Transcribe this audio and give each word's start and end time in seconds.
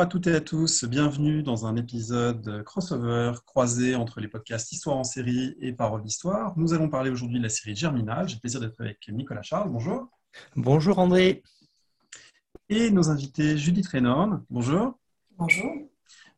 Bonjour 0.00 0.08
à 0.08 0.12
toutes 0.12 0.26
et 0.28 0.34
à 0.34 0.40
tous, 0.40 0.84
bienvenue 0.84 1.42
dans 1.42 1.66
un 1.66 1.76
épisode 1.76 2.62
crossover 2.64 3.32
croisé 3.44 3.96
entre 3.96 4.20
les 4.20 4.28
podcasts 4.28 4.72
Histoire 4.72 4.96
en 4.96 5.04
série 5.04 5.54
et 5.60 5.74
Parole 5.74 6.02
d'Histoire. 6.02 6.54
Nous 6.56 6.72
allons 6.72 6.88
parler 6.88 7.10
aujourd'hui 7.10 7.36
de 7.36 7.42
la 7.42 7.50
série 7.50 7.76
Germinal. 7.76 8.26
J'ai 8.26 8.36
le 8.36 8.40
plaisir 8.40 8.60
d'être 8.60 8.80
avec 8.80 9.06
Nicolas 9.10 9.42
Charles. 9.42 9.68
Bonjour. 9.68 10.08
Bonjour 10.56 10.98
André. 11.00 11.42
Et 12.70 12.90
nos 12.90 13.10
invités 13.10 13.58
Judith 13.58 13.88
Reynorn. 13.88 14.42
Bonjour. 14.48 14.98
Bonjour. 15.36 15.89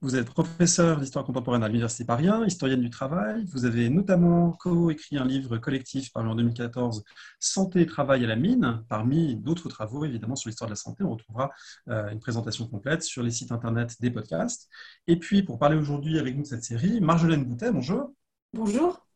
Vous 0.02 0.16
êtes 0.16 0.28
professeur 0.28 0.98
d'histoire 0.98 1.24
contemporaine 1.24 1.62
à 1.62 1.68
l'Université 1.68 2.04
Paris 2.04 2.26
historienne 2.44 2.80
du 2.80 2.90
travail. 2.90 3.44
Vous 3.52 3.66
avez 3.66 3.88
notamment 3.88 4.50
co-écrit 4.50 5.16
un 5.16 5.24
livre 5.24 5.58
collectif 5.58 6.12
paru 6.12 6.28
en 6.28 6.34
2014, 6.34 7.04
Santé 7.38 7.82
et 7.82 7.86
travail 7.86 8.24
à 8.24 8.26
la 8.26 8.34
mine. 8.34 8.82
Parmi 8.88 9.36
d'autres 9.36 9.68
travaux, 9.68 10.04
évidemment, 10.04 10.34
sur 10.34 10.48
l'histoire 10.48 10.66
de 10.66 10.72
la 10.72 10.76
santé, 10.76 11.04
on 11.04 11.12
retrouvera 11.12 11.52
euh, 11.88 12.10
une 12.10 12.18
présentation 12.18 12.66
complète 12.66 13.04
sur 13.04 13.22
les 13.22 13.30
sites 13.30 13.52
internet 13.52 13.94
des 14.00 14.10
podcasts. 14.10 14.68
Et 15.06 15.20
puis, 15.20 15.44
pour 15.44 15.60
parler 15.60 15.76
aujourd'hui 15.76 16.18
avec 16.18 16.34
nous 16.34 16.42
de 16.42 16.48
cette 16.48 16.64
série, 16.64 17.00
Marjolaine 17.00 17.44
Boutet, 17.44 17.70
bonjour. 17.70 18.12
Bonjour. 18.54 19.06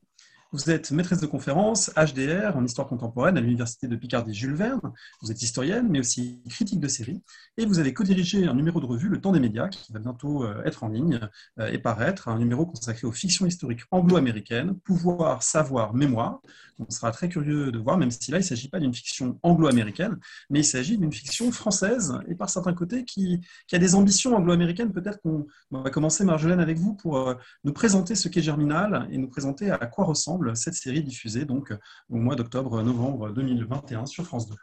Vous 0.53 0.71
êtes 0.71 0.93
maîtresse 0.93 1.21
de 1.21 1.27
conférence 1.27 1.91
HDR 1.97 2.57
en 2.57 2.65
histoire 2.65 2.87
contemporaine 2.87 3.37
à 3.37 3.41
l'Université 3.41 3.89
de 3.89 3.97
Picardie 3.97 4.33
Jules 4.33 4.55
Verne. 4.55 4.93
Vous 5.21 5.33
êtes 5.33 5.43
historienne, 5.43 5.89
mais 5.91 5.99
aussi 5.99 6.41
critique 6.49 6.79
de 6.79 6.87
série. 6.87 7.21
Et 7.57 7.67
vous 7.67 7.81
avez 7.81 7.93
co-dirigé 7.93 8.47
un 8.47 8.55
numéro 8.55 8.81
de 8.81 8.87
revue, 8.87 9.09
Le 9.09 9.21
Temps 9.21 9.33
des 9.33 9.41
médias, 9.41 9.69
qui 9.69 9.93
va 9.93 9.99
bientôt 9.99 10.45
euh, 10.45 10.63
être 10.65 10.85
en 10.85 10.89
ligne 10.89 11.19
euh, 11.59 11.67
et 11.67 11.79
paraître, 11.79 12.29
un 12.29 12.39
numéro 12.39 12.65
consacré 12.65 13.09
aux 13.09 13.13
fictions 13.13 13.45
historiques 13.45 13.83
anglo-américaines, 13.91 14.77
pouvoir, 14.85 15.43
savoir, 15.43 15.95
mémoire. 15.95 16.41
On 16.79 16.89
sera 16.91 17.11
très 17.11 17.29
curieux 17.29 17.73
de 17.73 17.79
voir, 17.79 17.99
même 17.99 18.13
si 18.13 18.31
là, 18.31 18.37
il 18.39 18.43
ne 18.43 18.47
s'agit 18.47 18.69
pas 18.69 18.79
d'une 18.79 18.95
fiction 18.95 19.41
anglo-américaine, 19.43 20.17
mais 20.49 20.61
il 20.61 20.65
s'agit 20.65 20.97
d'une 20.97 21.13
fiction 21.13 21.51
française, 21.51 22.21
et 22.29 22.37
par 22.37 22.51
certains 22.51 22.75
côtés, 22.75 23.05
qui, 23.05 23.41
a 23.73 23.79
des 23.79 23.95
ambitions 23.97 24.37
anglo-américaines. 24.37 24.93
Peut-être 24.93 25.21
qu'on 25.23 25.47
va 25.71 25.91
commencer, 25.91 26.25
Marjolaine, 26.25 26.61
avec 26.61 26.79
vous 26.79 26.95
pour 26.95 27.17
euh, 27.17 27.35
nous 27.65 27.73
présenter 27.73 28.15
ce 28.15 28.29
qu'est 28.29 28.43
Germinal 28.43 29.09
et 29.11 29.19
nous 29.19 29.29
présenter 29.29 29.71
à 29.71 29.79
quoi 29.87 30.05
ressemble 30.05 30.36
cette 30.55 30.75
série 30.75 31.03
diffusée 31.03 31.45
donc 31.45 31.73
au 32.11 32.17
mois 32.17 32.37
d'octobre-novembre 32.37 33.31
2021 33.31 34.07
sur 34.07 34.27
France 34.27 34.49
2. 34.49 34.55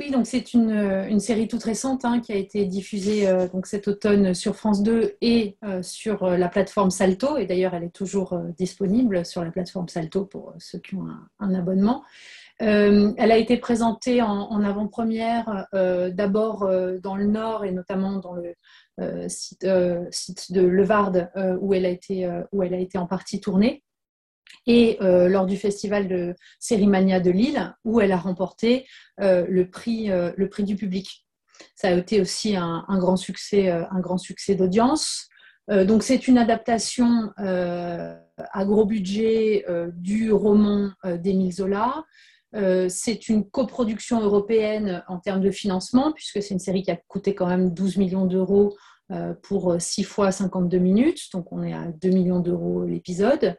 Oui, 0.00 0.10
donc 0.10 0.26
c'est 0.26 0.54
une, 0.54 0.70
une, 0.70 1.20
série 1.20 1.46
toute 1.46 1.62
récente 1.62 2.06
hein, 2.06 2.20
qui 2.20 2.32
a 2.32 2.36
été 2.36 2.64
diffusée 2.64 3.28
euh, 3.28 3.48
donc 3.48 3.66
cet 3.66 3.86
automne 3.86 4.32
sur 4.32 4.56
France 4.56 4.82
2 4.82 5.16
et 5.20 5.58
euh, 5.62 5.82
sur 5.82 6.22
euh, 6.22 6.38
la 6.38 6.48
plateforme 6.48 6.90
Salto. 6.90 7.36
Et 7.36 7.44
d'ailleurs, 7.44 7.74
elle 7.74 7.84
est 7.84 7.94
toujours 7.94 8.40
disponible 8.56 9.26
sur 9.26 9.44
la 9.44 9.50
plateforme 9.50 9.88
Salto 9.88 10.24
pour 10.24 10.54
ceux 10.58 10.78
qui 10.78 10.94
ont 10.94 11.06
un, 11.38 11.54
abonnement. 11.54 12.02
elle 12.60 13.14
a 13.18 13.36
été 13.36 13.58
présentée 13.58 14.22
en, 14.22 14.62
avant-première 14.64 15.66
d'abord 15.72 16.70
dans 17.02 17.16
le 17.16 17.26
Nord 17.26 17.64
et 17.64 17.72
notamment 17.72 18.18
dans 18.18 18.34
le 18.34 18.54
site, 19.28 19.66
site, 20.10 20.52
de 20.52 20.60
Levarde 20.62 21.30
où, 21.60 21.74
elle 21.74 21.86
a 21.86 21.88
été, 21.88 22.30
où 22.52 22.62
elle 22.62 22.74
a 22.74 22.78
été 22.78 22.98
en 22.98 23.06
partie 23.06 23.40
tournée 23.40 23.82
et 24.70 24.98
euh, 25.00 25.28
lors 25.28 25.46
du 25.46 25.56
festival 25.56 26.06
de 26.06 26.36
Sérimania 26.60 27.18
de 27.18 27.32
Lille, 27.32 27.74
où 27.84 28.00
elle 28.00 28.12
a 28.12 28.16
remporté 28.16 28.86
euh, 29.20 29.44
le, 29.48 29.68
prix, 29.68 30.12
euh, 30.12 30.30
le 30.36 30.48
prix 30.48 30.62
du 30.62 30.76
public. 30.76 31.26
Ça 31.74 31.88
a 31.88 31.92
été 31.92 32.20
aussi 32.20 32.54
un, 32.54 32.84
grand 32.88 33.16
succès, 33.16 33.68
un 33.68 34.00
grand 34.00 34.16
succès 34.16 34.54
d'audience. 34.54 35.28
donc 35.68 36.02
c'est 36.02 36.26
une 36.26 36.38
adaptation 36.38 37.32
à 37.36 38.64
gros 38.64 38.86
budget 38.86 39.66
du 39.92 40.32
roman 40.32 40.90
d'Émile 41.04 41.52
Zola. 41.52 42.02
c'est 42.88 43.28
une 43.28 43.44
coproduction 43.50 44.22
européenne 44.22 45.04
en 45.06 45.18
termes 45.18 45.42
de 45.42 45.50
financement, 45.50 46.12
puisque 46.12 46.42
c'est 46.42 46.54
une 46.54 46.60
série 46.60 46.82
qui 46.82 46.90
a 46.90 46.96
coûté 46.96 47.34
quand 47.34 47.46
même 47.46 47.74
12 47.74 47.98
millions 47.98 48.24
d'euros 48.24 48.74
pour 49.42 49.76
6 49.78 50.04
fois 50.04 50.32
52 50.32 50.78
minutes, 50.78 51.30
donc 51.34 51.52
on 51.52 51.62
est 51.62 51.74
à 51.74 51.88
2 51.88 52.08
millions 52.08 52.40
d'euros 52.40 52.86
l'épisode. 52.86 53.58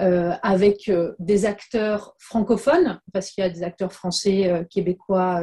Euh, 0.00 0.32
avec 0.42 0.88
euh, 0.88 1.14
des 1.18 1.44
acteurs 1.44 2.14
francophones, 2.18 3.00
parce 3.12 3.30
qu'il 3.30 3.42
y 3.42 3.46
a 3.46 3.50
des 3.50 3.64
acteurs 3.64 3.92
français, 3.92 4.48
euh, 4.48 4.62
québécois 4.62 5.42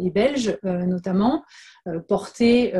et 0.00 0.10
belges 0.10 0.58
notamment, 0.62 1.42
portés 2.08 2.72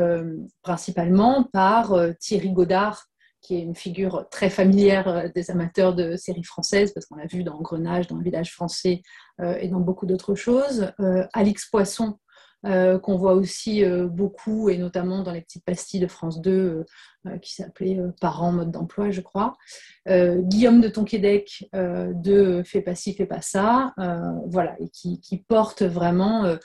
principalement 0.61 1.43
par 1.43 1.95
Thierry 2.19 2.51
Godard, 2.51 3.05
qui 3.41 3.55
est 3.55 3.61
une 3.61 3.75
figure 3.75 4.27
très 4.29 4.49
familière 4.49 5.31
des 5.33 5.51
amateurs 5.51 5.93
de 5.93 6.15
séries 6.15 6.43
françaises, 6.43 6.91
parce 6.93 7.05
qu'on 7.05 7.15
l'a 7.15 7.27
vu 7.27 7.43
dans 7.43 7.59
Grenage, 7.61 8.07
dans 8.07 8.17
le 8.17 8.23
village 8.23 8.53
français 8.53 9.01
et 9.41 9.67
dans 9.67 9.79
beaucoup 9.79 10.05
d'autres 10.05 10.35
choses. 10.35 10.91
Alix 11.33 11.69
Poisson, 11.69 12.17
euh, 12.65 12.97
qu'on 12.97 13.15
voit 13.15 13.33
aussi 13.33 13.83
euh, 13.83 14.07
beaucoup, 14.07 14.69
et 14.69 14.77
notamment 14.77 15.21
dans 15.21 15.31
les 15.31 15.41
petites 15.41 15.63
pastilles 15.63 15.99
de 15.99 16.07
France 16.07 16.41
2, 16.41 16.85
euh, 17.27 17.37
qui 17.37 17.53
s'appelait 17.53 17.99
Parents 18.19 18.51
mode 18.51 18.71
d'emploi, 18.71 19.11
je 19.11 19.21
crois. 19.21 19.55
Guillaume 20.07 20.81
de 20.81 20.87
Tonquédec 20.87 21.67
de 21.73 22.61
Fais 22.63 22.81
pas 22.81 22.93
ci, 22.93 23.13
fais 23.15 23.25
pas 23.25 23.41
ça, 23.41 23.93
voilà, 24.45 24.75
et 24.79 24.89
qui, 24.89 25.45
porte 25.47 25.81
vraiment 25.81 26.55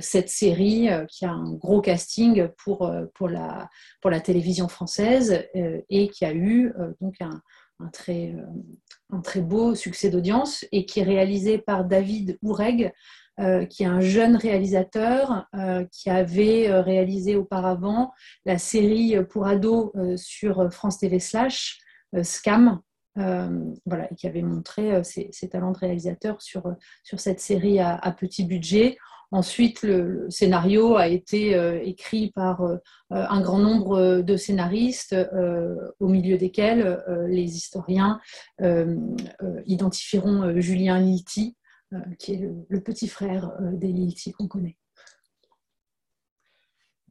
cette 0.00 0.28
série 0.28 0.90
qui 1.08 1.24
a 1.24 1.30
un 1.30 1.54
gros 1.54 1.80
casting 1.80 2.48
pour, 2.58 2.92
pour, 3.14 3.30
la, 3.30 3.70
pour 4.02 4.10
la 4.10 4.20
télévision 4.20 4.68
française 4.68 5.46
et 5.54 6.08
qui 6.08 6.26
a 6.26 6.34
eu 6.34 6.74
donc 7.00 7.14
un, 7.20 7.40
très, 7.90 8.34
un 9.10 9.20
très 9.22 9.40
beau 9.40 9.74
succès 9.74 10.10
d'audience 10.10 10.66
et 10.70 10.84
qui 10.84 11.00
est 11.00 11.04
réalisé 11.04 11.56
par 11.56 11.86
David 11.86 12.38
Oureg, 12.42 12.92
euh, 13.38 13.64
qui 13.64 13.84
est 13.84 13.86
un 13.86 14.00
jeune 14.00 14.36
réalisateur 14.36 15.46
euh, 15.54 15.86
qui 15.92 16.10
avait 16.10 16.68
euh, 16.68 16.82
réalisé 16.82 17.36
auparavant 17.36 18.12
la 18.44 18.58
série 18.58 19.16
pour 19.30 19.46
ados 19.46 19.92
sur 20.16 20.70
France 20.70 20.98
TV 20.98 21.20
Slash, 21.20 21.78
Scam, 22.22 22.80
voilà, 23.16 24.10
et 24.10 24.14
qui 24.16 24.26
avait 24.26 24.42
montré 24.42 25.02
ses, 25.04 25.30
talents 25.48 25.70
de 25.70 25.78
réalisateur 25.78 26.42
sur, 26.42 26.74
sur 27.02 27.20
cette 27.20 27.40
série 27.40 27.78
à, 27.78 28.14
petit 28.18 28.44
budget. 28.44 28.98
Ensuite, 29.30 29.82
le, 29.82 30.26
scénario 30.28 30.96
a 30.96 31.06
été 31.06 31.52
écrit 31.84 32.32
par 32.32 32.62
un 33.10 33.40
grand 33.40 33.58
nombre 33.58 34.22
de 34.22 34.36
scénaristes, 34.36 35.14
au 36.00 36.08
milieu 36.08 36.36
desquels 36.36 37.02
les 37.28 37.56
historiens 37.56 38.20
identifieront 39.66 40.60
Julien 40.60 40.98
Litti, 40.98 41.56
qui 42.18 42.34
est 42.34 42.50
le, 42.68 42.80
petit 42.80 43.08
frère 43.08 43.50
euh, 43.60 43.72
des 43.72 43.92
qu'on 44.32 44.48
connaît. 44.48 44.76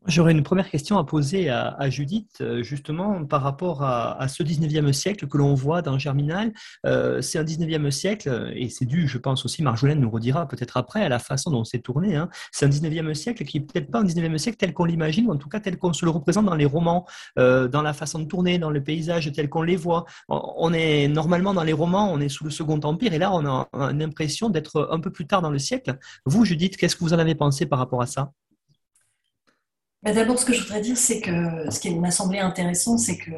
J'aurais 0.08 0.32
une 0.32 0.44
première 0.44 0.70
question 0.70 0.98
à 0.98 1.04
poser 1.04 1.50
à, 1.50 1.90
Judith, 1.90 2.38
euh, 2.40 2.64
justement 2.64 3.26
par 3.26 3.42
rapport 3.42 3.84
à, 3.84 4.28
ce 4.30 4.44
19e 4.44 4.94
siècle 4.94 5.28
que 5.28 5.38
l'on 5.38 5.54
voit 5.54 5.82
dans 5.82 6.00
Germinal. 6.00 6.54
Euh, 6.86 7.22
c'est 7.22 7.38
un 7.38 7.44
19e 7.44 7.92
siècle, 7.92 8.52
et 8.56 8.70
c'est 8.70 8.86
dû, 8.86 9.10
je 9.10 9.18
pense 9.18 9.44
aussi, 9.44 9.62
Marjolaine 9.62 10.00
nous 10.00 10.10
redira 10.10 10.48
peut-être 10.48 10.78
après, 10.78 11.04
à 11.04 11.10
la 11.10 11.20
façon 11.20 11.52
dont 11.52 11.66
c'est 11.66 11.80
tourné. 11.80 12.16
Hein. 12.16 12.30
C'est 12.54 12.66
un 12.66 12.70
19e 12.70 13.14
siècle 13.14 13.44
qui 13.44 13.60
n'est 13.60 13.66
peut-être 13.66 13.92
pas 13.92 14.00
un 14.00 14.06
19e 14.06 14.38
siècle 14.38 14.58
tel 14.58 14.74
qu'on 14.74 14.86
l'imagine, 14.86 15.28
ou 15.28 15.34
en 15.34 15.38
tout 15.38 15.50
cas 15.50 15.60
tel 15.60 15.78
qu'on 15.78 15.92
se 15.92 16.06
le 16.06 16.12
représente 16.12 16.46
dans 16.46 16.56
les 16.56 16.66
romans, 16.66 17.06
euh, 17.38 17.68
dans 17.68 17.82
la 17.82 17.94
façon 17.94 18.20
de 18.20 18.26
tourner, 18.26 18.58
dans 18.58 18.72
le 18.72 18.82
paysage 18.82 19.30
tel 19.34 19.50
qu'on 19.50 19.64
les 19.64 19.76
voit. 19.76 20.06
On 20.30 20.74
est 20.74 21.10
normalement 21.10 21.54
dans 21.54 21.64
les 21.64 21.74
romans, 21.74 22.10
on 22.12 22.22
est 22.22 22.30
sous 22.30 22.46
le 22.46 22.52
Second 22.52 22.80
Empire, 22.84 23.14
et 23.14 23.20
là 23.20 23.34
on 23.34 23.46
a 23.46 23.68
l'impression 23.92 24.50
d'être 24.50 24.88
un 24.92 25.02
peu 25.02 25.12
plus 25.12 25.28
tard 25.28 25.42
dans 25.42 25.52
le 25.52 25.60
siècle. 25.60 25.98
Vous, 26.26 26.46
Judith, 26.46 26.78
qu'est-ce 26.78 26.96
que 26.96 27.04
vous 27.04 27.14
en 27.14 27.20
avez 27.20 27.36
pensé 27.36 27.66
par 27.66 27.80
rapport 27.80 28.02
à 28.02 28.06
ça? 28.06 28.32
Bah, 30.04 30.14
d'abord, 30.14 30.40
ce 30.40 30.46
que 30.46 30.54
je 30.54 30.62
voudrais 30.62 30.82
dire, 30.82 30.98
c'est 30.98 31.22
que 31.22 31.70
ce 31.70 31.80
qui 31.80 31.94
m'a 31.96 32.12
semblé 32.12 32.40
intéressant, 32.40 32.98
c'est 32.98 33.18
que 33.18 33.32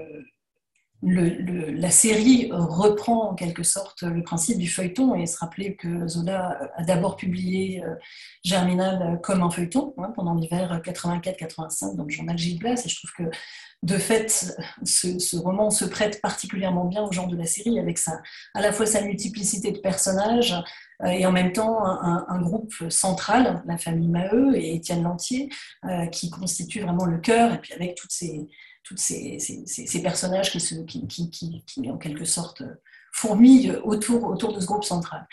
la 1.03 1.89
série 1.89 2.49
reprend 2.51 3.31
en 3.31 3.33
quelque 3.33 3.63
sorte 3.63 4.03
le 4.03 4.21
principe 4.21 4.59
du 4.59 4.69
feuilleton 4.69 5.15
et 5.15 5.25
se 5.25 5.37
rappeler 5.39 5.75
que 5.75 6.07
Zola 6.07 6.59
a 6.75 6.83
d'abord 6.83 7.15
publié 7.15 7.83
euh, 7.83 7.95
Germinal 8.43 9.19
comme 9.23 9.41
un 9.41 9.49
feuilleton 9.49 9.95
hein, 9.97 10.13
pendant 10.15 10.35
l'hiver 10.35 10.79
84-85 10.83 11.95
dans 11.95 12.03
le 12.03 12.09
journal 12.09 12.37
Gilles 12.37 12.59
Blas. 12.59 12.83
Et 12.85 12.89
je 12.89 12.95
trouve 12.97 13.11
que 13.17 13.35
de 13.83 13.97
fait 13.97 14.55
ce, 14.83 15.37
roman 15.37 15.71
se 15.71 15.85
prête 15.85 16.21
particulièrement 16.21 16.85
bien 16.85 17.01
au 17.01 17.11
genre 17.11 17.27
de 17.27 17.35
la 17.35 17.45
série 17.45 17.79
avec 17.79 17.97
sa, 17.97 18.21
à 18.53 18.61
la 18.61 18.71
fois 18.71 18.85
sa 18.85 19.01
multiplicité 19.01 19.71
de 19.71 19.79
personnages, 19.79 20.55
et 21.05 21.25
en 21.25 21.31
même 21.31 21.51
temps 21.51 21.85
un, 21.85 22.41
groupe 22.41 22.73
central, 22.89 23.63
la 23.65 23.77
famille 23.77 24.07
Maheu 24.07 24.55
et 24.55 24.75
Étienne 24.75 25.03
Lantier, 25.03 25.49
qui 26.11 26.29
constitue 26.29 26.81
vraiment 26.81 27.05
le 27.05 27.17
cœur, 27.17 27.53
et 27.53 27.57
puis 27.59 27.73
avec 27.73 27.95
toutes 27.95 28.11
ces, 28.11 28.47
ces, 28.95 29.39
ces, 29.39 30.01
personnages 30.01 30.51
qui, 30.51 30.59
se, 30.59 30.75
qui, 30.75 31.07
qui, 31.07 31.29
qui, 31.65 31.89
en 31.89 31.97
quelque 31.97 32.25
sorte 32.25 32.63
fourmillent 33.13 33.75
autour, 33.83 34.25
autour 34.25 34.53
de 34.53 34.59
ce 34.59 34.65
groupe 34.65 34.83
central. 34.83 35.27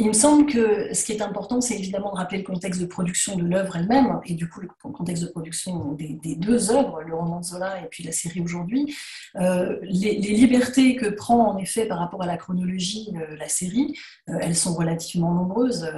Il 0.00 0.06
me 0.06 0.12
semble 0.12 0.46
que 0.46 0.94
ce 0.94 1.04
qui 1.04 1.10
est 1.10 1.22
important, 1.22 1.60
c'est 1.60 1.74
évidemment 1.74 2.12
de 2.12 2.18
rappeler 2.18 2.38
le 2.38 2.44
contexte 2.44 2.80
de 2.80 2.86
production 2.86 3.34
de 3.34 3.44
l'œuvre 3.44 3.76
elle-même, 3.76 4.20
et 4.26 4.34
du 4.34 4.48
coup 4.48 4.60
le 4.60 4.68
contexte 4.80 5.24
de 5.24 5.28
production 5.28 5.92
des, 5.92 6.36
deux 6.36 6.70
œuvres, 6.70 7.02
le 7.02 7.16
roman 7.16 7.40
de 7.40 7.44
Zola 7.44 7.82
et 7.82 7.88
puis 7.90 8.04
la 8.04 8.12
série 8.12 8.40
aujourd'hui. 8.40 8.94
Euh, 9.36 9.76
les, 9.82 10.14
libertés 10.14 10.94
que 10.94 11.06
prend 11.06 11.48
en 11.48 11.58
effet 11.58 11.86
par 11.86 11.98
rapport 11.98 12.22
à 12.22 12.26
la 12.26 12.36
chronologie 12.36 13.12
euh, 13.16 13.36
la 13.36 13.48
série, 13.48 13.92
euh, 14.28 14.38
elles 14.40 14.54
sont 14.54 14.74
relativement 14.74 15.34
nombreuses 15.34 15.90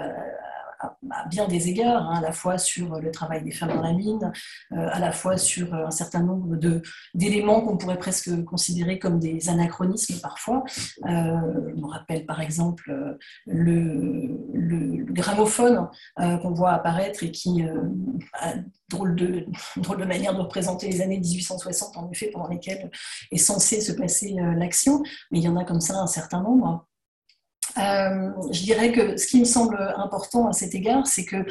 à, 0.81 0.97
bien 1.29 1.47
des 1.47 1.69
égards, 1.69 2.09
hein, 2.11 2.19
à 2.19 2.21
la 2.21 2.33
fois 2.33 2.59
sur 2.59 3.01
le 3.01 3.11
travail 3.11 3.43
des 3.45 3.51
femmes 3.51 3.75
dans 3.75 3.83
la 3.83 3.93
mine, 3.93 4.33
euh, 4.73 4.89
à 4.91 4.99
la 4.99 5.13
fois 5.13 5.37
sur 5.37 5.75
un 5.75 5.91
certain 5.91 6.23
nombre 6.23 6.57
d'éléments 7.15 7.61
qu'on 7.61 7.77
pourrait 7.77 7.99
presque 7.99 8.45
considérer 8.45 8.99
comme 8.99 9.19
des 9.19 9.49
anachronismes 9.49 10.21
parfois. 10.21 10.65
Euh, 11.07 11.75
me 11.77 11.87
rappelle 11.87 12.27
par 12.27 12.41
exemple 12.41 13.19
le, 13.47 14.37
gramophone 15.13 15.89
euh, 16.21 16.37
qu'on 16.39 16.53
voit 16.53 16.73
apparaître 16.73 17.23
et 17.25 17.31
qui 17.31 17.63
a 18.41 18.55
drôle 18.89 19.17
de, 19.17 19.47
drôle 19.77 19.99
de 19.99 20.05
manière 20.05 20.35
de 20.35 20.41
représenter 20.41 20.89
les 20.89 21.01
années 21.01 21.19
1860, 21.19 21.97
en 21.97 22.11
effet, 22.11 22.31
pendant 22.33 22.49
lesquelles 22.49 22.91
est 23.31 23.37
censée 23.37 23.81
se 23.81 23.93
passer 23.93 24.37
l'action, 24.57 25.03
mais 25.31 25.39
il 25.39 25.45
y 25.45 25.49
en 25.49 25.57
a 25.57 25.65
comme 25.65 25.81
ça 25.81 25.99
un 25.99 26.07
certain 26.07 26.43
nombre. 26.43 26.87
Euh, 27.79 28.31
je 28.51 28.63
dirais 28.63 28.93
que 28.93 29.17
ce 29.17 29.27
qui 29.27 29.41
me 29.41 29.45
semble 29.45 29.79
important 29.97 30.49
à 30.49 30.53
cet 30.53 30.75
égard, 30.75 31.07
c'est 31.07 31.25
que 31.25 31.37
euh, 31.37 31.45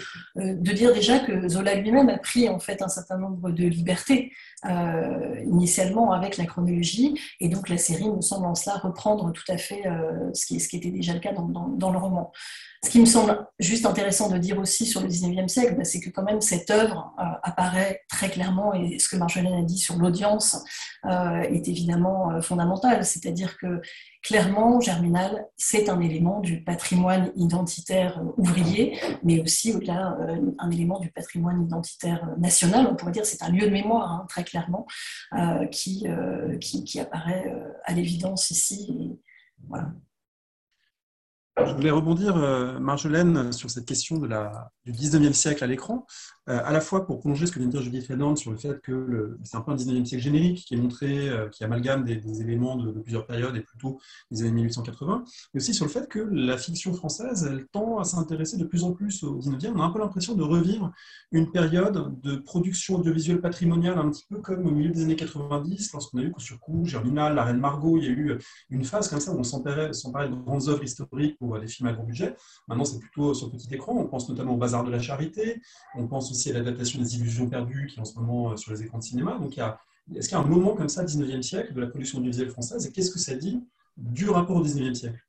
de 0.55 0.71
dire 0.71 0.93
déjà 0.93 1.19
que 1.19 1.47
Zola 1.47 1.75
lui-même 1.75 2.09
a 2.09 2.17
pris 2.17 2.49
en 2.49 2.59
fait 2.59 2.81
un 2.81 2.87
certain 2.87 3.17
nombre 3.17 3.51
de 3.51 3.65
libertés 3.65 4.31
euh, 4.65 5.41
initialement 5.45 6.11
avec 6.11 6.37
la 6.37 6.45
chronologie, 6.45 7.19
et 7.39 7.49
donc 7.49 7.69
la 7.69 7.77
série 7.77 8.09
me 8.09 8.21
semble 8.21 8.45
en 8.45 8.55
cela 8.55 8.77
reprendre 8.77 9.31
tout 9.31 9.49
à 9.49 9.57
fait 9.57 9.83
ce 10.33 10.45
qui, 10.45 10.75
était 10.75 10.91
déjà 10.91 11.13
le 11.13 11.19
cas 11.19 11.33
dans, 11.33 11.47
dans, 11.47 11.91
le 11.91 11.97
roman. 11.97 12.31
Ce 12.83 12.89
qui 12.89 12.99
me 12.99 13.05
semble 13.05 13.45
juste 13.59 13.85
intéressant 13.85 14.29
de 14.29 14.37
dire 14.37 14.57
aussi 14.57 14.85
sur 14.85 15.01
le 15.01 15.07
19e 15.07 15.47
siècle, 15.47 15.75
bah, 15.77 15.83
c'est 15.83 15.99
que 15.99 16.09
quand 16.09 16.23
même 16.23 16.41
cette 16.41 16.69
œuvre 16.69 17.13
apparaît 17.43 18.01
très 18.09 18.29
clairement, 18.29 18.73
et 18.73 18.99
ce 18.99 19.09
que 19.09 19.17
Marjolaine 19.17 19.53
a 19.53 19.63
dit 19.63 19.77
sur 19.77 19.97
l'audience 19.97 20.63
est 21.05 21.67
évidemment 21.67 22.41
fondamental, 22.41 23.05
c'est-à-dire 23.05 23.57
que 23.57 23.81
Clairement, 24.21 24.81
Germinal, 24.81 25.47
c'est 25.55 25.87
un 25.87 26.01
élément 26.01 26.41
du 26.41 26.61
patrimoine 26.61 27.31
identitaire 27.37 28.21
ouvrier, 28.35 28.99
mais 29.23 29.39
aussi 29.39 29.73
au-delà, 29.73 30.17
euh, 30.19 30.51
un 30.59 30.71
élément 30.71 30.99
du 30.99 31.09
patrimoine 31.09 31.63
identitaire 31.63 32.27
national. 32.37 32.87
On 32.91 32.95
pourrait 32.95 33.13
dire 33.13 33.25
c'est 33.25 33.41
un 33.41 33.49
lieu 33.49 33.65
de 33.65 33.71
mémoire, 33.71 34.11
hein, 34.11 34.25
très 34.27 34.43
clairement, 34.43 34.85
euh, 35.37 35.65
qui, 35.67 36.05
euh, 36.09 36.57
qui, 36.57 36.83
qui, 36.83 36.99
apparaît 36.99 37.55
à 37.85 37.93
l'évidence 37.93 38.51
ici. 38.51 39.17
voilà. 39.69 39.87
Je 41.65 41.73
voulais 41.73 41.91
rebondir, 41.91 42.37
euh, 42.37 42.79
Marjolaine, 42.79 43.51
sur 43.51 43.69
cette 43.69 43.85
question 43.85 44.17
de 44.17 44.27
la, 44.27 44.71
du 44.85 44.91
19e 44.91 45.33
siècle 45.33 45.63
à 45.63 45.67
l'écran, 45.67 46.05
à 46.49 46.73
la 46.73 46.81
fois 46.81 47.05
pour 47.05 47.19
prolonger 47.19 47.45
ce 47.45 47.51
que 47.51 47.59
vient 47.59 47.67
de 47.67 47.71
dire 47.71 47.81
Judith 47.81 48.05
Fernand 48.05 48.35
sur 48.35 48.51
le 48.51 48.57
fait 48.57 48.81
que 48.81 49.37
c'est 49.43 49.55
un 49.55 49.61
peu 49.61 49.71
un 49.71 49.75
19e 49.75 50.03
siècle 50.03 50.23
générique 50.23 50.65
qui 50.65 50.73
est 50.73 50.77
montré, 50.77 51.29
euh, 51.29 51.47
qui 51.49 51.63
amalgame 51.63 52.03
des, 52.03 52.41
éléments 52.41 52.75
de, 52.75 52.91
plusieurs 52.91 53.25
périodes 53.25 53.55
et 53.55 53.61
plutôt 53.61 53.99
des 54.31 54.41
années 54.41 54.51
1880, 54.51 55.23
mais 55.53 55.61
aussi 55.61 55.73
sur 55.73 55.85
le 55.85 55.91
fait 55.91 56.07
que 56.09 56.19
la 56.19 56.57
fiction 56.57 56.93
française, 56.93 57.47
elle 57.49 57.67
tend 57.67 57.99
à 57.99 58.03
s'intéresser 58.03 58.57
de 58.57 58.65
plus 58.65 58.83
en 58.83 58.93
plus 58.93 59.23
au 59.23 59.39
19e. 59.39 59.73
On 59.75 59.81
a 59.81 59.85
un 59.85 59.91
peu 59.91 59.99
l'impression 59.99 60.33
de 60.33 60.43
revivre 60.43 60.91
une 61.31 61.51
période 61.51 62.19
de 62.21 62.37
production 62.37 62.95
audiovisuelle 62.95 63.41
patrimoniale 63.41 63.99
un 63.99 64.09
petit 64.09 64.25
peu 64.27 64.39
comme 64.39 64.65
au 64.65 64.71
milieu 64.71 64.89
des 64.89 65.03
années 65.03 65.15
90, 65.15 65.93
lorsqu'on 65.93 66.17
a 66.17 66.21
eu 66.23 66.31
coup 66.31 66.39
sur 66.39 66.59
coup, 66.59 66.83
Germinal, 66.85 67.35
La 67.35 67.43
Reine 67.43 67.59
Margot, 67.59 67.97
il 67.97 68.03
y 68.03 68.07
a 68.07 68.11
eu 68.11 68.37
une 68.69 68.83
phase 68.83 69.07
comme 69.07 69.19
ça 69.19 69.31
où 69.31 69.37
on 69.37 69.43
s'emparait 69.43 69.89
de 69.89 70.35
grandes 70.35 70.67
œuvres 70.67 70.83
historiques 70.83 71.37
des 71.61 71.67
films 71.67 71.89
à 71.89 71.93
gros 71.93 72.03
budget. 72.03 72.35
Maintenant, 72.67 72.85
c'est 72.85 72.99
plutôt 72.99 73.33
sur 73.33 73.51
petit 73.51 73.73
écran. 73.73 73.93
On 73.95 74.07
pense 74.07 74.29
notamment 74.29 74.53
au 74.53 74.57
Bazar 74.57 74.83
de 74.83 74.91
la 74.91 74.99
Charité. 74.99 75.61
On 75.95 76.07
pense 76.07 76.31
aussi 76.31 76.38
à 76.47 76.53
l'adaptation 76.53 77.01
des 77.01 77.15
Illusions 77.15 77.47
perdues 77.47 77.87
qui 77.87 77.97
est 77.97 78.01
en 78.01 78.05
ce 78.05 78.15
moment 78.15 78.51
euh, 78.51 78.57
sur 78.57 78.71
les 78.71 78.83
écrans 78.83 78.99
de 78.99 79.03
cinéma. 79.03 79.37
Donc, 79.39 79.57
est-ce 80.15 80.29
qu'il 80.29 80.37
y 80.37 80.41
a 80.41 80.43
un 80.43 80.47
moment 80.47 80.75
comme 80.75 80.89
ça, 80.89 81.03
19e 81.03 81.41
siècle, 81.41 81.73
de 81.73 81.81
la 81.81 81.87
production 81.87 82.19
audiovisuelle 82.19 82.49
française 82.49 82.85
Et 82.85 82.91
qu'est-ce 82.91 83.11
que 83.11 83.19
ça 83.19 83.35
dit 83.35 83.63
du 83.97 84.29
rapport 84.29 84.57
au 84.57 84.63
19e 84.63 84.93
siècle? 84.93 85.19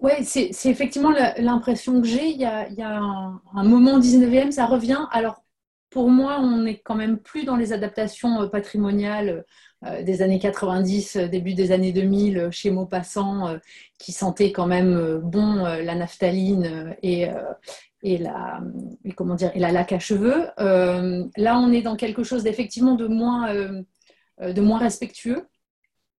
Oui, 0.00 0.12
c'est 0.24 0.50
effectivement 0.64 1.12
l'impression 1.38 2.00
que 2.00 2.06
j'ai. 2.06 2.30
Il 2.30 2.40
y 2.40 2.44
a, 2.44 2.68
il 2.68 2.74
y 2.74 2.82
a 2.82 2.98
un, 2.98 3.40
un, 3.54 3.64
moment 3.64 3.98
19e, 3.98 4.50
ça 4.50 4.66
revient. 4.66 5.06
Alors, 5.10 5.42
pour 5.90 6.10
moi, 6.10 6.38
on 6.40 6.58
n'est 6.58 6.78
quand 6.78 6.94
même 6.94 7.18
plus 7.18 7.44
dans 7.44 7.56
les 7.56 7.72
adaptations 7.72 8.42
euh, 8.42 8.46
patrimoniales 8.46 9.44
euh, 9.86 10.02
des 10.02 10.22
années 10.22 10.38
90, 10.38 11.16
euh, 11.16 11.28
début 11.28 11.54
des 11.54 11.72
années 11.72 11.92
2000, 11.92 12.48
chez 12.50 12.70
Maupassant, 12.70 13.58
qui 13.98 14.12
sentait 14.12 14.52
quand 14.52 14.66
même 14.66 15.20
bon 15.22 15.64
la 15.64 15.94
naphtaline 15.94 16.96
et, 17.02 17.26
et, 18.02 18.18
la, 18.18 18.60
comment 19.16 19.34
dire, 19.34 19.50
et 19.54 19.58
la 19.58 19.72
laque 19.72 19.92
à 19.92 19.98
cheveux. 19.98 20.46
là, 20.56 21.58
on 21.58 21.72
est 21.72 21.82
dans 21.82 21.96
quelque 21.96 22.22
chose 22.22 22.44
d'effectivement 22.44 22.94
de 22.94 23.06
moins, 23.06 23.52
de 24.40 24.60
moins 24.60 24.78
respectueux, 24.78 25.46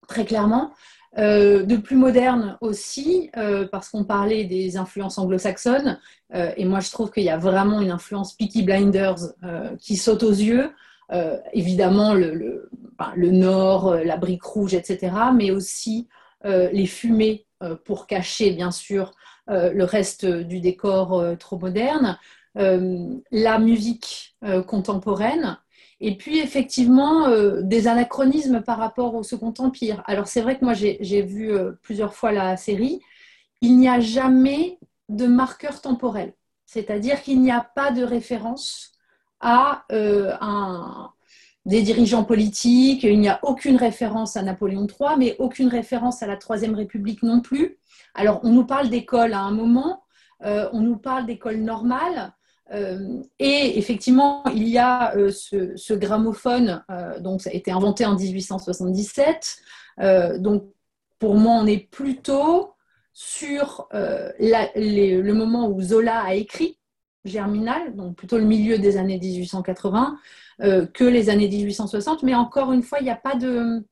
très 0.06 0.24
clairement. 0.24 0.72
Euh, 1.18 1.64
de 1.64 1.76
plus 1.76 1.96
moderne 1.96 2.56
aussi, 2.60 3.30
euh, 3.36 3.66
parce 3.66 3.88
qu'on 3.88 4.04
parlait 4.04 4.44
des 4.44 4.76
influences 4.76 5.18
anglo-saxonnes, 5.18 5.98
euh, 6.34 6.52
et 6.56 6.64
moi 6.64 6.78
je 6.78 6.92
trouve 6.92 7.10
qu'il 7.10 7.24
y 7.24 7.30
a 7.30 7.36
vraiment 7.36 7.80
une 7.80 7.90
influence 7.90 8.34
Peaky 8.34 8.62
Blinders 8.62 9.18
qui 9.80 9.96
saute 9.96 10.22
aux 10.22 10.30
yeux. 10.30 10.70
évidemment, 11.52 12.14
le, 12.14 12.70
le, 13.16 13.30
nord, 13.32 13.96
la 13.96 14.16
brique 14.16 14.44
rouge, 14.44 14.74
etc., 14.74 15.12
mais 15.34 15.50
aussi 15.50 16.08
les 16.44 16.86
fumées 16.86 17.46
pour 17.84 18.06
cacher, 18.06 18.52
bien 18.52 18.70
sûr, 18.70 19.12
le 19.50 19.84
reste 19.84 20.24
du 20.24 20.60
décor 20.60 21.36
trop 21.38 21.58
moderne. 21.58 22.18
la 22.54 23.58
musique 23.58 24.36
contemporaine, 24.66 25.58
et 26.00 26.16
puis, 26.16 26.38
effectivement, 26.38 27.26
euh, 27.26 27.60
des 27.62 27.86
anachronismes 27.86 28.62
par 28.62 28.78
rapport 28.78 29.14
au 29.14 29.22
Second 29.22 29.52
Empire. 29.58 30.02
Alors, 30.06 30.28
c'est 30.28 30.40
vrai 30.40 30.58
que 30.58 30.64
moi, 30.64 30.72
j'ai 30.74 31.22
vu 31.22 31.52
euh, 31.52 31.72
plusieurs 31.82 32.14
fois 32.14 32.32
la 32.32 32.56
série. 32.56 33.00
Il 33.60 33.76
n'y 33.76 33.88
a 33.88 34.00
jamais 34.00 34.78
de 35.10 35.26
marqueur 35.26 35.82
temporel. 35.82 36.32
C'est-à-dire 36.64 37.22
qu'il 37.22 37.42
n'y 37.42 37.50
a 37.50 37.60
pas 37.60 37.90
de 37.90 38.02
référence 38.02 38.92
à 39.40 39.84
euh, 39.92 40.32
des 41.66 41.82
dirigeants 41.82 42.24
politiques. 42.24 43.04
Il 43.04 43.20
n'y 43.20 43.28
a 43.28 43.38
aucune 43.42 43.76
référence 43.76 44.38
à 44.38 44.42
Napoléon 44.42 44.86
III, 44.86 45.18
mais 45.18 45.36
aucune 45.38 45.68
référence 45.68 46.22
à 46.22 46.26
la 46.26 46.36
Troisième 46.36 46.74
République 46.74 47.22
non 47.22 47.40
plus. 47.40 47.78
Alors, 48.14 48.40
on 48.42 48.50
nous 48.50 48.64
parle 48.64 48.88
d'école 48.88 49.32
à 49.32 49.40
un 49.40 49.52
moment, 49.52 50.04
on 50.42 50.80
nous 50.80 50.96
parle 50.96 51.26
d'école 51.26 51.58
normale, 51.58 52.32
euh, 52.72 53.22
et 53.38 53.78
effectivement, 53.78 54.44
il 54.46 54.68
y 54.68 54.78
a 54.78 55.16
euh, 55.16 55.30
ce, 55.32 55.94
gramophone, 55.94 56.84
euh, 56.90 57.18
donc 57.18 57.42
ça 57.42 57.50
a 57.50 57.52
été 57.52 57.72
inventé 57.72 58.04
en 58.06 58.14
1877. 58.16 59.58
donc, 60.38 60.64
pour 61.18 61.34
moi, 61.34 61.54
on 61.54 61.66
est 61.66 61.90
plutôt 61.90 62.74
sur 63.12 63.88
le 63.92 65.32
moment 65.32 65.68
où 65.68 65.82
Zola 65.82 66.22
a 66.22 66.34
écrit 66.34 66.78
Germinal, 67.24 67.94
donc 67.94 68.16
plutôt 68.16 68.38
le 68.38 68.44
milieu 68.44 68.78
des 68.78 68.96
années 68.96 69.18
1880, 69.18 70.16
que 70.60 71.04
les 71.04 71.28
années 71.28 71.48
1860. 71.48 72.22
Mais 72.22 72.34
encore 72.34 72.72
une 72.72 72.82
fois, 72.82 73.00
il 73.00 73.04
n'y 73.04 73.10
a 73.10 73.16
pas 73.16 73.34
de 73.34 73.84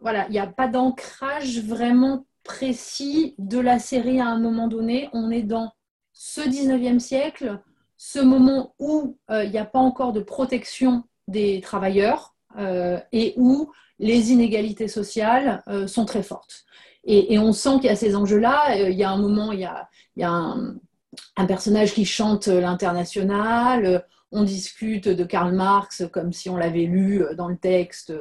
voilà, 0.00 0.26
il 0.28 0.32
n'y 0.32 0.38
a 0.38 0.46
pas 0.46 0.68
d'ancrage 0.68 1.60
vraiment 1.60 2.26
précis 2.46 3.34
de 3.38 3.58
la 3.58 3.78
série 3.78 4.20
à 4.20 4.26
un 4.26 4.38
moment 4.38 4.68
donné. 4.68 5.08
On 5.12 5.30
est 5.30 5.42
dans 5.42 5.72
ce 6.12 6.40
19e 6.40 6.98
siècle, 6.98 7.60
ce 7.96 8.20
moment 8.20 8.74
où 8.78 9.18
euh, 9.30 9.44
il 9.44 9.50
n'y 9.50 9.58
a 9.58 9.64
pas 9.64 9.78
encore 9.78 10.12
de 10.12 10.20
protection 10.20 11.04
des 11.28 11.60
travailleurs 11.60 12.34
euh, 12.58 12.98
et 13.12 13.34
où 13.36 13.70
les 13.98 14.32
inégalités 14.32 14.88
sociales 14.88 15.62
euh, 15.68 15.86
sont 15.86 16.04
très 16.04 16.22
fortes. 16.22 16.64
Et, 17.08 17.38
on 17.38 17.52
sent 17.52 17.76
qu'il 17.76 17.84
y 17.84 17.90
a 17.90 17.96
ces 17.96 18.16
enjeux-là. 18.16 18.76
Il 18.88 18.96
y 18.96 19.04
a 19.04 19.10
un 19.10 19.16
moment, 19.16 19.52
il 19.52 19.60
y 19.60 19.64
a, 19.64 19.88
un, 20.28 21.46
personnage 21.46 21.94
qui 21.94 22.04
chante 22.04 22.48
l'international. 22.48 24.04
On 24.32 24.42
discute 24.42 25.08
de 25.08 25.22
Karl 25.22 25.54
Marx 25.54 26.02
comme 26.12 26.32
si 26.32 26.50
on 26.50 26.56
l'avait 26.56 26.86
lu 26.86 27.22
dans 27.36 27.46
le 27.46 27.58
texte. 27.58 28.12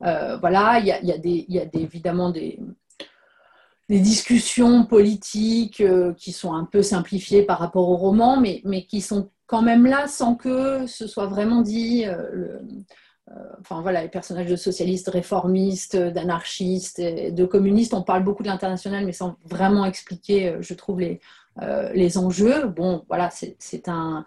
voilà, 0.00 0.78
il 0.78 0.86
y 0.86 0.92
a, 0.92 1.00
y 1.02 1.58
a 1.58 1.64
évidemment 1.74 2.30
des, 2.30 2.58
des 3.90 3.98
discussions 3.98 4.86
politiques 4.86 5.80
euh, 5.80 6.14
qui 6.14 6.30
sont 6.30 6.54
un 6.54 6.64
peu 6.64 6.80
simplifiées 6.80 7.42
par 7.42 7.58
rapport 7.58 7.88
au 7.88 7.96
roman, 7.96 8.40
mais, 8.40 8.62
mais 8.64 8.84
qui 8.86 9.00
sont 9.00 9.30
quand 9.48 9.62
même 9.62 9.84
là 9.84 10.06
sans 10.06 10.36
que 10.36 10.86
ce 10.86 11.08
soit 11.08 11.26
vraiment 11.26 11.60
dit. 11.60 12.04
Euh, 12.06 12.60
enfin 13.60 13.82
voilà, 13.82 14.02
les 14.02 14.08
personnages 14.08 14.48
de 14.48 14.54
socialistes, 14.54 15.08
réformistes, 15.08 15.96
d'anarchistes, 15.96 17.00
de 17.00 17.44
communistes. 17.44 17.92
On 17.92 18.02
parle 18.02 18.22
beaucoup 18.22 18.44
de 18.44 18.48
l'international, 18.48 19.04
mais 19.04 19.12
sans 19.12 19.36
vraiment 19.44 19.84
expliquer, 19.84 20.56
je 20.60 20.74
trouve, 20.74 21.00
les, 21.00 21.20
les 21.94 22.18
enjeux. 22.18 22.66
Bon, 22.66 23.04
voilà, 23.06 23.30
c'est 23.30 23.88
un, 23.88 24.24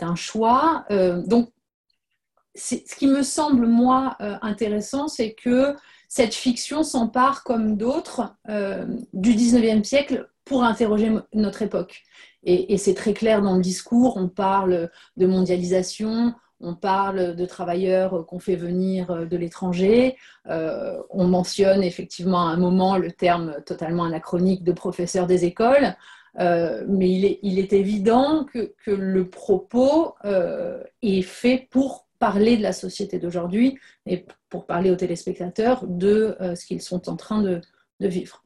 un 0.00 0.14
choix. 0.16 0.84
donc, 1.26 1.50
ce 2.56 2.96
qui 2.96 3.06
me 3.06 3.22
semble, 3.22 3.66
moi, 3.66 4.16
intéressant, 4.42 5.06
c'est 5.06 5.32
que 5.34 5.76
cette 6.12 6.34
fiction 6.34 6.82
s'empare, 6.82 7.44
comme 7.44 7.76
d'autres, 7.76 8.34
du 9.12 9.32
19e 9.32 9.84
siècle 9.84 10.28
pour 10.44 10.64
interroger 10.64 11.12
notre 11.32 11.62
époque. 11.62 12.02
Et, 12.42 12.76
c'est 12.78 12.94
très 12.94 13.14
clair 13.14 13.42
dans 13.42 13.54
le 13.54 13.62
discours, 13.62 14.16
on 14.16 14.28
parle 14.28 14.90
de 15.16 15.26
mondialisation, 15.26 16.34
on 16.60 16.74
parle 16.74 17.36
de 17.36 17.46
travailleurs 17.46 18.26
qu'on 18.26 18.38
fait 18.38 18.56
venir 18.56 19.26
de 19.26 19.36
l'étranger, 19.36 20.16
euh, 20.48 21.00
on 21.10 21.26
mentionne 21.26 21.82
effectivement 21.82 22.48
à 22.48 22.52
un 22.52 22.56
moment 22.56 22.96
le 22.96 23.12
terme 23.12 23.56
totalement 23.64 24.04
anachronique 24.04 24.64
de 24.64 24.72
professeur 24.72 25.26
des 25.26 25.44
écoles, 25.44 25.94
euh, 26.38 26.84
mais 26.88 27.38
il 27.42 27.58
est, 27.58 27.72
évident 27.72 28.44
que, 28.44 28.72
le 28.86 29.28
propos 29.28 30.14
euh, 30.24 30.82
est 31.02 31.22
fait 31.22 31.68
pour 31.70 32.06
parler 32.20 32.56
de 32.56 32.62
la 32.62 32.72
société 32.72 33.18
d'aujourd'hui 33.18 33.78
et 34.06 34.24
pour 34.48 34.66
parler 34.66 34.92
aux 34.92 34.96
téléspectateurs 34.96 35.84
de 35.88 36.36
ce 36.54 36.64
qu'ils 36.64 36.82
sont 36.82 37.08
en 37.08 37.16
train 37.16 37.42
de 37.42 37.60
vivre. 37.98 38.44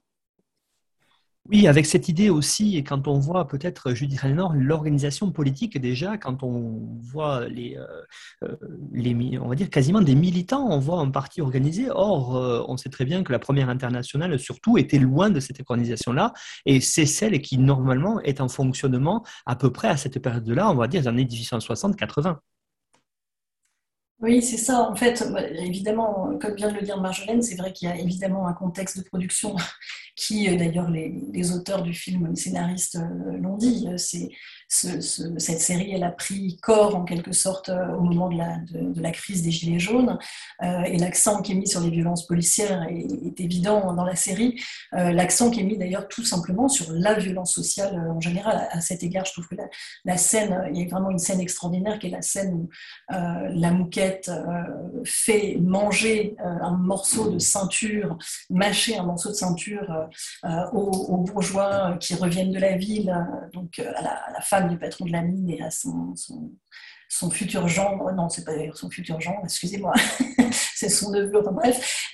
Oui, 1.51 1.67
avec 1.67 1.85
cette 1.85 2.09
idée 2.09 2.31
aussi, 2.31 2.79
et 2.79 2.85
quand 2.85 3.07
on 3.07 3.19
voit 3.19 3.47
peut-être, 3.47 3.93
Judith 3.93 4.19
Raynor, 4.21 4.55
l'organisation 4.55 5.31
politique 5.31 5.79
déjà, 5.79 6.17
quand 6.17 6.43
on 6.43 6.81
voit 7.03 7.47
les, 7.49 7.77
euh, 7.77 7.87
euh, 8.45 8.57
les, 8.93 9.39
on 9.39 9.49
va 9.49 9.55
dire 9.55 9.69
quasiment 9.69 10.01
des 10.01 10.15
militants, 10.15 10.67
on 10.71 10.79
voit 10.79 11.01
un 11.01 11.11
parti 11.11 11.43
organisé. 11.43 11.89
Or, 11.91 12.35
euh, 12.37 12.65
on 12.67 12.79
sait 12.79 12.89
très 12.89 13.05
bien 13.05 13.23
que 13.23 13.31
la 13.31 13.39
première 13.39 13.69
internationale, 13.69 14.39
surtout, 14.39 14.79
était 14.79 14.99
loin 14.99 15.29
de 15.29 15.39
cette 15.39 15.61
organisation-là, 15.61 16.33
et 16.65 16.81
c'est 16.81 17.05
celle 17.05 17.39
qui, 17.43 17.59
normalement, 17.59 18.21
est 18.21 18.41
en 18.41 18.49
fonctionnement 18.49 19.23
à 19.45 19.55
peu 19.55 19.71
près 19.71 19.89
à 19.89 19.99
cette 19.99 20.19
période-là, 20.21 20.71
on 20.71 20.77
va 20.77 20.89
dire, 20.89 21.03
les 21.03 21.09
années 21.09 21.27
1860-80. 21.27 22.39
Oui, 24.25 24.41
c'est 24.41 24.57
ça. 24.57 24.89
En 24.91 24.97
fait, 24.97 25.23
évidemment, 25.59 26.39
comme 26.41 26.55
vient 26.55 26.71
de 26.71 26.77
le 26.77 26.81
dire 26.81 26.99
Marjolaine, 26.99 27.43
c'est 27.43 27.57
vrai 27.57 27.75
qu'il 27.75 27.91
y 27.91 27.93
a 27.93 27.99
évidemment 27.99 28.47
un 28.47 28.55
contexte 28.55 28.97
de 28.97 29.03
production 29.05 29.55
qui, 30.17 30.49
euh, 30.49 30.57
d'ailleurs, 30.57 30.89
les, 30.89 31.53
auteurs 31.53 31.83
du 31.83 31.93
film, 31.93 32.29
les 32.31 32.37
scénaristes 32.37 32.97
euh, 32.97 33.37
l'ont 33.37 33.59
dit, 33.59 33.87
euh, 34.85 35.01
cette 35.39 35.61
série, 35.61 35.93
elle 35.93 36.05
a 36.05 36.11
pris 36.11 36.59
corps 36.63 36.97
en 36.97 37.05
quelque 37.05 37.33
sorte 37.33 37.69
au 37.69 38.01
moment 38.01 38.29
de 38.29 38.39
la, 38.39 38.57
la 38.97 39.11
crise 39.11 39.43
des 39.43 39.51
Gilets 39.51 39.79
jaunes, 39.79 40.19
et 40.63 40.99
l'accent 40.99 41.43
qui 41.43 41.53
est 41.53 41.55
mis 41.55 41.69
sur 41.69 41.81
les 41.81 41.91
violences 41.91 42.27
policières 42.27 42.87
est, 42.89 43.41
évident 43.41 43.93
dans 43.93 44.05
la 44.05 44.17
série. 44.17 44.61
l'accent 44.93 45.51
qui 45.51 45.61
est 45.61 45.65
mis 45.65 45.77
d'ailleurs 45.77 46.09
tout 46.09 46.25
simplement 46.25 46.69
sur 46.69 46.93
la 46.93 47.15
violence 47.15 47.53
sociale 47.53 47.95
en 48.11 48.21
général. 48.21 48.69
À, 48.71 48.81
cet 48.81 49.03
égard, 49.03 49.25
je 49.25 49.33
trouve 49.33 49.49
que 49.49 49.57
la, 50.05 50.17
scène, 50.17 50.69
il 50.73 50.81
y 50.81 50.85
a 50.85 50.89
vraiment 50.89 51.11
une 51.11 51.19
scène 51.19 51.41
extraordinaire 51.41 51.99
qui 51.99 52.07
est 52.07 52.11
la 52.11 52.23
scène 52.23 52.55
où 52.55 52.69
la 53.11 53.71
mouquette 53.71 54.31
fait 55.05 55.59
manger 55.61 56.37
un 56.39 56.77
morceau 56.77 57.31
de 57.31 57.39
ceinture, 57.39 58.17
mâcher 58.51 58.97
un 58.97 59.05
morceau 59.05 59.31
de 59.31 59.35
ceinture 59.35 60.09
euh, 60.45 60.71
aux, 60.73 61.19
bourgeois 61.19 61.97
qui 62.01 62.15
reviennent 62.15 62.53
de 62.53 62.59
la 62.59 62.77
ville, 62.77 63.11
euh, 63.11 63.49
donc 63.53 63.79
euh, 63.79 63.93
à 63.97 64.03
la, 64.03 64.41
femme 64.41 64.64
du 64.69 64.79
patron 64.79 65.05
de 65.07 65.13
la 65.13 65.23
mine 65.23 65.51
et 65.51 65.63
à 65.63 65.71
son, 65.71 66.15
futur 67.31 67.69
gendre, 67.69 68.13
non, 68.13 68.29
c'est 68.29 68.45
pas 68.45 68.53
son 68.75 68.91
futur 68.91 69.21
gendre, 69.21 69.41
excusez-moi, 69.45 69.93
c'est 70.75 70.89
son 70.89 71.11
neveu, 71.11 71.41
enfin 71.41 71.53
bref, 71.53 72.11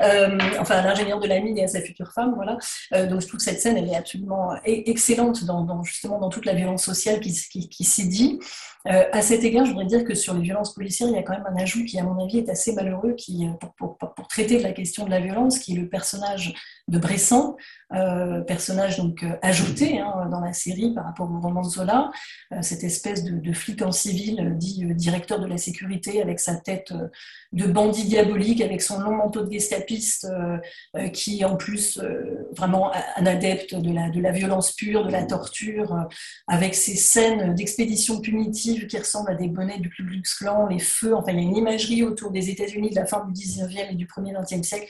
enfin 0.59 0.77
à 0.77 0.83
l'ingénieur 0.83 1.21
de 1.21 1.27
la 1.27 1.41
mine 1.41 1.59
et 1.59 1.65
à 1.65 1.69
sa 1.69 1.81
future 1.81 2.13
femme, 2.13 2.35
voilà. 2.35 2.59
donc 3.07 3.21
je 3.21 3.27
trouve 3.27 3.41
cette 3.41 3.61
scène, 3.61 3.77
elle 3.77 3.89
est 3.89 3.97
absolument 3.97 4.55
excellente 4.65 5.45
dans, 5.45 5.83
justement 5.83 6.19
dans 6.19 6.29
toute 6.29 6.47
la 6.47 6.55
violence 6.55 6.85
sociale 6.85 7.21
qui, 7.21 7.33
qui, 7.69 7.85
s'est 7.85 8.07
dit. 8.07 8.39
à 8.85 9.23
cet 9.23 9.45
égard, 9.45 9.65
je 9.65 9.71
voudrais 9.71 9.87
dire 9.87 10.05
que 10.05 10.15
sur 10.15 10.35
les 10.35 10.43
violences 10.43 10.75
policières, 10.75 11.09
il 11.09 11.15
y 11.15 11.19
a 11.19 11.23
quand 11.23 11.35
même 11.35 11.47
un 11.47 11.57
ajout 11.57 11.85
qui, 11.85 11.99
à 11.99 12.05
mon 12.05 12.23
avis, 12.23 12.39
est 12.39 12.49
assez 12.49 12.73
malheureux 12.73 13.15
qui, 13.17 13.47
pour, 13.77 13.97
pour, 13.99 14.29
traiter 14.29 14.59
de 14.59 14.63
la 14.63 14.73
question 14.73 15.05
de 15.05 15.11
la 15.11 15.21
violence, 15.21 15.59
qui 15.59 15.73
est 15.73 15.79
le 15.79 15.89
personnage 15.89 16.55
de 16.89 16.99
Bressan, 16.99 17.57
euh, 17.93 18.41
personnage 18.43 18.99
donc 18.99 19.23
euh, 19.23 19.37
ajouté 19.43 19.99
hein, 19.99 20.29
dans 20.31 20.41
la 20.41 20.53
série 20.53 20.95
par 20.95 21.05
rapport 21.05 21.31
au 21.31 21.41
roman 21.41 21.63
de 21.63 21.69
Zola, 21.69 22.11
euh, 22.53 22.63
cette 22.63 22.85
espèce 22.85 23.25
de, 23.25 23.53
flic 23.53 23.83
en 23.83 23.91
civil 23.91 24.55
dit 24.57 24.80
directeur 24.95 25.41
de 25.41 25.47
la 25.47 25.59
sécurité 25.59 26.23
avec 26.23 26.41
sa 26.41 26.57
tête 26.57 26.93
de 27.53 27.67
bandit 27.67 28.05
diabolique, 28.05 28.61
avec 28.61 28.83
son 28.83 29.01
long 29.01 29.17
manteau 29.17 29.45
de 29.45 29.53
gestapiste 29.53 30.27
qui 31.13 31.45
en 31.45 31.57
plus 31.57 32.01
vraiment 32.57 32.93
un 33.17 33.27
adepte 33.27 33.75
de 33.75 33.93
la, 33.93 34.33
violence 34.33 34.73
pure, 34.73 35.07
de 35.07 35.11
la 35.11 35.25
torture, 35.25 36.09
avec 36.47 36.75
ces 36.75 36.97
scènes 36.97 37.55
d'expédition 37.55 38.21
punitive 38.21 38.87
qui 38.87 38.99
ressemblent 38.99 39.31
à 39.31 39.35
des 39.35 39.49
bonnets 39.49 39.79
du 39.79 39.91
Ku 39.91 40.05
Klux 40.05 40.23
Klan, 40.39 40.67
les 40.67 40.79
feux, 40.79 41.15
enfin 41.15 41.33
il 41.33 41.37
y 41.37 41.41
a 41.41 41.43
une 41.43 41.57
imagerie 41.57 42.03
autour 42.03 42.31
des 42.31 42.51
États-Unis 42.51 42.91
de 42.91 42.97
la 42.97 43.07
fin 43.07 43.25
du 43.27 43.33
19e 43.33 43.93
et 43.93 43.95
du 43.95 44.07
1er 44.07 44.35
20e 44.35 44.63
siècle 44.63 44.87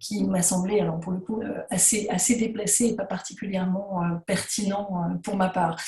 qui 0.00 0.24
m'a 0.24 0.42
semblé, 0.42 0.80
alors 0.80 0.98
pour 0.98 1.12
le 1.12 1.18
coup, 1.18 1.42
euh, 1.42 1.62
assez, 1.68 2.08
assez 2.08 2.36
déplacé 2.36 2.86
et 2.86 2.96
pas 2.96 3.04
particulièrement 3.04 4.02
euh, 4.02 4.16
pertinent 4.26 4.88
euh, 5.04 5.14
pour 5.22 5.36
ma 5.36 5.50
part. 5.50 5.78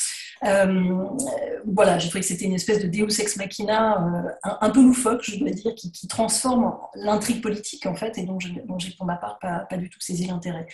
voilà, 0.43 1.99
j'ai 1.99 2.09
trouvé 2.09 2.21
que 2.21 2.27
c'était 2.27 2.45
une 2.45 2.53
espèce 2.53 2.81
de 2.81 2.89
Deus 2.89 3.21
ex 3.21 3.37
machina 3.37 4.29
un, 4.43 4.71
peu 4.71 4.83
loufoque, 4.83 5.23
je 5.23 5.39
dois 5.39 5.51
dire, 5.51 5.75
qui, 5.75 6.07
transforme 6.07 6.77
l'intrigue 6.95 7.43
politique 7.43 7.87
en 7.87 7.95
fait, 7.95 8.19
et 8.19 8.25
dont 8.25 8.39
j'ai 8.39 8.91
pour 8.97 9.07
ma 9.07 9.17
part 9.17 9.39
pas, 9.39 9.61
pas 9.61 9.77
du 9.79 9.89
tout 9.89 10.01
saisi 10.01 10.27
l'intérêt. 10.27 10.67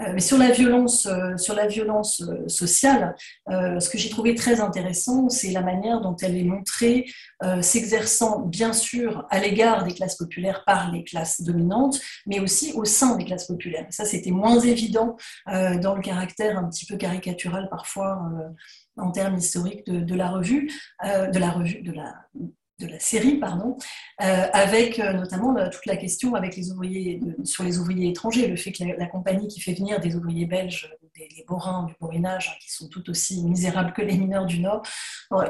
Euh, 0.00 0.12
mais 0.12 0.20
sur 0.20 0.36
la 0.36 0.50
violence, 0.50 1.06
euh, 1.06 1.36
sur 1.36 1.54
la 1.54 1.66
violence 1.66 2.20
euh, 2.20 2.46
sociale, 2.48 3.14
ce 3.48 3.88
que 3.88 3.98
j'ai 3.98 4.10
trouvé 4.10 4.34
très 4.34 4.60
intéressant, 4.60 5.28
c'est 5.28 5.50
la 5.50 5.62
manière 5.62 6.00
dont 6.00 6.16
elle 6.16 6.36
est 6.36 6.44
montrée, 6.44 7.06
s'exerçant 7.60 8.40
bien 8.40 8.72
sûr 8.72 9.26
à 9.30 9.38
l'égard 9.38 9.84
des 9.84 9.94
classes 9.94 10.16
populaires 10.16 10.64
par 10.64 10.90
les 10.90 11.04
classes 11.04 11.42
dominantes, 11.42 12.00
mais 12.26 12.40
aussi 12.40 12.72
au 12.72 12.84
sein 12.84 13.16
des 13.16 13.24
classes 13.24 13.46
populaires. 13.46 13.86
Ça, 13.90 14.04
c'était 14.04 14.30
moins 14.30 14.58
évident 14.60 15.16
dans 15.46 15.94
le 15.94 16.00
caractère 16.00 16.58
un 16.58 16.68
petit 16.68 16.86
peu 16.86 16.96
caricatural 16.96 17.68
parfois 17.70 18.18
en 18.96 19.10
termes 19.10 19.36
historiques 19.36 19.86
de, 19.86 20.00
de 20.00 20.14
la 20.14 20.30
revue, 20.30 20.70
de 21.04 21.38
la 21.38 21.50
revue, 21.50 21.82
de 21.82 21.92
la 21.92 22.14
de 22.78 22.86
la 22.86 22.98
série, 23.00 23.36
pardon, 23.38 23.76
euh, 24.22 24.46
avec 24.52 24.98
euh, 24.98 25.12
notamment 25.12 25.54
toute 25.70 25.86
la 25.86 25.96
question 25.96 26.34
avec 26.34 26.56
les 26.56 26.70
ouvriers, 26.70 27.20
sur 27.44 27.64
les 27.64 27.78
ouvriers 27.78 28.10
étrangers, 28.10 28.48
le 28.48 28.56
fait 28.56 28.72
que 28.72 28.84
la, 28.84 29.06
compagnie 29.06 29.48
qui 29.48 29.60
fait 29.60 29.72
venir 29.72 30.00
des 30.00 30.14
ouvriers 30.14 30.46
belges, 30.46 30.94
des, 31.16 31.28
les 31.36 31.44
Borins 31.44 31.84
du 31.84 31.94
Borinage, 32.00 32.50
hein, 32.52 32.58
qui 32.60 32.70
sont 32.70 32.88
tout 32.88 33.08
aussi 33.10 33.44
misérables 33.44 33.92
que 33.92 34.02
les 34.02 34.16
mineurs 34.16 34.46
du 34.46 34.60
Nord, 34.60 34.82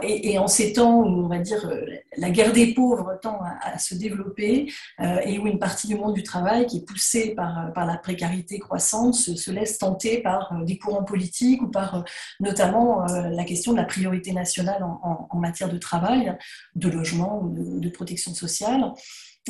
et, 0.02 0.38
en 0.38 0.46
ces 0.46 0.72
temps 0.72 1.00
où, 1.00 1.24
on 1.24 1.28
va 1.28 1.38
dire, 1.38 1.66
euh, 1.66 1.84
la 2.16 2.30
guerre 2.30 2.52
des 2.52 2.74
pauvres 2.74 3.18
tend 3.20 3.40
à, 3.62 3.78
se 3.78 3.94
développer, 3.94 4.72
et 5.24 5.38
où 5.38 5.46
une 5.46 5.58
partie 5.58 5.86
du 5.86 5.96
monde 5.96 6.14
du 6.14 6.22
travail, 6.22 6.66
qui 6.66 6.78
est 6.78 6.84
poussée 6.84 7.34
par, 7.34 7.72
par 7.74 7.86
la 7.86 7.96
précarité 7.96 8.58
croissante, 8.58 9.14
se, 9.14 9.50
laisse 9.50 9.78
tenter 9.78 10.22
par 10.22 10.52
des 10.64 10.78
courants 10.78 11.04
politiques 11.04 11.62
ou 11.62 11.68
par 11.68 12.04
notamment 12.40 13.04
la 13.06 13.44
question 13.44 13.72
de 13.72 13.76
la 13.76 13.84
priorité 13.84 14.32
nationale 14.32 14.82
en, 14.82 15.28
en 15.30 15.38
matière 15.38 15.68
de 15.68 15.78
travail, 15.78 16.36
de 16.74 16.88
logement 16.88 17.40
ou 17.42 17.80
de, 17.80 17.88
protection 17.88 18.34
sociale. 18.34 18.92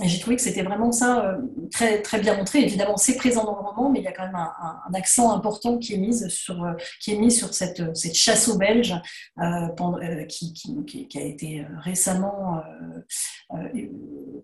J'ai 0.04 0.18
trouvé 0.18 0.36
que 0.36 0.42
c'était 0.42 0.62
vraiment 0.62 0.92
ça 0.92 1.24
euh, 1.24 1.38
très, 1.72 2.02
très 2.02 2.20
bien 2.20 2.36
montré. 2.36 2.60
Évidemment, 2.60 2.98
c'est 2.98 3.16
présent 3.16 3.44
dans 3.44 3.56
le 3.56 3.66
roman, 3.66 3.90
mais 3.90 4.00
il 4.00 4.04
y 4.04 4.08
a 4.08 4.12
quand 4.12 4.26
même 4.26 4.36
un, 4.36 4.94
accent 4.94 5.32
important 5.32 5.78
qui 5.78 5.94
est 5.94 5.98
mis 5.98 6.30
sur, 6.30 6.62
euh, 6.62 6.74
qui 7.00 7.14
est 7.14 7.18
mis 7.18 7.30
sur 7.30 7.54
cette, 7.54 7.96
cette 7.96 8.14
chasse 8.14 8.46
aux 8.48 8.58
Belges 8.58 8.94
euh, 9.40 10.24
qui, 10.28 10.52
qui, 10.52 11.06
qui, 11.06 11.18
a 11.18 11.22
été 11.22 11.64
récemment 11.82 12.60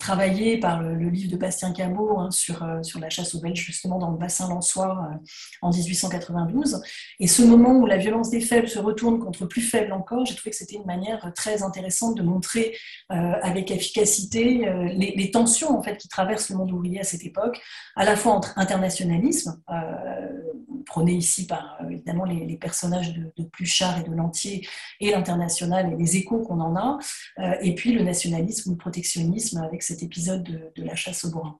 travaillée 0.03 0.59
par 0.59 0.83
le, 0.83 1.09
livre 1.09 1.31
de 1.31 1.37
Bastien 1.37 1.73
Cabot 1.73 2.19
hein, 2.19 2.31
sur, 2.33 2.67
sur 2.83 2.99
la 2.99 3.09
chasse 3.09 3.37
aux 3.37 3.41
Belges, 3.41 3.61
justement 3.61 3.99
dans 3.99 4.11
le 4.11 4.19
bassin 4.19 4.49
lançois 4.49 5.11
en 5.61 5.71
1892. 5.71 6.83
Et 7.21 7.29
ce 7.29 7.43
moment 7.43 7.75
où 7.79 7.87
la 7.87 7.99
violence 7.99 8.29
des 8.31 8.41
faibles 8.41 8.69
se 8.69 8.81
retourne 8.81 9.21
contre 9.21 9.47
plus 9.47 9.63
faibles 9.63 9.93
encore, 9.93 10.27
j'ai 10.27 10.35
trouvé 10.35 10.51
que 10.51 10.57
c'était 10.57 10.75
une 10.75 10.87
manière 10.87 11.33
très 11.37 11.63
intéressante 11.63 12.17
de 12.17 12.23
montrer 12.23 12.77
avec 13.09 13.71
efficacité 13.71 14.67
les, 14.97 15.15
les 15.17 15.31
temps 15.31 15.47
en 15.69 15.83
fait 15.83 15.97
qui 15.99 16.09
traverse 16.09 16.51
le 16.51 16.57
monde 16.57 16.73
ouvrier 16.73 17.01
à 17.01 17.05
cette 17.05 17.25
époque, 17.25 17.61
à 17.95 18.05
la 18.05 18.17
fois 18.17 18.33
entre 18.33 18.59
internationalisme, 18.59 19.61
euh, 20.83 20.85
prôné 20.85 21.15
ici 21.15 21.47
par 21.47 21.79
euh, 21.81 21.91
évidemment 21.91 22.25
les, 22.25 22.57
personnages 22.57 23.15
de, 23.15 23.45
Pluchart 23.45 23.99
et 24.01 24.05
de 24.09 24.15
Lantier, 24.15 24.67
et 25.01 25.11
l'international 25.11 25.93
et 25.93 25.97
les 25.97 26.17
échos 26.17 26.41
qu'on 26.43 26.61
en 26.61 26.77
a, 26.77 26.99
euh, 27.39 27.55
et 27.63 27.75
puis 27.75 27.93
le 27.93 28.03
nationalisme 28.03 28.71
ou 28.71 28.73
le 28.75 28.79
protectionnisme 28.79 29.59
avec 29.59 29.83
cet 29.83 30.03
épisode 30.03 30.43
de, 30.43 30.83
la 30.83 30.95
chasse 30.95 31.25
au 31.25 31.31
bourrin. 31.31 31.59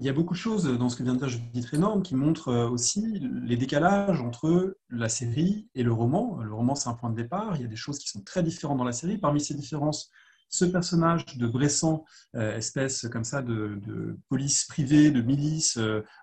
il 0.00 0.06
y 0.06 0.08
a 0.08 0.12
beaucoup 0.12 0.34
de 0.34 0.38
choses 0.38 0.64
dans 0.78 0.88
ce 0.88 0.94
que 0.96 1.02
vient 1.02 1.14
de 1.14 1.18
dire 1.18 1.28
Judith 1.28 1.66
Renorme 1.66 2.02
qui 2.04 2.14
montrent 2.14 2.54
aussi 2.70 3.18
les 3.20 3.56
décalages 3.56 4.20
entre 4.20 4.78
la 4.90 5.08
série 5.08 5.68
et 5.74 5.82
le 5.82 5.92
roman. 5.92 6.36
Le 6.40 6.54
roman, 6.54 6.76
c'est 6.76 6.88
un 6.88 6.94
point 6.94 7.10
de 7.10 7.16
départ. 7.16 7.56
Il 7.56 7.62
y 7.62 7.64
a 7.64 7.68
des 7.68 7.74
choses 7.74 7.98
qui 7.98 8.08
sont 8.08 8.22
très 8.22 8.44
différentes 8.44 8.78
dans 8.78 8.84
la 8.84 8.92
série. 8.92 9.18
Parmi 9.18 9.40
ces 9.40 9.54
différences, 9.54 10.12
ce 10.48 10.64
personnage 10.64 11.36
de 11.36 11.46
Bressan, 11.46 12.04
euh, 12.36 12.56
espèce 12.56 13.06
comme 13.08 13.24
ça 13.24 13.42
de, 13.42 14.16
police 14.28 14.64
privée, 14.64 15.10
de 15.10 15.20
milice 15.20 15.78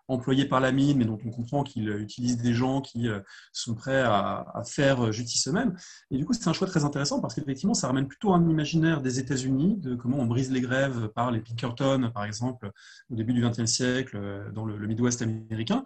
euh, 0.09 0.13
employée 0.13 0.45
par 0.45 0.59
la 0.59 0.71
mine, 0.71 0.97
mais 0.97 1.05
dont 1.05 1.17
on 1.25 1.29
comprend 1.29 1.63
qu'il 1.63 1.89
utilise 1.89 2.37
des 2.37 2.53
gens 2.53 2.81
qui 2.81 3.07
euh, 3.07 3.19
sont 3.53 3.75
prêts 3.75 4.01
à, 4.01 4.63
faire 4.65 5.11
justice 5.11 5.47
eux-mêmes. 5.47 5.75
Et 6.11 6.17
du 6.17 6.25
coup, 6.25 6.33
c'est 6.33 6.47
un 6.47 6.53
choix 6.53 6.67
très 6.67 6.83
intéressant 6.83 7.21
parce 7.21 7.35
qu'effectivement, 7.35 7.73
ça 7.73 7.87
ramène 7.87 8.07
plutôt 8.07 8.33
un 8.33 8.47
imaginaire 8.49 9.01
des 9.01 9.19
États-Unis, 9.19 9.77
de 9.77 9.95
comment 9.95 10.17
on 10.17 10.25
brise 10.25 10.51
les 10.51 10.61
grèves 10.61 11.09
par 11.09 11.31
les 11.31 11.39
Pinkerton, 11.39 12.11
par 12.13 12.25
exemple, 12.25 12.71
au 13.11 13.15
début 13.15 13.33
du 13.33 13.41
XXe 13.41 13.65
siècle, 13.65 14.51
dans 14.53 14.65
le, 14.65 14.85
Midwest 14.85 15.21
américain, 15.21 15.83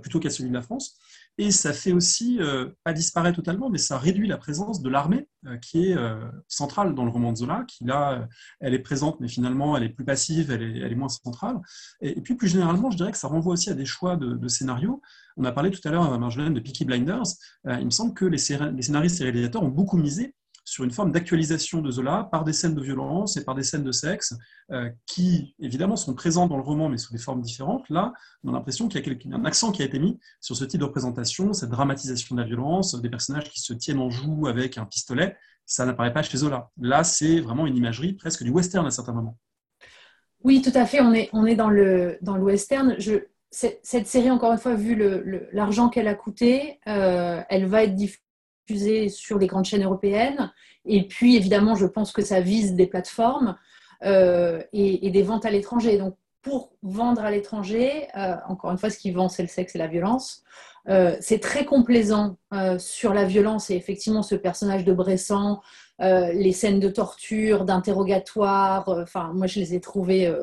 plutôt 0.00 0.20
qu'à 0.20 0.30
celui 0.30 0.50
de 0.50 0.54
la 0.54 0.62
France. 0.62 0.98
Et 1.38 1.50
ça 1.50 1.72
fait 1.72 1.92
aussi, 1.92 2.38
euh, 2.40 2.68
pas 2.84 2.92
disparaître 2.92 3.36
totalement, 3.36 3.70
mais 3.70 3.78
ça 3.78 3.96
réduit 3.96 4.28
la 4.28 4.36
présence 4.36 4.82
de 4.82 4.90
l'armée 4.90 5.28
euh, 5.46 5.56
qui 5.56 5.86
est 5.86 5.96
euh, 5.96 6.28
centrale 6.46 6.94
dans 6.94 7.04
le 7.04 7.10
roman 7.10 7.32
de 7.32 7.38
Zola, 7.38 7.64
qui 7.66 7.84
là, 7.84 8.28
elle 8.60 8.74
est 8.74 8.78
présente, 8.78 9.18
mais 9.18 9.28
finalement, 9.28 9.74
elle 9.76 9.84
est 9.84 9.88
plus 9.88 10.04
passive, 10.04 10.50
elle 10.50 10.92
est 10.92 10.94
moins 10.94 11.08
centrale. 11.08 11.58
Et, 12.02 12.20
puis 12.20 12.34
plus 12.34 12.48
généralement, 12.48 12.90
je 12.90 12.98
dirais 12.98 13.12
que 13.12 13.18
ça 13.18 13.28
renvoie 13.28 13.54
aussi 13.54 13.61
à 13.70 13.74
des 13.74 13.84
choix 13.84 14.16
de, 14.16 14.34
de 14.34 14.48
scénarios. 14.48 15.00
On 15.36 15.44
a 15.44 15.52
parlé 15.52 15.70
tout 15.70 15.80
à 15.86 15.90
l'heure, 15.90 16.18
Marjolaine, 16.18 16.54
de 16.54 16.60
Peaky 16.60 16.84
Blinders. 16.84 17.22
il 17.66 17.84
me 17.84 17.90
semble 17.90 18.14
que 18.14 18.24
les, 18.24 18.38
les 18.74 18.82
scénaristes 18.82 19.20
et 19.20 19.24
réalisateurs 19.24 19.62
ont 19.62 19.68
beaucoup 19.68 19.96
misé 19.96 20.34
sur 20.64 20.84
une 20.84 20.90
forme 20.90 21.12
d'actualisation 21.12 21.82
de 21.82 21.90
Zola 21.90 22.28
par 22.30 22.44
des 22.44 22.52
scènes 22.52 22.74
de 22.74 22.80
violence 22.80 23.36
et 23.36 23.44
par 23.44 23.54
des 23.54 23.62
scènes 23.62 23.84
de 23.84 23.92
sexe 23.92 24.34
euh, 24.70 24.90
qui, 25.06 25.54
évidemment, 25.58 25.96
sont 25.96 26.14
présentes 26.14 26.50
dans 26.50 26.56
le 26.56 26.62
roman, 26.62 26.88
mais 26.88 26.98
sous 26.98 27.12
des 27.12 27.18
formes 27.18 27.40
différentes. 27.40 27.88
Là, 27.88 28.12
on 28.44 28.50
a 28.50 28.52
l'impression 28.52 28.88
qu'il 28.88 29.04
y 29.04 29.32
a 29.32 29.36
un 29.36 29.44
accent 29.44 29.72
qui 29.72 29.82
a 29.82 29.84
été 29.84 29.98
mis 29.98 30.18
sur 30.40 30.56
ce 30.56 30.64
type 30.64 30.80
de 30.80 30.84
représentation, 30.84 31.52
cette 31.52 31.70
dramatisation 31.70 32.36
de 32.36 32.40
la 32.40 32.46
violence, 32.46 33.00
des 33.00 33.10
personnages 33.10 33.50
qui 33.50 33.60
se 33.60 33.72
tiennent 33.72 33.98
en 33.98 34.10
joue 34.10 34.46
avec 34.46 34.78
un 34.78 34.84
pistolet. 34.84 35.36
Ça 35.66 35.84
n'apparaît 35.84 36.12
pas 36.12 36.22
chez 36.22 36.38
Zola. 36.38 36.70
Là, 36.80 37.04
c'est 37.04 37.40
vraiment 37.40 37.66
une 37.66 37.76
imagerie 37.76 38.12
presque 38.14 38.44
du 38.44 38.50
western 38.50 38.86
à 38.86 38.90
certains 38.90 39.12
moments. 39.12 39.38
Oui, 40.44 40.60
tout 40.60 40.72
à 40.74 40.86
fait. 40.86 41.00
On 41.00 41.12
est, 41.12 41.28
on 41.32 41.46
est 41.46 41.54
dans, 41.54 41.70
le, 41.70 42.18
dans 42.20 42.36
le 42.36 42.42
western. 42.42 42.96
Je, 42.98 43.26
cette, 43.52 44.06
série, 44.06 44.30
encore 44.30 44.52
une 44.52 44.58
fois, 44.58 44.74
vu 44.74 44.96
l'argent 45.52 45.90
qu'elle 45.90 46.08
a 46.08 46.14
coûté, 46.14 46.80
euh, 46.88 47.42
elle 47.50 47.66
va 47.66 47.84
être 47.84 47.94
diffusée 47.94 49.10
sur 49.10 49.38
les 49.38 49.46
grandes 49.46 49.66
chaînes 49.66 49.84
européennes. 49.84 50.50
Et 50.86 51.06
puis, 51.06 51.36
évidemment, 51.36 51.74
je 51.74 51.84
pense 51.84 52.12
que 52.12 52.22
ça 52.22 52.40
vise 52.40 52.74
des 52.74 52.86
plateformes 52.86 53.56
euh, 54.04 54.62
et, 54.72 55.10
des 55.10 55.22
ventes 55.22 55.44
à 55.44 55.50
l'étranger. 55.50 55.98
Donc, 55.98 56.16
pour 56.40 56.72
vendre 56.82 57.22
à 57.22 57.30
l'étranger, 57.30 58.08
euh, 58.16 58.36
encore 58.48 58.70
une 58.70 58.78
fois, 58.78 58.88
ce 58.88 58.98
qui 58.98 59.10
vend, 59.10 59.28
c'est 59.28 59.42
le 59.42 59.48
sexe 59.48 59.74
et 59.74 59.78
la 59.78 59.86
violence. 59.86 60.42
C'est 61.20 61.40
très 61.40 61.64
complaisant 61.64 62.38
sur 62.78 63.14
la 63.14 63.24
violence 63.24 63.70
et 63.70 63.76
effectivement 63.76 64.24
ce 64.24 64.34
personnage 64.34 64.84
de 64.84 64.92
Bressan, 64.92 65.60
les 66.00 66.50
scènes 66.50 66.80
de 66.80 66.88
torture, 66.88 67.64
d'interrogatoire. 67.64 68.88
Enfin, 68.88 69.30
moi, 69.32 69.46
je 69.46 69.60
les 69.60 69.74
ai 69.76 69.80
trouvées 69.80 70.34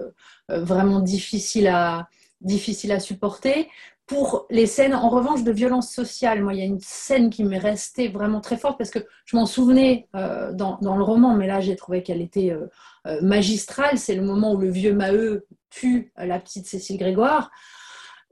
vraiment 0.47 1.01
difficiles 1.01 1.67
à, 1.67 2.07
difficiles 2.41 2.91
à 2.91 2.99
supporter 2.99 3.69
pour 4.09 4.47
les 4.49 4.65
scènes, 4.65 4.95
en 4.95 5.07
revanche, 5.07 5.43
de 5.43 5.51
violence 5.51 5.91
sociale, 5.91 6.41
moi, 6.41 6.55
il 6.55 6.59
y 6.59 6.63
a 6.63 6.65
une 6.65 6.79
scène 6.79 7.29
qui 7.29 7.43
m'est 7.43 7.59
restée 7.59 8.07
vraiment 8.07 8.41
très 8.41 8.57
forte 8.57 8.75
parce 8.75 8.89
que 8.89 9.05
je 9.25 9.35
m'en 9.35 9.45
souvenais 9.45 10.07
euh, 10.15 10.51
dans, 10.51 10.79
le 10.81 11.03
roman, 11.03 11.35
mais 11.35 11.45
là, 11.45 11.61
j'ai 11.61 11.75
trouvé 11.75 12.01
qu'elle 12.01 12.19
était 12.19 12.49
euh, 12.49 12.65
euh, 13.05 13.21
magistrale. 13.21 13.99
C'est 13.99 14.15
le 14.15 14.23
moment 14.23 14.53
où 14.53 14.57
le 14.57 14.71
vieux 14.71 14.93
Maheu 14.93 15.45
tue 15.69 16.11
la 16.17 16.39
petite 16.39 16.65
Cécile 16.65 16.97
Grégoire. 16.97 17.51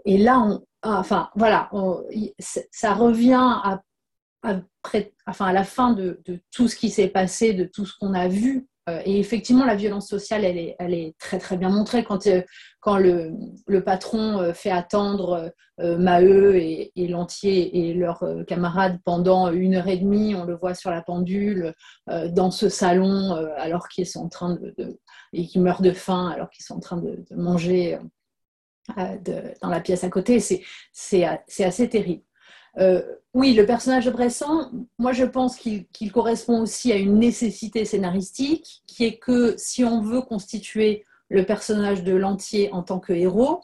Et 0.06 0.18
là, 0.18 0.40
on, 0.40 0.66
ah, 0.82 0.98
enfin, 0.98 1.30
voilà, 1.36 1.70
ça 2.72 2.96
revient 2.96 3.34
à, 3.64 3.82
enfin, 5.28 5.46
à 5.46 5.54
la 5.54 5.64
fin 5.64 5.94
de, 5.94 6.24
tout 6.52 6.68
ce 6.68 6.76
qui 6.76 6.90
s'est 6.90 7.10
passé, 7.10 7.54
de 7.54 7.66
tout 7.66 7.86
ce 7.86 7.96
qu'on 8.00 8.16
a 8.16 8.28
vu 8.28 8.68
et 9.06 9.20
effectivement, 9.20 9.66
la 9.66 9.76
violence 9.76 10.08
sociale, 10.08 10.46
elle 10.46 10.58
est, 10.58 10.76
elle 10.80 10.94
est 10.94 11.16
très 11.20 11.40
très 11.40 11.58
bien 11.58 11.70
montrée 11.70 12.04
quand, 12.04 12.26
euh, 12.28 12.42
quand 12.80 12.98
le, 12.98 13.34
le, 13.66 13.84
patron 13.84 14.40
euh, 14.40 14.54
fait 14.54 14.72
attendre 14.72 15.52
Maheu 15.80 16.56
et, 16.56 16.92
et 16.96 17.08
Lantier 17.08 17.90
et 17.90 17.94
leurs 17.94 18.24
camarades 18.48 19.00
pendant 19.04 19.52
une 19.52 19.76
heure 19.76 19.88
et 19.88 19.98
demie. 19.98 20.34
On 20.34 20.44
le 20.44 20.56
voit 20.56 20.74
sur 20.74 20.90
la 20.90 21.04
pendule 21.04 21.76
dans 22.08 22.50
ce 22.50 22.68
salon 22.68 23.36
alors 23.58 23.88
qu'ils 23.88 24.08
sont 24.08 24.22
en 24.22 24.30
train 24.30 24.56
de, 24.56 24.74
et 25.34 25.46
qu'ils 25.46 25.62
meurent 25.62 25.84
de 25.84 25.92
faim 25.92 26.30
alors 26.34 26.50
qu'ils 26.50 26.66
sont 26.66 26.78
en 26.78 26.80
train 26.80 26.98
de, 26.98 27.24
manger 27.30 28.00
dans 28.96 29.70
la 29.70 29.80
pièce 29.80 30.04
à 30.04 30.10
côté. 30.10 30.40
C'est 30.40 31.24
assez 31.24 31.88
terrible. 31.88 32.24
Euh, 32.80 33.02
oui, 33.34 33.54
le 33.54 33.66
personnage 33.66 34.06
de 34.06 34.12
Bressan, 34.12 34.72
moi 34.98 35.12
je 35.12 35.26
pense 35.26 35.58
qu'il 35.58 36.12
correspond 36.12 36.62
aussi 36.62 36.92
à 36.92 36.96
une 36.96 37.20
nécessité 37.20 37.86
scénaristique, 37.86 38.84
qui 38.88 39.06
est 39.06 39.18
que 39.18 39.56
si 39.58 39.84
on 39.84 40.02
veut 40.02 40.22
constituer 40.22 41.04
le 41.30 41.46
personnage 41.46 42.04
de 42.04 42.16
l'entier 42.16 42.72
en 42.72 42.84
tant 42.84 43.00
que 43.00 43.14
héros, 43.14 43.64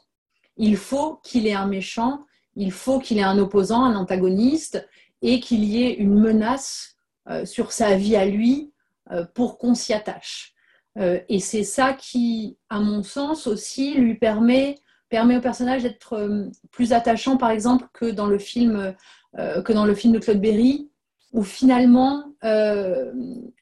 il 0.56 0.76
faut 0.76 1.16
qu'il 1.22 1.46
ait 1.46 1.54
un 1.54 1.66
méchant, 1.66 2.24
il 2.56 2.70
faut 2.70 3.00
qu'il 3.00 3.18
ait 3.18 3.22
un 3.22 3.38
opposant, 3.38 3.84
un 3.84 3.96
antagoniste, 3.96 4.86
et 5.22 5.40
qu'il 5.40 5.64
y 5.64 5.82
ait 5.82 5.94
une 5.94 6.18
menace 6.18 6.96
euh, 7.30 7.46
sur 7.46 7.72
sa 7.72 7.96
vie 7.96 8.16
à 8.16 8.26
lui 8.26 8.72
euh, 9.10 9.24
pour 9.34 9.58
qu'on 9.58 9.74
s'y 9.74 9.92
attache. 9.92 10.54
et 10.96 11.40
c'est 11.40 11.64
ça 11.64 11.92
qui, 11.92 12.56
à 12.68 12.78
mon 12.78 13.02
sens 13.02 13.48
aussi, 13.48 13.94
lui 13.94 14.14
permet 14.14 14.76
permet 15.08 15.36
au 15.36 15.40
personnage 15.40 15.82
d'être 15.82 16.14
euh, 16.14 16.50
plus 16.70 16.92
attachant, 16.92 17.36
par 17.36 17.50
exemple, 17.50 17.86
que 17.92 18.06
dans 18.10 18.26
le 18.26 18.38
film, 18.38 18.94
euh, 19.38 19.62
que 19.62 19.72
dans 19.72 19.84
le 19.84 19.94
film 19.94 20.12
de 20.12 20.18
Claude 20.18 20.40
Berry, 20.40 20.90
où 21.32 21.42
finalement 21.42 22.34
euh, 22.44 23.12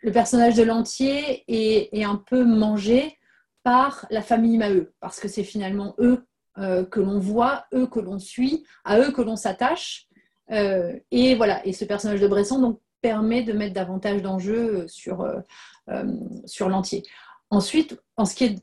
le 0.03 0.13
personnage 0.13 0.55
de 0.55 0.63
l'entier 0.63 1.45
est, 1.49 2.05
un 2.05 2.17
peu 2.17 2.45
mangé 2.45 3.19
par 3.63 4.07
la 4.11 4.23
famille 4.23 4.59
Maheu, 4.59 4.93
parce 5.01 5.21
que 5.21 5.29
c'est 5.29 5.45
finalement 5.45 5.95
eux 5.99 6.25
que 6.91 7.01
l'on 7.01 7.19
voit, 7.19 7.65
eux 7.73 7.87
que 7.87 7.99
l'on 7.99 8.19
suit, 8.19 8.65
à 8.85 8.99
eux 8.99 9.11
que 9.11 9.23
l'on 9.23 9.37
s'attache. 9.37 10.07
et 10.51 11.35
voilà, 11.35 11.67
et 11.67 11.73
ce 11.73 11.87
personnage 11.87 12.21
de 12.21 12.29
Bresson 12.29 12.79
permet 13.01 13.43
de 13.43 13.55
mettre 13.55 13.73
davantage 13.73 14.21
d'enjeux 14.21 14.87
sur, 14.87 15.27
sur 16.45 16.69
l'entier. 16.69 17.05
Ensuite, 17.53 18.01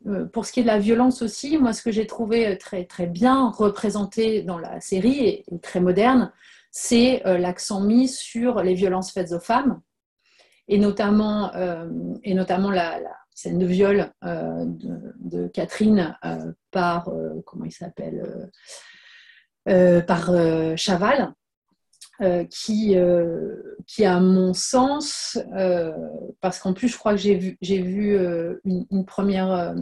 euh, 0.07 0.25
pour 0.25 0.47
ce 0.47 0.51
qui 0.51 0.61
est 0.61 0.63
de 0.63 0.67
la 0.67 0.79
violence 0.79 1.21
aussi, 1.21 1.59
moi, 1.59 1.73
ce 1.73 1.83
que 1.83 1.91
j'ai 1.91 2.07
trouvé 2.07 2.47
euh, 2.47 2.57
très, 2.57 2.85
très 2.85 3.05
bien 3.05 3.51
représenté 3.51 4.41
dans 4.41 4.57
la 4.57 4.81
série 4.81 5.19
et, 5.27 5.45
très 5.61 5.79
moderne, 5.79 6.31
c'est 6.71 7.23
euh, 7.27 7.37
l'accent 7.37 7.81
mis 7.81 8.07
sur 8.07 8.63
les 8.63 8.73
violences 8.73 9.11
faites 9.11 9.31
aux 9.31 9.39
femmes, 9.39 9.79
et 10.67 10.79
notamment, 10.79 11.51
et 12.23 12.33
notamment 12.33 12.69
la, 12.71 12.99
scène 13.33 13.57
de 13.57 13.65
viol 13.65 14.11
de, 14.21 15.47
Catherine 15.47 16.15
par, 16.69 17.09
comment 17.45 17.65
il 17.65 17.71
s'appelle, 17.71 18.51
par 19.65 20.31
Chaval. 20.75 21.33
Euh, 22.21 22.43
qui, 22.43 22.97
euh, 22.97 23.77
qui, 23.87 24.03
à 24.03 24.19
mon 24.19 24.53
sens, 24.53 25.37
euh, 25.55 25.93
parce 26.41 26.59
qu'en 26.59 26.73
plus, 26.73 26.89
je 26.89 26.97
crois 26.97 27.13
que 27.13 27.17
j'ai 27.17 27.35
vu, 27.35 27.57
j'ai 27.61 27.81
vu 27.81 28.19
une, 28.65 29.05
première, 29.05 29.73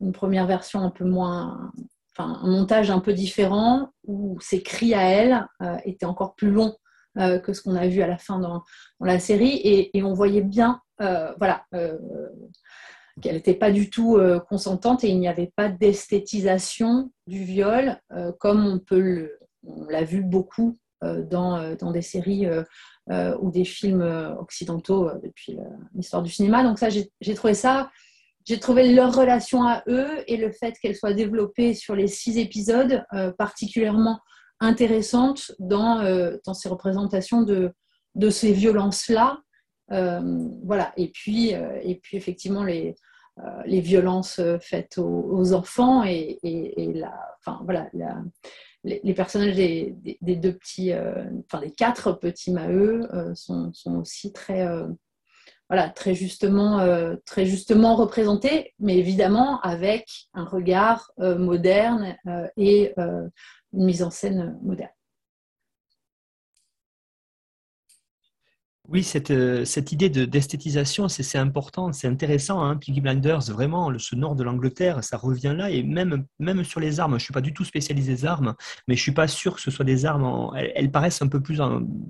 une 0.00 0.10
première 0.10 0.48
version 0.48 0.80
un 0.80 0.90
peu 0.90 1.04
moins, 1.04 1.70
enfin, 2.10 2.40
un 2.42 2.50
montage 2.50 2.90
un 2.90 2.98
peu 2.98 3.12
différent, 3.12 3.90
où 4.04 4.36
ses 4.40 4.64
cris 4.64 4.94
à 4.94 5.02
elle 5.02 5.46
étaient 5.84 6.06
encore 6.06 6.34
plus 6.34 6.50
longs 6.50 6.74
que 7.14 7.52
ce 7.52 7.62
qu'on 7.62 7.76
a 7.76 7.86
vu 7.86 8.02
à 8.02 8.08
la 8.08 8.18
fin 8.18 8.40
dans, 8.40 8.64
la 8.98 9.20
série, 9.20 9.60
et, 9.62 10.02
on 10.02 10.12
voyait 10.12 10.42
bien, 10.42 10.80
voilà 10.98 11.64
qu'elle 13.22 13.36
n'était 13.36 13.54
pas 13.54 13.70
du 13.70 13.90
tout 13.90 14.18
consentante 14.48 15.04
et 15.04 15.08
il 15.08 15.20
n'y 15.20 15.28
avait 15.28 15.52
pas 15.54 15.68
d'esthétisation 15.68 17.12
du 17.28 17.44
viol 17.44 18.00
comme 18.40 18.66
on 18.66 18.80
peut 18.80 19.00
le, 19.00 19.38
on 19.62 19.84
l'a 19.84 20.02
vu 20.02 20.22
beaucoup 20.22 20.78
euh, 20.80 20.85
dans, 21.02 21.56
euh, 21.58 21.74
dans, 21.76 21.90
des 21.90 22.02
séries 22.02 22.46
euh, 22.46 23.36
ou 23.40 23.50
des 23.50 23.64
films 23.64 24.02
occidentaux 24.38 25.10
depuis 25.22 25.56
l'histoire 25.94 26.22
du 26.22 26.30
cinéma. 26.30 26.62
Donc 26.62 26.78
ça, 26.78 26.88
j'ai 26.88 27.34
trouvé 27.34 27.54
ça 27.54 27.90
j'ai 28.48 28.60
trouvé 28.60 28.92
leur 28.92 29.12
relation 29.12 29.66
à 29.66 29.82
eux 29.88 30.22
et 30.28 30.36
le 30.36 30.52
fait 30.52 30.78
qu'elle 30.80 30.94
soit 30.94 31.14
développée 31.14 31.74
sur 31.74 31.96
les 31.96 32.06
six 32.06 32.38
épisodes 32.38 33.04
particulièrement 33.36 34.20
intéressante 34.60 35.50
dans, 35.58 36.00
dans 36.44 36.54
ces 36.54 36.68
représentations 36.68 37.42
de, 37.42 37.72
de 38.14 38.30
ces 38.30 38.52
violences-là. 38.52 39.40
voilà. 39.88 40.92
Et 40.96 41.10
puis, 41.10 41.50
et 41.50 41.98
puis 42.00 42.16
effectivement, 42.16 42.62
les, 42.62 42.94
les 43.64 43.80
violences 43.80 44.40
faites 44.60 44.98
aux, 44.98 45.52
enfants 45.52 46.04
et, 46.04 46.38
et, 46.44 46.92
la, 46.92 47.18
enfin, 47.40 47.60
voilà, 47.64 47.88
la, 47.94 48.16
les, 48.86 49.14
personnages 49.14 49.56
des, 49.56 49.96
deux 50.20 50.52
petits, 50.52 50.92
euh, 50.92 51.24
enfin 51.44 51.60
des 51.60 51.72
quatre 51.72 52.12
petits 52.12 52.52
Maheu 52.52 53.08
euh, 53.12 53.34
sont, 53.34 53.72
aussi 53.98 54.32
très, 54.32 54.66
euh, 54.66 54.86
voilà, 55.68 55.88
très 55.90 56.14
justement, 56.14 56.78
très 57.24 57.44
justement 57.44 57.96
représenté, 57.96 58.74
mais 58.78 58.96
évidemment 58.98 59.60
avec 59.62 60.28
un 60.32 60.44
regard 60.44 61.10
moderne 61.18 62.16
et 62.56 62.94
une 62.96 63.30
mise 63.72 64.04
en 64.04 64.10
scène 64.10 64.56
moderne. 64.62 64.95
Oui, 68.88 69.02
cette, 69.02 69.32
euh, 69.32 69.64
idée 69.90 70.08
d'esthétisation, 70.08 71.08
c'est 71.08 71.38
important, 71.38 71.92
c'est 71.92 72.06
intéressant. 72.06 72.62
Hein. 72.62 72.76
Piggy 72.76 73.00
Blinders, 73.00 73.50
vraiment, 73.50 73.90
ce 73.98 74.14
nord 74.14 74.36
de 74.36 74.44
l'Angleterre, 74.44 75.02
ça 75.02 75.16
revient 75.16 75.54
là. 75.56 75.70
Et 75.70 75.82
même, 75.82 76.24
sur 76.62 76.78
les 76.78 77.00
armes, 77.00 77.12
je 77.12 77.16
ne 77.16 77.20
suis 77.20 77.32
pas 77.32 77.40
du 77.40 77.52
tout 77.52 77.64
spécialisé 77.64 78.14
des 78.14 78.26
armes, 78.26 78.54
mais 78.86 78.94
je 78.94 79.00
ne 79.00 79.02
suis 79.02 79.12
pas 79.12 79.26
sûr 79.26 79.56
que 79.56 79.60
ce 79.60 79.72
soit 79.72 79.84
des 79.84 80.06
armes. 80.06 80.50
elles, 80.54 80.92
paraissent 80.92 81.20
un 81.20 81.26
peu 81.26 81.40
plus 81.40 81.60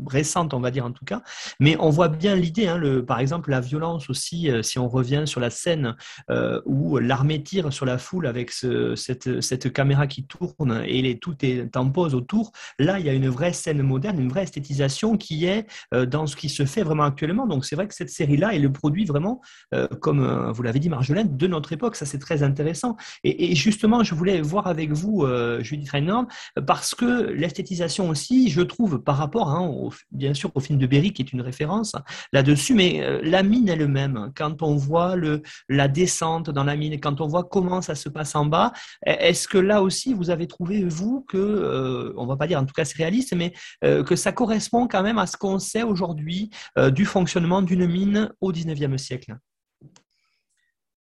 récentes, 0.07 0.53
on 0.53 0.61
va 0.61 0.71
dire 0.71 0.85
en 0.85 0.93
tout 0.93 1.07
cas. 1.07 1.23
Mais 1.61 1.77
on 1.81 1.89
voit 1.89 2.09
bien 2.09 2.37
l'idée, 2.37 2.69
hein, 2.69 2.81
par 3.07 3.21
exemple, 3.21 3.51
la 3.51 3.61
violence 3.61 4.11
aussi, 4.11 4.51
euh, 4.51 4.63
si 4.63 4.79
on 4.79 4.89
revient 4.89 5.23
sur 5.25 5.41
la 5.41 5.51
scène 5.51 5.97
euh, 6.31 6.61
où 6.67 6.99
l'armée 6.99 7.43
tire 7.43 7.73
sur 7.73 7.87
la 7.87 7.97
foule 7.97 8.27
avec 8.27 8.51
ce, 8.51 8.95
cette, 8.97 9.73
caméra 9.73 10.07
qui 10.07 10.27
tourne 10.27 10.85
et 10.87 11.19
tout 11.19 11.37
est 11.43 11.75
en 11.77 11.91
pause 11.91 12.15
autour. 12.15 12.53
Là, 12.79 12.99
il 12.99 13.07
y 13.07 13.09
a 13.09 13.15
une 13.15 13.29
vraie 13.29 13.55
scène 13.55 13.81
moderne, 13.83 14.21
une 14.21 14.29
vraie 14.29 14.43
esthétisation 14.43 15.17
qui 15.17 15.47
est 15.47 15.67
dans 15.93 16.27
ce 16.27 16.37
qui 16.37 16.49
se 16.51 16.66
fait 16.67 16.83
vraiment 16.83 17.05
actuellement. 17.05 17.47
Donc 17.47 17.65
c'est 17.65 17.77
vrai 17.77 17.89
que 17.89 17.95
cette 17.95 18.11
série-là 18.11 18.55
est 18.55 18.59
le 18.59 18.73
produit 18.73 19.05
vraiment, 19.05 19.41
euh, 19.75 19.87
comme 20.01 20.21
euh, 20.21 20.53
vous 20.53 20.63
l'avez 20.63 20.79
dit 20.79 20.89
Marjolaine, 20.89 21.37
de 21.37 21.47
notre 21.47 21.73
époque. 21.73 21.97
Ça 21.97 22.07
c'est 22.07 22.19
très 22.19 22.43
intéressant. 22.43 22.97
Et, 23.25 23.55
justement, 23.55 24.03
je 24.05 24.15
voulais 24.15 24.41
voir 24.41 24.67
avec 24.67 24.93
vous, 24.93 25.25
euh, 25.25 25.63
Judith 25.63 25.91
Reinhold, 25.91 26.29
parce 26.67 26.95
que 26.95 27.31
l'esthétisation 27.31 28.09
aussi, 28.09 28.51
je 28.51 28.61
trouve, 28.61 28.99
par 28.99 29.17
rapport, 29.17 29.51
hein, 29.51 29.89
bien 30.11 30.35
sûr, 30.35 30.51
au 30.55 30.61
film 30.61 30.79
de 30.79 30.87
Berry 30.87 31.13
qui 31.13 31.23
est 31.23 31.33
une 31.33 31.41
référence 31.41 31.95
là-dessus, 32.33 32.75
mais 32.75 33.21
la 33.23 33.43
mine 33.43 33.69
elle-même, 33.69 34.33
quand 34.37 34.63
on 34.63 34.77
voit 34.77 35.17
le, 35.17 35.43
la 35.69 35.89
descente 35.89 36.51
dans 36.51 36.65
la 36.65 36.77
mine, 36.77 37.01
quand 37.01 37.21
on 37.21 37.27
voit 37.27 37.45
comment 37.45 37.81
ça 37.81 37.95
se 37.95 38.09
passe 38.09 38.35
en 38.35 38.47
bas, 38.47 38.73
est-ce 39.05 39.49
que 39.49 39.59
là 39.59 39.83
aussi 39.83 40.15
vous 40.15 40.31
avez 40.31 40.47
trouvé, 40.47 40.85
vous, 40.85 41.25
que, 41.29 42.13
on 42.17 42.27
va 42.27 42.37
pas 42.37 42.47
dire 42.47 42.61
en 42.61 42.65
tout 42.65 42.75
cas 42.75 42.85
c'est 42.85 42.99
réaliste, 42.99 43.35
mais 43.35 43.53
que 43.83 44.17
ça 44.17 44.33
correspond 44.33 44.89
quand 44.89 45.03
même 45.03 45.19
à 45.19 45.27
ce 45.27 45.37
qu'on 45.37 45.59
sait 45.59 45.83
aujourd'hui 45.83 46.51
du 46.93 47.05
fonctionnement 47.05 47.63
d'une 47.63 47.87
mine 47.87 48.33
au 48.41 48.53
XIXe 48.53 49.01
siècle. 49.01 49.37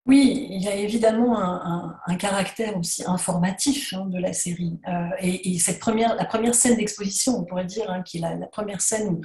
Oui, 0.08 0.48
il 0.50 0.64
y 0.64 0.70
a 0.70 0.76
évidemment 0.76 1.38
un, 1.38 2.16
caractère 2.18 2.78
aussi 2.78 3.04
informatif 3.06 3.94
hein, 3.94 4.06
de 4.06 4.18
la 4.18 4.32
série. 4.32 4.80
Euh, 4.88 5.10
et, 5.20 5.60
cette 5.60 5.80
première, 5.80 6.16
la 6.16 6.24
première 6.24 6.56
scène 6.56 6.78
d'exposition, 6.78 7.38
on 7.38 7.44
pourrait 7.44 7.66
dire, 7.66 7.92
hein, 7.92 8.02
qui 8.04 8.18
est 8.18 8.22
la, 8.22 8.48
première 8.48 8.80
scène 8.80 9.10
où, 9.10 9.22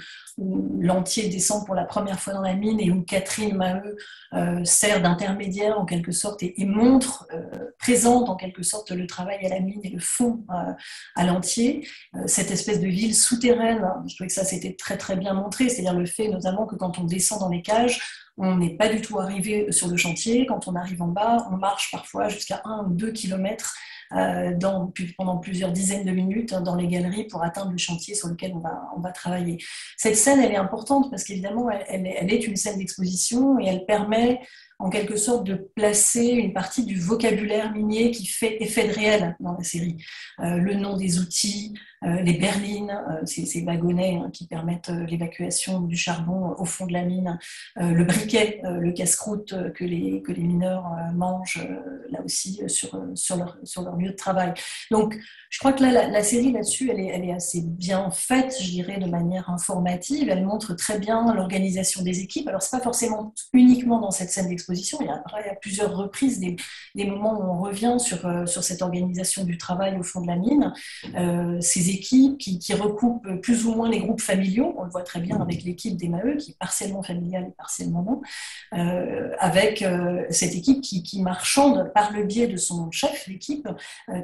l'entier 0.81 1.29
descend 1.29 1.65
pour 1.65 1.77
la 1.77 1.85
première 1.85 2.19
fois 2.19 2.33
dans 2.33 2.43
la 2.43 2.55
mine 2.55 2.81
et 2.81 2.91
où 2.91 3.03
Catherine 3.03 3.55
Maheu 3.55 3.97
euh, 4.33 4.65
sert 4.65 5.01
d'intermédiaire 5.01 5.79
en 5.79 5.85
quelque 5.85 6.11
sorte 6.11 6.43
et, 6.43 6.55
montre, 6.65 7.29
euh, 7.33 7.71
présente 7.79 8.29
en 8.29 8.35
quelque 8.35 8.65
sorte 8.65 8.91
le 8.91 9.07
travail 9.07 9.47
à 9.47 9.51
la 9.51 9.61
mine 9.61 9.81
et 9.85 9.91
le 9.91 10.01
fond 10.01 10.45
à 11.15 11.25
l'entier. 11.25 11.87
cette 12.27 12.51
espèce 12.51 12.81
de 12.81 12.89
ville 12.89 13.15
souterraine, 13.15 13.85
hein, 13.85 14.03
je 14.09 14.15
trouvais 14.15 14.29
que 14.29 14.35
ça 14.35 14.45
c'était 14.45 14.75
très 14.75 14.97
très 14.97 15.17
bien 15.17 15.33
montré, 15.35 15.69
c'est-à-dire 15.69 15.95
le 15.95 16.07
fait 16.07 16.29
notamment 16.29 16.67
que 16.67 16.75
quand 16.75 16.99
on 16.99 17.05
descend 17.05 17.39
dans 17.41 17.49
les 17.49 17.63
cages, 17.63 18.01
on 18.39 18.57
n'est 18.57 18.77
pas 18.77 18.89
du 18.89 19.01
tout 19.01 19.19
arrivé 19.19 19.71
sur 19.71 19.89
le 19.89 19.97
chantier. 19.97 20.47
Quand 20.47 20.69
on 20.69 20.75
arrive 20.75 21.03
en 21.03 21.09
bas, 21.09 21.47
on 21.51 21.57
marche 21.57 21.91
parfois 21.91 22.29
jusqu'à 22.29 22.63
1 22.65 22.87
ou 22.87 22.95
2 22.95 23.13
kilomètres 23.13 23.75
euh, 24.15 24.53
pendant 25.17 25.39
plusieurs 25.39 25.73
dizaines 25.73 26.05
de 26.05 26.11
minutes 26.11 26.53
dans 26.53 26.75
les 26.75 26.87
galeries 26.87 27.25
pour 27.25 27.43
atteindre 27.43 27.71
le 27.71 27.79
chantier 27.79 28.15
sur 28.15 28.29
lequel 28.29 28.53
on 28.55 29.01
va, 29.01 29.13
travailler. 29.13 29.59
Cette 29.97 30.17
scène, 30.17 30.41
elle 30.41 30.53
est 30.53 30.57
importante 30.57 31.11
parce 31.11 31.25
qu'évidemment, 31.25 31.71
elle, 31.71 32.07
est 32.07 32.47
une 32.47 32.57
scène 32.57 32.79
d'exposition 32.79 33.59
et 33.59 33.67
elle 33.67 33.87
permet 33.87 34.41
en 34.79 34.91
quelque 34.91 35.17
sorte 35.17 35.47
de 35.47 35.55
placer 35.55 36.27
une 36.27 36.53
partie 36.53 36.85
du 36.85 36.99
vocabulaire 36.99 37.73
minier 37.73 38.11
qui 38.11 38.27
fait 38.27 38.63
effet 38.63 38.89
de 38.89 38.93
réel 38.93 39.37
dans 39.41 39.53
la 39.53 39.63
série. 39.63 39.97
Euh, 40.41 40.57
le 40.57 40.75
nom 40.75 40.97
des 40.97 41.19
outils, 41.19 41.75
les 42.03 42.35
berlines, 42.35 42.99
euh, 43.11 43.25
ces, 43.25 43.63
wagonnets 43.65 44.17
hein, 44.17 44.31
qui 44.33 44.47
permettent 44.47 44.91
l'évacuation 45.09 45.81
du 45.81 45.97
charbon 45.97 46.55
au 46.59 46.65
fond 46.65 46.87
de 46.87 46.93
la 46.93 47.03
mine, 47.03 47.39
le 47.77 48.05
briquet, 48.05 48.61
le 48.65 48.93
casse-croûte 48.93 49.55
que 49.75 49.85
les, 49.85 50.23
que 50.23 50.33
les 50.33 50.43
mineurs 50.43 50.85
mangent 51.15 51.67
là 52.11 52.21
aussi 52.25 52.61
sur, 52.67 53.01
sur, 53.15 53.37
leur, 53.37 53.57
sur 53.65 53.83
leur 53.83 53.97
lieu 53.97 54.11
de 54.11 54.17
travail. 54.17 54.53
Donc 54.91 55.19
je 55.53 55.59
crois 55.59 55.75
que 55.75 55.83
là, 55.83 56.09
la, 56.09 56.23
série 56.23 56.51
là-dessus, 56.51 56.91
elle 56.91 56.99
est, 56.99 57.09
elle 57.09 57.27
est 57.27 57.33
assez 57.33 57.61
bien 57.61 58.11
faite, 58.11 58.57
je 58.59 58.71
dirais, 58.71 58.99
de 58.99 59.05
manière 59.05 59.51
informative. 59.51 60.31
Elle 60.31 60.47
montre 60.47 60.73
très 60.73 60.99
bien 60.99 61.35
l'organisation 61.35 62.03
des 62.03 62.21
équipes. 62.21 62.49
Alors, 62.49 62.63
ce 62.63 62.75
n'est 62.75 62.81
pas 62.81 62.85
forcément 62.85 63.35
uniquement 63.53 64.01
dans 64.01 64.11
cette 64.11 64.31
scène 64.31 64.49
d'exposition 64.49 64.97
il 65.03 65.09
y 65.09 65.11
a, 65.11 65.23
il 65.45 65.59
plusieurs 65.61 65.95
reprises 65.95 66.41
des, 66.41 66.57
moments 67.05 67.39
où 67.39 67.43
on 67.43 67.61
revient 67.61 67.97
sur, 67.99 68.25
euh, 68.25 68.47
sur 68.47 68.65
cette 68.65 68.81
organisation 68.81 69.45
du 69.45 69.59
travail 69.59 69.99
au 69.99 70.03
fond 70.03 70.23
de 70.23 70.27
la 70.27 70.37
mine. 70.37 70.73
Euh, 71.17 71.61
ces 71.61 71.91
équipes 71.93 72.39
qui, 72.39 72.75
recoupent 72.75 73.41
plus 73.43 73.67
ou 73.67 73.75
moins 73.75 73.91
les 73.91 74.01
groupes 74.01 74.21
familiaux, 74.21 74.75
on 74.79 74.85
le 74.85 74.91
voit 74.91 75.03
très 75.03 75.21
bien 75.21 75.41
avec 75.41 75.63
l'équipe 75.63 75.97
des 75.97 76.09
MAE, 76.09 76.37
qui 76.39 76.53
est 76.53 76.59
partiellement 76.59 77.03
familiale 77.03 77.45
et 77.49 77.55
partiellement 77.57 78.03
non, 78.03 78.23
euh, 78.75 79.31
avec 79.39 79.85
cette 80.31 80.55
équipe 80.55 80.81
qui, 80.81 81.03
qui, 81.03 81.23
marchande 81.23 81.93
par 81.95 82.13
le 82.13 82.25
biais 82.25 82.47
de 82.47 82.57
son 82.57 82.91
chef 82.91 83.29
d'équipe, 83.29 83.69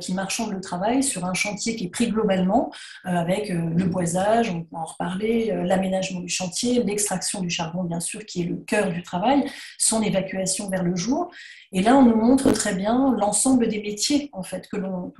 qui 0.00 0.14
marchande 0.14 0.52
le 0.52 0.60
travail 0.60 1.02
sur 1.02 1.24
un 1.24 1.34
chantier 1.34 1.76
qui 1.76 1.84
est 1.84 1.90
pris 1.90 2.08
globalement, 2.08 2.72
avec 3.04 3.50
le 3.50 3.84
boisage, 3.84 4.50
on 4.50 4.62
peut 4.62 4.76
en 4.76 4.84
reparler, 4.84 5.52
l'aménagement 5.64 6.20
du 6.20 6.28
chantier, 6.28 6.82
l'extraction 6.82 7.40
du 7.40 7.50
charbon, 7.50 7.84
bien 7.84 8.00
sûr, 8.00 8.24
qui 8.24 8.42
est 8.42 8.46
le 8.46 8.56
cœur 8.56 8.90
du 8.92 9.02
travail, 9.02 9.44
son 9.78 10.02
évacuation 10.02 10.68
vers 10.70 10.82
le 10.82 10.96
jour. 10.96 11.30
Et 11.72 11.82
là, 11.82 11.96
on 11.96 12.02
nous 12.02 12.16
montre 12.16 12.50
très 12.52 12.74
bien 12.74 13.14
l'ensemble 13.18 13.68
des 13.68 13.82
métiers 13.82 14.30
en 14.32 14.42
fait 14.42 14.68
que 14.68 14.76
l'on, 14.76 15.12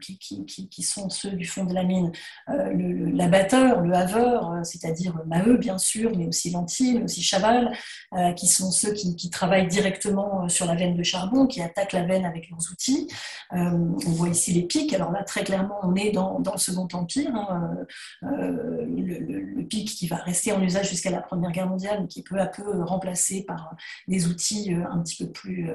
qui, 0.00 0.18
qui, 0.18 0.68
qui, 0.68 0.82
sont 0.82 1.10
ceux 1.10 1.32
du 1.32 1.44
fond 1.44 1.64
de 1.66 1.74
la 1.74 1.84
mine. 1.84 2.12
Euh, 2.48 2.72
l'abatteur, 3.12 3.80
le, 3.80 3.94
haveur, 3.94 4.52
euh, 4.52 4.62
c'est-à-dire 4.62 5.14
Maheu 5.26 5.56
bien 5.56 5.78
sûr, 5.78 6.16
mais 6.16 6.26
aussi 6.26 6.50
Lantier, 6.50 6.94
mais 6.94 7.04
aussi 7.04 7.22
Chaval, 7.22 7.72
euh, 8.14 8.32
qui 8.32 8.46
sont 8.46 8.70
ceux 8.70 8.92
qui, 8.92 9.16
travaillent 9.30 9.66
directement 9.66 10.48
sur 10.48 10.66
la 10.66 10.76
veine 10.76 10.96
de 10.96 11.02
charbon, 11.02 11.46
qui 11.46 11.60
attaquent 11.60 11.92
la 11.92 12.04
veine 12.04 12.24
avec 12.24 12.48
leurs 12.48 12.60
outils. 12.70 13.08
on 13.50 13.96
voit 14.12 14.28
ici 14.28 14.52
les 14.52 14.62
pics. 14.62 14.92
Alors 14.94 15.10
là, 15.10 15.24
très 15.24 15.42
clairement, 15.42 15.78
on 15.82 15.94
est 15.96 16.12
dans, 16.12 16.38
le 16.38 16.58
Second 16.58 16.88
Empire. 16.92 17.34
Hein, 17.34 17.76
le, 18.22 19.62
pic 19.68 19.88
qui 19.88 20.06
va 20.06 20.16
rester 20.16 20.52
en 20.52 20.62
usage 20.62 20.88
jusqu'à 20.88 21.10
la 21.10 21.20
Première 21.20 21.50
Guerre 21.50 21.68
mondiale, 21.68 21.98
mais 22.02 22.06
qui 22.06 22.20
est 22.20 22.22
peu 22.22 22.38
à 22.38 22.46
peu 22.46 22.84
remplacé 22.84 23.42
par 23.44 23.74
des 24.06 24.28
outils 24.28 24.72
un 24.72 25.00
petit 25.00 25.24
peu 25.24 25.32
plus 25.32 25.70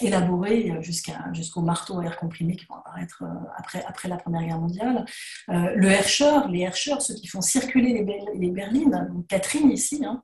élaboré 0.00 0.72
jusqu'à, 0.80 1.26
jusqu'au 1.32 1.62
marteau 1.62 1.98
à 1.98 2.04
air 2.04 2.16
comprimé 2.16 2.54
qui 2.54 2.64
vont 2.66 2.76
apparaître 2.76 3.24
après 3.86 4.08
la 4.08 4.16
Première 4.16 4.44
Guerre 4.44 4.58
mondiale. 4.58 5.04
Euh, 5.50 5.72
le 5.74 5.88
Herrscher, 5.88 6.40
les 6.50 6.60
Herrscher, 6.60 6.94
ceux 7.00 7.14
qui 7.14 7.26
font 7.28 7.40
circuler 7.40 8.04
les, 8.04 8.20
les 8.38 8.50
berlines, 8.50 9.24
Catherine 9.28 9.70
ici, 9.70 10.02
hein, 10.04 10.22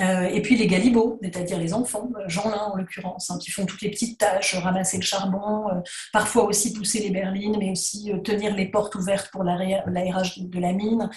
euh, 0.00 0.24
et 0.24 0.42
puis 0.42 0.56
les 0.56 0.66
galibots, 0.66 1.18
c'est-à-dire 1.22 1.58
les 1.58 1.72
enfants, 1.72 2.10
Jean-Lin 2.26 2.70
en 2.72 2.76
l'occurrence, 2.76 3.30
hein, 3.30 3.38
qui 3.40 3.50
font 3.50 3.66
toutes 3.66 3.82
les 3.82 3.90
petites 3.90 4.18
tâches, 4.18 4.54
ramasser 4.56 4.96
le 4.96 5.02
charbon, 5.02 5.68
euh, 5.68 5.80
parfois 6.12 6.44
aussi 6.44 6.72
pousser 6.72 7.00
les 7.00 7.10
berlines, 7.10 7.56
mais 7.58 7.70
aussi 7.70 8.12
euh, 8.12 8.18
tenir 8.18 8.54
les 8.54 8.66
portes 8.66 8.94
ouvertes 8.94 9.30
pour 9.30 9.44
l'aérage 9.44 10.38
de, 10.38 10.60
la 10.60 10.72
mine. 10.72 11.10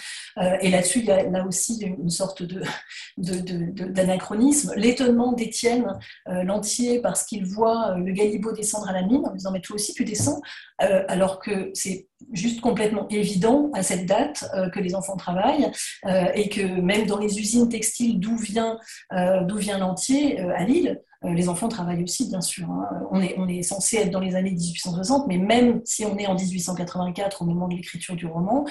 et 0.60 0.70
là-dessus, 0.70 0.98
il 1.00 1.06
y 1.06 1.10
a 1.10 1.22
là 1.22 1.46
aussi 1.46 1.80
une 1.80 2.10
sorte 2.10 2.42
d'anachronisme. 3.16 4.72
L'étonnement 4.76 5.32
d'Étienne 5.32 5.98
Lantier 6.26 7.00
parce 7.00 7.24
qu'il 7.24 7.46
voit 7.46 7.94
le 7.96 8.12
galibot 8.12 8.52
descendre 8.52 8.88
à 8.88 8.92
la 8.92 9.02
mine 9.02 9.22
en 9.24 9.32
disant 9.32 9.52
Mais 9.52 9.60
toi 9.60 9.76
aussi, 9.76 9.94
tu 9.94 10.04
descends, 10.04 10.40
alors 10.78 11.38
que 11.38 11.70
c'est 11.72 12.08
juste 12.32 12.60
complètement 12.60 13.06
évident 13.08 13.70
à 13.74 13.82
cette 13.82 14.06
date 14.06 14.44
euh, 14.54 14.68
que 14.70 14.80
les 14.80 14.94
enfants 14.94 15.16
travaillent 15.16 15.70
euh, 16.06 16.26
et 16.34 16.48
que 16.48 16.62
même 16.62 17.06
dans 17.06 17.18
les 17.18 17.38
usines 17.38 17.68
textiles 17.68 18.18
d'où 18.18 18.36
vient, 18.36 18.67
euh, 19.12 19.42
d'où 19.44 19.56
vient 19.56 19.78
l'entier 19.78 20.40
à 20.40 20.64
Lille, 20.64 21.00
les 21.24 21.48
enfants 21.48 21.68
travaillent 21.68 22.04
aussi, 22.04 22.28
bien 22.28 22.40
sûr. 22.40 22.70
Hein. 22.70 22.88
On, 23.10 23.20
est, 23.20 23.34
on 23.38 23.48
est 23.48 23.62
censé 23.62 23.96
être 23.96 24.12
dans 24.12 24.20
les 24.20 24.36
années 24.36 24.52
1860, 24.52 25.26
mais 25.26 25.36
même 25.36 25.80
si 25.84 26.04
on 26.04 26.16
est 26.16 26.28
en 26.28 26.36
1884 26.36 27.42
au 27.42 27.44
moment 27.44 27.66
de 27.66 27.74
l'écriture 27.74 28.14
du 28.14 28.26
roman, 28.26 28.64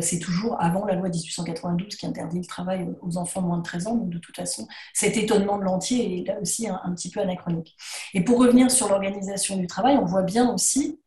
c'est 0.00 0.18
toujours 0.18 0.60
avant 0.60 0.84
la 0.84 0.94
loi 0.94 1.08
1892 1.08 1.94
qui 1.94 2.06
interdit 2.06 2.38
le 2.38 2.44
travail 2.44 2.88
aux 3.02 3.16
enfants 3.18 3.40
de 3.40 3.46
moins 3.46 3.58
de 3.58 3.62
13 3.62 3.86
ans. 3.86 3.94
Donc 3.94 4.10
de 4.10 4.18
toute 4.18 4.34
façon, 4.34 4.66
cet 4.94 5.16
étonnement 5.16 5.58
de 5.58 5.62
l'entier 5.62 6.18
est 6.18 6.24
là 6.26 6.40
aussi 6.40 6.66
un 6.66 6.92
petit 6.92 7.08
peu 7.08 7.20
anachronique. 7.20 7.76
Et 8.14 8.24
pour 8.24 8.40
revenir 8.40 8.68
sur 8.68 8.88
l'organisation 8.88 9.56
du 9.56 9.68
travail, 9.68 9.96
on 9.96 10.06
voit 10.06 10.22
bien 10.22 10.52
aussi 10.52 10.98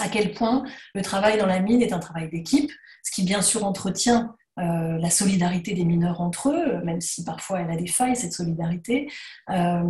à 0.00 0.08
quel 0.08 0.32
point 0.32 0.64
le 0.94 1.02
travail 1.02 1.38
dans 1.38 1.46
la 1.46 1.60
mine 1.60 1.82
est 1.82 1.92
un 1.92 1.98
travail 1.98 2.28
d'équipe, 2.30 2.70
ce 3.02 3.10
qui 3.10 3.24
bien 3.24 3.42
sûr 3.42 3.64
entretient 3.64 4.34
euh, 4.58 4.98
la 4.98 5.08
solidarité 5.08 5.72
des 5.72 5.84
mineurs 5.84 6.20
entre 6.20 6.50
eux, 6.50 6.82
même 6.84 7.00
si 7.00 7.24
parfois 7.24 7.60
elle 7.60 7.70
a 7.70 7.76
des 7.76 7.86
failles, 7.86 8.16
cette 8.16 8.34
solidarité, 8.34 9.10
euh, 9.50 9.82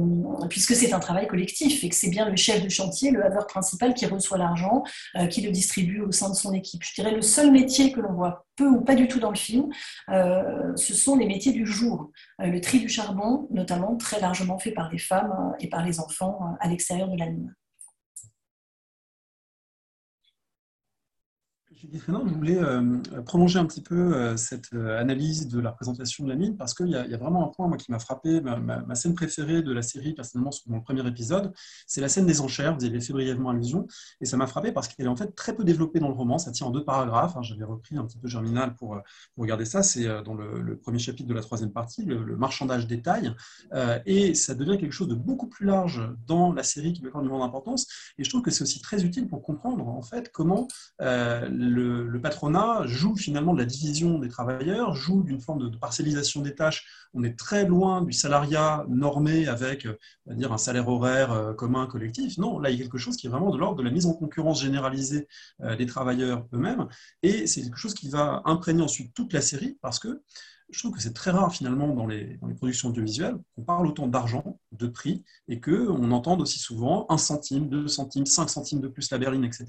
puisque 0.48 0.74
c'est 0.74 0.92
un 0.92 1.00
travail 1.00 1.26
collectif 1.26 1.82
et 1.82 1.88
que 1.88 1.94
c'est 1.94 2.10
bien 2.10 2.28
le 2.28 2.36
chef 2.36 2.62
de 2.62 2.68
chantier, 2.68 3.10
le 3.10 3.24
haveur 3.24 3.46
principal, 3.48 3.92
qui 3.94 4.06
reçoit 4.06 4.38
l'argent, 4.38 4.84
euh, 5.16 5.26
qui 5.26 5.40
le 5.40 5.50
distribue 5.50 6.00
au 6.00 6.12
sein 6.12 6.30
de 6.30 6.34
son 6.34 6.52
équipe. 6.52 6.84
Je 6.84 6.94
dirais 6.94 7.12
le 7.12 7.22
seul 7.22 7.50
métier 7.50 7.92
que 7.92 8.00
l'on 8.00 8.12
voit 8.12 8.46
peu 8.54 8.66
ou 8.66 8.82
pas 8.82 8.94
du 8.94 9.08
tout 9.08 9.18
dans 9.18 9.30
le 9.30 9.36
film, 9.36 9.70
ce 10.08 10.94
sont 10.94 11.16
les 11.16 11.26
métiers 11.26 11.52
du 11.52 11.66
jour. 11.66 12.10
le 12.38 12.60
tri 12.60 12.80
du 12.80 12.88
charbon, 12.88 13.48
notamment, 13.50 13.96
très 13.96 14.20
largement 14.20 14.58
fait 14.58 14.72
par 14.72 14.90
les 14.92 14.98
femmes 14.98 15.54
et 15.58 15.68
par 15.68 15.84
les 15.84 16.00
enfants 16.00 16.38
à 16.60 16.68
l'extérieur 16.68 17.08
de 17.08 17.18
la 17.18 17.30
mine. 17.30 17.54
Je 21.92 22.34
voulais 22.34 22.58
euh, 22.58 23.00
prolonger 23.24 23.58
un 23.58 23.66
petit 23.66 23.82
peu 23.82 24.14
euh, 24.14 24.36
cette 24.36 24.72
euh, 24.74 25.00
analyse 25.00 25.48
de 25.48 25.60
la 25.60 25.72
présentation 25.72 26.24
de 26.24 26.28
la 26.28 26.36
mine 26.36 26.56
parce 26.56 26.74
qu'il 26.74 26.88
y, 26.88 26.96
a 26.96 27.16
vraiment 27.16 27.46
un 27.46 27.48
point 27.48 27.70
qui 27.76 27.90
m'a 27.90 27.98
frappé. 27.98 28.40
Ma, 28.40 28.94
scène 28.94 29.14
préférée 29.14 29.62
de 29.62 29.72
la 29.72 29.82
série, 29.82 30.14
personnellement, 30.14 30.50
dans 30.66 30.76
le 30.76 30.82
premier 30.82 31.06
épisode, 31.06 31.52
c'est 31.86 32.00
la 32.00 32.08
scène 32.08 32.26
des 32.26 32.40
enchères. 32.40 32.76
Vous 32.76 32.84
avez 32.84 33.00
fait 33.00 33.12
brièvement 33.12 33.50
allusion. 33.50 33.86
Et 34.20 34.26
ça 34.26 34.36
m'a 34.36 34.46
frappé 34.46 34.72
parce 34.72 34.88
qu'elle 34.88 35.06
est 35.06 35.08
en 35.08 35.16
fait 35.16 35.34
très 35.34 35.54
peu 35.54 35.64
développée 35.64 35.98
dans 35.98 36.08
le 36.08 36.14
roman. 36.14 36.38
Ça 36.38 36.52
tient 36.52 36.66
en 36.66 36.70
deux 36.70 36.84
paragraphes. 36.84 37.36
Hein. 37.36 37.42
J'avais 37.42 37.64
repris 37.64 37.96
un 37.96 38.04
petit 38.04 38.18
peu 38.18 38.28
Germinal 38.28 38.74
pour, 38.74 38.98
regarder 39.36 39.64
ça. 39.64 39.82
C'est 39.82 40.06
dans 40.22 40.34
le, 40.34 40.76
premier 40.76 40.98
chapitre 40.98 41.28
de 41.28 41.34
la 41.34 41.42
troisième 41.42 41.72
partie, 41.72 42.04
le, 42.04 42.36
marchandage 42.36 42.86
détail. 42.86 43.32
et 44.06 44.34
ça 44.34 44.54
devient 44.54 44.78
quelque 44.78 44.92
chose 44.92 45.08
de 45.08 45.14
beaucoup 45.14 45.48
plus 45.48 45.66
large 45.66 46.02
dans 46.26 46.52
la 46.52 46.62
série 46.62 46.92
qui 46.92 47.02
me 47.02 47.10
prend 47.10 47.22
une 47.22 47.28
grande 47.28 47.42
importance. 47.42 47.86
Et 48.18 48.24
je 48.24 48.30
trouve 48.30 48.42
que 48.42 48.50
c'est 48.50 48.62
aussi 48.62 48.80
très 48.80 49.04
utile 49.04 49.28
pour 49.28 49.42
comprendre 49.42 49.88
en 49.88 50.02
fait 50.02 50.30
comment 50.32 50.68
patronat 52.22 52.86
joue 52.86 53.16
finalement 53.16 53.52
de 53.52 53.58
la 53.58 53.64
division 53.64 54.18
des 54.18 54.28
travailleurs, 54.28 54.94
joue 54.94 55.22
d'une 55.22 55.40
forme 55.40 55.70
de, 55.70 55.76
parcellisation 55.76 56.40
des 56.40 56.54
tâches. 56.54 56.86
On 57.14 57.24
est 57.24 57.38
très 57.38 57.66
loin 57.66 58.02
du 58.02 58.12
salariat 58.12 58.84
normé 58.88 59.46
avec 59.48 59.86
euh, 59.86 59.98
un 60.28 60.58
salaire 60.58 60.88
horaire 60.88 61.32
euh, 61.32 61.52
commun 61.52 61.86
collectif. 61.86 62.38
Non, 62.38 62.58
là, 62.58 62.70
il 62.70 62.78
y 62.78 62.80
a 62.80 62.82
quelque 62.84 62.98
chose 62.98 63.16
qui 63.16 63.26
est 63.26 63.30
vraiment 63.30 63.50
de 63.50 63.58
l'ordre 63.58 63.76
de 63.76 63.82
la 63.82 63.90
mise 63.90 64.06
en 64.06 64.14
concurrence 64.14 64.62
généralisée 64.62 65.28
euh, 65.62 65.76
des 65.76 65.86
travailleurs 65.86 66.46
eux-mêmes. 66.52 66.86
Et 67.22 67.46
c'est 67.46 67.62
quelque 67.62 67.78
chose 67.78 67.94
qui 67.94 68.08
va 68.08 68.42
imprégner 68.44 68.82
ensuite 68.82 69.12
toute 69.14 69.32
la 69.32 69.40
série 69.40 69.78
parce 69.82 69.98
que 69.98 70.22
je 70.72 70.78
trouve 70.78 70.92
que 70.92 71.02
c'est 71.02 71.12
très 71.12 71.30
rare 71.30 71.52
finalement 71.52 71.94
dans 71.94 72.06
les, 72.06 72.38
productions 72.56 72.88
audiovisuelles 72.88 73.38
qu'on 73.54 73.62
parle 73.62 73.86
autant 73.86 74.08
d'argent, 74.08 74.58
de 74.72 74.86
prix, 74.86 75.24
et 75.48 75.60
qu'on 75.60 76.10
entende 76.10 76.40
aussi 76.40 76.58
souvent 76.58 77.06
un 77.10 77.18
centime, 77.18 77.68
deux 77.68 77.88
centimes, 77.88 78.26
cinq 78.26 78.48
centimes 78.48 78.80
de 78.80 78.88
plus 78.88 79.10
la 79.10 79.18
berline, 79.18 79.44
etc. 79.44 79.66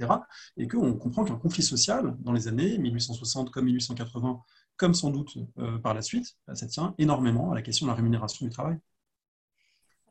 Et 0.57 0.67
qu'on 0.67 0.93
comprend 0.93 1.25
qu'un 1.25 1.35
conflit 1.35 1.63
social 1.63 2.15
dans 2.21 2.31
les 2.31 2.47
années 2.47 2.77
1860 2.77 3.51
comme 3.51 3.65
1880, 3.65 4.41
comme 4.77 4.93
sans 4.93 5.11
doute 5.11 5.37
euh, 5.59 5.77
par 5.77 5.93
la 5.93 6.01
suite, 6.01 6.35
bah, 6.47 6.55
ça 6.55 6.67
tient 6.67 6.95
énormément 6.97 7.51
à 7.51 7.55
la 7.55 7.61
question 7.61 7.85
de 7.85 7.91
la 7.91 7.95
rémunération 7.95 8.45
du 8.45 8.51
travail. 8.51 8.77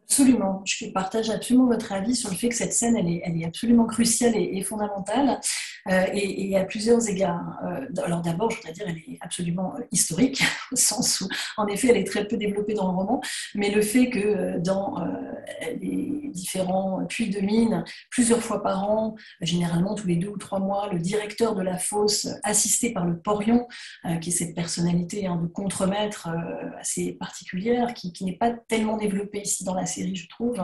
Absolument, 0.04 0.62
je 0.66 0.86
partage 0.86 1.30
absolument 1.30 1.66
votre 1.66 1.90
avis 1.92 2.14
sur 2.14 2.28
le 2.28 2.36
fait 2.36 2.50
que 2.50 2.54
cette 2.54 2.74
scène, 2.74 2.96
elle 2.96 3.08
est, 3.08 3.44
absolument 3.46 3.86
cruciale 3.86 4.34
et, 4.36 4.62
fondamentale, 4.62 5.40
euh, 5.88 6.06
et, 6.12 6.54
à 6.56 6.64
plusieurs 6.64 7.08
égards. 7.08 7.58
Euh, 7.64 8.02
alors 8.04 8.20
d'abord, 8.20 8.50
je 8.50 8.56
voudrais 8.56 8.72
dire, 8.72 8.84
elle 8.88 8.98
est 8.98 9.18
absolument 9.22 9.74
euh, 9.76 9.82
historique, 9.90 10.42
au 10.72 10.76
sens 10.76 11.22
où, 11.22 11.28
en 11.56 11.66
effet, 11.66 11.88
elle 11.88 11.96
est 11.96 12.06
très 12.06 12.26
peu 12.26 12.36
développée 12.36 12.74
dans 12.74 12.90
le 12.90 12.96
roman, 12.96 13.22
mais 13.54 13.70
le 13.70 13.80
fait 13.80 14.10
que 14.10 14.58
dans 14.58 15.02
les 15.80 16.30
différents 16.32 17.04
puits 17.06 17.30
de 17.30 17.40
mine, 17.40 17.84
plusieurs 18.10 18.42
fois 18.42 18.62
par 18.62 18.90
an, 18.90 19.14
généralement 19.40 19.94
tous 19.94 20.08
les 20.08 20.16
deux 20.16 20.28
ou 20.28 20.36
trois 20.36 20.58
mois, 20.58 20.88
le 20.92 20.98
directeur 20.98 21.54
de 21.54 21.62
la 21.62 21.78
fosse, 21.78 22.28
assisté 22.42 22.92
par 22.92 23.06
le 23.06 23.18
porion, 23.18 23.66
qui 24.20 24.28
est 24.28 24.32
cette 24.32 24.54
personnalité 24.54 25.26
hein, 25.26 25.36
de 25.36 25.46
contremaître 25.46 26.28
assez 26.78 27.12
particulière, 27.12 27.94
qui, 27.94 28.12
qui 28.12 28.24
n'est 28.24 28.36
pas 28.36 28.50
tellement 28.50 28.96
développée 28.96 29.42
ici 29.42 29.64
dans 29.64 29.74
la 29.74 29.86
série, 29.92 30.16
je 30.16 30.28
trouve. 30.28 30.59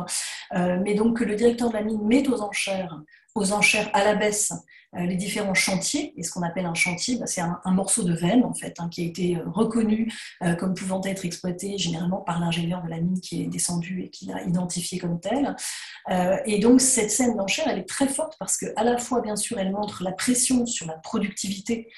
Euh, 0.55 0.79
mais 0.83 0.95
donc 0.95 1.19
que 1.19 1.25
le 1.25 1.35
directeur 1.35 1.69
de 1.69 1.75
la 1.75 1.83
mine 1.83 2.03
met 2.07 2.29
aux 2.29 2.41
enchères, 2.43 3.01
aux 3.35 3.53
enchères 3.53 3.91
à 3.93 4.05
la 4.05 4.15
baisse, 4.15 4.53
les 4.95 5.17
différents 5.17 5.55
chantiers. 5.55 6.15
Et 6.17 6.23
ce 6.23 6.31
qu'on 6.33 6.43
appelle 6.43 6.67
un 6.67 6.75
chantier, 6.75 7.17
bah, 7.17 7.27
c'est 7.27 7.43
un, 7.43 7.61
morceau 7.67 8.03
de 8.03 8.15
veine, 8.15 8.45
en 8.45 8.55
fait, 8.55 8.75
hein, 8.79 8.89
qui 8.91 9.03
a 9.03 9.05
été 9.05 9.37
euh, 9.37 9.43
reconnu 9.47 10.13
euh, 10.43 10.55
comme 10.55 10.75
pouvant 10.75 11.03
être 11.05 11.25
exploité 11.25 11.77
généralement 11.79 12.19
par 12.19 12.41
l'ingénieur 12.41 12.83
de 12.83 12.89
la 12.89 12.99
mine 12.99 13.21
qui 13.21 13.43
est 13.43 13.47
descendu 13.47 14.03
et 14.03 14.11
qui 14.11 14.27
l'a 14.27 14.43
identifié 14.45 14.99
comme 14.99 15.21
tel. 15.21 15.55
et 16.47 16.59
donc, 16.59 16.81
cette 16.81 17.11
scène 17.11 17.37
d'enchère, 17.37 17.69
elle 17.69 17.79
est 17.79 17.89
très 17.89 18.09
forte 18.09 18.35
parce 18.39 18.57
qu'à 18.57 18.83
la 18.83 18.97
fois, 18.97 19.21
bien 19.21 19.37
sûr, 19.37 19.59
elle 19.59 19.73
montre 19.73 20.03
la 20.03 20.13
pression 20.13 20.65
sur 20.65 20.87
la 20.87 20.95
productivité 20.95 21.89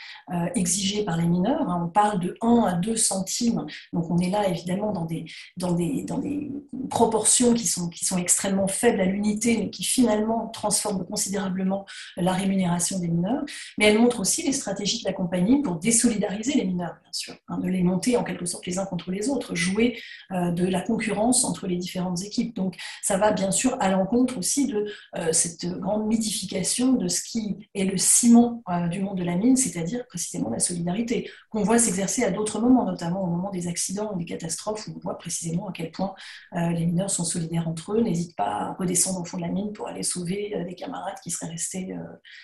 exigée 0.55 1.05
par 1.05 1.17
les 1.17 1.27
mineurs. 1.27 1.69
Hein. 1.69 1.83
On 1.87 1.89
parle 1.89 2.19
de 2.19 2.37
1 2.41 2.65
à 2.67 2.73
2 2.75 2.97
centimes. 2.97 3.67
Donc, 3.93 4.11
on 4.11 4.19
est 4.19 4.31
là, 4.31 4.49
évidemment, 4.49 4.93
dans 4.93 5.05
des, 5.05 5.25
dans 5.57 5.73
des, 5.73 6.05
dans 6.05 6.19
des 6.19 6.51
proportions 6.91 7.55
qui 7.55 7.67
sont, 7.67 7.89
qui 7.89 8.05
sont 8.05 8.19
extrêmement 8.19 8.67
faibles 8.67 9.01
à 9.01 9.05
l'unité, 9.05 9.59
mais 9.59 9.71
qui 9.71 9.85
finalement 9.85 10.49
transforment 10.49 11.07
considérablement 11.07 11.87
la 12.17 12.33
rémunération 12.33 12.80
des 12.81 13.09
mineurs, 13.09 13.45
mais 13.79 13.87
elle 13.87 13.99
montre 13.99 14.21
aussi 14.21 14.43
les 14.43 14.53
stratégies 14.53 15.01
de 15.01 15.05
la 15.05 15.13
compagnie 15.13 15.63
pour 15.63 15.77
désolidariser 15.77 16.55
les 16.55 16.65
mineurs, 16.65 16.97
bien 17.03 17.13
sûr, 17.13 17.35
hein, 17.49 17.59
de 17.59 17.69
les 17.69 17.83
monter 17.83 18.17
en 18.17 18.25
quelque 18.25 18.47
sorte 18.47 18.67
les 18.67 18.79
uns 18.79 18.87
contre 18.87 19.11
les 19.11 19.29
autres, 19.29 19.55
jouer 19.55 20.01
euh, 20.33 20.51
de 20.51 20.67
la 20.67 20.81
concurrence 20.81 21.45
entre 21.45 21.67
les 21.67 21.77
différentes 21.77 22.23
équipes. 22.23 22.55
Donc 22.55 22.77
ça 23.03 23.17
va 23.17 23.33
bien 23.33 23.51
sûr 23.51 23.77
à 23.81 23.91
l'encontre 23.91 24.39
aussi 24.39 24.67
de 24.67 24.87
euh, 25.17 25.33
cette 25.33 25.67
grande 25.67 26.07
mythification 26.07 26.95
de 26.95 27.09
ce 27.09 27.23
qui 27.23 27.69
est 27.75 27.85
le 27.85 27.97
ciment 27.97 28.63
euh, 28.69 28.89
du 28.89 29.01
monde 29.01 29.19
de 29.19 29.25
la 29.25 29.37
mine, 29.37 29.57
c'est-à-dire 29.57 30.07
précisément 30.07 30.51
la 30.51 30.59
solidarité, 30.59 31.31
qu'on 31.51 31.63
voit 31.63 31.79
s'exercer 31.79 32.25
à 32.25 32.31
d'autres 32.31 32.61
moments, 32.61 32.85
notamment 32.85 33.23
au 33.23 33.27
moment 33.27 33.51
des 33.51 33.69
accidents 33.69 34.13
ou 34.15 34.19
des 34.19 34.25
catastrophes, 34.25 34.87
où 34.89 34.93
on 34.97 35.01
voit 35.01 35.19
précisément 35.19 35.69
à 35.69 35.73
quel 35.73 35.91
point 35.91 36.15
les 36.53 36.87
mineurs 36.87 37.11
sont 37.11 37.25
solidaires 37.25 37.69
entre 37.69 37.93
eux, 37.93 38.01
n'hésitent 38.01 38.37
pas 38.37 38.45
à 38.45 38.73
redescendre 38.75 39.21
au 39.21 39.25
fond 39.25 39.37
de 39.37 39.43
la 39.43 39.49
mine 39.49 39.73
pour 39.73 39.89
aller 39.89 40.03
sauver 40.03 40.65
des 40.67 40.75
camarades 40.75 41.19
qui 41.23 41.31
seraient 41.31 41.51
restés, 41.51 41.95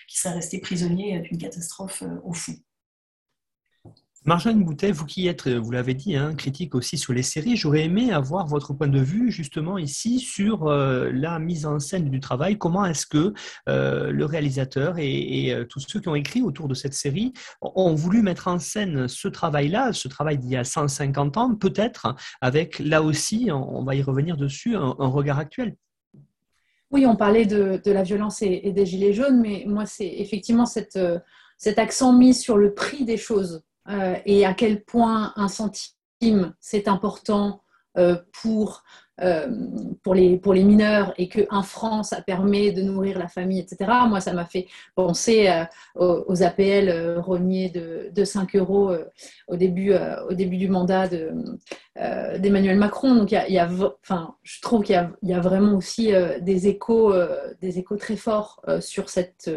qui 0.08 0.18
serait 0.40 0.58
prisonnier 0.58 1.20
d'une 1.20 1.38
catastrophe 1.38 2.02
euh, 2.02 2.20
au 2.24 2.32
fond. 2.32 2.54
Marjane 4.24 4.64
Boutet, 4.64 4.90
vous 4.90 5.06
qui 5.06 5.28
êtes, 5.28 5.46
vous 5.46 5.70
l'avez 5.70 5.94
dit, 5.94 6.16
hein, 6.16 6.34
critique 6.34 6.74
aussi 6.74 6.98
sur 6.98 7.12
les 7.12 7.22
séries, 7.22 7.54
j'aurais 7.54 7.84
aimé 7.84 8.10
avoir 8.10 8.48
votre 8.48 8.74
point 8.74 8.88
de 8.88 8.98
vue 8.98 9.30
justement 9.30 9.78
ici 9.78 10.18
sur 10.18 10.66
euh, 10.66 11.12
la 11.12 11.38
mise 11.38 11.64
en 11.64 11.78
scène 11.78 12.10
du 12.10 12.18
travail. 12.18 12.58
Comment 12.58 12.84
est-ce 12.84 13.06
que 13.06 13.34
euh, 13.68 14.10
le 14.10 14.24
réalisateur 14.24 14.98
et, 14.98 15.54
tous 15.70 15.78
ceux 15.78 16.00
qui 16.00 16.08
ont 16.08 16.16
écrit 16.16 16.42
autour 16.42 16.66
de 16.66 16.74
cette 16.74 16.94
série 16.94 17.32
ont 17.60 17.94
voulu 17.94 18.20
mettre 18.20 18.48
en 18.48 18.58
scène 18.58 19.06
ce 19.06 19.28
travail-là, 19.28 19.92
ce 19.92 20.08
travail 20.08 20.38
d'il 20.38 20.50
y 20.50 20.56
a 20.56 20.64
150 20.64 21.36
ans, 21.36 21.54
peut-être 21.54 22.16
avec 22.40 22.80
là 22.80 23.02
aussi, 23.02 23.50
on 23.52 23.84
va 23.84 23.94
y 23.94 24.02
revenir 24.02 24.36
dessus, 24.36 24.74
un 24.74 25.06
regard 25.06 25.38
actuel? 25.38 25.76
Oui, 26.90 27.06
on 27.06 27.16
parlait 27.16 27.46
de, 27.46 27.80
la 27.86 28.02
violence 28.02 28.42
et, 28.42 28.72
des 28.72 28.86
gilets 28.86 29.12
jaunes, 29.12 29.40
mais 29.40 29.64
moi, 29.66 29.86
c'est 29.86 30.06
effectivement 30.06 30.64
euh, 30.96 31.18
cet 31.58 31.78
accent 31.78 32.12
mis 32.12 32.34
sur 32.34 32.56
le 32.56 32.74
prix 32.74 33.04
des 33.04 33.16
choses 33.16 33.62
euh, 33.88 34.16
et 34.24 34.46
à 34.46 34.54
quel 34.54 34.84
point 34.84 35.32
un 35.36 35.48
centime, 35.48 36.54
c'est 36.60 36.88
important 36.88 37.62
euh, 37.98 38.16
pour 38.42 38.84
euh, 39.22 39.46
pour, 40.02 40.14
les, 40.14 40.36
pour 40.36 40.52
les 40.52 40.62
mineurs 40.62 41.14
et 41.16 41.28
qu'un 41.28 41.62
franc, 41.62 42.02
ça 42.02 42.20
permet 42.20 42.72
de 42.72 42.82
nourrir 42.82 43.18
la 43.18 43.28
famille, 43.28 43.60
etc. 43.60 43.90
Moi, 44.08 44.20
ça 44.20 44.34
m'a 44.34 44.44
fait 44.44 44.66
penser 44.94 45.48
euh, 45.48 46.22
aux, 46.26 46.42
APL 46.42 46.90
euh, 46.90 47.22
de, 47.22 48.10
de, 48.14 48.24
5 48.24 48.54
euros 48.56 48.92
au, 49.48 49.56
début, 49.56 49.94
au 50.28 50.34
début 50.34 50.58
du 50.58 50.68
mandat 50.68 51.08
d'Emmanuel 51.08 52.76
Macron. 52.76 53.14
Donc, 53.14 53.32
il 53.32 53.54
y 53.54 53.58
a, 53.58 53.68
enfin, 54.02 54.34
je 54.42 54.60
trouve 54.60 54.82
qu'il 54.82 55.10
y, 55.22 55.28
y, 55.28 55.32
a 55.32 55.40
vraiment 55.40 55.76
aussi 55.76 56.12
des, 56.42 56.68
échos, 56.68 57.14
des 57.62 57.78
échos 57.78 57.96
très 57.96 58.16
forts 58.16 58.62
sur 58.80 59.08
cette 59.08 59.50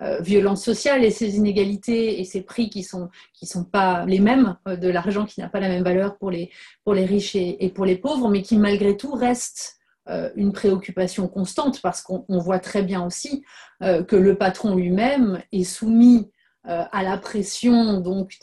euh, 0.00 0.20
violence 0.20 0.64
sociale 0.64 1.04
et 1.04 1.10
ces 1.10 1.36
inégalités 1.36 2.18
et 2.18 2.24
ces 2.24 2.40
prix 2.40 2.70
qui 2.70 2.82
sont 2.82 3.10
qui 3.34 3.44
sont 3.44 3.62
pas 3.62 4.06
les 4.06 4.20
mêmes 4.20 4.56
euh, 4.66 4.74
de 4.74 4.88
l'argent 4.88 5.26
qui 5.26 5.38
n'a 5.40 5.50
pas 5.50 5.60
la 5.60 5.68
même 5.68 5.84
valeur 5.84 6.16
pour 6.16 6.30
les 6.30 6.50
pour 6.82 6.94
les 6.94 7.04
riches 7.04 7.36
et, 7.36 7.70
pour 7.74 7.84
les 7.84 7.96
pauvres, 7.96 8.30
mais 8.30 8.40
qui 8.40 8.56
malgré 8.56 8.96
tout 8.96 9.12
reste 9.12 9.76
euh, 10.08 10.30
une 10.34 10.52
préoccupation 10.52 11.28
constante 11.28 11.82
parce 11.82 12.00
qu'on 12.00 12.24
voit 12.28 12.58
très 12.58 12.82
bien 12.82 13.04
aussi 13.04 13.44
que 13.80 14.14
le 14.14 14.36
patron 14.36 14.76
lui-même 14.76 15.42
est 15.50 15.64
soumis 15.64 16.30
à 16.64 17.02
la 17.02 17.18
pression 17.18 18.00
donc 18.00 18.38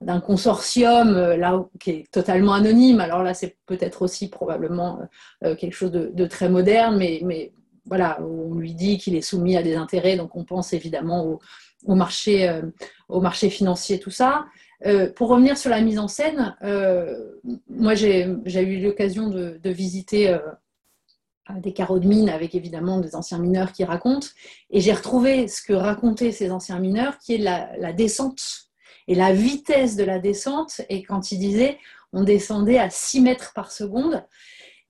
d'un 0.00 0.20
consortium 0.20 1.34
là 1.34 1.62
qui 1.78 1.90
est 1.90 2.10
totalement 2.10 2.54
anonyme. 2.54 3.00
Alors 3.00 3.22
là, 3.22 3.34
c'est 3.34 3.58
peut-être 3.66 4.00
aussi 4.00 4.30
probablement 4.30 5.00
quelque 5.42 5.74
chose 5.74 5.92
de, 5.92 6.26
très 6.26 6.48
moderne, 6.48 6.96
mais 6.96 7.52
voilà, 7.86 8.20
on 8.22 8.54
lui 8.54 8.74
dit 8.74 8.98
qu'il 8.98 9.16
est 9.16 9.22
soumis 9.22 9.56
à 9.56 9.62
des 9.62 9.74
intérêts, 9.74 10.16
donc 10.16 10.36
on 10.36 10.44
pense 10.44 10.72
évidemment 10.72 11.40
au, 11.84 11.94
marché, 11.94 12.48
euh, 12.48 12.62
au 13.08 13.20
marché 13.20 13.50
financier, 13.50 13.98
tout 13.98 14.10
ça. 14.10 14.46
Euh, 14.86 15.12
pour 15.12 15.28
revenir 15.28 15.56
sur 15.56 15.70
la 15.70 15.80
mise 15.80 15.98
en 15.98 16.08
scène, 16.08 16.56
euh, 16.62 17.16
moi 17.68 17.94
j'ai 17.94 18.24
eu 18.24 18.80
l'occasion 18.80 19.28
de, 19.28 19.58
visiter 19.64 20.36
des 21.56 21.72
carreaux 21.72 21.98
de 21.98 22.06
mine 22.06 22.28
avec 22.28 22.54
évidemment 22.54 23.00
des 23.00 23.14
anciens 23.14 23.38
mineurs 23.38 23.72
qui 23.72 23.84
racontent, 23.84 24.28
et 24.70 24.80
j'ai 24.80 24.92
retrouvé 24.92 25.48
ce 25.48 25.62
que 25.62 25.72
racontaient 25.72 26.32
ces 26.32 26.50
anciens 26.50 26.78
mineurs, 26.78 27.18
qui 27.18 27.34
est 27.34 27.38
la, 27.38 27.92
descente 27.92 28.70
et 29.08 29.14
la 29.14 29.32
vitesse 29.32 29.96
de 29.96 30.04
la 30.04 30.18
descente. 30.18 30.80
Et 30.88 31.02
quand 31.02 31.32
il 31.32 31.38
disait, 31.38 31.78
on 32.12 32.22
descendait 32.22 32.78
à 32.78 32.90
6 32.90 33.20
mètres 33.20 33.52
par 33.54 33.72
seconde. 33.72 34.24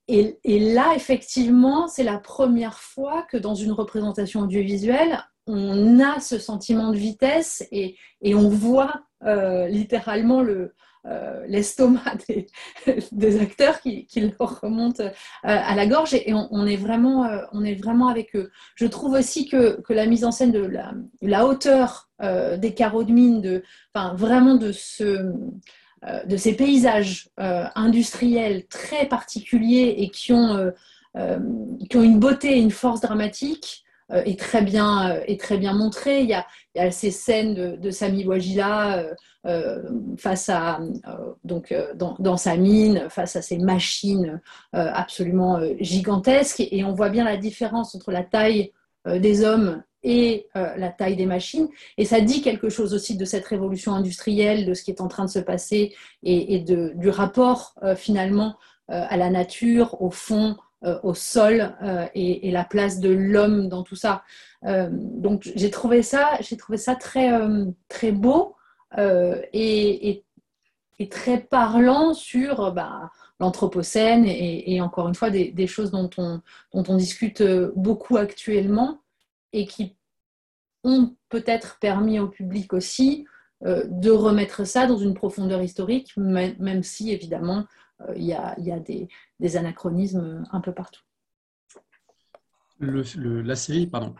Et, 0.08 0.36
là, 0.44 0.92
effectivement, 0.96 1.86
c'est 1.86 2.02
la 2.02 2.18
première 2.18 2.78
fois 2.78 3.22
que 3.30 3.36
dans 3.36 3.54
une 3.54 3.72
représentation 3.72 4.40
audiovisuelle, 4.40 5.24
on 5.46 6.00
a 6.00 6.20
ce 6.20 6.38
sentiment 6.38 6.90
de 6.90 6.96
vitesse 6.96 7.66
et, 7.70 7.96
on 8.24 8.48
voit 8.48 9.02
euh, 9.24 9.68
littéralement 9.68 10.42
le, 10.42 10.74
euh, 11.06 11.44
l'estomac 11.46 12.18
des, 13.12 13.40
acteurs 13.40 13.80
qui, 13.80 14.06
leur 14.38 14.60
remonte 14.60 15.00
euh, 15.00 15.10
à 15.42 15.74
la 15.76 15.86
gorge 15.86 16.14
et 16.14 16.32
on, 16.34 16.66
est 16.66 16.76
vraiment, 16.76 17.28
on 17.52 17.64
est 17.64 17.74
vraiment 17.74 18.08
avec 18.08 18.34
eux. 18.34 18.50
Je 18.74 18.86
trouve 18.86 19.12
aussi 19.12 19.48
que, 19.48 19.80
la 19.88 20.06
mise 20.06 20.24
en 20.24 20.32
scène 20.32 20.52
de 20.52 20.68
la, 21.22 21.46
hauteur 21.46 22.10
des 22.20 22.74
carreaux 22.74 23.04
de 23.04 23.12
mine, 23.12 23.40
de, 23.40 23.62
enfin, 23.94 24.14
vraiment 24.14 24.56
de 24.56 24.72
ce 24.72 25.32
de 26.26 26.36
ces 26.36 26.54
paysages 26.54 27.28
euh, 27.38 27.64
industriels 27.74 28.66
très 28.66 29.06
particuliers 29.06 29.94
et 29.98 30.08
qui 30.08 30.32
ont, 30.32 30.72
euh, 31.16 31.38
qui 31.88 31.96
ont 31.96 32.02
une 32.02 32.18
beauté 32.18 32.56
et 32.56 32.60
une 32.60 32.70
force 32.70 33.00
dramatique 33.00 33.84
est 34.10 34.38
très 34.38 34.60
bien 34.60 35.20
est 35.26 35.40
très 35.40 35.56
bien 35.56 35.72
montré. 35.72 36.20
Il 36.20 36.28
y 36.28 36.34
a, 36.34 36.44
il 36.74 36.82
y 36.82 36.84
a 36.84 36.90
ces 36.90 37.10
scènes 37.10 37.78
de, 37.78 37.90
Sami 37.90 38.26
Wajila 38.26 39.04
face 40.18 40.50
à 40.50 40.80
donc 41.44 41.74
dans, 41.94 42.36
sa 42.36 42.58
mine, 42.58 43.06
face 43.08 43.36
à 43.36 43.42
ces 43.42 43.56
machines 43.56 44.42
absolument 44.72 45.60
gigantesques, 45.80 46.60
et, 46.60 46.84
on 46.84 46.92
voit 46.92 47.08
bien 47.08 47.24
la 47.24 47.38
différence 47.38 47.94
entre 47.94 48.12
la 48.12 48.22
taille 48.22 48.72
des 49.06 49.44
hommes 49.44 49.82
et 50.02 50.48
euh, 50.56 50.74
la 50.76 50.90
taille 50.90 51.16
des 51.16 51.26
machines. 51.26 51.68
Et 51.96 52.04
ça 52.04 52.20
dit 52.20 52.42
quelque 52.42 52.68
chose 52.68 52.94
aussi 52.94 53.16
de 53.16 53.24
cette 53.24 53.46
révolution 53.46 53.92
industrielle, 53.92 54.66
de 54.66 54.74
ce 54.74 54.82
qui 54.82 54.90
est 54.90 55.00
en 55.00 55.08
train 55.08 55.24
de 55.24 55.30
se 55.30 55.38
passer 55.38 55.94
et, 56.22 56.60
du 56.60 57.08
rapport 57.08 57.74
euh, 57.82 57.94
finalement 57.94 58.56
euh, 58.90 59.04
à 59.08 59.16
la 59.16 59.30
nature, 59.30 60.00
au 60.02 60.10
fond, 60.10 60.56
au 61.04 61.14
sol 61.14 61.76
et, 62.16 62.50
la 62.50 62.64
place 62.64 62.98
de 62.98 63.08
l'homme 63.08 63.68
dans 63.68 63.84
tout 63.84 63.94
ça. 63.94 64.24
donc 64.90 65.48
j'ai 65.54 65.70
trouvé 65.70 66.02
ça, 66.02 66.30
j'ai 66.40 66.56
trouvé 66.56 66.76
ça 66.76 66.96
très, 66.96 67.30
très 67.88 68.10
beau 68.10 68.56
et, 68.98 70.24
très 71.08 71.38
parlant 71.38 72.14
sur 72.14 72.72
bah, 72.72 73.12
l'anthropocène 73.38 74.24
et, 74.26 74.80
encore 74.80 75.06
une 75.06 75.14
fois 75.14 75.30
des, 75.30 75.52
des 75.52 75.68
choses 75.68 75.92
dont 75.92 76.10
on, 76.18 76.40
dont 76.74 76.82
on 76.88 76.96
discute 76.96 77.44
beaucoup 77.76 78.16
actuellement 78.16 79.01
et 79.52 79.66
qui 79.66 79.96
ont 80.84 81.16
peut-être 81.28 81.78
permis 81.80 82.18
au 82.18 82.28
public 82.28 82.72
aussi 82.72 83.26
euh, 83.64 83.84
de 83.88 84.10
remettre 84.10 84.64
ça 84.64 84.86
dans 84.86 84.98
une 84.98 85.14
profondeur 85.14 85.62
historique, 85.62 86.12
même, 86.16 86.82
si 86.82 87.12
évidemment 87.12 87.66
euh, 88.00 88.12
il 88.16 88.24
y, 88.24 88.32
a, 88.32 88.56
des, 88.80 89.56
anachronismes 89.56 90.44
un 90.50 90.60
peu 90.60 90.72
partout. 90.72 91.02
la 92.80 93.54
série, 93.54 93.86
pardon, 93.86 94.14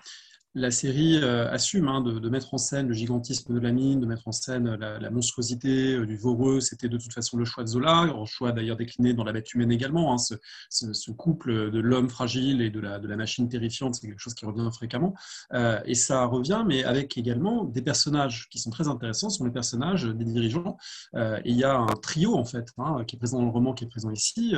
la 0.54 0.70
série 0.70 1.18
euh, 1.22 1.50
assume 1.50 1.88
hein, 1.88 2.02
de, 2.02 2.28
mettre 2.28 2.52
en 2.52 2.58
scène 2.58 2.88
le 2.88 2.94
gigantisme 2.94 3.54
de 3.54 3.58
la 3.58 3.72
mine, 3.72 4.00
de 4.00 4.06
mettre 4.06 4.28
en 4.28 4.32
scène 4.32 4.74
la, 4.74 5.10
monstruosité 5.10 5.94
euh, 5.94 6.06
du 6.06 6.16
Voreux. 6.16 6.60
C'était 6.60 6.88
de 6.88 6.98
toute 6.98 7.12
façon 7.12 7.38
le 7.38 7.44
choix 7.44 7.64
de 7.64 7.68
Zola, 7.68 8.00
un 8.00 8.24
choix 8.26 8.52
d'ailleurs 8.52 8.76
décliné 8.76 9.14
dans 9.14 9.24
la 9.24 9.32
bête 9.32 9.52
humaine 9.54 9.72
également. 9.72 10.12
Hein, 10.12 10.18
ce, 10.18 11.10
couple 11.12 11.70
de 11.70 11.78
l'homme 11.78 12.08
fragile 12.08 12.62
et 12.62 12.70
de 12.70 12.80
la, 12.80 12.98
machine 13.16 13.48
terrifiante, 13.48 13.94
c'est 13.94 14.06
quelque 14.06 14.18
chose 14.18 14.34
qui 14.34 14.44
revient 14.44 14.68
fréquemment. 14.72 15.14
Euh, 15.52 15.80
et 15.84 15.94
ça 15.94 16.24
revient, 16.24 16.64
mais 16.66 16.84
avec 16.84 17.16
également 17.16 17.64
des 17.64 17.82
personnages 17.82 18.48
qui 18.50 18.58
sont 18.58 18.70
très 18.70 18.88
intéressants, 18.88 19.30
sont 19.30 19.44
les 19.44 19.50
personnages 19.50 20.04
des 20.04 20.24
dirigeants. 20.24 20.76
et 21.14 21.40
il 21.44 21.56
y 21.56 21.64
a 21.64 21.76
un 21.76 21.94
trio, 22.02 22.34
en 22.36 22.44
fait, 22.44 22.72
hein, 22.78 23.04
qui 23.06 23.16
est 23.16 23.18
présent 23.18 23.38
dans 23.38 23.44
le 23.44 23.50
roman, 23.50 23.74
qui 23.74 23.84
est 23.84 23.88
présent 23.88 24.10
ici, 24.10 24.54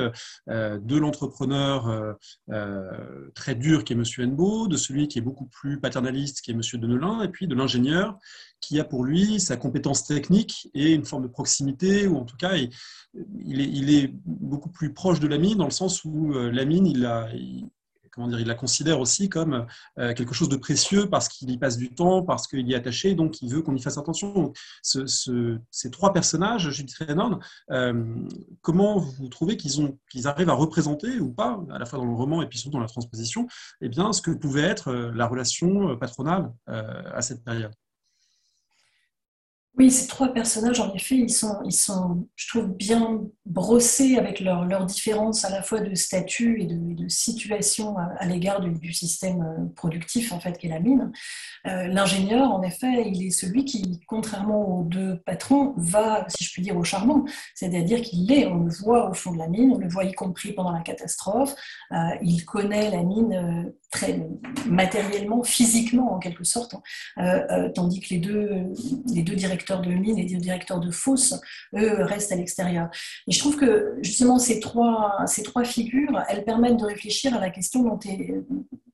de 0.47 0.97
l'entrepreneur 0.97 2.15
très 3.33 3.55
dur 3.55 3.83
qui 3.83 3.93
est 3.93 3.95
M. 3.95 4.03
Enbo, 4.29 4.67
de 4.67 4.77
celui 4.77 5.07
qui 5.07 5.19
est 5.19 5.21
beaucoup 5.21 5.45
plus 5.45 5.79
paternaliste 5.85 6.41
qui 6.41 6.51
est 6.51 6.53
M. 6.55 6.61
Denelin, 6.81 7.21
et 7.21 7.27
puis 7.27 7.47
de 7.47 7.53
l'ingénieur 7.53 8.17
qui 8.59 8.79
a 8.79 8.83
pour 8.83 9.03
lui 9.03 9.39
sa 9.39 9.55
compétence 9.55 10.05
technique 10.05 10.69
et 10.73 10.93
une 10.93 11.05
forme 11.05 11.23
de 11.23 11.27
proximité, 11.27 12.07
ou 12.07 12.17
en 12.17 12.25
tout 12.25 12.37
cas, 12.37 12.55
il, 12.55 13.61
est, 13.61 13.69
il 13.69 13.93
est, 13.93 14.11
beaucoup 14.25 14.69
plus 14.69 14.93
proche 14.93 15.19
de 15.19 15.27
la 15.27 15.37
mine 15.37 15.59
dans 15.59 15.65
le 15.65 15.71
sens 15.71 16.03
où 16.03 16.33
euh, 16.33 16.51
la 16.51 16.65
mine, 16.65 16.87
il 16.87 17.05
a, 17.05 17.29
il 18.17 18.47
la 18.47 18.55
considère 18.55 18.99
aussi 18.99 19.29
comme 19.29 19.65
euh, 19.99 20.13
quelque 20.13 20.33
chose 20.33 20.49
de 20.49 20.55
précieux 20.55 21.09
parce 21.09 21.27
qu'il 21.27 21.49
y 21.49 21.57
passe 21.57 21.77
du 21.77 21.93
temps, 21.93 22.23
parce 22.23 22.47
qu'il 22.47 22.67
y 22.67 22.73
est 22.73 22.75
attaché, 22.75 23.15
donc 23.15 23.41
il 23.41 23.51
veut 23.51 23.61
qu'on 23.61 23.75
y 23.75 23.81
fasse 23.81 23.97
attention. 23.97 24.53
ces 24.81 25.91
trois 25.91 26.13
personnages, 26.13 26.69
Judith 26.69 26.97
Renan, 26.97 27.39
euh, 27.71 28.03
comment 28.61 28.99
vous 28.99 29.27
trouvez 29.29 29.57
qu'ils 29.57 30.27
arrivent 30.27 30.49
à 30.49 30.53
représenter 30.53 31.19
ou 31.19 31.31
pas, 31.31 31.61
à 31.71 31.79
la 31.79 31.85
fois 31.85 31.99
dans 31.99 32.05
le 32.05 32.13
roman 32.13 32.41
et 32.41 32.47
puis 32.47 32.59
surtout 32.59 32.77
dans 32.77 32.81
la 32.81 32.87
transposition, 32.87 33.47
eh 33.81 33.89
bien, 33.89 34.13
ce 34.13 34.21
que 34.21 34.31
pouvait 34.31 34.63
être 34.63 34.89
euh, 34.89 35.11
la 35.13 35.27
relation 35.27 35.97
patronale 35.97 36.51
à 36.67 37.21
cette 37.21 37.43
période? 37.43 37.71
Oui, 39.77 39.91
ces 39.91 40.07
trois 40.07 40.29
personnages, 40.29 40.79
en 40.79 40.93
effet, 40.93 41.15
ils 41.15 41.29
sont, 41.29 41.57
ils 41.65 41.73
sont 41.73 42.27
je 42.37 42.47
trouve, 42.47 42.67
bien 42.67 43.21
brossés 43.45 44.17
avec 44.17 44.39
leurs 44.39 44.63
leur 44.63 44.85
différences 44.85 45.43
à 45.43 45.49
la 45.49 45.61
fois 45.61 45.81
de 45.81 45.93
statut 45.95 46.61
et 46.61 46.65
de, 46.65 47.07
situation 47.09 47.97
à, 47.97 48.25
l'égard 48.25 48.61
du, 48.61 48.93
système 48.93 49.41
euh, 49.41 49.65
productif, 49.75 50.31
en 50.31 50.39
fait, 50.39 50.57
qu'est 50.57 50.69
la 50.69 50.79
mine. 50.79 51.11
Euh, 51.67 51.87
l'ingénieur, 51.87 52.51
en 52.51 52.63
effet, 52.63 53.09
il 53.09 53.27
est 53.27 53.31
celui 53.31 53.65
qui, 53.65 53.99
contrairement 54.07 54.79
aux 54.79 54.83
deux 54.83 55.17
patrons, 55.25 55.73
va, 55.75 56.25
si 56.29 56.45
je 56.45 56.53
puis 56.53 56.61
dire, 56.61 56.77
au 56.77 56.83
charbon. 56.85 57.25
C'est-à-dire 57.53 58.01
qu'il 58.01 58.27
l'est, 58.27 58.45
on 58.45 58.63
le 58.63 58.71
voit 58.71 59.09
au 59.09 59.13
fond 59.13 59.33
de 59.33 59.37
la 59.37 59.49
mine, 59.49 59.73
on 59.73 59.77
le 59.77 59.89
voit 59.89 60.05
y 60.05 60.13
compris 60.13 60.53
pendant 60.53 60.71
la 60.71 60.81
catastrophe. 60.81 61.53
Euh, 61.91 61.97
il 62.21 62.45
connaît 62.45 62.89
la 62.91 63.03
mine 63.03 63.73
matériellement, 64.67 65.43
physiquement, 65.43 66.13
en 66.13 66.19
quelque 66.19 66.43
sorte, 66.43 66.75
hein. 67.17 67.67
tandis 67.73 67.99
que 67.99 68.09
les 68.09 68.19
deux, 68.19 68.49
les 69.13 69.23
deux 69.23 69.35
directeurs 69.35 69.81
de 69.81 69.89
mine 69.91 70.17
et 70.17 70.25
directeurs 70.25 70.79
de 70.79 70.91
fosse, 70.91 71.39
eux, 71.75 72.03
restent 72.03 72.31
à 72.31 72.35
l'extérieur. 72.35 72.89
Et 73.27 73.31
je 73.31 73.39
trouve 73.39 73.57
que 73.57 73.97
justement 74.01 74.39
ces 74.39 74.59
trois, 74.59 75.17
ces 75.27 75.43
trois 75.43 75.63
figures, 75.63 76.23
elles 76.29 76.43
permettent 76.43 76.77
de 76.77 76.85
réfléchir 76.85 77.33
à 77.35 77.39
la 77.39 77.49
question 77.49 77.83
dont 77.83 77.99
est, 77.99 78.35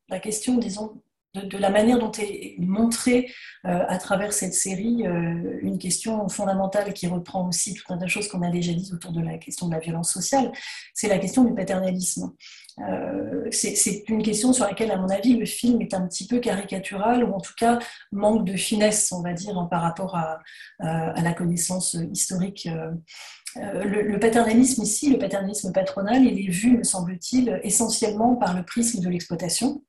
la 0.09 0.19
question, 0.19 0.57
disons, 0.57 1.01
de, 1.33 1.57
la 1.57 1.69
manière 1.69 1.97
dont 1.97 2.11
est 2.11 2.55
montrée 2.59 3.31
euh, 3.65 3.83
à 3.87 3.97
travers 3.97 4.33
cette 4.33 4.53
série 4.53 5.07
euh, 5.07 5.59
une 5.61 5.77
question 5.77 6.27
fondamentale 6.27 6.93
qui 6.93 7.07
reprend 7.07 7.47
aussi 7.47 7.73
tout 7.73 7.85
un 7.93 7.97
tas 7.97 8.05
de 8.05 8.09
choses 8.09 8.27
qu'on 8.27 8.41
a 8.41 8.49
déjà 8.49 8.73
dites 8.73 8.91
autour 8.93 9.13
de 9.13 9.21
la 9.21 9.37
question 9.37 9.67
de 9.67 9.73
la 9.73 9.79
violence 9.79 10.11
sociale, 10.11 10.51
c'est 10.93 11.07
la 11.07 11.19
question 11.19 11.45
du 11.45 11.53
paternalisme. 11.53 12.33
Euh, 12.79 13.47
c'est 13.51 14.03
une 14.07 14.23
question 14.23 14.53
sur 14.53 14.65
laquelle, 14.65 14.91
à 14.91 14.97
mon 14.97 15.09
avis, 15.09 15.35
le 15.35 15.45
film 15.45 15.81
est 15.81 15.93
un 15.93 16.07
petit 16.07 16.27
peu 16.27 16.39
caricatural 16.39 17.23
ou 17.23 17.33
en 17.33 17.39
tout 17.39 17.53
cas 17.57 17.79
manque 18.11 18.45
de 18.45 18.55
finesse, 18.55 19.11
on 19.11 19.21
va 19.21 19.33
dire, 19.33 19.57
hein, 19.57 19.67
par 19.69 19.81
rapport 19.81 20.15
à, 20.15 20.39
la 20.79 21.33
connaissance 21.33 21.95
historique. 22.11 22.67
Le, 23.55 24.01
le, 24.01 24.19
paternalisme 24.19 24.81
ici, 24.81 25.11
le 25.11 25.19
paternalisme 25.19 25.71
patronal, 25.73 26.23
il 26.23 26.45
est 26.45 26.49
vu, 26.49 26.77
me 26.77 26.83
semble-t-il, 26.83 27.59
essentiellement 27.63 28.35
par 28.35 28.55
le 28.55 28.63
prisme 28.63 29.01
de 29.01 29.09
l'exploitation. 29.09 29.83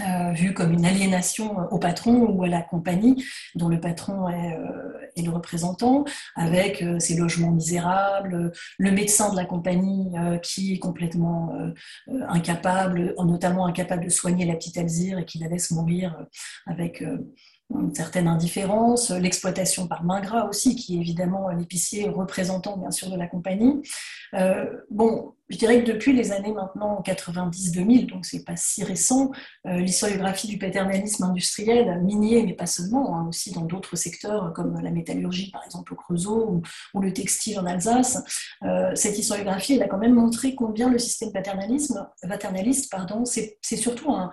Euh, 0.00 0.32
vu 0.32 0.52
comme 0.52 0.72
une 0.72 0.84
aliénation 0.84 1.56
au 1.70 1.78
patron 1.78 2.26
ou 2.26 2.42
à 2.42 2.48
la 2.48 2.62
compagnie 2.62 3.24
dont 3.54 3.68
le 3.68 3.78
patron 3.78 4.28
est, 4.28 4.56
euh, 4.56 5.22
le 5.22 5.30
représentant, 5.30 6.04
avec 6.34 6.82
euh, 6.82 6.98
ses 6.98 7.14
logements 7.14 7.52
misérables, 7.52 8.50
le 8.78 8.90
médecin 8.90 9.30
de 9.30 9.36
la 9.36 9.44
compagnie 9.44 10.12
qui 10.42 10.74
est 10.74 10.78
complètement 10.78 11.54
incapable, 12.28 13.14
notamment 13.18 13.66
incapable 13.66 14.04
de 14.04 14.08
soigner 14.08 14.44
la 14.44 14.54
petite 14.54 14.76
Alzire 14.78 15.18
et 15.18 15.24
qui 15.24 15.38
la 15.38 15.48
laisse 15.48 15.70
mourir 15.70 16.26
avec 16.66 17.04
une 17.70 17.94
certaine 17.94 18.28
indifférence, 18.28 19.10
l'exploitation 19.10 19.88
par 19.88 20.04
main 20.04 20.20
gras 20.20 20.46
aussi, 20.48 20.76
qui 20.76 20.96
est 20.96 21.00
évidemment 21.00 21.48
l'épicier 21.48 22.08
représentant 22.08 22.76
bien 22.76 22.90
sûr 22.90 23.10
de 23.10 23.16
la 23.16 23.26
compagnie. 23.26 23.82
Euh, 24.34 24.66
bon, 24.90 25.34
je 25.48 25.58
dirais 25.58 25.82
que 25.82 25.90
depuis 25.90 26.12
les 26.12 26.32
années 26.32 26.52
maintenant 26.52 27.02
90-2000, 27.02 28.06
donc 28.06 28.26
c'est 28.26 28.44
pas 28.44 28.56
si 28.56 28.84
récent, 28.84 29.30
euh, 29.66 29.78
l'historiographie 29.78 30.46
du 30.46 30.58
paternalisme 30.58 31.24
industriel, 31.24 32.00
minier, 32.02 32.42
mais 32.44 32.54
pas 32.54 32.66
seulement, 32.66 33.16
hein, 33.16 33.26
aussi 33.28 33.52
dans 33.52 33.64
d'autres 33.64 33.96
secteurs 33.96 34.52
comme 34.52 34.80
la 34.80 34.90
métallurgie 34.90 35.50
par 35.50 35.64
exemple 35.64 35.94
au 35.94 35.96
Creusot 35.96 36.62
ou, 36.94 37.00
le 37.00 37.12
textile 37.12 37.58
en 37.60 37.66
Alsace, 37.66 38.22
euh, 38.64 38.92
cette 38.94 39.18
historiographie 39.18 39.74
elle 39.74 39.82
a 39.82 39.88
quand 39.88 39.98
même 39.98 40.14
montré 40.14 40.54
combien 40.54 40.88
le 40.88 40.98
système 40.98 41.32
paternalisme, 41.32 42.08
paternaliste, 42.28 42.90
pardon, 42.90 43.24
c'est 43.24 43.58
surtout 43.62 44.10
un 44.10 44.30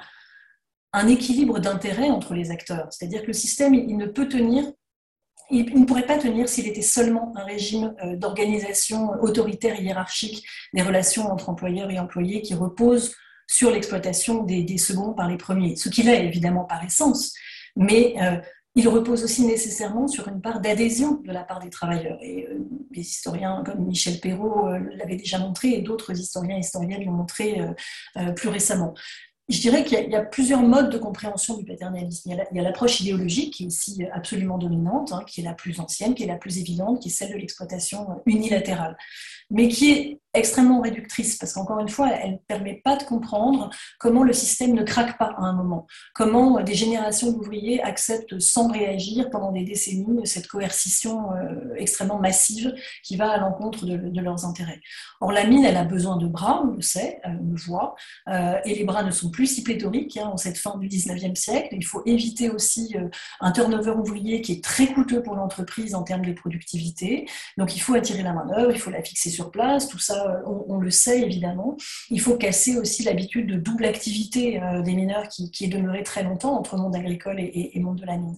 un 0.94 1.08
équilibre 1.08 1.60
d'intérêt 1.60 2.10
entre 2.10 2.34
les 2.34 2.52
acteurs. 2.52 2.88
C'est-à-dire 2.92 3.22
que 3.22 3.28
le 3.28 3.34
système, 3.34 3.74
il 3.74 3.98
ne 3.98 4.06
peut 4.06 4.28
tenir, 4.28 4.72
il 5.50 5.80
ne 5.80 5.86
pourrait 5.86 6.06
pas 6.06 6.18
tenir 6.18 6.50
s'il 6.50 6.68
était 6.68 6.82
seulement 6.82 7.34
un 7.36 7.44
régime 7.44 7.94
euh, 8.04 8.16
d'organisation 8.16 9.12
autoritaire 9.22 9.80
hiérarchique 9.80 10.46
des 10.74 10.82
relations 10.82 11.32
entre 11.32 11.50
employeurs 11.50 11.92
et 11.92 12.00
employés 12.00 12.42
qui 12.42 12.54
repose 12.54 13.14
sur 13.52 13.70
l'exploitation 13.70 14.44
des, 14.44 14.78
seconds 14.78 15.14
par 15.14 15.28
les 15.28 15.36
premiers. 15.36 15.76
Ce 15.76 15.90
qu'il 15.90 16.08
est 16.08 16.26
évidemment 16.26 16.64
par 16.64 16.84
essence, 16.86 17.34
mais 17.76 18.16
euh, 18.22 18.38
il 18.76 18.88
repose 18.88 19.26
aussi 19.26 19.46
nécessairement 19.46 20.08
sur 20.08 20.30
une 20.30 20.40
part 20.40 20.62
d'adhésion 20.62 21.20
de 21.26 21.34
la 21.34 21.44
part 21.44 21.60
des 21.60 21.70
travailleurs. 21.70 22.18
Et 22.22 22.48
euh, 22.48 22.60
des 22.92 23.02
historiens 23.02 23.62
comme 23.66 23.86
Michel 23.86 24.22
Perrault 24.22 24.70
euh, 24.70 24.80
l'avaient 24.96 25.18
déjà 25.18 25.38
montré 25.38 25.72
et 25.72 25.82
d'autres 25.82 26.18
historiens 26.18 26.56
et 26.56 26.60
historiennes 26.60 27.04
l'ont 27.04 27.12
montré 27.12 27.62
plus 28.38 28.48
récemment. 28.48 28.94
Je 29.52 29.60
dirais 29.60 29.84
qu'il 29.84 30.10
y, 30.10 30.16
a 30.16 30.22
plusieurs 30.22 30.62
modes 30.62 30.90
de 30.90 30.98
compréhension 30.98 31.58
du 31.58 31.66
paternalisme. 31.66 32.32
Il 32.32 32.58
y 32.58 32.60
a 32.60 32.64
l'approche 32.64 33.02
idéologique 33.02 33.54
qui 33.56 33.64
est 33.64 33.68
ici 33.68 34.06
absolument 34.14 34.58
dominante, 34.58 35.12
hein, 35.12 35.24
qui 35.28 35.42
est 35.42 35.44
la 35.44 35.54
plus 35.54 35.82
ancienne, 35.82 36.16
qui 36.16 36.24
est 36.24 36.28
la 36.28 36.38
plus 36.38 36.58
évidente, 36.58 37.02
qui 37.02 37.10
est 37.10 37.12
celle 37.12 37.34
de 37.34 37.38
l'exploitation 37.38 38.22
unilatérale, 38.26 38.98
mais 39.50 39.68
qui 39.68 39.92
est 39.92 40.21
extrêmement 40.34 40.82
réductrice 40.82 41.38
parce 41.38 41.54
qu'encore 41.54 41.80
une 41.80 41.90
fois, 41.90 42.10
elle 42.12 42.32
ne 42.32 42.38
permet 42.38 42.82
pas 42.84 42.96
de 42.96 43.04
comprendre 43.04 43.70
comment 44.00 44.24
le 44.24 44.34
système 44.34 44.74
ne 44.74 44.84
craque 44.84 45.18
pas 45.18 45.36
à 45.38 45.42
un 45.42 45.54
moment, 45.54 45.88
comment 46.14 46.62
des 46.62 46.74
générations 46.74 47.32
d'ouvriers 47.32 47.82
acceptent 47.82 48.40
sans 48.40 48.72
réagir 48.72 49.30
pendant 49.30 49.52
des 49.52 49.64
décennies 49.64 50.26
cette 50.26 50.48
coercition 50.48 51.34
euh, 51.34 51.76
extrêmement 51.76 52.20
massive 52.20 52.74
qui 53.04 53.18
va 53.18 53.32
à 53.32 53.38
l'encontre 53.38 53.86
de, 53.86 54.22
leurs 54.22 54.46
intérêts. 54.46 54.80
Or, 55.20 55.32
la 55.32 55.46
mine, 55.46 55.66
elle 55.66 55.78
a 55.78 55.84
besoin 55.84 56.18
de 56.18 56.28
bras, 56.28 56.62
on 56.64 56.76
le 56.76 56.82
sait, 56.82 57.20
on 57.26 57.52
le 57.52 57.58
voit, 57.58 57.96
euh, 58.30 58.60
et 58.66 58.76
les 58.76 58.84
bras 58.84 59.04
ne 59.04 59.12
sont 59.12 59.32
plus 59.32 59.48
si 59.48 59.64
pléthoriques 59.64 60.18
hein, 60.18 60.30
en 60.32 60.38
cette 60.38 60.58
fin 60.58 60.78
du 60.78 60.88
19e 60.88 61.36
siècle. 61.36 61.70
Il 61.72 61.86
faut 61.86 62.04
éviter 62.06 62.50
aussi 62.50 62.96
euh, 62.96 63.10
un 63.40 63.52
turnover 63.52 63.92
ouvrier 63.92 64.42
qui 64.42 64.54
est 64.54 64.64
très 64.64 64.88
coûteux 64.88 65.24
pour 65.24 65.36
l'entreprise 65.36 65.96
en 65.96 66.04
termes 66.04 66.26
de 66.26 66.34
productivité. 66.34 67.28
Donc, 67.58 67.76
il 67.76 67.80
faut 67.80 67.96
attirer 67.96 68.24
la 68.24 68.34
main-d'œuvre, 68.34 68.72
il 68.72 68.80
faut 68.80 68.92
la 68.92 69.04
fixer 69.04 69.30
sur 69.30 69.52
place, 69.52 69.88
tout 69.88 70.00
ça 70.00 70.21
on, 70.46 70.78
le 70.78 70.90
sait 70.90 71.22
évidemment. 71.22 71.78
Il 72.10 72.20
faut 72.20 72.36
casser 72.36 72.78
aussi 72.78 73.04
l'habitude 73.04 73.48
de 73.48 73.56
double 73.56 73.86
activité 73.86 74.62
euh, 74.62 74.82
des 74.82 74.94
mineurs 74.94 75.28
qui, 75.28 75.52
est 75.62 75.68
demeurée 75.68 76.04
très 76.04 76.24
longtemps 76.24 76.58
entre 76.58 76.78
monde 76.78 76.96
agricole 76.96 77.40
et, 77.40 77.72
monde 77.80 78.00
de 78.00 78.06
la 78.06 78.18
mine. 78.18 78.38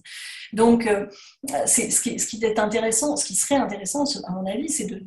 Donc, 0.52 0.86
euh, 0.86 1.06
ce, 1.66 2.00
qui, 2.00 2.44
est 2.44 2.58
intéressant, 2.58 3.16
ce 3.16 3.24
qui 3.24 3.34
serait 3.34 3.56
intéressant, 3.56 4.04
à 4.26 4.32
mon 4.32 4.46
avis, 4.46 4.68
c'est 4.68 4.86
de 4.86 5.02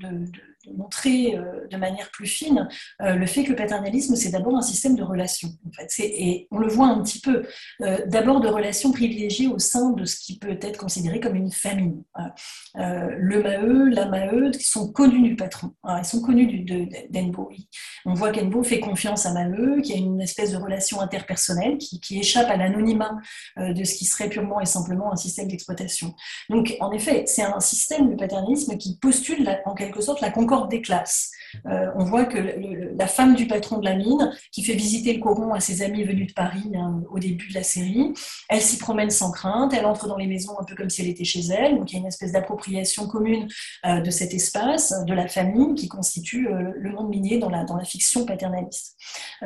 montrer 0.76 1.36
euh, 1.36 1.68
de 1.70 1.78
manière 1.78 2.10
plus 2.12 2.28
fine 2.28 2.68
euh, 3.02 3.14
le 3.14 3.26
fait 3.26 3.44
que 3.44 3.50
le 3.50 3.56
paternalisme, 3.56 4.16
c'est 4.16 4.32
d'abord 4.32 4.56
un 4.56 4.62
système 4.62 4.96
de 4.96 5.04
relations. 5.04 5.50
En 5.68 5.72
fait. 5.72 5.94
Et 6.00 6.48
on 6.52 6.58
le 6.58 6.68
voit 6.68 6.88
un 6.88 7.02
petit 7.04 7.20
peu, 7.20 7.44
euh, 7.82 8.00
d'abord 8.08 8.42
de 8.42 8.48
relations 8.48 8.92
privilégiées 8.92 9.48
au 9.48 9.60
sein 9.60 9.92
de 9.92 10.06
ce 10.06 10.18
qui 10.18 10.38
peut 10.40 10.58
être 10.62 10.78
considéré 10.78 11.20
comme 11.20 11.36
une 11.36 11.52
famille. 11.52 12.04
le 12.76 13.42
Maheu, 13.42 13.90
la 13.90 14.06
Maheu, 14.06 14.52
sont 14.60 14.92
connus 14.92 15.22
du 15.22 15.36
patron, 15.36 15.74
ils 15.88 16.06
sont 16.06 16.22
connus 16.22 16.66
d'Enbo. 17.10 17.50
On 18.06 18.14
voit 18.14 18.32
qu'Enbo 18.32 18.64
fait 18.64 18.80
confiance 18.80 19.26
à 19.26 19.34
Maheu, 19.34 19.82
qu'il 19.82 19.96
y 19.96 19.98
a 19.98 20.02
une 20.02 20.22
espèce 20.22 20.52
de 20.52 20.58
relation 20.58 21.02
interpersonnelle 21.02 21.78
qui, 21.78 22.18
échappe 22.18 22.50
à 22.50 22.58
l'anonymat 22.58 23.18
de 23.58 23.84
ce 23.84 23.96
qui 23.96 24.06
serait 24.06 24.30
purement 24.30 24.60
et 24.60 24.66
simplement 24.66 25.12
un 25.12 25.16
système 25.16 25.48
d'exploitation. 25.48 26.16
Donc, 26.50 26.76
en 26.80 26.92
effet, 26.92 27.24
c'est 27.28 27.44
un 27.44 27.60
système 27.60 28.12
de 28.12 28.16
paternalisme 28.16 28.78
qui 28.78 28.98
postule 28.98 29.48
en 29.66 29.74
quelque 29.74 30.02
sorte 30.02 30.22
la 30.22 30.32
concorde 30.32 30.57
des 30.66 30.82
classes. 30.82 31.32
Euh, 31.66 31.88
on 31.96 32.04
voit 32.04 32.26
que 32.26 32.38
la 32.98 33.08
femme 33.08 33.36
du 33.36 33.48
patron 33.48 33.80
de 33.80 33.86
la 33.86 33.96
mine, 33.96 34.32
qui 34.52 34.64
fait 34.64 34.74
visiter 34.74 35.14
le 35.14 35.20
coron 35.20 35.54
à 35.54 35.60
ses 35.60 35.82
amis 35.82 36.04
venus 36.04 36.28
de 36.28 36.34
Paris 36.34 36.72
hein, 36.76 37.02
au 37.12 37.20
début 37.20 37.48
de 37.50 37.54
la 37.54 37.64
série, 37.64 38.14
elle 38.50 38.62
s'y 38.62 38.78
promène 38.78 39.10
sans 39.10 39.32
crainte, 39.32 39.74
elle 39.74 39.86
entre 39.86 40.08
dans 40.08 40.18
les 40.18 40.28
maisons 40.28 40.60
un 40.60 40.64
peu 40.64 40.76
comme 40.76 40.90
si 40.90 41.02
elle 41.02 41.08
était 41.08 41.24
chez 41.24 41.42
elle, 41.48 41.78
donc 41.78 41.92
il 41.92 41.96
y 41.96 41.98
a 41.98 42.02
une 42.02 42.08
espèce 42.08 42.32
d'appropriation 42.32 43.08
commune 43.08 43.48
euh, 43.86 44.02
de 44.02 44.10
cet 44.10 44.34
espace, 44.34 44.94
de 45.06 45.14
la 45.14 45.28
famille, 45.28 45.76
qui 45.76 45.88
constitue 45.88 46.48
euh, 46.48 46.72
le 46.76 46.92
monde 46.92 47.10
minier 47.10 47.38
dans 47.38 47.50
la, 47.50 47.66
fiction 47.84 48.26
paternaliste. 48.26 48.98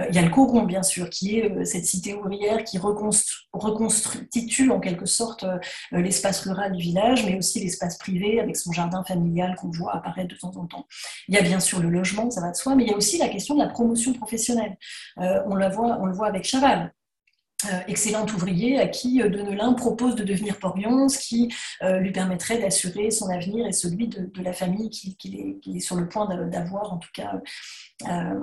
il 0.10 0.16
y 0.16 0.18
a 0.18 0.22
le 0.22 0.30
coron, 0.30 0.64
bien 0.64 0.84
sûr, 0.84 1.10
qui 1.10 1.38
est 1.38 1.66
cette 1.66 1.86
cité 1.86 2.14
ouvrière 2.14 2.64
qui 2.64 2.78
reconstitue 2.78 4.72
en 4.72 4.80
quelque 4.80 5.06
sorte 5.06 5.46
l'espace 5.92 6.42
rural 6.42 6.72
du 6.72 6.82
village, 6.82 7.26
mais 7.26 7.38
aussi 7.38 7.60
l'espace 7.60 7.98
privé 7.98 8.40
avec 8.40 8.56
son 8.56 8.72
jardin 8.72 9.04
familial 9.04 9.56
qu'on 9.60 9.70
voit 9.70 9.96
apparaître 9.96 10.30
de 10.30 10.36
temps 10.36 10.56
en 10.56 10.66
temps. 10.66 10.88
Il 11.28 11.36
y 11.36 11.38
a 11.38 11.42
bien 11.42 11.60
sûr 11.60 11.80
le 11.80 11.90
logement, 11.92 12.30
ça 12.32 12.42
va 12.42 12.52
de 12.52 12.56
soi, 12.56 12.76
mais 12.76 12.84
il 12.84 12.90
y 12.90 12.94
a 12.94 12.98
aussi 12.98 13.18
la 13.18 13.30
question 13.30 13.56
de 13.56 13.60
la 13.60 13.70
promotion 13.70 14.14
professionnelle. 14.14 14.78
Euh, 15.20 15.42
on, 15.46 15.56
la 15.56 15.70
voit, 15.70 15.98
on 16.00 16.06
le 16.06 16.14
voit 16.14 16.28
avec 16.28 16.44
Chaval. 16.44 16.94
Euh, 17.72 17.80
excellent 17.88 18.26
ouvrier 18.26 18.80
à 18.80 18.88
qui 18.88 19.22
euh, 19.22 19.30
Denelin 19.30 19.74
propose 19.74 20.16
de 20.16 20.24
devenir 20.24 20.58
porion, 20.58 21.08
ce 21.10 21.20
qui 21.20 21.54
lui 21.84 22.12
permettrait 22.12 22.58
d'assurer 22.58 23.12
son 23.12 23.30
avenir 23.30 23.68
et 23.68 23.72
celui 23.72 24.08
de, 24.08 24.32
la 24.42 24.54
famille 24.54 24.90
qu'il 24.90 25.36
est, 25.36 25.60
est, 25.68 25.80
sur 25.80 25.96
le 25.96 26.10
point 26.10 26.28
d'avoir, 26.48 26.94
en 26.94 26.98
tout 26.98 27.10
cas 27.14 27.34
euh, 28.08 28.40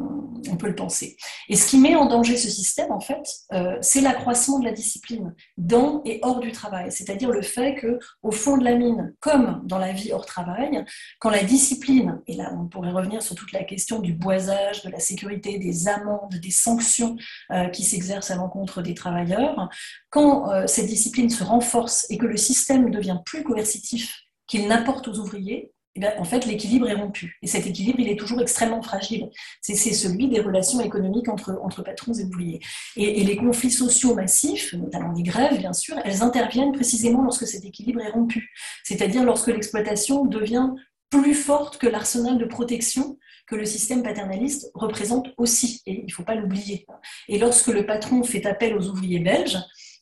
on 0.51 0.57
peut 0.57 0.69
le 0.69 0.75
penser. 0.75 1.17
Et 1.49 1.57
ce 1.57 1.69
qui 1.69 1.79
met 1.79 1.97
en 1.97 2.07
danger 2.07 2.37
ce 2.37 2.49
système, 2.49 2.93
en 2.93 3.01
fait, 3.01 3.23
euh, 3.53 3.77
c'est 3.81 4.01
l'accroissement 4.01 4.59
de 4.59 4.65
la 4.65 4.73
discipline 4.73 5.35
dans 5.57 6.03
et 6.05 6.21
hors 6.23 6.41
du 6.41 6.53
travail. 6.53 6.93
C'est-à-dire 6.93 7.31
le 7.31 7.43
fait 7.43 7.75
que, 7.75 7.99
au 8.23 8.31
fond 8.31 8.57
de 8.57 8.65
la 8.65 8.75
mine, 8.75 9.15
comme 9.21 9.63
dans 9.65 9.79
la 9.79 9.93
vie 9.93 10.13
hors 10.13 10.27
travail, 10.27 10.85
quand 11.19 11.31
la 11.31 11.43
discipline, 11.43 12.21
et 12.27 12.35
là 12.35 12.53
on 12.55 12.67
pourrait 12.67 12.93
revenir 12.93 13.23
sur 13.23 13.35
toute 13.35 13.53
la 13.53 13.65
question 13.65 14.01
du 14.01 14.13
boisage, 14.13 14.83
de 14.83 14.91
la 14.91 15.01
sécurité, 15.01 15.59
des 15.59 15.89
amendes, 15.89 16.35
des 16.35 16.51
sanctions 16.51 17.17
euh, 17.51 17.69
qui 17.69 17.85
s'exercent 17.85 18.31
à 18.31 18.37
l'encontre 18.37 18.83
des 18.83 18.95
travailleurs, 18.95 19.69
quand 20.11 20.67
cette 20.67 20.87
discipline 20.87 21.31
se 21.31 21.45
renforce 21.45 22.07
et 22.11 22.19
que 22.19 22.27
le 22.27 22.37
système 22.37 22.91
devient 22.91 23.19
plus 23.25 23.43
coercitif 23.43 24.23
qu'il 24.47 24.67
n'apporte 24.67 25.09
aux 25.09 25.19
ouvriers, 25.19 25.73
eh 26.01 26.19
en 26.19 26.25
fait, 26.25 26.47
l'équilibre 26.47 26.89
est 26.89 26.95
rompu. 26.95 27.39
Et 27.43 27.47
cet 27.47 27.67
équilibre, 27.67 28.01
il 28.01 28.09
est 28.09 28.19
toujours 28.19 28.41
extrêmement 28.41 28.83
fragile. 28.83 29.29
C'est 29.61 29.75
celui 29.75 30.29
des 30.29 30.41
relations 30.41 30.81
économiques 30.81 31.29
entre, 31.29 31.59
entre 31.63 31.83
patrons 31.83 32.15
et 32.15 32.25
ouvriers. 32.25 32.61
Et, 32.97 33.25
les 33.25 33.37
conflits 33.37 33.71
sociaux 33.71 34.15
massifs, 34.15 34.73
notamment 34.75 35.13
les 35.13 35.23
grèves, 35.23 35.59
bien 35.59 35.73
sûr, 35.73 35.97
elles 36.05 36.23
interviennent 36.23 36.73
précisément 36.73 37.23
lorsque 37.23 37.47
cet 37.47 37.65
équilibre 37.65 38.01
est 38.01 38.11
rompu. 38.11 38.51
C'est-à-dire 38.85 39.25
lorsque 39.25 39.49
l'exploitation 39.49 40.25
devient 40.25 40.71
plus 41.11 41.35
forte 41.35 41.79
que 41.79 41.87
l'arsenal 41.87 42.39
de 42.39 42.45
protection 42.45 43.19
que 43.47 43.57
le 43.57 43.65
système 43.65 44.03
paternaliste 44.03 44.71
représente 44.75 45.29
aussi. 45.39 45.83
Et 45.87 46.01
il 46.01 46.07
ne 46.07 46.13
faut 46.13 46.23
pas 46.23 46.35
l'oublier. 46.35 46.87
Et 47.29 47.39
lorsque 47.39 47.69
le 47.69 47.87
patron 47.87 48.23
fait 48.23 48.45
appel 48.47 48.77
aux 48.77 48.89
ouvriers 48.89 49.21
belges, 49.21 49.59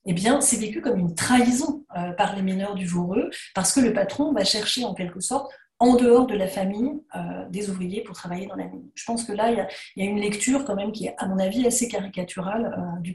eh 0.06 0.12
bien, 0.12 0.40
c'est 0.40 0.56
vécu 0.56 0.80
comme 0.80 0.98
une 0.98 1.14
trahison 1.14 1.84
euh, 1.96 2.12
par 2.12 2.36
les 2.36 2.42
mineurs 2.42 2.74
du 2.74 2.86
Voreux, 2.86 3.28
parce 3.54 3.72
que 3.72 3.80
le 3.80 3.92
patron 3.92 4.32
va 4.32 4.44
chercher 4.44 4.84
en 4.84 4.94
quelque 4.94 5.20
sorte 5.20 5.52
en 5.78 5.96
dehors 5.96 6.26
de 6.26 6.34
la 6.34 6.48
famille 6.48 7.02
euh, 7.14 7.48
des 7.50 7.68
ouvriers 7.68 8.02
pour 8.02 8.14
travailler 8.14 8.46
dans 8.46 8.56
la 8.56 8.66
mine. 8.66 8.88
Je 8.94 9.04
pense 9.04 9.24
que 9.24 9.32
là, 9.32 9.50
il 9.50 10.02
y, 10.02 10.06
a, 10.06 10.10
une 10.10 10.20
lecture 10.20 10.64
quand 10.64 10.74
même 10.74 10.92
qui 10.92 11.06
est, 11.06 11.14
à 11.18 11.26
mon 11.26 11.38
avis, 11.38 11.66
assez 11.66 11.88
caricaturale 11.88 12.74
euh, 12.78 13.00
du, 13.00 13.12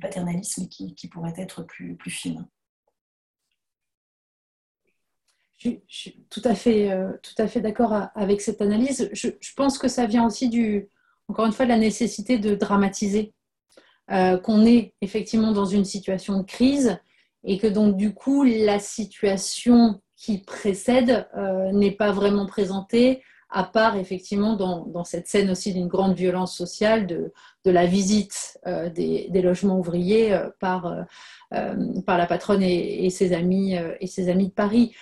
paternalisme 0.00 0.64
et 0.64 0.68
qui, 0.68 1.08
pourrait 1.08 1.34
être 1.38 1.62
plus, 1.62 1.96
fine. 2.08 2.46
Je, 5.56 5.70
suis 5.88 6.26
tout 6.28 6.42
à 6.44 6.54
fait, 6.54 6.92
euh, 6.92 7.12
fait 7.48 7.62
d'accord 7.62 8.08
avec 8.14 8.42
cette 8.42 8.60
analyse. 8.60 9.08
Je, 9.12 9.30
pense 9.56 9.78
que 9.78 9.88
ça 9.88 10.04
vient 10.04 10.26
aussi 10.26 10.50
du, 10.50 10.90
encore 11.28 11.46
une 11.46 11.52
fois, 11.52 11.64
de 11.64 11.70
la 11.70 11.78
nécessité 11.78 12.38
de 12.38 12.54
dramatiser, 12.54 13.32
qu'on 14.08 14.64
est 14.64 14.94
effectivement 15.00 15.50
dans 15.50 15.64
une 15.64 15.84
situation 15.84 16.38
de 16.38 16.44
crise 16.44 16.96
et 17.42 17.58
que 17.58 17.66
donc 17.66 17.96
du 17.96 18.14
coup 18.14 18.44
la 18.44 18.78
situation 18.78 20.00
qui 20.16 20.38
précède 20.38 21.28
euh, 21.36 21.70
n'est 21.72 21.92
pas 21.92 22.10
vraiment 22.10 22.46
présenté, 22.46 23.22
à 23.50 23.62
part 23.62 23.96
effectivement 23.96 24.56
dans, 24.56 25.04
cette 25.04 25.28
scène 25.28 25.50
aussi 25.50 25.72
d'une 25.72 25.86
grande 25.86 26.14
violence 26.14 26.56
sociale 26.56 27.06
de, 27.06 27.32
la 27.64 27.86
visite 27.86 28.58
euh, 28.66 28.90
des, 28.90 29.28
logements 29.42 29.78
ouvriers 29.78 30.32
euh, 30.32 30.48
par, 30.58 31.04
par 31.50 32.18
la 32.18 32.26
patronne 32.26 32.62
et, 32.62 33.08
ses 33.10 33.32
amis, 33.32 33.76
et 34.00 34.06
ses 34.06 34.28
amis 34.28 34.48
de 34.48 34.52
Paris. 34.52 34.94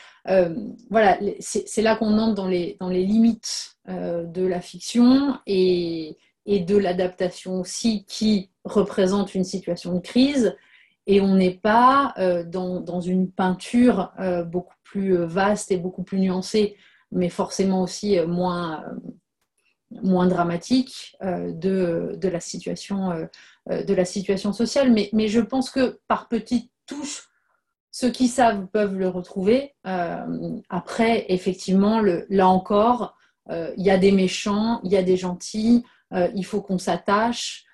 voilà, 0.91 1.19
c'est 1.41 1.83
là 1.83 1.97
qu'on 1.97 2.19
entre 2.19 2.35
dans 2.35 2.49
les, 2.49 2.77
dans 2.81 2.91
les 2.91 3.05
limites 3.05 3.77
de 3.89 4.47
la 4.47 4.61
fiction 4.61 5.39
et, 5.47 6.19
et 6.45 6.61
de 6.61 6.77
l'adaptation 6.77 7.61
aussi 7.61 8.05
qui 8.07 8.51
représente 8.65 9.35
une 9.35 9.45
situation 9.45 9.95
de 9.95 10.01
crise 10.01 10.55
et 11.07 11.21
on 11.21 11.35
n'est 11.35 11.59
pas 11.59 12.15
dans, 12.47 12.81
dans, 12.81 13.01
une 13.01 13.31
peinture 13.31 14.13
beaucoup 14.47 14.75
plus 14.95 15.17
euh, 15.17 15.27
vaste 15.27 15.73
et 15.73 15.77
beaucoup 15.77 16.05
plus 16.05 16.21
nuancée, 16.21 16.77
mais 17.11 17.29
forcément 17.29 17.83
aussi 17.83 18.17
euh, 18.17 18.29
moins, 18.29 18.85
euh, 18.85 20.01
moins 20.03 20.29
dramatique 20.29 21.17
de, 21.21 22.17
de, 22.17 22.29
la 22.29 22.41
situation, 22.41 23.29
de 23.69 23.95
la 23.95 24.05
situation 24.05 24.53
sociale. 24.53 24.93
Mais, 24.93 25.09
mais, 25.13 25.29
je 25.29 25.41
pense 25.41 25.71
que 25.71 26.01
par 26.09 26.29
petites 26.29 26.71
touches, 26.87 27.29
ceux 27.91 28.11
qui 28.11 28.27
savent 28.27 28.67
peuvent 28.67 28.99
le 28.99 29.09
retrouver. 29.09 29.75
après, 30.69 31.27
effectivement, 31.29 32.01
le, 32.01 32.27
là 32.29 32.49
encore, 32.49 33.17
il 33.51 33.85
y 33.85 33.91
a 33.91 33.99
des 33.99 34.11
méchants, 34.11 34.81
il 34.83 34.91
y 34.91 34.97
a 34.97 35.03
des 35.05 35.17
gentils, 35.17 35.85
il 36.13 36.45
faut 36.45 36.61
qu'on 36.61 36.79
s'attache 36.79 37.67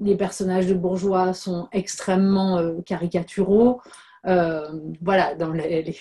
les 0.00 0.16
personnages 0.16 0.66
de 0.66 0.74
bourgeois 0.74 1.34
sont 1.34 1.68
extrêmement 1.70 2.80
caricaturaux. 2.84 3.80
Euh, 4.26 4.80
voilà, 5.02 5.34
dans 5.34 5.52
les, 5.52 5.94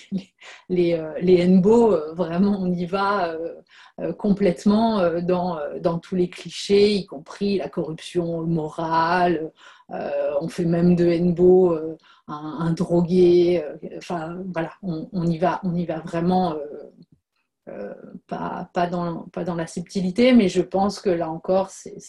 les, 0.70 0.94
euh, 0.94 1.48
NBO, 1.48 1.92
euh, 1.92 2.14
vraiment, 2.14 2.58
on 2.60 2.72
y 2.72 2.86
va 2.86 3.36
complètement 4.18 5.22
dans, 5.22 5.60
dans 5.82 6.00
tous 6.00 6.16
les 6.16 6.30
clichés, 6.30 6.96
y 6.96 7.06
compris 7.06 7.58
la 7.58 7.70
corruption 7.70 8.42
morale, 8.44 9.52
on 9.90 10.48
fait 10.48 10.66
même 10.66 10.96
de 10.96 11.08
Henbo 11.08 11.78
un, 12.28 12.72
drogué. 12.72 13.64
Enfin, 13.98 14.42
voilà, 14.54 14.72
on, 14.82 15.26
y 15.28 15.38
va, 15.38 15.60
on 15.64 15.76
y 15.76 15.86
va 15.86 16.00
vraiment. 16.00 16.56
pas, 18.28 18.70
pas, 18.74 18.88
dans, 18.88 19.24
pas 19.32 19.44
dans 19.44 19.56
la 19.56 19.68
subtilité, 19.68 20.34
mais 20.34 20.50
je 20.50 20.62
pense 20.62 21.00
que 21.00 21.10
là 21.10 21.30
encore, 21.30 21.70
c'est 21.70 22.00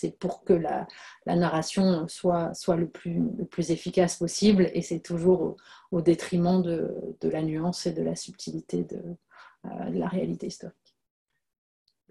c'est 0.00 0.18
pour 0.18 0.44
que 0.44 0.54
la, 0.54 0.86
narration 1.26 2.08
soit, 2.08 2.54
soit 2.54 2.76
le, 2.76 2.88
plus, 2.88 3.20
le 3.36 3.44
plus 3.44 3.70
efficace 3.70 4.16
possible 4.16 4.70
et 4.72 4.80
c'est 4.80 5.00
toujours 5.00 5.56
au, 5.90 6.00
détriment 6.00 6.62
de, 6.62 7.16
la 7.22 7.42
nuance 7.42 7.86
et 7.86 7.92
de 7.92 8.02
la 8.02 8.16
subtilité 8.16 8.84
de 8.84 9.02
euh, 9.66 9.90
la 9.90 10.08
réalité 10.08 10.46
historique. 10.46 10.76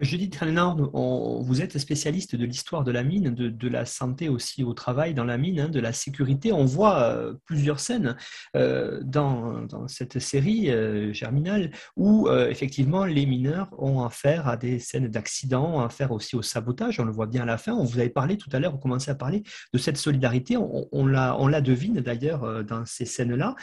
Judith 0.00 0.34
Renard, 0.36 0.76
vous 0.76 1.60
êtes 1.60 1.76
spécialiste 1.76 2.34
de 2.34 2.46
l'histoire 2.46 2.84
de 2.84 2.90
la 2.90 3.02
mine, 3.02 3.34
de, 3.34 3.68
la 3.68 3.84
santé 3.84 4.30
aussi 4.30 4.64
au 4.64 4.72
travail 4.72 5.12
dans 5.12 5.24
la 5.24 5.36
mine, 5.36 5.60
hein, 5.60 5.68
de 5.68 5.78
la 5.78 5.92
sécurité. 5.92 6.52
On 6.52 6.64
voit 6.64 7.02
euh, 7.02 7.34
plusieurs 7.44 7.80
scènes 7.80 8.16
euh, 8.56 9.00
dans, 9.04 9.66
cette 9.88 10.18
série 10.18 10.70
euh, 10.70 11.12
germinale 11.12 11.70
où 11.96 12.28
effectivement 12.30 13.04
les 13.04 13.26
mineurs 13.26 13.68
ont 13.78 14.02
affaire 14.02 14.48
à 14.48 14.56
des 14.56 14.78
scènes 14.78 15.08
d'accidents, 15.08 15.80
affaire 15.80 16.12
aussi 16.12 16.34
au 16.34 16.42
sabotage. 16.42 16.98
On 16.98 17.04
le 17.04 17.12
voit 17.12 17.26
bien 17.26 17.42
à 17.42 17.46
la 17.46 17.58
fin. 17.58 17.72
On 17.72 17.84
vous 17.84 17.98
avait 17.98 18.08
parlé 18.08 18.38
tout 18.38 18.48
à 18.52 18.58
l'heure, 18.58 18.72
vous 18.72 18.78
commencez 18.78 19.10
à 19.10 19.14
parler 19.14 19.42
de 19.72 19.78
cette 19.78 19.98
solidarité. 19.98 20.56
On, 20.56 20.88
on 20.92 21.06
la 21.06 21.60
devine 21.60 22.00
d'ailleurs 22.00 22.64
dans 22.64 22.86
ces 22.86 23.04
scènes-là. 23.04 23.54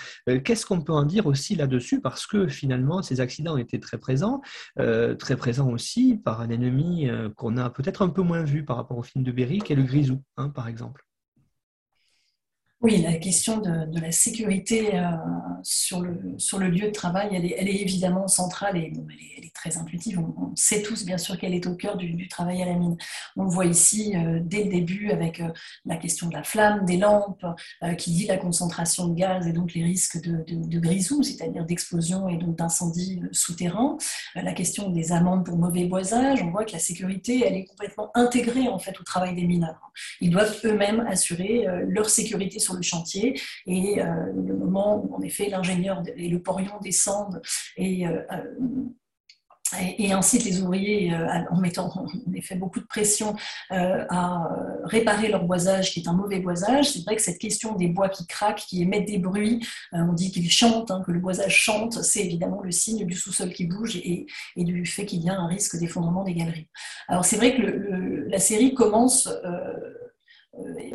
Qu'est-ce 0.43 0.65
qu'on 0.65 0.81
peut 0.81 0.93
en 0.93 1.03
dire 1.03 1.25
aussi 1.25 1.55
là-dessus? 1.55 1.99
Parce 1.99 2.27
que 2.27 2.47
finalement, 2.47 3.01
ces 3.01 3.21
accidents 3.21 3.57
étaient 3.57 3.79
très 3.79 3.97
présents, 3.97 4.41
très 4.75 5.35
présents 5.35 5.71
aussi 5.71 6.19
par 6.27 6.41
un 6.41 6.49
ennemi 6.49 7.09
euh, 7.09 7.29
qu'on 7.37 7.55
a 7.55 7.69
peut-être 7.69 8.01
un 8.01 8.09
peu 8.09 8.21
moins 8.21 8.43
vu 8.43 8.65
par 8.65 8.75
rapport 8.75 8.97
au 8.97 9.01
film 9.01 9.23
de 9.23 9.31
Berry, 9.31 9.59
qui 9.59 9.71
est 9.71 9.77
le 9.77 9.83
grisou, 9.83 10.21
hein, 10.35 10.49
par 10.49 10.67
exemple. 10.67 11.06
Oui, 12.79 13.01
la 13.01 13.13
question 13.13 13.57
de, 13.57 13.99
la 13.99 14.11
sécurité 14.11 14.93
euh, 14.93 15.01
sur, 15.63 15.99
le, 15.99 16.35
sur 16.37 16.59
le 16.59 16.69
lieu 16.69 16.89
de 16.89 16.91
travail, 16.91 17.29
elle 17.33 17.45
est, 17.45 17.55
elle 17.57 17.69
est 17.69 17.81
évidemment 17.81 18.27
centrale 18.27 18.77
et 18.77 18.93
elle, 18.93 19.45
est, 19.47 19.51
très 19.55 19.77
intuitive. 19.77 20.19
On, 20.19 20.55
sait 20.55 20.83
tous, 20.83 21.03
bien 21.03 21.17
sûr, 21.17 21.39
qu'elle 21.39 21.55
est 21.55 21.65
au 21.65 21.73
cœur 21.73 21.97
du, 21.97 22.27
travail 22.27 22.61
à 22.61 22.67
la 22.67 22.73
mine. 22.73 22.95
On 23.35 23.45
le 23.45 23.49
voit 23.49 23.65
ici 23.65 24.13
euh, 24.15 24.39
dès 24.43 24.65
le 24.65 24.69
début 24.69 25.09
avec 25.09 25.39
euh, 25.39 25.49
la 25.85 25.97
question 25.97 26.27
de 26.27 26.33
la 26.33 26.43
flamme, 26.43 26.85
des 26.85 26.97
lampes, 26.97 27.45
qui 27.97 28.11
dit 28.11 28.27
la 28.27 28.37
concentration 28.37 29.07
de 29.07 29.15
gaz 29.15 29.47
et 29.47 29.53
donc 29.53 29.73
les 29.73 29.83
risques 29.83 30.21
de, 30.21 30.43
de, 30.47 30.79
grisou, 30.79 31.23
c'est-à-dire 31.23 31.65
d'explosion 31.65 32.29
et 32.29 32.37
donc 32.37 32.55
d'incendie 32.55 33.21
souterrain. 33.31 33.97
la 34.35 34.53
question 34.53 34.91
des 34.91 35.11
amendes 35.11 35.45
pour 35.45 35.57
mauvais 35.57 35.85
boisage, 35.85 36.43
on 36.43 36.51
voit 36.51 36.65
que 36.65 36.73
la 36.73 36.79
sécurité, 36.79 37.43
elle 37.45 37.55
est 37.55 37.65
complètement 37.65 38.11
intégrée 38.13 38.67
en 38.67 38.77
fait 38.77 38.99
au 38.99 39.03
travail 39.03 39.33
des 39.33 39.45
mineurs. 39.45 39.91
Ils 40.21 40.29
doivent 40.29 40.55
eux-mêmes 40.65 40.99
assurer 41.07 41.65
leur 41.87 42.09
sécurité 42.09 42.59
sur 42.67 42.75
le 42.75 42.81
chantier. 42.81 43.39
Et 43.65 44.01
euh, 44.01 44.05
le 44.35 44.55
moment 44.55 44.97
où, 44.97 45.15
en 45.15 45.21
effet, 45.21 45.49
l'ingénieur 45.49 46.03
et 46.15 46.29
le 46.29 46.41
porion 46.41 46.73
descendent 46.81 47.41
et 47.77 48.07
euh, 48.07 48.21
et, 49.79 50.13
incite 50.13 50.45
les 50.45 50.61
ouvriers, 50.61 51.13
en 51.51 51.59
mettant 51.59 51.91
en 51.93 52.07
effet 52.33 52.55
beaucoup 52.55 52.79
de 52.79 52.85
pression, 52.85 53.35
à 53.69 54.49
réparer 54.85 55.27
leur 55.27 55.43
boisage, 55.43 55.91
qui 55.91 55.99
est 55.99 56.07
un 56.07 56.13
mauvais 56.13 56.39
boisage. 56.39 56.91
C'est 56.91 57.03
vrai 57.03 57.17
que 57.17 57.21
cette 57.21 57.37
question 57.37 57.75
des 57.75 57.89
bois 57.89 58.07
qui 58.07 58.25
craquent, 58.27 58.63
qui 58.65 58.81
émettent 58.81 59.09
des 59.09 59.17
bruits, 59.17 59.67
on 59.91 60.13
dit 60.13 60.31
qu'ils 60.31 60.49
chantent, 60.49 60.89
hein, 60.89 61.03
que 61.05 61.11
le 61.11 61.19
boisage 61.19 61.53
chante, 61.53 62.01
c'est 62.01 62.23
évidemment 62.23 62.61
le 62.61 62.71
signe 62.71 63.05
du 63.05 63.13
sous-sol 63.13 63.51
qui 63.51 63.65
bouge 63.65 63.97
et, 63.97 64.27
du 64.55 64.85
fait 64.85 65.05
qu'il 65.05 65.21
y 65.21 65.29
a 65.29 65.37
un 65.37 65.47
risque 65.47 65.77
d'effondrement 65.77 66.23
des 66.23 66.33
galeries. 66.33 66.69
Alors 67.09 67.25
c'est 67.25 67.35
vrai 67.35 67.57
que 67.57 68.25
la 68.29 68.39
série 68.39 68.73
commence 68.73 69.27
euh, 69.27 69.73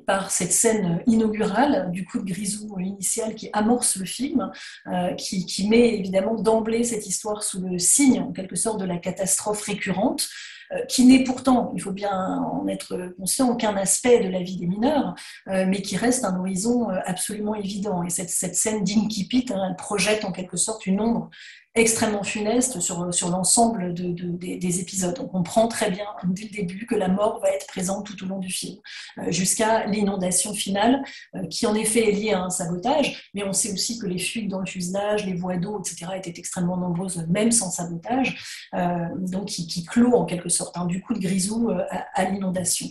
par 0.07 0.31
cette 0.31 0.53
scène 0.53 1.03
inaugurale 1.07 1.91
du 1.91 2.05
coup 2.05 2.19
de 2.19 2.25
grisou 2.25 2.79
initial 2.81 3.35
qui 3.35 3.51
amorce 3.53 3.97
le 3.97 4.05
film, 4.05 4.51
euh, 4.87 5.15
qui, 5.15 5.47
qui, 5.47 5.69
met 5.69 5.95
évidemment 5.95 6.35
d'emblée 6.35 6.85
cette 6.85 7.07
histoire 7.07 7.43
sous 7.43 7.61
le 7.61 7.79
signe 7.79 8.21
en 8.21 8.33
quelque 8.33 8.57
sorte 8.57 8.81
de 8.81 8.85
la 8.85 8.99
catastrophe 8.99 9.63
récurrente, 9.63 10.29
euh, 10.73 10.85
qui 10.87 11.05
n'est 11.05 11.23
pourtant, 11.25 11.73
il 11.75 11.83
faut 11.83 11.93
bien 11.93 12.11
en 12.11 12.67
être 12.67 13.15
conscient, 13.19 13.51
aucun 13.51 13.77
aspect 13.77 14.21
de 14.21 14.29
la 14.29 14.43
vie 14.43 14.57
des 14.57 14.67
mineurs, 14.67 15.15
mais 15.47 15.83
qui 15.83 15.97
reste 15.97 16.25
un 16.25 16.39
horizon 16.39 16.89
absolument 17.05 17.55
évident. 17.55 18.03
Et 18.03 18.11
cette, 18.11 18.31
cette 18.31 18.57
scène 18.57 18.83
d'Inkipit, 18.83 19.47
hein, 19.51 19.67
elle 19.69 19.77
projette 19.77 20.25
en 20.25 20.33
quelque 20.33 20.57
sorte 20.57 20.87
une 20.87 21.01
ombre 21.01 21.31
extrêmement 21.75 22.23
funeste 22.23 22.81
sur, 22.81 23.15
sur 23.15 23.31
l'ensemble 23.31 23.95
de, 23.95 24.13
des, 24.13 24.81
épisodes. 24.81 25.19
On 25.21 25.27
comprend 25.27 25.69
très 25.69 25.91
bien 25.91 26.05
dès 26.25 26.43
le 26.43 26.51
début 26.51 26.87
que 26.87 26.95
la 26.95 27.09
mort 27.09 27.41
va 27.41 27.49
être 27.51 27.67
présente 27.67 28.05
tout 28.05 28.25
au 28.25 28.29
long 28.29 28.39
du 28.39 28.51
film, 28.51 28.79
euh, 29.19 29.31
jusqu'à 29.31 29.87
l'inondation 29.87 30.53
finale, 30.53 31.03
euh, 31.35 31.47
qui 31.47 31.67
en 31.67 31.75
effet 31.75 32.11
est 32.11 32.13
liée 32.13 32.33
à 32.33 32.43
un 32.43 32.51
sabotage, 32.51 33.31
mais 33.33 33.43
on 33.45 33.55
sait 33.55 33.73
aussi 33.73 33.99
que 33.99 34.07
les 34.07 34.19
fuites 34.19 34.49
dans 34.49 34.61
le 34.61 34.67
fuselage, 34.67 35.25
les 35.25 35.33
voies 35.33 35.57
d'eau, 35.57 35.81
etc., 35.81 36.13
étaient 36.17 36.35
extrêmement 36.37 36.77
nombreuses, 36.77 37.25
même 37.29 37.51
sans 37.51 37.71
sabotage, 37.71 38.69
euh, 38.75 39.07
donc 39.17 39.47
qui, 39.47 39.85
clôt 39.85 40.15
en 40.15 40.27
quelque 40.27 40.51
sorte 40.51 40.77
hein, 40.77 40.85
du 40.85 41.01
coup 41.01 41.15
de 41.15 41.19
grisou 41.19 41.71
à, 42.15 42.25
l'inondation. 42.25 42.87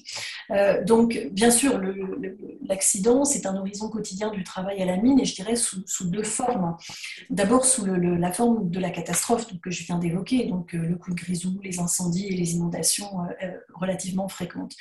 donc, 0.86 1.30
bien 1.32 1.52
sûr, 1.52 1.80
l'accident, 2.68 3.24
c'est 3.24 3.46
un 3.46 3.56
horizon 3.56 3.90
quotidien 3.90 4.32
du 4.32 4.44
travail 4.44 4.82
à 4.82 4.86
la 4.86 4.98
mine, 4.98 5.20
et 5.20 5.26
je 5.26 5.36
dirais 5.36 5.56
sous, 5.56 5.84
deux 6.06 6.24
formes. 6.24 6.76
D'abord, 7.30 7.66
sous 7.66 7.86
la 7.86 8.32
forme 8.32 8.70
de 8.72 8.80
la 8.80 8.89
catastrophe 8.89 9.45
que 9.61 9.69
je 9.69 9.84
viens 9.84 9.99
d'évoquer, 9.99 10.45
donc 10.45 10.74
euh, 10.74 10.80
le 10.80 10.95
coup 10.95 11.11
de 11.11 11.15
grisou, 11.15 11.59
les 11.63 11.80
incendies 11.80 12.28
et 12.28 12.36
les 12.36 12.53
inondations 12.53 13.22
euh, 13.22 13.45
euh, 13.45 13.51
relativement 13.74 14.28
fréquentes. 14.28 14.76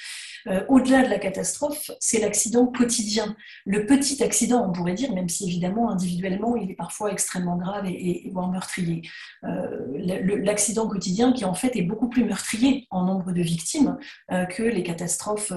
Au-delà 0.68 1.02
de 1.02 1.10
la 1.10 1.18
catastrophe, 1.18 1.90
c'est 2.00 2.18
l'accident 2.18 2.66
quotidien. 2.66 3.36
Le 3.66 3.84
petit 3.84 4.22
accident, 4.22 4.66
on 4.66 4.72
pourrait 4.72 4.94
dire, 4.94 5.12
même 5.12 5.28
si 5.28 5.44
évidemment 5.46 5.90
individuellement 5.90 6.56
il 6.56 6.70
est 6.70 6.74
parfois 6.74 7.12
extrêmement 7.12 7.58
grave 7.58 7.84
et, 7.86 8.30
voire 8.32 8.50
meurtrier. 8.50 9.02
L'accident 9.42 10.88
quotidien 10.88 11.34
qui 11.34 11.44
en 11.44 11.52
fait 11.52 11.76
est 11.76 11.82
beaucoup 11.82 12.08
plus 12.08 12.24
meurtrier 12.24 12.86
en 12.90 13.04
nombre 13.04 13.32
de 13.32 13.42
victimes 13.42 13.98
que 14.30 14.62
les 14.62 14.82
catastrophes 14.82 15.52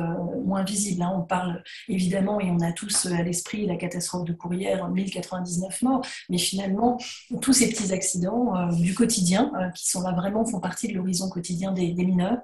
moins 0.46 0.66
visibles. 0.66 1.02
Hein. 1.02 1.14
On 1.16 1.22
parle 1.22 1.64
évidemment, 1.88 2.42
et 2.42 2.52
on 2.52 2.60
a 2.60 2.74
tous 2.74 3.06
à 3.06 3.24
l'esprit 3.24 3.66
la 3.66 3.78
catastrophe 3.78 4.26
de 4.26 4.34
Courrières, 4.34 4.90
1099 4.90 5.82
morts, 5.82 6.06
mais 6.30 6.38
finalement 6.38 6.98
tous 7.42 7.54
ces 7.54 7.70
petits 7.70 7.94
accidents 7.94 8.23
euh, 8.28 8.72
du 8.76 8.94
quotidien, 8.94 9.52
euh, 9.60 9.70
qui 9.70 9.88
sont 9.90 10.02
là 10.02 10.12
vraiment, 10.12 10.46
font 10.46 10.60
partie 10.60 10.88
de 10.88 10.94
l'horizon 10.94 11.30
quotidien 11.30 11.72
des, 11.72 11.94
mineurs 11.94 12.40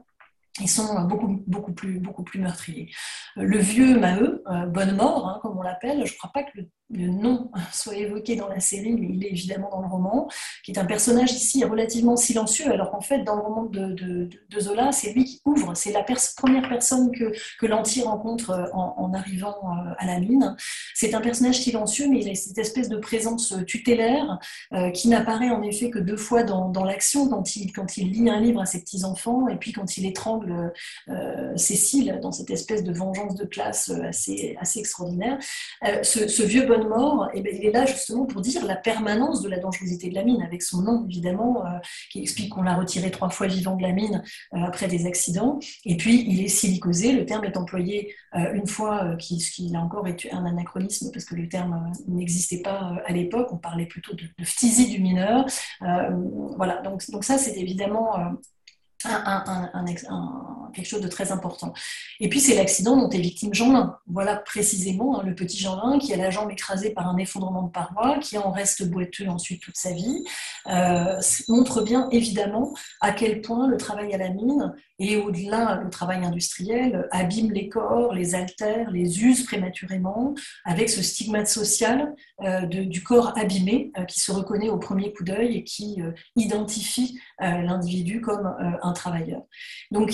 ils 0.62 0.70
sont 0.70 1.04
beaucoup, 1.04 1.42
beaucoup, 1.48 1.72
plus, 1.72 2.00
beaucoup 2.00 2.24
plus 2.24 2.42
meurtriers. 2.42 2.92
Le 3.38 3.60
vieux 3.60 3.98
Maheu, 3.98 4.44
Bonne 4.68 4.94
Mort, 4.98 5.30
hein, 5.30 5.40
comme 5.42 5.58
on 5.58 5.62
l'appelle, 5.62 6.06
je 6.06 6.12
ne 6.12 6.18
crois 6.18 6.32
pas 6.34 6.44
que 6.44 6.50
le 6.56 6.70
le 6.92 7.08
nom 7.08 7.52
soit 7.74 7.96
évoqué 7.96 8.36
dans 8.36 8.48
la 8.48 8.60
série, 8.60 8.94
mais 8.94 9.08
il 9.12 9.24
est 9.24 9.30
évidemment 9.30 9.70
dans 9.70 9.82
le 9.82 9.88
roman, 9.88 10.28
qui 10.64 10.72
est 10.72 10.80
un 10.80 10.86
personnage 10.86 11.32
ici 11.32 11.64
relativement 11.64 12.16
silencieux, 12.16 12.72
alors 12.72 12.92
qu'en 12.92 13.02
fait, 13.02 13.24
dans 13.24 13.36
le 13.36 13.42
roman 13.42 13.64
de, 13.66 14.30
Zola, 14.60 14.92
c'est 14.92 15.14
lui 15.14 15.24
qui 15.24 15.42
ouvre, 15.46 15.74
c'est 15.76 15.92
la 15.92 16.04
première 16.36 16.68
personne 16.68 17.12
que, 17.12 17.32
que 17.60 17.66
l'anti 17.66 18.02
rencontre 18.02 18.50
euh, 18.50 18.66
en, 18.74 19.14
arrivant 19.14 19.56
euh, 19.64 19.94
à 19.98 20.06
la 20.06 20.20
mine. 20.20 20.56
C'est 20.94 21.14
un 21.14 21.22
personnage 21.22 21.60
silencieux, 21.60 22.08
mais 22.10 22.20
il 22.22 22.30
a 22.30 22.36
cette 22.36 22.58
espèce 22.58 22.90
de 22.90 22.98
présence 22.98 23.54
tutélaire 23.66 24.38
euh, 24.74 24.92
qui 24.92 25.08
n'apparaît 25.08 25.50
en 25.50 25.62
effet 25.62 25.90
que 25.90 26.00
deux 26.00 26.18
fois 26.18 26.44
dans, 26.44 26.84
l'action, 26.84 27.30
quand 27.30 27.56
il, 27.56 28.12
lit 28.12 28.30
un 28.30 28.40
livre 28.40 28.62
à 28.62 28.66
ses 28.66 28.82
petits-enfants, 28.82 29.48
et 29.48 29.56
puis 29.58 29.72
quand 29.72 29.98
il 29.98 30.06
étrangle 30.06 30.74
Cécile 31.56 32.20
dans 32.22 32.32
cette 32.32 32.50
espèce 32.50 32.84
de 32.84 32.92
vengeance 32.92 33.36
de 33.36 33.46
classe 33.46 33.90
assez, 33.90 34.56
assez 34.60 34.80
extraordinaire. 34.80 35.38
ce, 36.04 36.28
ce 36.28 36.44
vieux 36.44 36.66
bon 36.66 36.79
mort, 36.88 37.30
et 37.34 37.40
eh 37.40 37.42
ben, 37.42 37.56
il 37.56 37.66
est 37.66 37.72
là 37.72 37.86
justement 37.86 38.26
pour 38.26 38.42
dire 38.42 38.66
la 38.66 38.76
permanence 38.76 39.42
de 39.42 39.50
la 39.50 39.60
dangerosité 39.60 40.10
de 40.10 40.16
la 40.16 40.24
mine, 40.24 40.42
avec 40.42 40.62
son 40.62 40.82
nom 40.82 41.06
évidemment, 41.06 41.66
euh, 41.66 41.70
qui 42.12 42.22
explique 42.22 42.54
qu'on 42.54 42.62
l'a 42.62 42.76
retiré 42.76 43.12
trois 43.12 43.30
fois 43.30 43.48
vivant 43.48 43.76
de 43.76 43.82
la 43.82 43.92
mine 43.92 44.24
euh, 44.54 44.58
après 44.64 44.88
des 44.88 45.06
accidents. 45.06 45.60
Et 45.86 45.98
puis 45.98 46.26
il 46.28 46.44
est 46.44 46.48
silicosé, 46.48 47.12
le 47.12 47.26
terme 47.26 47.46
est 47.46 47.58
employé 47.58 48.14
euh, 48.36 48.54
une 48.54 48.68
fois, 48.68 49.16
qui, 49.18 49.40
ce 49.40 49.52
qui 49.52 49.70
là 49.70 49.80
encore 49.80 50.08
est 50.08 50.28
un 50.32 50.46
anachronisme 50.46 51.12
parce 51.12 51.26
que 51.26 51.36
le 51.36 51.48
terme 51.48 51.92
n'existait 52.08 52.62
pas 52.62 52.96
à 53.06 53.14
l'époque, 53.14 53.50
on 53.52 53.58
parlait 53.58 53.86
plutôt 53.86 54.14
de, 54.14 54.24
de 54.38 54.46
phtisie 54.46 54.90
du 54.90 55.02
mineur. 55.02 55.46
voilà, 56.58 56.82
donc, 56.82 57.10
donc 57.12 57.24
ça 57.24 57.38
c'est 57.38 57.58
évidemment 57.58 58.38
quelque 60.74 60.88
chose 60.88 61.02
de 61.02 61.08
très 61.08 61.32
important. 61.32 61.74
Et 62.20 62.30
puis 62.30 62.40
c'est 62.40 62.56
l'accident 62.56 62.98
dont 62.98 63.10
est 63.10 63.20
victime 63.20 63.54
Jeanlin. 63.54 63.98
Voilà 64.08 64.36
précisément 64.36 65.20
hein, 65.20 65.24
le 65.26 65.36
petit 65.36 65.58
Jeanlin 65.58 66.00
qui 66.00 66.14
a 66.14 66.18
la 66.18 66.30
jambe 66.30 66.52
écrasée 66.52 66.92
par 66.92 67.08
un 67.08 67.18
effondrement 67.18 67.64
de 67.64 67.72
paroi, 67.72 68.18
qui 68.20 68.38
en 68.38 68.52
reste 68.52 68.88
boiteux 68.90 69.28
ensuite 69.28 69.62
toute 69.62 69.78
sa 69.78 69.92
vie, 69.92 70.24
euh, 70.68 71.20
montre 71.48 71.82
bien 71.82 72.10
évidemment 72.12 72.74
à 73.02 73.12
quel 73.12 73.42
point 73.42 73.68
le 73.68 73.78
travail 73.78 74.14
à 74.14 74.18
la 74.18 74.30
mine 74.30 74.74
et 75.02 75.16
au-delà 75.16 75.80
le 75.82 75.90
travail 75.90 76.26
industriel 76.26 77.08
abîme 77.12 77.52
les 77.52 77.70
corps, 77.70 78.14
les 78.14 78.36
altère, 78.36 78.92
les 78.92 79.24
use 79.24 79.46
prématurément, 79.46 80.36
avec 80.66 80.90
ce 80.90 81.02
stigmate 81.02 81.48
social 81.48 82.14
euh, 82.42 82.66
du 82.66 83.02
corps 83.02 83.38
abîmé 83.38 83.92
euh, 83.98 84.04
qui 84.04 84.20
se 84.20 84.32
reconnaît 84.32 84.70
au 84.70 84.78
premier 84.78 85.14
coup 85.14 85.24
d'œil 85.24 85.56
et 85.56 85.64
qui 85.64 86.02
identifie 86.36 87.20
l'individu 87.40 88.22
comme 88.22 88.54
un 88.82 88.89
travailleur. 88.94 89.42
Donc, 89.92 90.12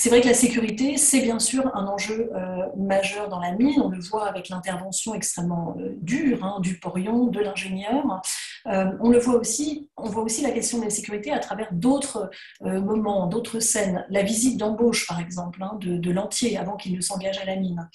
c'est 0.00 0.10
vrai 0.10 0.20
que 0.20 0.28
la 0.28 0.34
sécurité, 0.34 0.96
c'est 0.96 1.22
bien 1.22 1.40
sûr 1.40 1.74
un 1.74 1.86
enjeu 1.88 2.30
euh, 2.32 2.66
majeur 2.76 3.28
dans 3.28 3.40
la 3.40 3.50
mine. 3.50 3.80
On 3.82 3.88
le 3.88 4.00
voit 4.00 4.28
avec 4.28 4.48
l'intervention 4.48 5.12
extrêmement 5.12 5.74
euh, 5.80 5.96
dure 6.00 6.44
hein, 6.44 6.60
du 6.60 6.78
porion, 6.78 7.26
de 7.26 7.40
l'ingénieur. 7.40 8.22
Euh, 8.66 8.86
on 9.00 9.10
le 9.10 9.18
voit 9.18 9.36
aussi, 9.36 9.90
on 9.96 10.08
voit 10.08 10.22
aussi 10.22 10.42
la 10.42 10.50
question 10.50 10.78
de 10.78 10.84
la 10.84 10.90
sécurité 10.90 11.32
à 11.32 11.38
travers 11.38 11.68
d'autres 11.72 12.30
moments, 12.60 13.26
d'autres 13.26 13.60
scènes. 13.60 14.04
La 14.10 14.22
visite 14.22 14.58
d'embauche, 14.58 15.06
par 15.06 15.20
exemple, 15.20 15.62
hein, 15.62 15.78
de, 15.80 15.96
de 15.96 16.10
l'entier 16.10 16.56
avant 16.56 16.76
qu'il 16.76 16.94
ne 16.94 17.00
s'engage 17.00 17.38
à 17.38 17.44
la 17.44 17.56
mine. 17.56 17.88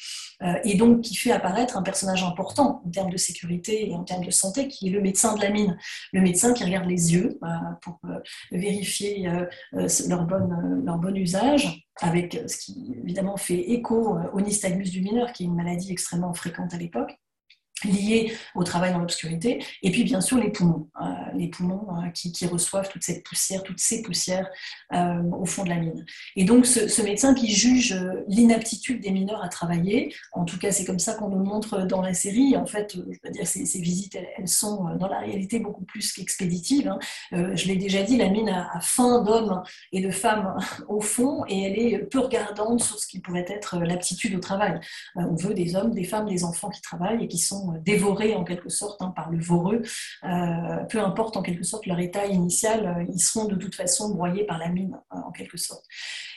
et 0.63 0.75
donc 0.75 1.01
qui 1.01 1.15
fait 1.15 1.31
apparaître 1.31 1.77
un 1.77 1.81
personnage 1.81 2.23
important 2.23 2.81
en 2.85 2.89
termes 2.89 3.11
de 3.11 3.17
sécurité 3.17 3.89
et 3.89 3.95
en 3.95 4.03
termes 4.03 4.25
de 4.25 4.31
santé, 4.31 4.67
qui 4.67 4.87
est 4.87 4.91
le 4.91 5.01
médecin 5.01 5.35
de 5.35 5.41
la 5.41 5.49
mine. 5.49 5.77
Le 6.11 6.21
médecin 6.21 6.53
qui 6.53 6.63
regarde 6.63 6.87
les 6.87 7.13
yeux 7.13 7.39
pour 7.81 7.99
vérifier 8.51 9.29
leur, 9.71 10.25
bonne, 10.25 10.83
leur 10.85 10.97
bon 10.97 11.15
usage 11.15 11.87
avec 12.01 12.41
ce 12.47 12.57
qui 12.57 12.95
évidemment 13.03 13.37
fait 13.37 13.59
écho 13.71 14.17
au 14.33 14.41
nystagmus 14.41 14.89
du 14.89 15.01
mineur, 15.01 15.31
qui 15.31 15.43
est 15.43 15.45
une 15.47 15.55
maladie 15.55 15.91
extrêmement 15.91 16.33
fréquente 16.33 16.73
à 16.73 16.77
l'époque 16.77 17.17
liées 17.83 18.33
au 18.55 18.63
travail 18.63 18.91
dans 18.91 18.99
l'obscurité, 18.99 19.63
et 19.81 19.91
puis 19.91 20.03
bien 20.03 20.21
sûr 20.21 20.37
les 20.37 20.49
poumons, 20.49 20.87
euh, 21.01 21.05
les 21.35 21.47
poumons 21.47 21.87
euh, 21.97 22.09
qui, 22.09 22.31
reçoivent 22.45 22.89
toute 22.89 23.03
cette 23.03 23.23
poussière, 23.23 23.63
toutes 23.63 23.79
ces 23.79 24.01
poussières 24.01 24.49
euh, 24.93 25.21
au 25.31 25.45
fond 25.45 25.63
de 25.63 25.69
la 25.69 25.77
mine. 25.77 26.05
Et 26.35 26.43
donc 26.43 26.65
ce, 26.65 27.01
médecin 27.03 27.33
qui 27.33 27.53
juge 27.53 27.95
l'inaptitude 28.27 29.01
des 29.01 29.11
mineurs 29.11 29.43
à 29.43 29.49
travailler, 29.49 30.13
en 30.31 30.45
tout 30.45 30.57
cas 30.57 30.71
c'est 30.71 30.85
comme 30.85 30.99
ça 30.99 31.15
qu'on 31.15 31.29
nous 31.29 31.43
montre 31.43 31.85
dans 31.85 32.01
la 32.01 32.13
série, 32.13 32.55
en 32.55 32.65
fait, 32.65 32.95
je 32.95 33.17
veux 33.23 33.31
dire, 33.31 33.45
ces, 33.45 33.65
ces 33.65 33.81
visites, 33.81 34.15
elles, 34.15 34.47
sont 34.47 34.95
dans 34.97 35.07
la 35.07 35.19
réalité 35.19 35.59
beaucoup 35.59 35.83
plus 35.83 36.11
qu'expéditives. 36.13 36.87
Hein. 36.87 36.99
je 37.31 37.67
l'ai 37.67 37.75
déjà 37.75 38.03
dit, 38.03 38.17
la 38.17 38.29
mine 38.29 38.49
a, 38.49 38.69
a 38.73 38.79
faim 38.81 39.21
d'hommes 39.23 39.63
et 39.91 40.01
de 40.01 40.11
femmes 40.11 40.55
au 40.87 41.01
fond, 41.01 41.43
et 41.47 41.63
elle 41.63 41.79
est 41.79 41.99
peu 41.99 42.19
regardante 42.19 42.81
sur 42.81 42.99
ce 42.99 43.07
qui 43.07 43.19
pourrait 43.19 43.45
être 43.47 43.79
l'aptitude 43.79 44.35
au 44.35 44.39
travail. 44.39 44.79
on 45.15 45.35
veut 45.35 45.53
des 45.53 45.75
hommes, 45.75 45.91
des 45.91 46.03
femmes, 46.03 46.27
des 46.27 46.43
enfants 46.43 46.69
qui 46.69 46.81
travaillent 46.81 47.23
et 47.23 47.27
qui 47.27 47.37
sont 47.37 47.72
dévorés 47.81 48.35
en 48.35 48.43
quelque 48.43 48.69
sorte 48.69 49.01
hein, 49.01 49.13
par 49.15 49.29
le 49.29 49.39
voreux, 49.41 49.81
euh, 50.23 50.83
peu 50.89 50.99
importe 50.99 51.37
en 51.37 51.41
quelque 51.41 51.63
sorte 51.63 51.85
leur 51.85 51.99
état 51.99 52.25
initial, 52.25 52.85
euh, 52.85 53.05
ils 53.13 53.19
seront 53.19 53.45
de 53.45 53.55
toute 53.55 53.75
façon 53.75 54.09
broyés 54.09 54.45
par 54.45 54.57
la 54.57 54.69
mine 54.69 54.97
euh, 55.13 55.17
en 55.25 55.31
quelque 55.31 55.57
sorte. 55.57 55.85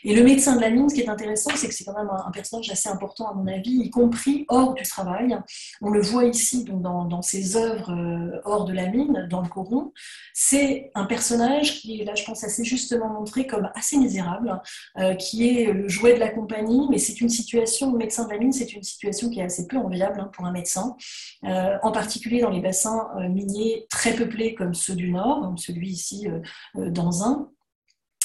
Et 0.05 0.15
le 0.15 0.23
médecin 0.23 0.57
de 0.57 0.61
la 0.61 0.71
mine, 0.71 0.89
ce 0.89 0.95
qui 0.95 1.01
est 1.01 1.09
intéressant, 1.09 1.51
c'est 1.55 1.69
que 1.69 1.75
c'est 1.75 1.85
quand 1.85 1.97
même 1.97 2.11
un, 2.11 2.31
personnage 2.31 2.71
assez 2.71 2.89
important 2.89 3.29
à 3.29 3.35
mon 3.35 3.47
avis, 3.47 3.71
y 3.71 3.91
compris 3.91 4.45
hors 4.49 4.75
du 4.75 4.83
travail. 4.83 5.37
On 5.81 5.91
le 5.91 6.01
voit 6.01 6.25
ici 6.25 6.65
donc 6.65 6.83
dans, 6.83 7.23
ses 7.23 7.57
œuvres 7.57 7.93
hors 8.45 8.67
de 8.67 8.73
la 8.73 8.89
mine, 8.89 9.27
dans 9.31 9.41
le 9.41 9.49
Coron. 9.49 9.93
C'est 10.35 10.91
un 10.95 11.07
personnage 11.07 11.81
qui 11.81 12.01
est 12.01 12.05
là, 12.05 12.15
je 12.15 12.25
pense, 12.25 12.45
assez 12.45 12.63
justement 12.63 13.09
montré 13.09 13.47
comme 13.47 13.71
assez 13.75 13.97
misérable, 13.97 14.61
qui 15.19 15.49
est 15.49 15.73
le 15.73 15.89
jouet 15.89 16.15
de 16.15 16.21
la 16.21 16.29
compagnie, 16.29 16.87
mais 16.91 16.99
c'est 16.99 17.21
une 17.21 17.29
situation, 17.29 17.91
le 17.93 17.99
médecin 17.99 18.27
de 18.27 18.31
la 18.31 18.39
mine, 18.39 18.53
c'est 18.53 18.73
une 18.75 18.83
situation 18.83 19.31
qui 19.31 19.41
est 19.41 19.45
assez 19.45 19.67
peu 19.67 19.79
enviable 19.79 20.21
hein, 20.21 20.31
pour 20.33 20.45
un 20.45 20.53
médecin. 20.53 20.97
Euh, 21.45 21.79
en 21.83 21.93
particulier 21.93 22.41
dans 22.41 22.51
les 22.51 22.61
bassins 22.61 23.09
euh, 23.19 23.29
miniers 23.29 23.87
très 23.91 24.15
peuplés 24.15 24.55
comme 24.55 24.75
ceux 24.75 24.95
du 24.95 25.11
Nord, 25.11 25.41
comme 25.43 25.59
celui 25.59 25.89
ici 25.89 26.29
euh, 26.29 26.91
dans 26.91 27.25
un, 27.25 27.51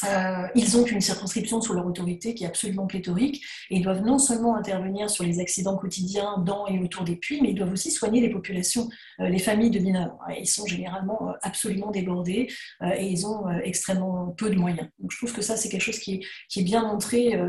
euh, 0.04 0.47
ils 0.56 0.78
ont 0.78 0.86
une 0.86 1.02
circonscription 1.02 1.62
sous 1.62 1.74
leur 1.74 1.86
autorité 1.86 2.34
qui 2.34 2.43
est 2.43 2.47
absolument 2.47 2.88
pléthorique 2.88 3.43
et 3.70 3.78
ils 3.78 3.84
doivent 3.84 4.04
non 4.04 4.20
seulement 4.20 4.56
intervenir 4.56 5.10
sur 5.10 5.24
les 5.24 5.39
accidents 5.39 5.78
quotidiens 5.78 6.38
dans 6.39 6.68
et 6.68 6.80
autour 6.80 7.04
des 7.04 7.16
puits, 7.16 7.41
mais 7.41 7.49
ils 7.49 7.56
doivent 7.56 7.72
aussi 7.72 7.91
soigner 7.91 8.22
les 8.22 8.30
populations, 8.30 8.89
euh, 9.20 9.30
les 9.30 9.39
familles 9.39 9.70
de 9.70 9.80
mineurs. 9.80 10.18
Ils 10.38 10.47
sont 10.47 10.66
généralement 10.66 11.30
euh, 11.30 11.34
absolument 11.41 11.91
débordés 11.91 12.47
et 12.82 13.08
ils 13.08 13.26
ont 13.26 13.49
extrêmement 13.64 14.28
peu 14.38 14.49
de 14.49 14.56
moyens. 14.56 14.88
Donc 14.99 15.12
je 15.12 15.18
trouve 15.18 15.34
que 15.34 15.41
ça, 15.41 15.58
c'est 15.58 15.70
quelque 15.70 15.82
chose 15.82 15.99
qui 15.99 16.22
est, 16.56 16.64
bien 16.64 16.84
montré, 16.88 17.39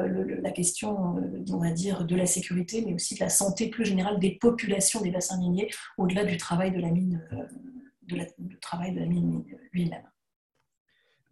la 0.42 0.50
question, 0.50 1.16
on 1.50 1.58
va 1.58 1.70
dire, 1.70 2.04
de 2.04 2.16
la 2.16 2.26
sécurité, 2.26 2.82
mais 2.86 2.94
aussi 2.94 3.14
de 3.14 3.20
la 3.20 3.28
santé 3.28 3.68
plus 3.68 3.84
générale 3.84 4.18
des 4.18 4.32
populations 4.32 5.00
des 5.00 5.10
bassins 5.10 5.38
miniers, 5.38 5.70
au-delà 5.98 6.24
du 6.24 6.36
travail 6.36 6.70
de 6.70 6.80
la 6.80 6.90
mine, 6.90 7.22
de 8.08 8.18
du 8.38 8.58
travail 8.58 8.92
de 8.94 9.00
la 9.00 9.06
mine 9.06 9.44
lui-même. 9.72 10.11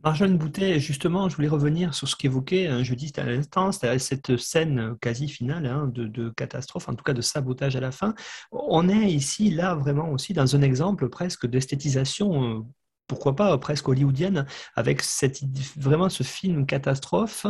Marjolaine 0.02 0.38
Boutet, 0.38 0.80
justement, 0.80 1.28
je 1.28 1.36
voulais 1.36 1.48
revenir 1.48 1.94
sur 1.94 2.08
ce 2.08 2.16
qu'évoquait 2.16 2.68
un 2.68 2.82
jeudi 2.82 3.12
à 3.16 3.24
l'instant, 3.24 3.70
cette 3.72 4.36
scène 4.38 4.96
quasi 5.00 5.28
finale 5.28 5.66
hein, 5.66 5.90
de, 5.92 6.30
catastrophe, 6.30 6.88
en 6.88 6.94
tout 6.94 7.04
cas 7.04 7.12
de 7.12 7.20
sabotage 7.20 7.76
à 7.76 7.80
la 7.80 7.92
fin. 7.92 8.14
On 8.50 8.88
est 8.88 9.10
ici, 9.10 9.50
là, 9.50 9.74
vraiment 9.74 10.10
aussi 10.10 10.32
dans 10.32 10.56
un 10.56 10.62
exemple 10.62 11.08
presque 11.10 11.46
d'esthétisation, 11.46 12.44
euh, 12.44 12.60
pourquoi 13.08 13.36
pas 13.36 13.58
presque 13.58 13.88
hollywoodienne, 13.88 14.46
avec 14.74 15.02
cette, 15.02 15.40
vraiment 15.76 16.08
ce 16.08 16.22
film 16.22 16.64
catastrophe 16.64 17.46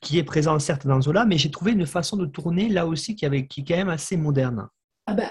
qui 0.00 0.18
est 0.18 0.24
présent 0.24 0.58
certes 0.58 0.86
dans 0.86 1.00
Zola, 1.00 1.24
mais 1.24 1.38
j'ai 1.38 1.50
trouvé 1.50 1.72
une 1.72 1.86
façon 1.86 2.16
de 2.16 2.26
tourner 2.26 2.68
là 2.68 2.86
aussi 2.86 3.14
qui, 3.14 3.26
avait, 3.26 3.46
qui 3.46 3.60
est 3.60 3.64
quand 3.64 3.76
même 3.76 3.90
assez 3.90 4.16
moderne. 4.16 4.68
Ah 5.06 5.14
bah, 5.14 5.30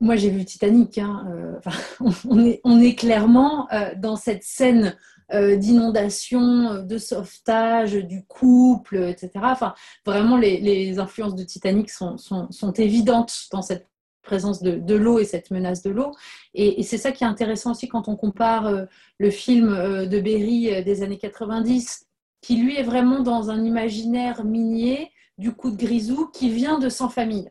moi 0.00 0.16
j'ai 0.16 0.30
vu 0.30 0.44
Titanic, 0.44 0.98
hein, 0.98 1.24
euh, 1.28 2.10
on, 2.64 2.80
est, 2.80 2.94
clairement 2.94 3.68
euh, 3.72 3.94
dans 3.96 4.16
cette 4.16 4.42
scène 4.42 4.96
d'inondation, 5.32 6.82
de 6.82 6.98
sauvetage, 6.98 7.94
du 7.94 8.24
couple, 8.24 8.96
etc. 8.96 9.30
Enfin, 9.42 9.74
vraiment, 10.04 10.36
les, 10.36 10.98
influences 10.98 11.36
de 11.36 11.44
Titanic 11.44 11.90
sont, 11.90 12.16
sont, 12.18 12.72
évidentes 12.72 13.32
dans 13.52 13.62
cette 13.62 13.88
présence 14.22 14.62
de, 14.62 14.94
l'eau 14.94 15.18
et 15.18 15.24
cette 15.24 15.50
menace 15.50 15.82
de 15.82 15.90
l'eau. 15.90 16.12
Et, 16.54 16.82
c'est 16.82 16.98
ça 16.98 17.12
qui 17.12 17.24
est 17.24 17.28
intéressant 17.28 17.72
aussi 17.72 17.88
quand 17.88 18.08
on 18.08 18.16
compare 18.16 18.66
euh, 18.66 18.84
le 19.18 19.30
film 19.30 19.72
euh, 19.72 20.06
de 20.06 20.20
Berry 20.20 20.82
des 20.84 21.02
années 21.02 21.18
90, 21.18 22.06
qui 22.42 22.56
lui 22.56 22.76
est 22.76 22.82
vraiment 22.82 23.20
dans 23.20 23.50
un 23.50 23.64
imaginaire 23.64 24.44
minier 24.44 25.10
du 25.38 25.52
coup 25.52 25.70
de 25.70 25.76
grisou 25.76 26.28
qui 26.32 26.50
vient 26.50 26.78
de 26.78 26.88
Sans 26.88 27.08
Famille. 27.08 27.50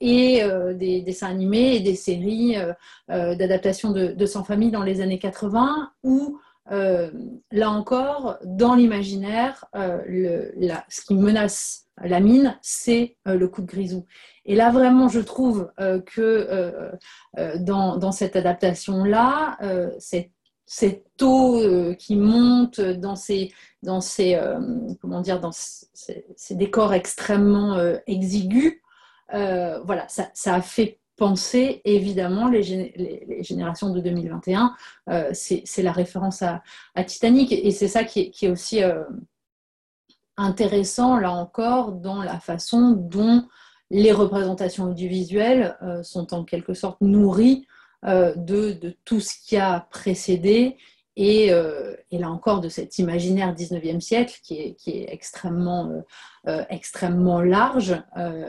et 0.00 0.42
des 0.74 1.02
dessins 1.02 1.28
animés 1.28 1.74
et 1.76 1.80
des 1.80 1.96
séries 1.96 2.56
d'adaptation 3.08 3.90
de, 3.90 4.12
de, 4.12 4.26
Sans 4.26 4.44
Famille 4.44 4.70
dans 4.70 4.84
les 4.84 5.00
années 5.00 5.18
80, 5.18 5.92
où 6.04 6.38
euh, 6.70 7.10
là 7.50 7.70
encore, 7.70 8.38
dans 8.44 8.74
l'imaginaire, 8.74 9.64
euh, 9.74 10.50
ce 10.88 11.00
qui 11.02 11.14
menace 11.14 11.86
la 12.02 12.20
mine, 12.20 12.58
c'est 12.62 13.16
euh, 13.26 13.34
le 13.36 13.48
coup 13.48 13.62
de 13.62 13.66
grisou. 13.66 14.06
Et 14.44 14.54
là, 14.54 14.70
vraiment, 14.70 15.08
je 15.08 15.20
trouve 15.20 15.70
que 16.06 16.90
dans, 17.58 18.12
cette 18.12 18.36
adaptation-là, 18.36 19.58
cette, 19.98 20.32
eau 21.22 21.94
qui 21.98 22.16
monte 22.16 22.80
dans 22.80 23.16
ces, 23.16 23.52
dans 23.82 24.00
ces, 24.00 24.40
comment 25.00 25.20
dire, 25.20 25.40
dans 25.40 25.52
ces, 25.52 26.24
décors 26.52 26.94
extrêmement 26.94 27.78
exigus, 28.06 28.80
voilà, 29.30 30.08
ça, 30.08 30.30
ça, 30.32 30.54
a 30.54 30.62
fait 30.62 30.99
penser 31.20 31.82
évidemment 31.84 32.48
les, 32.48 32.62
générations 33.42 33.90
de 33.90 34.00
2021. 34.00 34.74
Euh, 35.10 35.28
c'est 35.34 35.82
la 35.82 35.92
référence 35.92 36.42
à, 36.42 36.62
Titanic 37.04 37.52
et 37.52 37.70
c'est 37.72 37.88
ça 37.88 38.04
qui 38.04 38.32
est, 38.40 38.48
aussi 38.48 38.82
euh, 38.82 39.04
intéressant, 40.38 41.18
là 41.18 41.30
encore, 41.30 41.92
dans 41.92 42.22
la 42.22 42.40
façon 42.40 42.92
dont 42.92 43.46
les 43.90 44.12
représentations 44.12 44.84
audiovisuelles 44.84 45.76
euh, 45.82 46.02
sont 46.02 46.32
en 46.32 46.42
quelque 46.42 46.72
sorte 46.72 47.02
nourries 47.02 47.66
de, 48.02 48.96
tout 49.04 49.20
ce 49.20 49.34
qui 49.46 49.58
a 49.58 49.86
précédé 49.90 50.78
et, 51.16 51.50
là 51.50 52.30
encore 52.30 52.62
de 52.62 52.70
cet 52.70 52.98
imaginaire 52.98 53.54
19e 53.54 54.00
siècle 54.00 54.40
qui 54.42 54.58
est, 54.58 54.74
qui 54.76 54.92
est 54.92 55.12
extrêmement, 55.12 56.02
extrêmement 56.70 57.42
large, 57.42 58.02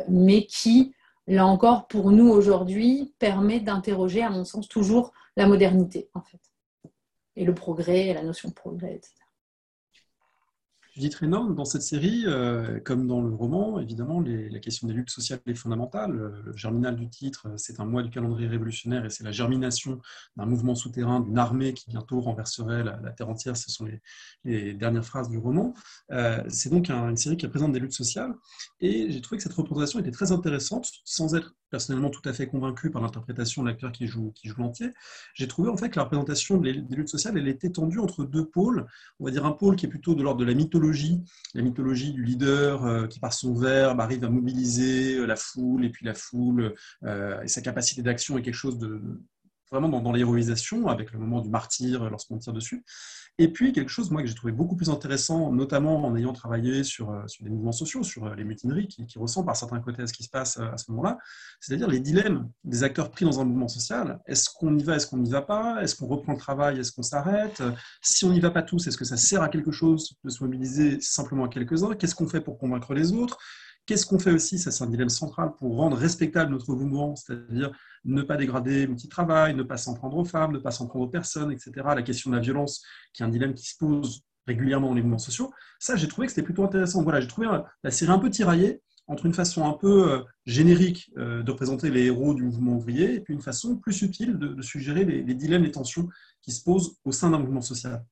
mais 0.08 0.46
qui 0.46 0.94
là 1.28 1.46
encore, 1.46 1.88
pour 1.88 2.12
nous 2.12 2.30
aujourd'hui, 2.30 3.14
permet 3.20 3.60
d'interroger, 3.60 4.24
à 4.24 4.30
mon 4.30 4.46
sens, 4.46 4.68
toujours 4.68 5.12
la 5.38 5.48
modernité, 5.48 6.10
en 6.14 6.22
fait, 6.22 6.42
et 7.36 7.46
le 7.46 7.54
progrès, 7.54 8.14
la 8.14 8.24
notion 8.24 8.50
de 8.50 8.54
progrès, 8.54 8.96
etc. 8.96 9.21
Judith 10.94 11.16
Reynolds, 11.16 11.56
dans 11.56 11.64
cette 11.64 11.84
série, 11.84 12.24
euh, 12.26 12.82
comme 12.82 13.08
dans 13.08 13.22
le 13.22 13.34
roman, 13.34 13.80
évidemment, 13.80 14.22
la 14.22 14.60
question 14.60 14.88
des 14.88 14.94
luttes 14.94 15.10
sociales 15.10 15.40
est 15.48 15.54
fondamentale. 15.54 16.12
Le 16.12 16.58
germinal 16.58 16.98
du 16.98 17.10
titre, 17.10 17.48
c'est 17.56 17.80
un 17.80 17.86
mois 17.86 18.04
du 18.04 18.10
calendrier 18.10 18.50
révolutionnaire 18.50 19.06
et 19.06 19.10
c'est 19.10 19.24
la 19.24 19.32
germination 19.32 20.02
d'un 20.36 20.46
mouvement 20.46 20.76
souterrain, 20.76 21.22
d'une 21.22 21.38
armée 21.38 21.74
qui 21.74 21.90
bientôt 21.90 22.20
renverserait 22.20 22.84
la, 22.84 22.98
terre 23.12 23.30
entière. 23.30 23.56
Ce 23.56 23.72
sont 23.72 23.88
les, 24.44 24.74
dernières 24.74 25.06
phrases 25.06 25.30
du 25.30 25.38
roman. 25.38 25.74
Euh, 26.12 26.44
c'est 26.50 26.70
donc 26.70 26.90
une 26.90 27.16
série 27.16 27.38
qui 27.38 27.46
représente 27.46 27.72
des 27.72 27.80
luttes 27.80 27.94
sociales 27.94 28.34
et 28.82 29.10
j'ai 29.10 29.22
trouvé 29.22 29.38
que 29.38 29.44
cette 29.44 29.54
représentation 29.54 30.00
était 30.00 30.12
très 30.12 30.34
intéressante, 30.34 30.92
sans 31.06 31.36
être 31.36 31.56
personnellement 31.72 32.10
tout 32.10 32.22
à 32.26 32.34
fait 32.34 32.46
convaincu 32.48 32.92
par 32.92 33.02
l'interprétation 33.02 33.64
de 33.64 33.70
l'acteur 33.70 33.92
qui 33.92 34.06
joue, 34.06 34.32
qui 34.36 34.50
l'entier. 34.58 34.90
J'ai 35.34 35.48
trouvé 35.48 35.70
en 35.70 35.78
fait 35.78 35.90
que 35.90 35.96
la 35.96 36.04
représentation 36.04 36.58
des, 36.58 36.74
luttes 36.74 37.10
sociales, 37.10 37.38
elle 37.38 37.48
était 37.48 37.70
tendue 37.70 38.00
entre 38.00 38.24
deux 38.24 38.46
pôles. 38.46 38.86
On 39.20 39.26
va 39.26 39.32
dire 39.32 39.46
un 39.46 39.52
pôle 39.52 39.76
qui 39.76 39.86
est 39.86 39.90
plutôt 39.90 40.14
de 40.14 40.22
l'ordre 40.22 40.40
de 40.40 40.46
la 40.46 40.54
mythologie, 40.54 41.24
la 41.54 41.62
mythologie 41.62 42.14
du 42.14 42.24
leader 42.24 42.86
euh, 42.86 43.08
qui 43.08 43.20
par 43.20 43.34
son 43.34 43.54
verbe 43.54 44.00
arrive 44.02 44.24
à 44.24 44.30
mobiliser 44.30 45.16
euh, 45.16 45.26
la 45.26 45.36
foule, 45.36 45.86
et 45.86 45.90
puis 45.90 46.06
la 46.06 46.14
foule 46.14 46.76
euh, 47.04 47.42
et 47.42 47.48
sa 47.48 47.62
capacité 47.62 48.02
d'action 48.02 48.38
est 48.38 48.42
quelque 48.42 48.54
chose 48.54 48.78
de 48.78 49.02
vraiment 49.72 49.90
dans, 49.90 50.02
dans 50.02 50.12
l'héroïsation, 50.12 50.88
avec 50.88 51.12
le 51.12 51.20
moment 51.20 51.42
du 51.42 51.50
martyr 51.50 52.10
lorsqu'on 52.10 52.38
tire 52.38 52.54
dessus. 52.54 52.84
Et 53.38 53.48
puis, 53.48 53.72
quelque 53.72 53.90
chose 53.90 54.12
moi, 54.12 54.22
que 54.22 54.28
j'ai 54.28 54.36
trouvé 54.36 54.52
beaucoup 54.52 54.76
plus 54.76 54.90
intéressant, 54.90 55.52
notamment 55.52 56.06
en 56.06 56.16
ayant 56.16 56.34
travaillé 56.34 56.84
sur, 56.84 57.12
euh, 57.12 57.26
sur 57.28 57.46
les 57.46 57.50
mouvements 57.50 57.72
sociaux, 57.72 58.04
sur 58.04 58.26
euh, 58.26 58.36
les 58.36 58.44
mutineries 58.44 58.88
qui, 58.88 59.06
qui 59.06 59.18
par 59.46 59.56
certains 59.56 59.80
côtés 59.80 60.02
à 60.02 60.08
ce 60.08 60.14
qui 60.14 60.24
se 60.24 60.30
passe 60.30 60.58
euh, 60.58 60.70
à 60.72 60.78
ce 60.78 60.92
moment-là, 60.92 61.18
c'est-à-dire 61.60 61.88
les 61.88 62.00
dilemmes 62.00 62.50
des 62.64 62.84
acteurs 62.84 63.10
pris 63.10 63.26
dans 63.26 63.40
un 63.40 63.46
mouvement 63.46 63.70
social. 63.70 64.20
Est-ce 64.28 64.50
qu'on 64.50 64.78
y 64.78 64.84
va, 64.84 64.98
est-ce 64.98 65.08
qu'on 65.08 65.18
n'y 65.18 65.32
va 65.32 65.42
pas? 65.42 65.82
Est-ce 65.82 65.96
qu'on 65.96 66.08
reprend 66.08 66.34
le 66.34 66.38
travail, 66.38 66.80
est-ce 66.80 66.92
qu'on 66.92 67.04
s'arrête? 67.04 67.64
Si 68.02 68.26
on 68.26 68.32
n'y 68.32 68.40
va 68.40 68.52
pas 68.52 68.62
tous, 68.62 68.86
est-ce 68.88 68.98
que 68.98 69.06
ça 69.06 69.18
sert 69.18 69.42
à 69.42 69.50
quelque 69.50 69.72
chose 69.72 70.18
de 70.24 70.30
se 70.30 70.44
mobiliser 70.44 71.00
simplement 71.00 71.46
à 71.46 71.48
quelques-uns? 71.48 71.96
Qu'est-ce 71.96 72.16
qu'on 72.16 72.28
fait 72.28 72.42
pour 72.42 72.60
convaincre 72.60 72.94
les 72.94 73.14
autres? 73.14 73.38
Qu'est-ce 73.86 74.06
qu'on 74.06 74.20
fait 74.20 74.32
aussi, 74.32 74.60
ça 74.60 74.72
c'est 74.72 74.84
un 74.84 74.88
dilemme 74.88 75.10
central, 75.10 75.54
pour 75.58 75.76
rendre 75.76 75.98
respectable 75.98 76.52
notre 76.52 76.74
mouvement, 76.74 77.16
c'est-à-dire 77.16 77.72
ne 78.06 78.22
pas 78.22 78.38
dégrader 78.38 78.86
l'outil 78.86 79.08
de 79.08 79.12
travail, 79.12 79.56
ne 79.56 79.64
pas 79.64 79.78
s'en 79.78 79.96
prendre 79.96 80.18
aux 80.18 80.26
femmes, 80.26 80.54
ne 80.54 80.60
pas 80.60 80.72
s'en 80.72 80.88
prendre 80.88 81.06
aux 81.06 81.10
personnes, 81.10 81.52
etc. 81.52 81.72
La 81.96 82.04
question 82.04 82.30
de 82.30 82.36
la 82.36 82.42
violence, 82.42 82.84
qui 83.14 83.24
est 83.24 83.26
un 83.26 83.30
dilemme 83.30 83.54
qui 83.54 83.68
se 83.68 83.78
pose 83.78 84.22
régulièrement 84.48 84.90
dans 84.90 84.94
les 84.94 85.02
mouvements 85.02 85.18
sociaux, 85.18 85.52
ça 85.80 85.96
j'ai 85.96 86.08
trouvé 86.08 86.28
que 86.28 86.34
c'était 86.34 86.46
plutôt 86.46 86.64
intéressant. 86.64 87.04
Voilà, 87.04 87.22
j'ai 87.22 87.28
trouvé 87.28 87.48
la 87.84 87.92
série 87.92 88.12
un 88.12 88.20
peu 88.20 88.30
tiraillée 88.30 88.82
entre 89.08 89.26
une 89.26 89.34
façon 89.34 89.68
un 89.68 89.74
peu 89.74 90.12
euh, 90.12 90.22
générique 90.46 91.12
euh, 91.18 91.44
de 91.44 91.52
représenter 91.52 91.90
les 91.90 92.06
héros 92.06 92.34
du 92.34 92.44
mouvement 92.44 92.76
ouvrier 92.76 93.16
et 93.16 93.20
puis 93.20 93.34
une 93.34 93.42
façon 93.42 93.76
plus 93.76 93.94
subtile 93.94 94.38
de, 94.38 94.62
suggérer 94.62 95.04
les 95.06 95.34
dilemmes, 95.34 95.64
les 95.64 95.72
tensions 95.72 96.08
qui 96.42 96.52
se 96.52 96.64
posent 96.64 96.98
au 97.04 97.12
sein 97.12 97.30
d'un 97.30 97.40
mouvement 97.40 97.62
social. 97.62 98.06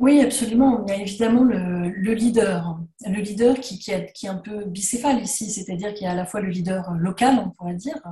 Oui, 0.00 0.18
absolument. 0.22 0.82
Il 0.86 0.94
y 0.94 0.96
a 0.96 1.00
évidemment 1.02 1.44
le, 1.44 2.14
leader, 2.14 2.78
le 3.06 3.20
leader 3.20 3.60
qui, 3.60 3.78
qui, 3.78 3.90
est, 3.90 4.26
un 4.26 4.36
peu 4.36 4.64
bicéphale 4.64 5.20
ici, 5.22 5.50
c'est-à-dire 5.50 5.92
qu'il 5.92 6.04
y 6.04 6.06
a 6.06 6.12
à 6.12 6.14
la 6.14 6.24
fois 6.24 6.40
le 6.40 6.48
leader 6.48 6.90
local, 6.94 7.38
on 7.44 7.50
pourrait 7.50 7.74
dire, 7.74 8.00
euh, 8.06 8.10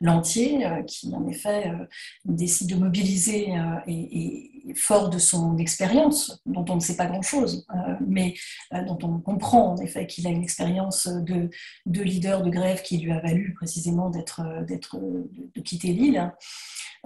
l'entier, 0.00 0.64
euh, 0.64 0.84
qui 0.84 1.12
en 1.12 1.26
effet 1.26 1.70
euh, 1.70 1.86
décide 2.24 2.70
de 2.70 2.76
mobiliser 2.76 3.52
et, 3.88 4.53
fort 4.74 5.10
de 5.10 5.18
son 5.18 5.58
expérience, 5.58 6.42
dont 6.46 6.64
on 6.68 6.76
ne 6.76 6.80
sait 6.80 6.96
pas 6.96 7.06
grand-chose, 7.06 7.66
mais 8.06 8.34
dont 8.86 8.98
on 9.02 9.18
comprend 9.18 9.72
en 9.72 9.76
effet 9.76 10.06
qu'il 10.06 10.26
a 10.26 10.30
une 10.30 10.42
expérience 10.42 11.06
de, 11.06 11.50
de, 11.86 12.02
leader 12.02 12.42
de 12.42 12.50
grève 12.50 12.82
qui 12.82 12.98
lui 12.98 13.12
a 13.12 13.20
valu 13.20 13.54
précisément 13.54 14.10
d'être, 14.10 14.64
d'être, 14.66 14.98
de 14.98 15.60
quitter 15.60 15.92
l'île. 15.92 16.32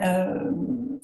Euh, 0.00 0.52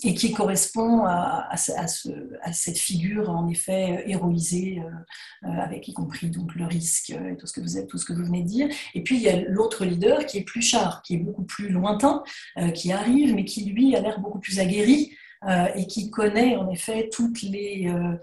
et 0.05 0.15
qui 0.15 0.33
correspond 0.33 1.05
à, 1.05 1.57
cette 1.57 2.79
figure 2.79 3.29
en 3.31 3.49
effet 3.49 4.05
héroïsée, 4.07 4.81
euh, 4.81 5.49
euh, 5.49 5.61
avec 5.61 5.89
y 5.89 5.95
compris 5.95 6.31
donc 6.31 6.55
le 6.55 6.67
risque 6.67 7.11
et 7.11 7.37
tout 7.37 7.47
ce 7.47 7.53
que 7.53 7.61
vous 7.61 7.87
tout 7.89 7.99
ce 7.99 8.05
que 8.05 8.13
vous 8.13 8.25
venez 8.25 8.43
de 8.43 8.49
dire. 8.49 8.69
Et 8.95 9.03
puis 9.03 9.17
il 9.17 9.23
y 9.23 9.29
a 9.29 9.41
l'autre 9.49 9.85
leader 9.85 10.27
qui 10.27 10.39
est 10.39 10.45
plus 10.45 10.63
char, 10.63 11.03
qui 11.03 11.15
est 11.15 11.19
beaucoup 11.19 11.45
plus 11.45 11.71
lointain, 11.71 12.23
qui 12.75 12.93
arrive, 12.93 13.35
mais 13.35 13.45
qui 13.45 13.65
lui 13.65 13.97
a 13.97 14.01
l'air 14.01 14.21
beaucoup 14.21 14.39
plus 14.39 14.61
aguerri 14.61 15.17
euh, 15.47 15.66
et 15.74 15.86
qui 15.86 16.11
connaît 16.11 16.57
en 16.57 16.70
effet 16.70 17.11
toutes 17.12 17.42
les, 17.42 17.86
euh, 17.88 18.16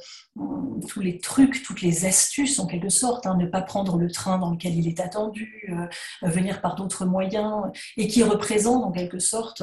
tous 0.88 1.02
les 1.02 1.20
trucs, 1.20 1.62
toutes 1.62 1.82
les 1.82 2.06
astuces 2.06 2.58
en 2.58 2.66
quelque 2.66 2.90
sorte, 2.90 3.28
hein, 3.28 3.38
ne 3.38 3.46
pas 3.46 3.62
prendre 3.62 3.98
le 3.98 4.10
train 4.10 4.40
dans 4.40 4.50
lequel 4.52 4.76
il 4.76 4.88
est 4.88 5.00
attendu, 5.00 5.70
euh, 5.72 6.28
venir 6.28 6.62
par 6.62 6.76
d'autres 6.76 7.06
moyens, 7.06 7.64
et 7.96 8.08
qui 8.08 8.24
représente 8.24 8.84
en 8.84 8.92
quelque 8.92 9.20
sorte 9.20 9.62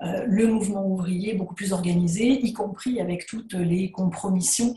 le 0.00 0.46
mouvement 0.48 0.86
ouvrier 0.86 1.34
beaucoup 1.34 1.54
plus 1.54 1.72
organisé, 1.72 2.26
y 2.44 2.52
compris 2.52 3.00
avec 3.00 3.26
toutes 3.26 3.54
les 3.54 3.90
compromissions 3.90 4.74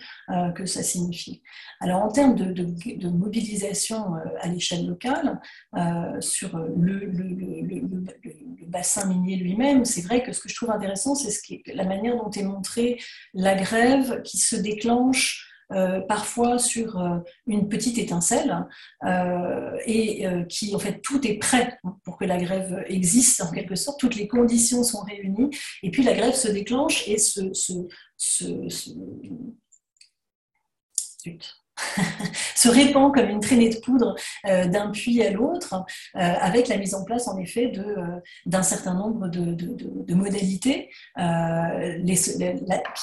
que 0.55 0.65
ça 0.65 0.83
signifie. 0.83 1.41
Alors 1.79 2.01
en 2.01 2.09
termes 2.09 2.35
de, 2.35 3.09
mobilisation 3.09 4.13
à 4.41 4.47
l'échelle 4.47 4.85
locale, 4.87 5.39
sur 6.19 6.57
le, 6.57 7.11
bassin 8.67 9.07
minier 9.07 9.37
lui-même, 9.37 9.85
c'est 9.85 10.01
vrai 10.01 10.23
que 10.23 10.31
ce 10.31 10.41
que 10.41 10.49
je 10.49 10.55
trouve 10.55 10.71
intéressant, 10.71 11.15
c'est 11.15 11.31
ce 11.31 11.39
la 11.73 11.85
manière 11.85 12.18
dont 12.23 12.31
est 12.31 12.43
montrée 12.43 12.99
la 13.33 13.55
grève 13.55 14.21
qui 14.23 14.37
se 14.37 14.55
déclenche 14.55 15.49
euh, 15.71 16.01
parfois 16.01 16.57
sur 16.57 16.99
euh, 16.99 17.19
une 17.45 17.69
petite 17.69 17.99
étincelle 17.99 18.65
euh, 19.05 19.77
et 19.85 20.25
qui 20.49 20.75
en 20.75 20.79
fait 20.79 20.99
tout 21.01 21.25
est 21.27 21.37
prêt 21.37 21.77
pour 22.03 22.17
que 22.17 22.25
la 22.25 22.37
grève 22.37 22.83
existe 22.87 23.41
en 23.41 23.51
quelque 23.51 23.75
sorte, 23.75 23.99
toutes 23.99 24.15
les 24.15 24.27
conditions 24.27 24.83
sont 24.83 25.03
réunies 25.03 25.51
et 25.83 25.91
puis 25.91 26.01
la 26.01 26.15
grève 26.15 26.33
se 26.33 26.47
déclenche 26.47 27.07
et 27.07 27.19
se 27.19 27.51
se 32.55 32.69
répand 32.69 33.13
comme 33.13 33.29
une 33.29 33.39
traînée 33.39 33.69
de 33.69 33.77
poudre 33.77 34.15
euh, 34.45 34.67
d'un 34.67 34.91
puits 34.91 35.23
à 35.23 35.31
l'autre, 35.31 35.75
euh, 36.15 36.19
avec 36.19 36.67
la 36.67 36.77
mise 36.77 36.93
en 36.93 37.03
place 37.03 37.27
en 37.27 37.37
effet 37.37 37.67
de, 37.67 37.81
euh, 37.81 38.19
d'un 38.45 38.63
certain 38.63 38.93
nombre 38.93 39.27
de, 39.27 40.13
modalités 40.13 40.89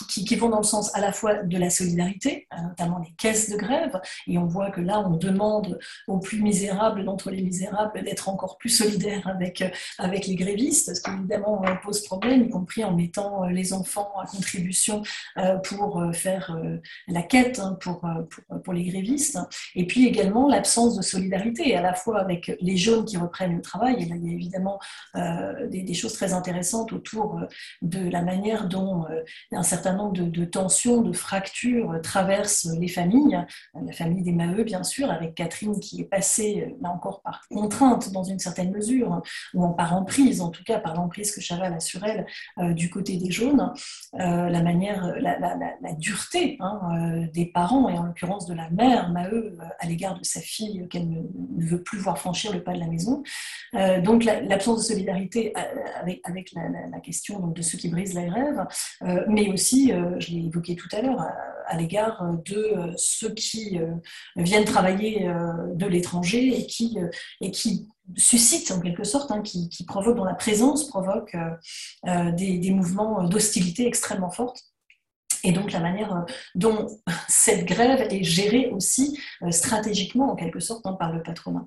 qui, 0.08 0.36
vont 0.36 0.50
dans 0.50 0.58
le 0.58 0.64
sens 0.64 0.94
à 0.94 1.00
la 1.00 1.12
fois 1.12 1.42
de 1.42 1.56
la 1.56 1.70
solidarité, 1.70 2.46
notamment 2.62 2.98
les 2.98 3.12
caisses 3.16 3.48
de 3.48 3.56
grève, 3.56 3.98
et 4.26 4.36
on 4.36 4.46
voit 4.46 4.70
que 4.70 4.82
là 4.82 5.00
on 5.00 5.16
demande 5.16 5.78
aux 6.06 6.18
plus 6.18 6.42
misérables 6.42 7.04
d'entre 7.04 7.30
les 7.30 7.40
misérables 7.40 8.02
d'être 8.04 8.28
encore 8.28 8.58
plus 8.58 8.68
solidaires 8.68 9.26
avec, 9.28 9.64
avec 9.98 10.26
les 10.26 10.34
grévistes, 10.34 10.94
ce 10.94 11.00
qui 11.00 11.10
évidemment 11.10 11.62
pose 11.82 12.02
problème, 12.02 12.42
y 12.42 12.50
compris 12.50 12.84
en 12.84 12.92
mettant 12.92 13.44
les 13.44 13.72
enfants 13.72 14.12
à 14.20 14.26
contribution 14.26 15.02
pour 15.64 16.02
faire 16.12 16.54
la 17.08 17.22
quête, 17.22 17.58
hein, 17.58 17.78
pour 17.80 18.65
les 18.72 18.84
grévistes, 18.84 19.38
et 19.74 19.86
puis 19.86 20.06
également 20.06 20.48
l'absence 20.48 20.96
de 20.96 21.02
solidarité, 21.02 21.76
à 21.76 21.82
la 21.82 21.94
fois 21.94 22.20
avec 22.20 22.52
les 22.60 22.76
jeunes 22.76 23.04
qui 23.04 23.16
reprennent 23.16 23.56
le 23.56 23.62
travail, 23.62 24.02
et 24.02 24.06
là 24.06 24.16
il 24.16 24.26
y 24.26 24.30
a 24.30 24.32
évidemment 24.32 24.78
euh, 25.16 25.68
des, 25.68 25.94
choses 25.94 26.12
très 26.12 26.32
intéressantes 26.32 26.92
autour 26.92 27.38
euh, 27.38 27.46
de 27.80 28.08
la 28.10 28.22
manière 28.22 28.68
dont 28.68 29.06
euh, 29.06 29.22
un 29.52 29.62
certain 29.62 29.94
nombre 29.94 30.12
de, 30.12 30.44
tensions, 30.44 31.00
de 31.00 31.12
fractures 31.12 32.00
traversent 32.02 32.68
les 32.78 32.88
familles, 32.88 33.38
la 33.74 33.92
famille 33.92 34.22
des 34.22 34.32
Maheu 34.32 34.62
bien 34.64 34.82
sûr, 34.82 35.10
avec 35.10 35.34
Catherine 35.34 35.78
qui 35.80 36.00
est 36.02 36.04
passée, 36.04 36.76
là 36.80 36.90
encore 36.90 37.22
par 37.22 37.42
contrainte 37.50 38.12
dans 38.12 38.24
une 38.24 38.38
certaine 38.38 38.70
mesure, 38.70 39.22
ou 39.54 39.64
en 39.64 39.72
par 39.72 39.94
emprise, 39.94 40.40
en 40.40 40.50
tout 40.50 40.64
cas 40.64 40.78
par 40.78 40.94
l'emprise 40.94 41.34
que 41.34 41.40
Chaval 41.40 41.72
a 41.72 41.80
sur 41.80 42.02
elle 42.04 42.26
du 42.74 42.90
côté 42.90 43.16
des 43.16 43.30
jaunes, 43.30 43.72
la 44.12 44.62
manière, 44.62 45.14
la 45.18 45.92
dureté 45.94 46.56
hein, 46.60 47.26
des 47.32 47.46
parents, 47.46 47.88
et 47.88 47.98
en 47.98 48.04
l'occurrence 48.04 48.46
de 48.46 48.54
la 48.56 48.70
mère, 48.70 49.10
Maheu, 49.10 49.56
euh, 49.60 49.64
à 49.78 49.86
l'égard 49.86 50.18
de 50.18 50.24
sa 50.24 50.40
fille 50.40 50.86
qu'elle 50.88 51.08
ne, 51.08 51.22
veut 51.58 51.82
plus 51.82 51.98
voir 51.98 52.18
franchir 52.18 52.52
le 52.52 52.62
pas 52.62 52.72
de 52.72 52.80
la 52.80 52.86
maison. 52.86 53.22
Euh, 53.74 54.00
donc 54.00 54.24
l'absence 54.24 54.78
de 54.78 54.84
solidarité 54.84 55.52
euh, 55.56 55.60
avec, 56.24 56.52
la, 56.52 57.00
question 57.00 57.46
de 57.48 57.62
ceux 57.62 57.78
qui 57.78 57.88
brisent 57.88 58.14
la 58.14 58.24
grève, 58.24 58.66
mais 59.28 59.48
aussi, 59.50 59.92
je 60.18 60.30
l'ai 60.30 60.46
évoqué 60.46 60.74
tout 60.74 60.88
à 60.92 61.02
l'heure, 61.02 61.20
à, 61.66 61.76
l'égard 61.76 62.36
de 62.44 62.92
ceux 62.96 63.32
qui 63.34 63.78
viennent 64.36 64.64
travailler 64.64 65.28
de 65.74 65.86
l'étranger 65.86 66.58
et 66.58 66.66
qui, 66.66 66.98
et 67.40 67.50
qui 67.50 67.86
suscitent 68.16 68.72
en 68.72 68.80
quelque 68.80 69.04
sorte, 69.04 69.30
hein, 69.30 69.42
qui, 69.42 69.68
qui 69.68 69.84
provoquent, 69.84 70.16
dont 70.16 70.24
la 70.24 70.34
présence 70.34 70.88
provoque 70.88 71.36
des, 72.04 72.58
des 72.58 72.70
mouvements 72.70 73.24
d'hostilité 73.24 73.86
extrêmement 73.86 74.30
fortes 74.30 74.64
et 75.44 75.52
donc 75.52 75.72
la 75.72 75.80
manière 75.80 76.12
euh, 76.14 76.32
dont 76.54 76.88
cette 77.28 77.64
grève 77.64 78.06
est 78.10 78.22
gérée 78.22 78.70
aussi 78.70 79.18
euh, 79.42 79.50
stratégiquement, 79.50 80.32
en 80.32 80.36
quelque 80.36 80.60
sorte, 80.60 80.86
hein, 80.86 80.94
par 80.94 81.12
le 81.12 81.22
patronat. 81.22 81.66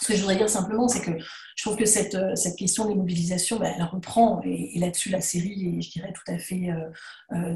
Ce 0.00 0.08
que 0.08 0.14
je 0.14 0.20
voudrais 0.20 0.36
dire 0.36 0.50
simplement, 0.50 0.88
c'est 0.88 1.00
que 1.00 1.12
je 1.56 1.62
trouve 1.62 1.76
que 1.76 1.86
cette, 1.86 2.14
euh, 2.14 2.34
cette 2.34 2.56
question 2.56 2.86
des 2.86 2.94
mobilisations, 2.94 3.58
ben, 3.58 3.72
elle 3.76 3.84
reprend, 3.84 4.42
et, 4.44 4.78
là-dessus 4.78 5.08
la 5.08 5.20
série 5.20 5.78
est, 5.78 5.82
je 5.82 5.90
dirais, 5.90 6.12
tout 6.12 6.32
à 6.32 6.38
fait 6.38 6.68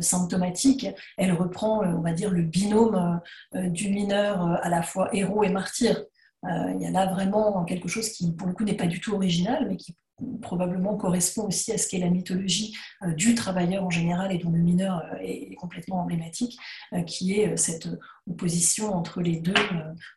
symptomatique, 0.01 0.87
elle 1.17 1.33
reprend, 1.33 1.81
on 1.85 2.01
va 2.01 2.13
dire, 2.13 2.31
le 2.31 2.43
binôme 2.43 3.21
du 3.55 3.91
mineur 3.91 4.41
à 4.63 4.69
la 4.69 4.83
fois 4.83 5.11
héros 5.13 5.43
et 5.43 5.51
martyr. 5.51 6.05
il 6.45 6.79
y 6.81 6.87
a 6.87 6.91
là 6.91 7.07
vraiment 7.07 7.65
quelque 7.65 7.89
chose 7.89 8.09
qui, 8.11 8.33
pour 8.33 8.47
le 8.47 8.55
coup, 8.55 8.65
n'est 8.65 8.77
pas 8.77 8.87
du 8.87 9.01
tout 9.01 9.15
original, 9.15 9.67
mais 9.69 9.77
qui 9.77 9.95
probablement 10.43 10.97
correspond 10.97 11.47
aussi 11.47 11.73
à 11.73 11.79
ce 11.79 11.89
qu'est 11.89 11.99
la 11.99 12.11
mythologie 12.11 12.77
euh, 13.03 13.13
du 13.13 13.35
travailleur 13.35 13.85
en 13.85 13.91
général 13.91 14.33
et 14.33 14.39
dont 14.39 14.51
le 14.51 14.59
mineur 14.59 15.03
euh, 15.13 15.19
est 15.21 15.55
complètement 15.55 16.01
emblématique, 16.01 16.59
euh, 16.93 17.03
qui 17.03 17.35
est 17.35 17.57
cette 17.57 17.89
opposition 18.29 18.95
entre 18.95 19.21
les 19.21 19.41
deux 19.41 19.55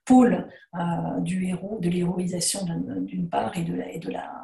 pôles 0.06 0.48
du 1.20 1.46
héros, 1.46 1.80
de 1.82 1.90
l'héroïsation 1.90 2.66
d'une 3.02 3.30
part 3.30 3.58
et, 3.58 3.64
de 3.64 4.12
la, 4.12 4.44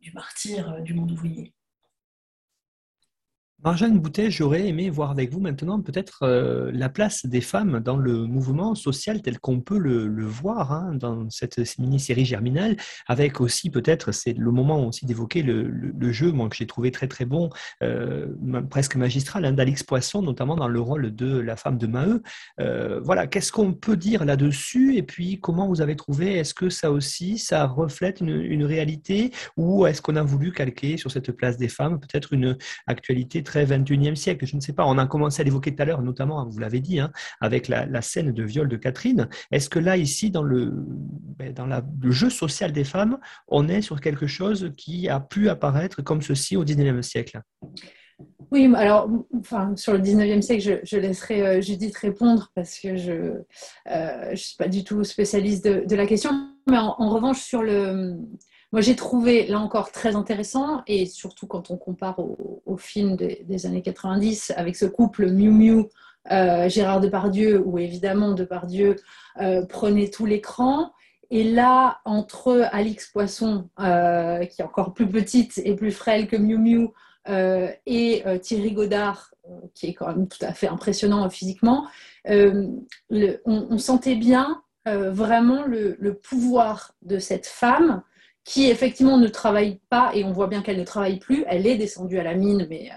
du 0.00 0.12
martyr 0.12 0.82
du 0.82 0.94
monde 0.94 1.12
ouvrier. 1.12 1.54
Marjane 3.64 3.98
Boutet, 3.98 4.30
j'aurais 4.30 4.68
aimé 4.68 4.88
voir 4.88 5.10
avec 5.10 5.32
vous 5.32 5.40
maintenant 5.40 5.80
peut-être 5.80 6.22
euh, 6.22 6.70
la 6.72 6.88
place 6.88 7.26
des 7.26 7.40
femmes 7.40 7.80
dans 7.80 7.96
le 7.96 8.24
mouvement 8.24 8.76
social 8.76 9.20
tel 9.20 9.40
qu'on 9.40 9.60
peut 9.60 9.78
le, 9.78 10.24
voir 10.24 10.70
hein, 10.70 10.94
dans 10.94 11.28
cette 11.28 11.58
mini-série 11.76 12.24
germinale, 12.24 12.76
avec 13.08 13.40
aussi 13.40 13.68
peut-être, 13.70 14.12
c'est 14.12 14.32
le 14.32 14.52
moment 14.52 14.86
aussi 14.86 15.06
d'évoquer 15.06 15.42
le, 15.42 16.12
jeu, 16.12 16.30
moi 16.30 16.48
que 16.48 16.54
j'ai 16.54 16.68
trouvé 16.68 16.92
très 16.92 17.08
très 17.08 17.24
bon, 17.24 17.50
euh, 17.82 18.28
presque 18.70 18.94
magistral, 18.94 19.44
hein, 19.44 19.52
d'Alix 19.52 19.82
Poisson, 19.82 20.22
notamment 20.22 20.54
dans 20.54 20.68
le 20.68 20.80
rôle 20.80 21.12
de 21.12 21.38
la 21.38 21.56
femme 21.56 21.78
de 21.78 21.88
Maheu. 21.88 22.22
Euh, 22.60 23.00
voilà, 23.02 23.26
qu'est-ce 23.26 23.50
qu'on 23.50 23.72
peut 23.74 23.96
dire 23.96 24.24
là-dessus? 24.24 24.96
Et 24.96 25.02
puis 25.02 25.40
comment 25.40 25.66
vous 25.66 25.80
avez 25.80 25.96
trouvé, 25.96 26.34
est-ce 26.34 26.54
que 26.54 26.70
ça 26.70 26.92
aussi, 26.92 27.38
ça 27.38 27.66
reflète 27.66 28.20
une, 28.20 28.40
une 28.40 28.64
réalité? 28.64 29.32
Ou 29.56 29.84
est-ce 29.86 30.00
qu'on 30.00 30.14
a 30.14 30.22
voulu 30.22 30.52
calquer 30.52 30.96
sur 30.96 31.10
cette 31.10 31.32
place 31.32 31.56
des 31.56 31.68
femmes 31.68 31.98
peut-être 31.98 32.32
une 32.32 32.56
actualité 32.86 33.42
très 33.48 33.64
21e 33.64 34.14
siècle. 34.14 34.46
Je 34.46 34.56
ne 34.56 34.60
sais 34.60 34.74
pas, 34.74 34.84
on 34.84 34.98
a 34.98 35.06
commencé 35.06 35.40
à 35.40 35.44
l'évoquer 35.44 35.74
tout 35.74 35.82
à 35.82 35.86
l'heure, 35.86 36.02
notamment, 36.02 36.46
vous 36.46 36.58
l'avez 36.58 36.80
dit, 36.80 37.00
hein, 37.00 37.10
avec 37.40 37.66
la, 37.66 38.02
scène 38.02 38.32
de 38.32 38.42
viol 38.42 38.68
de 38.68 38.76
Catherine. 38.76 39.28
Est-ce 39.50 39.70
que 39.70 39.78
là, 39.78 39.96
ici, 39.96 40.30
dans, 40.30 40.42
le, 40.42 40.70
ben, 41.38 41.52
dans 41.54 41.66
le 41.66 42.10
jeu 42.10 42.28
social 42.28 42.72
des 42.72 42.84
femmes, 42.84 43.18
on 43.48 43.68
est 43.68 43.80
sur 43.80 44.00
quelque 44.00 44.26
chose 44.26 44.70
qui 44.76 45.08
a 45.08 45.18
pu 45.18 45.48
apparaître 45.48 46.02
comme 46.02 46.20
ceci 46.20 46.56
au 46.56 46.64
19e 46.64 47.00
siècle? 47.00 47.40
Oui, 48.50 48.70
alors, 48.74 49.08
enfin, 49.38 49.74
sur 49.76 49.94
le 49.94 50.00
19e 50.00 50.42
siècle, 50.42 50.80
je, 50.84 50.96
laisserai 50.96 51.46
euh, 51.46 51.60
Judith 51.60 51.96
répondre 51.96 52.50
parce 52.54 52.78
que 52.78 52.96
je 52.96 53.12
ne 53.12 53.44
euh, 53.90 54.36
suis 54.36 54.56
pas 54.56 54.68
du 54.68 54.84
tout 54.84 55.04
spécialiste 55.04 55.66
de, 55.66 55.96
la 55.96 56.06
question. 56.06 56.30
Mais 56.66 56.78
en, 56.78 57.08
revanche, 57.08 57.40
sur 57.40 57.62
le, 57.62 58.16
moi, 58.72 58.82
j'ai 58.82 58.96
trouvé, 58.96 59.46
là 59.46 59.60
encore, 59.60 59.92
très 59.92 60.14
intéressant, 60.14 60.82
et 60.86 61.06
surtout 61.06 61.46
quand 61.46 61.70
on 61.70 61.78
compare 61.78 62.18
au, 62.18 62.76
film 62.76 63.16
des, 63.16 63.66
années 63.66 63.80
90 63.80 64.52
avec 64.56 64.76
ce 64.76 64.84
couple 64.84 65.30
Miu 65.30 65.50
Miu, 65.50 65.84
euh, 66.30 66.68
Gérard 66.68 67.00
Depardieu, 67.00 67.62
où 67.64 67.78
évidemment 67.78 68.32
Depardieu 68.32 68.96
euh, 69.40 69.64
prenait 69.64 70.10
tout 70.10 70.26
l'écran. 70.26 70.92
Et 71.30 71.44
là, 71.44 72.00
entre 72.04 72.68
Alix 72.70 73.08
Poisson, 73.10 73.68
euh, 73.80 74.44
qui 74.44 74.60
est 74.60 74.64
encore 74.64 74.92
plus 74.92 75.08
petite 75.08 75.58
et 75.64 75.74
plus 75.74 75.92
frêle 75.92 76.26
que 76.26 76.36
Miu 76.36 76.58
Miu, 76.58 76.88
et 77.84 78.24
Thierry 78.40 78.72
Godard, 78.72 79.34
qui 79.74 79.88
est 79.88 79.92
quand 79.92 80.06
même 80.06 80.28
tout 80.28 80.42
à 80.42 80.54
fait 80.54 80.68
impressionnant 80.68 81.28
physiquement, 81.28 81.86
on, 82.26 83.78
sentait 83.78 84.14
bien 84.14 84.62
vraiment 84.86 85.64
le, 85.66 86.14
pouvoir 86.14 86.94
de 87.02 87.18
cette 87.18 87.46
femme 87.46 88.02
qui 88.48 88.70
effectivement 88.70 89.18
ne 89.18 89.28
travaille 89.28 89.78
pas, 89.90 90.10
et 90.14 90.24
on 90.24 90.32
voit 90.32 90.46
bien 90.46 90.62
qu'elle 90.62 90.78
ne 90.78 90.84
travaille 90.84 91.18
plus, 91.18 91.44
elle 91.48 91.66
est 91.66 91.76
descendue 91.76 92.18
à 92.18 92.22
la 92.22 92.34
mine, 92.34 92.66
mais 92.70 92.90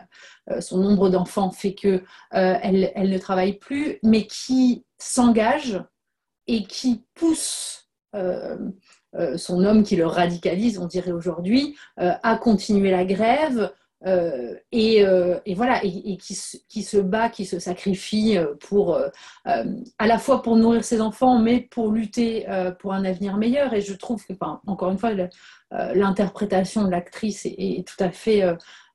euh, 0.49 0.61
son 0.61 0.77
nombre 0.77 1.09
d'enfants 1.09 1.51
fait 1.51 1.73
qu'elle 1.73 2.05
euh, 2.35 2.57
elle 2.63 3.09
ne 3.09 3.17
travaille 3.17 3.57
plus, 3.57 3.99
mais 4.01 4.27
qui 4.27 4.85
s'engage 4.97 5.83
et 6.47 6.63
qui 6.63 7.03
pousse 7.15 7.89
euh, 8.15 8.57
son 9.35 9.65
homme 9.65 9.83
qui 9.83 9.97
le 9.97 10.07
radicalise, 10.07 10.79
on 10.79 10.85
dirait 10.85 11.11
aujourd'hui, 11.11 11.75
à 11.97 12.37
continuer 12.37 12.89
la 12.89 13.03
grève, 13.03 13.73
euh, 14.07 14.55
euh, 14.73 15.39
et, 15.45 15.53
voilà, 15.53 15.83
et, 15.83 16.17
qui, 16.17 16.33
se 16.33 16.97
bat, 16.97 17.29
qui 17.29 17.45
se 17.45 17.59
sacrifie 17.59 18.37
euh, 18.37 18.55
pour, 18.59 18.99
à 19.45 20.07
la 20.07 20.17
fois 20.17 20.41
pour 20.41 20.55
nourrir 20.55 20.83
ses 20.83 21.01
enfants, 21.01 21.39
mais 21.39 21.59
pour 21.59 21.91
lutter 21.91 22.45
pour 22.79 22.93
un 22.93 23.05
avenir 23.05 23.37
meilleur. 23.37 23.73
Et 23.73 23.81
je 23.81 23.93
trouve 23.93 24.25
que, 24.25 24.33
encore 24.67 24.91
une 24.91 24.97
fois, 24.97 25.11
l'interprétation 25.71 26.83
de 26.83 26.91
l'actrice 26.91 27.45
est, 27.45 27.87
tout 27.87 28.03
à 28.03 28.11
fait, 28.11 28.43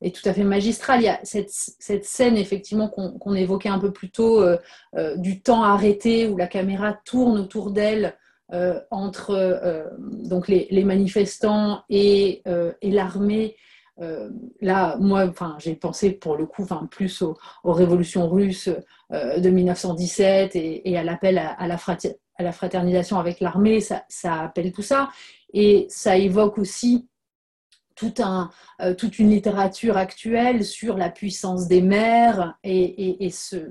est 0.03 0.15
tout 0.15 0.29
à 0.29 0.33
fait 0.33 0.45
magistrale. 0.45 1.01
Il 1.01 1.05
y 1.05 1.09
a 1.09 1.21
cette, 1.23 1.51
cette 1.51 2.05
scène, 2.05 2.37
effectivement, 2.37 2.89
qu'on 2.89 3.35
évoquait 3.35 3.69
un 3.69 3.79
peu 3.79 3.93
plus 3.93 4.11
tôt, 4.11 4.45
du 5.17 5.41
temps 5.41 5.63
arrêté 5.63 6.27
où 6.27 6.37
la 6.37 6.47
caméra 6.47 6.95
tourne 7.05 7.39
autour 7.39 7.71
d'elle. 7.71 8.17
entre 8.91 9.91
donc 10.01 10.49
les, 10.49 10.69
les, 10.71 10.85
manifestants 10.85 11.83
et, 11.89 12.43
et 12.83 12.91
l'armée 12.91 13.57
euh, 14.01 14.31
là, 14.61 14.97
moi, 15.01 15.27
enfin, 15.27 15.57
j'ai 15.59 15.75
pensé 15.75 16.11
pour 16.11 16.37
le 16.37 16.47
coup, 16.47 16.63
enfin, 16.63 16.87
plus 16.91 17.23
aux, 17.23 17.37
révolutions 17.65 18.29
russes 18.29 18.69
euh, 19.13 19.39
de 19.39 19.51
1917 19.51 20.55
et, 20.55 20.99
à 20.99 21.05
l'appel 21.05 21.39
à, 21.39 21.67
la 21.67 22.53
fraternisation 22.53 23.19
avec 23.19 23.41
l'armée, 23.41 23.81
ça, 23.81 24.05
appelle 24.25 24.73
tout 24.73 24.83
ça. 24.83 25.11
Et 25.53 25.87
ça 25.89 26.17
évoque 26.17 26.59
aussi 26.59 27.09
euh, 28.03 28.95
toute 28.95 29.19
une 29.19 29.31
littérature 29.31 29.97
actuelle 29.97 30.65
sur 30.65 30.99
la 30.99 31.09
puissance 31.09 31.67
des 31.67 31.81
mères 31.81 32.59
et, 32.63 33.31
ce, 33.31 33.71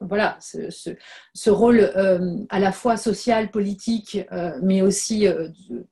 voilà, 0.00 0.38
ce, 0.40 1.50
rôle 1.50 1.92
à 2.48 2.58
la 2.58 2.72
fois 2.72 2.96
social, 2.96 3.50
politique, 3.50 4.18
mais 4.62 4.82
aussi 4.82 5.26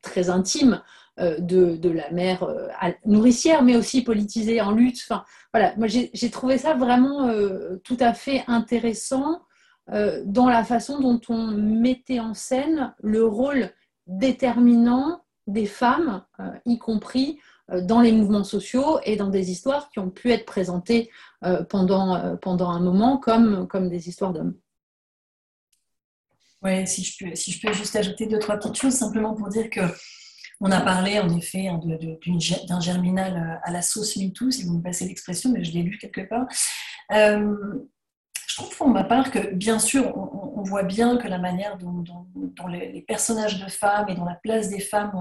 très 0.02 0.30
intime 0.30 0.80
euh, 1.20 1.38
de, 1.40 1.88
la 1.88 2.10
mère 2.10 2.44
euh, 2.44 2.68
nourricière, 3.04 3.62
mais 3.62 3.76
aussi 3.76 4.02
politisée 4.02 4.60
en 4.60 4.70
lutte. 4.70 5.04
Enfin, 5.08 5.24
j'ai 5.84 6.30
trouvé 6.30 6.58
ça 6.58 6.74
vraiment 6.74 7.26
euh, 7.26 7.80
tout 7.82 7.96
à 7.98 8.12
fait 8.12 8.44
intéressant 8.46 9.42
dans 10.26 10.50
la 10.50 10.64
façon 10.64 11.00
dont 11.00 11.18
on 11.30 11.46
mettait 11.46 12.20
en 12.20 12.34
scène 12.34 12.94
le 13.02 13.24
rôle 13.24 13.70
déterminant 14.06 15.22
des 15.46 15.64
femmes, 15.64 16.26
y 16.66 16.76
compris 16.76 17.40
dans 17.68 18.00
les 18.00 18.12
mouvements 18.12 18.44
sociaux 18.44 18.98
et 19.04 19.16
dans 19.16 19.28
des 19.28 19.50
histoires 19.50 19.90
qui 19.90 19.98
ont 19.98 20.10
pu 20.10 20.30
être 20.30 20.46
présentées 20.46 21.10
pendant, 21.68 22.36
pendant 22.38 22.70
un 22.70 22.80
moment 22.80 23.18
comme, 23.18 23.66
comme 23.68 23.88
des 23.88 24.08
histoires 24.08 24.32
d'hommes. 24.32 24.54
Oui, 26.62 26.86
si 26.86 27.04
je, 27.04 27.24
peux, 27.24 27.34
si 27.36 27.52
je 27.52 27.60
peux 27.60 27.72
juste 27.72 27.94
ajouter 27.94 28.26
deux, 28.26 28.38
trois 28.38 28.56
petites 28.56 28.76
choses, 28.76 28.94
simplement 28.94 29.34
pour 29.34 29.48
dire 29.48 29.70
que 29.70 29.80
on 30.60 30.70
a 30.72 30.80
parlé 30.80 31.20
en 31.20 31.28
effet 31.36 31.68
hein, 31.68 31.80
d'un 32.68 32.80
germinal 32.80 33.36
euh, 33.36 33.68
à 33.68 33.70
la 33.70 33.82
sauce 33.82 34.16
MeToo, 34.16 34.50
si 34.50 34.64
vous 34.64 34.78
me 34.78 34.82
passez 34.82 35.06
l'expression, 35.06 35.52
mais 35.52 35.62
je 35.62 35.72
l'ai 35.72 35.82
lu 35.82 35.98
quelque 35.98 36.22
part. 36.22 36.46
Euh, 37.12 37.54
je 38.48 38.56
trouve 38.56 38.76
pour 38.76 38.88
ma 38.88 39.04
part 39.04 39.30
que, 39.30 39.52
bien 39.54 39.78
sûr, 39.78 40.16
on, 40.16 40.62
voit 40.62 40.82
bien 40.82 41.16
que 41.18 41.28
la 41.28 41.38
manière 41.38 41.78
dont, 41.78 42.02
les, 42.68 43.02
personnages 43.02 43.62
de 43.62 43.70
femmes 43.70 44.06
et 44.08 44.14
dont 44.14 44.24
la 44.24 44.34
place 44.34 44.68
des 44.68 44.80
femmes 44.80 45.12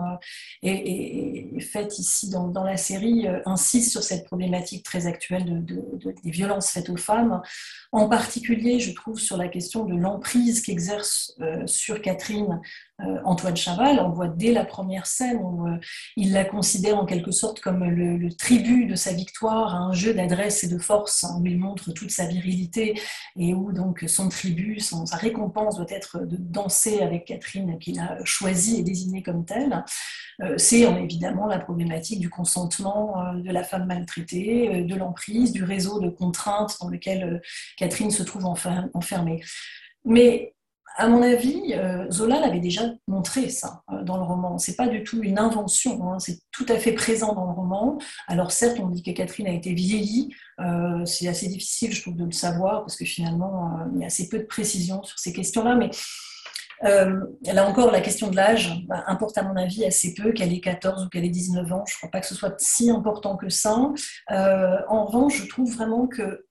euh, 0.63 0.67
est, 0.67 1.59
faite 1.59 1.99
ici 1.99 2.30
dans, 2.30 2.63
la 2.63 2.78
série 2.78 3.28
insiste 3.45 3.91
sur 3.91 4.03
cette 4.03 4.25
problématique 4.25 4.84
très 4.84 5.05
actuelle 5.05 5.63
des 5.63 6.32
violences 6.32 6.71
faites 6.71 6.89
aux 6.89 6.97
femmes. 6.97 7.41
En 7.91 8.09
particulier, 8.09 8.80
je 8.80 8.93
trouve, 8.93 9.19
sur 9.19 9.38
la 9.38 9.47
question 9.47 9.86
de 9.86 9.95
l'emprise 9.95 10.61
qu'exerce 10.61 11.38
sur 11.65 12.01
Catherine 12.01 12.59
euh, 12.96 12.96
Antoine 12.99 13.55
Chaval. 13.55 13.99
On 13.99 14.09
voit 14.09 14.27
dès 14.27 14.51
la 14.51 14.65
première 14.65 15.05
scène 15.05 15.37
où 15.37 15.67
euh, 15.67 15.77
il 16.15 16.33
la 16.33 16.45
considère 16.45 16.97
en 16.97 17.05
quelque 17.05 17.31
sorte 17.31 17.59
comme 17.59 17.83
le, 17.83 18.33
tribut 18.33 18.85
de 18.85 18.95
sa 18.95 19.13
victoire, 19.13 19.75
un 19.75 19.93
jeu 19.93 20.13
d'adresse 20.13 20.63
et 20.63 20.67
de 20.67 20.77
force 20.77 21.25
où 21.37 21.45
il 21.45 21.59
montre 21.59 21.91
toute 21.91 22.11
sa 22.11 22.25
virilité 22.25 22.99
et 23.35 23.53
où 23.53 23.71
donc 23.71 24.03
son 24.07 24.29
tribut, 24.29 24.79
sa 24.79 25.17
récompense 25.17 25.75
doit 25.75 25.85
être 25.89 26.19
de 26.19 26.37
danser 26.37 27.01
avec 27.01 27.25
Catherine 27.25 27.77
qu'il 27.79 27.99
a 27.99 28.17
choisie 28.23 28.79
et 28.79 28.83
désignée 28.83 29.21
comme 29.21 29.45
telle. 29.45 29.83
Euh, 30.41 30.55
c'est 30.57 30.81
évidemment 30.81 31.47
la 31.47 31.59
problématique 31.59 32.19
du 32.19 32.29
consentement 32.29 33.33
de 33.33 33.51
la 33.51 33.63
femme 33.63 33.85
maltraitée, 33.85 34.83
de 34.83 34.95
l'emprise, 34.95 35.51
du 35.51 35.63
réseau 35.63 35.99
de 35.99 36.09
contraintes 36.09 36.77
dans 36.81 36.89
lequel 36.89 37.41
Catherine 37.77 38.11
se 38.11 38.23
trouve 38.23 38.45
enfermée. 38.45 39.41
Mais 40.05 40.55
à 40.97 41.07
mon 41.07 41.21
avis, 41.21 41.73
euh, 41.73 42.09
Zola 42.09 42.39
l'avait 42.39 42.59
déjà 42.59 42.81
montré 43.07 43.49
ça 43.49 43.83
euh, 43.93 44.03
dans 44.03 44.17
le 44.17 44.23
roman. 44.23 44.57
C'est 44.57 44.75
pas 44.75 44.87
du 44.87 45.03
tout 45.03 45.21
une 45.21 45.37
invention, 45.37 46.11
hein. 46.11 46.17
c'est 46.19 46.39
tout 46.51 46.65
à 46.69 46.77
fait 46.79 46.93
présent 46.93 47.33
dans 47.33 47.45
le 47.45 47.51
roman. 47.51 47.99
Alors 48.27 48.51
certes, 48.51 48.79
on 48.79 48.87
dit 48.87 49.03
que 49.03 49.11
Catherine 49.11 49.47
a 49.47 49.51
été 49.51 49.73
vieillie, 49.73 50.33
euh, 50.59 51.05
c'est 51.05 51.27
assez 51.27 51.47
difficile, 51.47 51.93
je 51.93 52.01
trouve, 52.01 52.15
de 52.15 52.25
le 52.25 52.31
savoir 52.31 52.81
parce 52.81 52.95
que 52.95 53.05
finalement, 53.05 53.77
il 53.93 54.01
y 54.01 54.03
a 54.03 54.07
assez 54.07 54.27
peu 54.27 54.39
de 54.39 54.45
précision 54.45 55.03
sur 55.03 55.19
ces 55.19 55.31
questions-là, 55.33 55.75
mais 55.75 55.91
là 56.81 57.67
encore, 57.67 57.91
la 57.91 58.01
question 58.01 58.29
de 58.29 58.35
l'âge 58.35 58.71
bah, 58.87 59.03
importe 59.05 59.37
à 59.37 59.43
mon 59.43 59.55
avis 59.55 59.85
assez 59.85 60.15
peu, 60.15 60.31
qu'elle 60.31 60.51
ait 60.51 60.59
14 60.59 61.05
ou 61.05 61.09
qu'elle 61.09 61.25
ait 61.25 61.29
19 61.29 61.73
ans. 61.73 61.83
Je 61.87 61.93
ne 61.93 61.97
crois 61.97 62.09
pas 62.09 62.21
que 62.21 62.27
ce 62.27 62.35
soit 62.35 62.55
si 62.57 62.89
important 62.89 63.37
que 63.37 63.49
ça. 63.49 63.93
en 64.29 65.05
revanche, 65.05 65.43
je 65.43 65.47
trouve 65.47 65.71
vraiment 65.71 66.07
que 66.07 66.46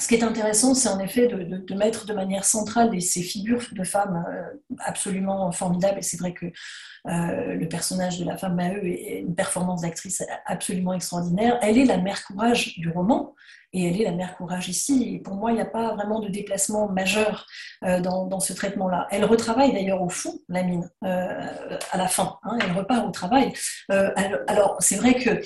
ce 0.00 0.08
qui 0.08 0.14
est 0.14 0.24
intéressant, 0.24 0.74
c'est 0.74 0.88
en 0.88 0.98
effet 0.98 1.28
de, 1.28 1.74
mettre 1.74 2.06
de 2.06 2.14
manière 2.14 2.44
centrale 2.44 3.00
ces 3.00 3.22
figures 3.22 3.62
de 3.72 3.84
femmes 3.84 4.24
euh, 4.28 4.42
absolument 4.80 5.52
formidables. 5.52 5.98
Et 5.98 6.02
c'est 6.02 6.16
vrai 6.16 6.32
que 6.32 6.46
euh, 6.46 7.54
le 7.54 7.68
personnage 7.68 8.18
de 8.18 8.24
la 8.24 8.36
femme 8.36 8.56
Maheu 8.56 8.84
est 8.84 9.20
une 9.20 9.34
performance 9.34 9.82
d'actrice 9.82 10.24
absolument 10.46 10.94
extraordinaire. 10.94 11.58
Elle 11.62 11.78
est 11.78 11.84
la 11.84 11.98
mère 11.98 12.24
courage 12.24 12.76
du 12.78 12.88
roman. 12.90 13.34
Et 13.76 13.88
elle 13.88 14.00
est 14.00 14.04
la 14.04 14.12
mère 14.12 14.36
courage 14.36 14.68
ici. 14.68 15.14
Et 15.14 15.18
pour 15.18 15.34
moi, 15.34 15.50
il 15.50 15.54
n'y 15.54 15.60
a 15.60 15.66
pas 15.66 15.94
vraiment 15.94 16.20
de 16.20 16.28
déplacement 16.28 16.88
majeur 16.88 17.44
euh, 17.82 18.00
dans, 18.00 18.38
ce 18.38 18.52
traitement-là. 18.52 19.08
Elle 19.10 19.24
retravaille 19.24 19.72
d'ailleurs 19.72 20.00
au 20.00 20.08
fond 20.08 20.38
la 20.48 20.62
mine 20.62 20.88
à 21.02 21.96
la 21.98 22.06
fin. 22.06 22.38
Hein. 22.44 22.56
elle 22.62 22.70
repart 22.70 23.04
au 23.04 23.10
travail. 23.10 23.52
alors, 23.88 24.76
c'est 24.78 24.94
vrai 24.94 25.14
que 25.14 25.40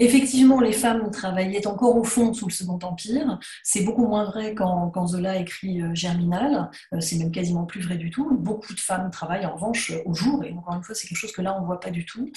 Effectivement, 0.00 0.60
les 0.60 0.72
femmes 0.72 1.10
travaillaient 1.12 1.66
encore 1.68 1.96
au 1.96 2.02
fond 2.02 2.32
sous 2.34 2.46
le 2.46 2.52
Second 2.52 2.78
Empire. 2.82 3.38
C'est 3.62 3.84
beaucoup 3.84 4.06
moins 4.06 4.24
vrai 4.24 4.54
quand, 4.54 5.06
Zola 5.06 5.36
écrit 5.36 5.82
euh, 5.82 5.94
Germinal. 5.94 6.70
Euh, 6.92 7.00
c'est 7.00 7.16
même 7.16 7.30
quasiment 7.30 7.64
plus 7.64 7.80
vrai 7.80 7.96
du 7.96 8.10
tout. 8.10 8.28
Beaucoup 8.36 8.74
de 8.74 8.80
femmes 8.80 9.10
travaillent 9.10 9.46
en 9.46 9.54
revanche 9.54 9.92
au 10.04 10.12
jour. 10.12 10.42
Et 10.42 10.52
encore 10.52 10.74
une 10.74 10.82
fois, 10.82 10.96
c'est 10.96 11.06
quelque 11.06 11.18
chose 11.18 11.32
que 11.32 11.42
là, 11.42 11.56
on 11.56 11.60
ne 11.60 11.66
voit 11.66 11.78
pas 11.78 11.90
du 11.90 12.04
tout. 12.04 12.28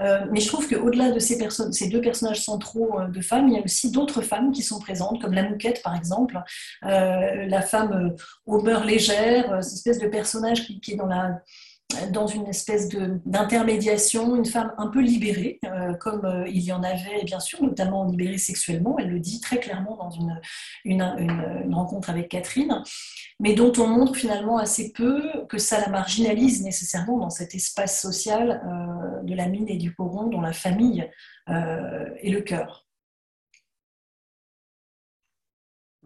Euh, 0.00 0.26
mais 0.32 0.40
je 0.40 0.48
trouve 0.48 0.68
qu'au-delà 0.68 1.12
de 1.12 1.20
ces, 1.20 1.38
ces, 1.70 1.88
deux 1.88 2.00
personnages 2.00 2.42
centraux 2.42 2.98
de 3.08 3.20
femmes, 3.20 3.48
il 3.48 3.54
y 3.54 3.58
a 3.58 3.62
aussi 3.62 3.92
d'autres 3.92 4.22
femmes 4.22 4.50
qui 4.50 4.62
sont 4.62 4.80
présentes, 4.80 5.22
comme 5.22 5.34
la 5.34 5.48
Mouquette, 5.48 5.82
par 5.82 5.94
exemple. 5.94 6.40
la 6.82 7.62
femme 7.62 8.14
au 8.46 8.60
beurre 8.60 8.84
légère, 8.84 9.62
cette 9.62 9.74
espèce 9.74 9.98
de 9.98 10.08
personnage 10.08 10.66
qui 10.66 10.92
est 10.92 10.96
dans 10.96 11.06
la 11.06 11.40
dans 12.10 12.26
une 12.26 12.46
espèce 12.46 12.88
d'intermédiation, 12.88 14.36
une 14.36 14.44
femme 14.44 14.72
un 14.78 14.88
peu 14.88 15.00
libérée, 15.00 15.58
euh, 15.64 15.94
comme 15.94 16.24
euh, 16.24 16.48
il 16.48 16.62
y 16.62 16.72
en 16.72 16.82
avait 16.82 17.22
bien 17.24 17.40
sûr, 17.40 17.62
notamment 17.62 18.04
libérée 18.04 18.38
sexuellement, 18.38 18.96
elle 18.98 19.10
le 19.10 19.20
dit 19.20 19.40
très 19.40 19.58
clairement 19.58 19.96
dans 19.96 20.10
une, 20.10 21.72
rencontre 21.72 22.10
avec 22.10 22.28
Catherine, 22.28 22.82
mais 23.40 23.54
dont 23.54 23.72
on 23.78 23.86
montre 23.86 24.16
finalement 24.16 24.58
assez 24.58 24.92
peu 24.92 25.22
que 25.48 25.58
ça 25.58 25.80
la 25.80 25.88
marginalise 25.88 26.62
nécessairement 26.62 27.18
dans 27.18 27.30
cet 27.30 27.54
espace 27.54 28.00
social 28.00 28.62
euh, 28.66 29.22
de 29.22 29.34
la 29.34 29.48
mine 29.48 29.68
et 29.68 29.76
du 29.76 29.94
coron 29.94 30.28
dont 30.28 30.40
la 30.40 30.52
famille 30.52 31.08
est 31.46 32.30
le 32.30 32.40
cœur. 32.40 32.83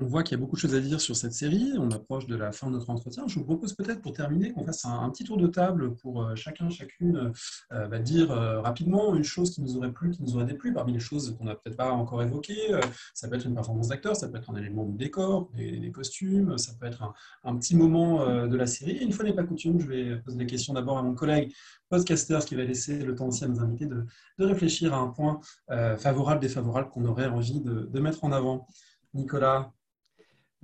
On 0.01 0.07
voit 0.07 0.23
qu'il 0.23 0.39
y 0.39 0.41
a 0.41 0.41
beaucoup 0.41 0.55
de 0.55 0.61
choses 0.61 0.77
à 0.77 0.81
dire 0.81 1.01
sur 1.01 1.17
cette 1.17 1.33
série. 1.33 1.73
On 1.77 1.91
approche 1.91 2.27
de 2.27 2.37
la 2.37 2.53
fin 2.53 2.69
de 2.69 2.75
notre 2.75 2.89
entretien. 2.89 3.27
Je 3.27 3.35
vous 3.35 3.45
propose 3.45 3.75
peut-être, 3.75 4.01
pour 4.01 4.13
terminer, 4.13 4.53
qu'on 4.53 4.65
fasse 4.65 4.85
un, 4.85 5.11
petit 5.11 5.25
tour 5.25 5.37
de 5.37 5.49
table 5.49 5.97
pour 5.97 6.23
euh, 6.23 6.37
chacun, 6.37 6.71
chacune, 6.71 7.33
euh, 7.73 7.89
bah, 7.89 7.99
dire 7.99 8.31
euh, 8.31 8.61
rapidement 8.61 9.17
une 9.17 9.25
chose 9.25 9.51
qui 9.51 9.61
nous 9.61 9.77
aurait 9.77 9.91
plu, 9.91 10.13
qui 10.13 10.23
nous 10.23 10.37
aurait 10.37 10.45
déplu, 10.45 10.73
parmi 10.73 10.93
les 10.93 11.01
choses 11.01 11.37
qu'on 11.37 11.47
n'a 11.47 11.57
peut-être 11.57 11.77
pas 11.77 11.91
encore 11.91 12.23
évoquées. 12.23 12.79
ça 13.13 13.27
peut 13.27 13.35
être 13.35 13.47
une 13.47 13.55
performance 13.55 13.89
d'acteur, 13.89 14.15
ça 14.15 14.29
peut 14.29 14.39
être 14.39 14.51
un 14.51 14.55
élément 14.55 14.85
de 14.85 14.97
décor, 14.97 15.51
des, 15.57 15.91
costumes, 15.91 16.57
ça 16.59 16.75
peut 16.79 16.87
être 16.87 17.13
un, 17.43 17.57
petit 17.57 17.75
moment 17.75 18.47
de 18.47 18.57
la 18.57 18.67
série. 18.67 18.99
une 18.99 19.11
fois 19.11 19.25
n'est 19.25 19.35
pas 19.35 19.43
coutume, 19.43 19.81
je 19.81 19.89
vais 19.89 20.17
poser 20.19 20.37
des 20.37 20.47
questions 20.47 20.75
d'abord 20.75 20.99
à 20.99 21.03
mon 21.03 21.15
collègue 21.15 21.53
podcaster, 21.89 22.39
qui 22.47 22.55
va 22.55 22.63
laisser 22.63 22.99
le 22.99 23.17
temps 23.17 23.27
aussi 23.27 23.45
à 23.45 23.49
nos 23.49 23.61
invités 23.61 23.87
de, 23.87 24.05
réfléchir 24.39 24.95
à 24.95 24.99
un 24.99 25.09
point 25.09 25.41
favorable, 25.69 26.41
défavorable 26.41 26.91
qu'on 26.91 27.05
aurait 27.05 27.27
envie 27.27 27.61
de 27.61 28.01
mettre 28.01 28.23
en 28.25 28.31
avant. 28.31 28.67
Nicolas, 29.15 29.73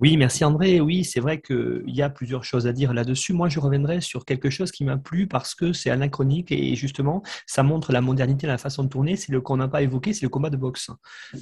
oui, 0.01 0.17
merci 0.17 0.43
André. 0.43 0.81
Oui, 0.81 1.05
c'est 1.05 1.21
vrai 1.21 1.39
qu'il 1.39 1.83
y 1.87 2.01
a 2.01 2.09
plusieurs 2.09 2.43
choses 2.43 2.67
à 2.67 2.73
dire 2.73 2.93
là-dessus. 2.93 3.31
Moi, 3.31 3.47
je 3.47 3.61
reviendrai 3.61 4.01
sur 4.01 4.25
quelque 4.25 4.49
chose 4.49 4.71
qui 4.71 4.83
m'a 4.83 4.97
plu 4.97 5.25
parce 5.25 5.55
que 5.55 5.71
c'est 5.71 5.89
anachronique 5.89 6.51
et 6.51 6.75
justement, 6.75 7.23
ça 7.47 7.63
montre 7.63 7.93
la 7.93 8.01
modernité, 8.01 8.45
la 8.45 8.57
façon 8.57 8.83
de 8.83 8.89
tourner. 8.89 9.15
C'est 9.15 9.31
le 9.31 9.39
qu'on 9.39 9.55
n'a 9.55 9.69
pas 9.69 9.83
évoqué, 9.83 10.11
c'est 10.11 10.25
le 10.25 10.29
combat 10.29 10.49
de 10.49 10.57
boxe. 10.57 10.89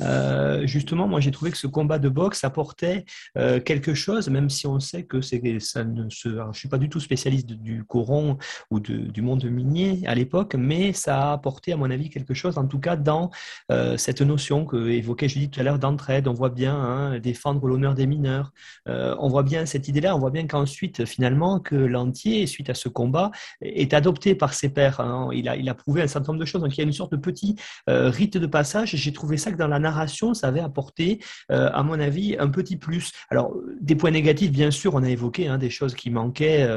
Euh, 0.02 0.68
justement, 0.68 1.08
moi, 1.08 1.20
j'ai 1.20 1.32
trouvé 1.32 1.50
que 1.50 1.58
ce 1.58 1.66
combat 1.66 1.98
de 1.98 2.10
boxe 2.10 2.44
apportait 2.44 3.06
euh, 3.40 3.60
quelque 3.60 3.96
chose, 3.96 4.30
même 4.30 4.52
si 4.52 4.68
on 4.68 4.80
sait 4.80 5.04
que 5.04 5.20
c'est 5.22 5.42
ça 5.60 5.84
ne 5.84 6.08
se. 6.12 6.30
suis 6.52 6.70
pas 6.70 6.78
du 6.78 6.90
tout 6.90 7.00
spécialiste 7.00 7.48
du 7.54 7.84
coron 7.84 8.38
ou 8.70 8.80
du 8.80 9.22
monde 9.24 9.44
minier 9.46 10.02
à 10.06 10.14
l'époque, 10.14 10.54
mais 10.54 10.94
ça 10.94 11.30
a 11.30 11.34
apporté, 11.34 11.74
à 11.74 11.78
mon 11.78 11.90
avis, 11.90 12.12
quelque 12.12 12.36
chose, 12.36 12.60
en 12.60 12.68
tout 12.68 12.80
cas 12.80 12.98
dans 12.98 13.32
euh, 13.72 13.98
cette 13.98 14.22
notion 14.22 14.66
que 14.66 14.90
évoquait 14.90 15.28
Judith 15.28 15.54
tout 15.54 15.60
à 15.60 15.64
l'heure 15.64 15.80
d'entraide. 15.80 16.28
On 16.28 16.34
voit 16.34 16.50
bien 16.50 16.76
hein, 16.76 17.20
défendre 17.20 17.68
l'honneur 17.68 17.96
des 17.96 18.06
mineurs 18.06 18.43
euh, 18.88 19.16
on 19.20 19.30
voit 19.30 19.44
bien 19.44 19.66
cette 19.66 19.88
idée-là, 19.88 20.16
on 20.16 20.20
voit 20.20 20.32
bien 20.32 20.48
qu'ensuite, 20.48 21.06
finalement, 21.06 21.60
que 21.60 21.76
l'entier, 21.76 22.48
suite 22.48 22.70
à 22.70 22.74
ce 22.74 22.90
combat, 22.90 23.32
est 23.62 23.94
adopté 23.94 24.36
par 24.36 24.54
ses 24.54 24.70
pairs. 24.70 25.00
Hein. 25.00 25.30
Il, 25.34 25.48
a, 25.48 25.74
prouvé 25.74 26.02
un 26.02 26.08
certain 26.08 26.34
nombre 26.34 26.42
de 26.42 26.46
choses. 26.46 26.62
Donc 26.62 26.76
il 26.76 26.80
y 26.80 26.84
a 26.84 26.86
une 26.86 26.94
sorte 26.94 27.12
de 27.12 27.18
petit 27.18 27.56
euh, 27.90 28.10
rite 28.10 28.38
de 28.38 28.46
passage. 28.46 28.96
J'ai 28.96 29.14
trouvé 29.14 29.38
ça 29.38 29.52
que 29.52 29.58
dans 29.58 29.68
la 29.68 29.80
narration, 29.80 30.34
ça 30.34 30.48
avait 30.48 30.60
apporté, 30.60 31.20
euh, 31.52 31.70
à 31.74 31.84
mon 31.84 32.00
avis, 32.00 32.36
un 32.38 32.48
petit 32.48 32.78
plus. 32.78 33.12
Alors, 33.30 33.56
des 33.82 33.96
points 33.96 34.12
négatifs, 34.12 34.52
bien 34.52 34.72
sûr, 34.72 34.94
on 34.96 35.04
a 35.04 35.10
évoqué 35.10 35.48
hein, 35.48 35.58
des 35.58 35.70
choses 35.70 35.96
qui 35.96 36.10
manquaient, 36.10 36.70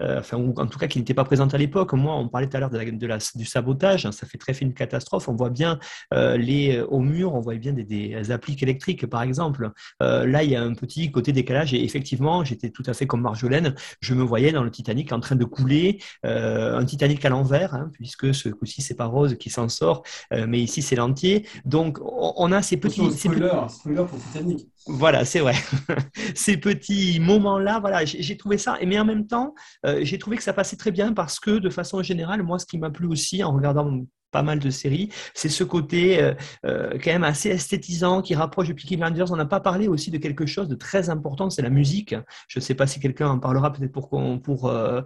enfin, 0.00 0.36
en 0.56 0.66
tout 0.66 0.78
cas 0.78 0.86
qui 0.86 0.98
n'étaient 0.98 1.14
pas 1.14 1.24
présentes 1.24 1.54
à 1.54 1.58
l'époque. 1.58 1.92
Moi, 1.92 2.14
on 2.14 2.28
parlait 2.28 2.48
tout 2.48 2.56
à 2.56 2.60
l'heure 2.60 2.70
du 2.70 3.44
sabotage, 3.44 4.06
hein, 4.06 4.12
ça 4.12 4.26
fait 4.26 4.38
très 4.38 4.54
film 4.54 4.72
catastrophe. 4.74 5.28
On 5.28 5.34
voit 5.34 5.50
bien 5.50 5.78
les, 6.12 6.80
au 6.80 7.00
mur, 7.00 7.34
on 7.34 7.40
voit 7.40 7.54
bien 7.54 7.72
des 7.72 8.30
appliques 8.30 8.62
électriques, 8.62 9.06
par 9.06 9.22
exemple. 9.22 9.70
là, 10.00 10.42
il 10.42 10.50
y 10.50 10.56
a 10.56 10.62
un 10.62 10.74
petit 10.74 11.01
côté 11.10 11.32
décalage. 11.32 11.74
Et 11.74 11.82
effectivement, 11.82 12.44
j'étais 12.44 12.70
tout 12.70 12.82
à 12.86 12.94
fait 12.94 13.06
comme 13.06 13.22
Marjolaine. 13.22 13.74
Je 14.00 14.14
me 14.14 14.22
voyais 14.22 14.52
dans 14.52 14.62
le 14.62 14.70
Titanic 14.70 15.12
en 15.12 15.20
train 15.20 15.36
de 15.36 15.44
couler, 15.44 15.98
euh, 16.24 16.78
un 16.78 16.84
Titanic 16.84 17.24
à 17.24 17.28
l'envers, 17.28 17.74
hein, 17.74 17.90
puisque 17.92 18.34
ce 18.34 18.48
coup-ci, 18.48 18.82
c'est 18.82 18.94
pas 18.94 19.06
Rose 19.06 19.36
qui 19.38 19.50
s'en 19.50 19.68
sort, 19.68 20.02
euh, 20.32 20.46
mais 20.48 20.60
ici, 20.60 20.82
c'est 20.82 20.96
l'entier. 20.96 21.46
Donc, 21.64 21.98
on, 22.02 22.52
a 22.52 22.62
ces 22.62 22.76
petits. 22.76 23.10
Spoiler, 23.12 23.50
spoiler 23.68 24.04
pour 24.04 24.18
Titanic. 24.18 24.68
Voilà, 24.86 25.24
c'est 25.24 25.38
vrai. 25.38 25.54
Ces 26.34 26.56
petits 26.56 27.20
moments-là, 27.20 27.78
voilà, 27.78 28.04
j'ai 28.04 28.36
trouvé 28.36 28.58
ça. 28.58 28.78
Mais 28.84 28.98
en 28.98 29.04
même 29.04 29.28
temps, 29.28 29.54
euh, 29.86 30.00
j'ai 30.02 30.18
trouvé 30.18 30.36
que 30.36 30.42
ça 30.42 30.52
passait 30.52 30.76
très 30.76 30.90
bien 30.90 31.12
parce 31.12 31.38
que, 31.38 31.52
de 31.52 31.70
façon 31.70 32.02
générale, 32.02 32.42
moi, 32.42 32.58
ce 32.58 32.66
qui 32.66 32.78
m'a 32.78 32.90
plu 32.90 33.06
aussi 33.06 33.44
en 33.44 33.52
regardant 33.52 34.04
pas 34.32 34.42
mal 34.42 34.58
de 34.58 34.70
séries. 34.70 35.10
C'est 35.34 35.50
ce 35.50 35.62
côté 35.62 36.20
euh, 36.20 36.32
euh, 36.64 36.98
quand 37.02 37.12
même 37.12 37.22
assez 37.22 37.50
esthétisant 37.50 38.22
qui 38.22 38.34
rapproche 38.34 38.68
de 38.68 38.72
Peaky 38.72 38.96
Blinders. 38.96 39.30
On 39.30 39.36
n'a 39.36 39.46
pas 39.46 39.60
parlé 39.60 39.86
aussi 39.86 40.10
de 40.10 40.18
quelque 40.18 40.46
chose 40.46 40.68
de 40.68 40.74
très 40.74 41.10
important, 41.10 41.50
c'est 41.50 41.62
la 41.62 41.70
musique. 41.70 42.16
Je 42.48 42.58
ne 42.58 42.62
sais 42.62 42.74
pas 42.74 42.86
si 42.86 42.98
quelqu'un 42.98 43.28
en 43.28 43.38
parlera 43.38 43.72
peut-être 43.72 43.92
pour, 43.92 44.08
pour, 44.42 44.66
euh, 44.66 45.02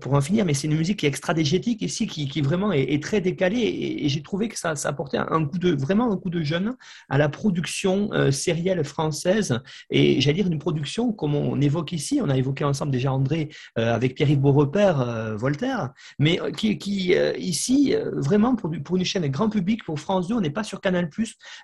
pour 0.00 0.14
en 0.14 0.20
finir, 0.20 0.44
mais 0.44 0.54
c'est 0.54 0.68
une 0.68 0.76
musique 0.76 1.00
qui 1.00 1.06
est 1.06 1.08
extra-dégétique 1.08 1.82
ici, 1.82 2.06
qui, 2.06 2.28
qui 2.28 2.42
vraiment 2.42 2.70
est, 2.70 3.02
très 3.02 3.20
décalée. 3.20 3.60
Et, 4.02 4.08
j'ai 4.08 4.22
trouvé 4.22 4.48
que 4.48 4.58
ça, 4.58 4.76
ça, 4.76 4.90
apportait 4.90 5.18
un 5.18 5.44
coup 5.46 5.58
de, 5.58 5.74
vraiment 5.74 6.12
un 6.12 6.16
coup 6.16 6.30
de 6.30 6.42
jeune 6.42 6.76
à 7.08 7.18
la 7.18 7.28
production 7.28 8.10
sérielle 8.30 8.84
française. 8.84 9.58
Et 9.90 10.20
j'allais 10.20 10.42
dire 10.42 10.46
une 10.46 10.58
production 10.58 11.12
comme 11.12 11.34
on 11.34 11.60
évoque 11.60 11.92
ici, 11.92 12.20
on 12.22 12.28
a 12.28 12.36
évoqué 12.36 12.64
ensemble 12.64 12.92
déjà 12.92 13.12
André 13.12 13.48
avec 13.76 14.14
Pierre-Yves 14.14 14.40
Beaurepaire, 14.40 15.36
Voltaire, 15.36 15.92
mais 16.18 16.38
qui, 16.56 16.78
qui 16.78 17.14
ici 17.38 17.94
vraiment 18.12 18.54
pour 18.54 18.65
pour, 18.84 18.96
une 18.96 19.04
chaîne 19.04 19.26
grand 19.28 19.48
public, 19.48 19.84
pour 19.84 19.98
France 19.98 20.28
2, 20.28 20.34
on 20.34 20.40
n'est 20.40 20.50
pas 20.50 20.64
sur 20.64 20.80
Canal+. 20.80 21.08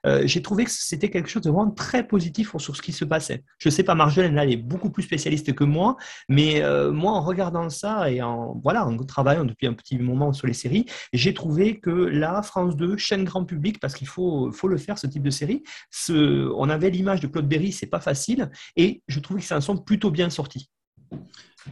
Euh, 0.06 0.22
j'ai 0.26 0.42
trouvé 0.42 0.64
que 0.64 0.70
c'était 0.70 1.10
quelque 1.10 1.28
chose 1.28 1.42
de 1.42 1.50
vraiment 1.50 1.70
très 1.70 2.06
positif 2.06 2.56
sur 2.58 2.76
ce 2.76 2.82
qui 2.82 2.92
se 2.92 3.04
passait. 3.04 3.44
Je 3.58 3.68
ne 3.68 3.72
sais 3.72 3.82
pas, 3.82 3.94
Marjolaine, 3.94 4.36
elle 4.38 4.52
est 4.52 4.56
beaucoup 4.56 4.90
plus 4.90 5.02
spécialiste 5.02 5.54
que 5.54 5.64
moi, 5.64 5.96
mais 6.28 6.62
euh, 6.62 6.92
moi, 6.92 7.12
en 7.12 7.22
regardant 7.22 7.68
ça 7.70 8.10
et 8.10 8.22
en, 8.22 8.60
voilà, 8.62 8.86
en 8.86 8.96
travaillant 8.98 9.44
depuis 9.44 9.66
un 9.66 9.74
petit 9.74 9.98
moment 9.98 10.32
sur 10.32 10.46
les 10.46 10.54
séries, 10.54 10.86
j'ai 11.12 11.34
trouvé 11.34 11.80
que 11.80 11.90
là, 11.90 12.42
France 12.42 12.76
2, 12.76 12.96
chaîne 12.96 13.24
grand 13.24 13.44
public, 13.44 13.80
parce 13.80 13.94
qu'il 13.94 14.08
faut, 14.08 14.50
le 14.64 14.76
faire, 14.76 14.98
ce 14.98 15.06
type 15.06 15.22
de 15.22 15.30
série, 15.30 15.62
on 16.08 16.68
avait 16.70 16.90
l'image 16.90 17.20
de 17.20 17.26
Claude 17.26 17.48
Berry, 17.48 17.72
c'est 17.72 17.86
pas 17.86 18.00
facile, 18.00 18.50
et 18.76 19.02
je 19.08 19.20
trouve 19.20 19.38
que 19.38 19.42
c'est 19.42 19.54
un 19.54 19.60
son 19.60 19.76
plutôt 19.76 20.10
bien 20.10 20.30
sorti. 20.30 20.70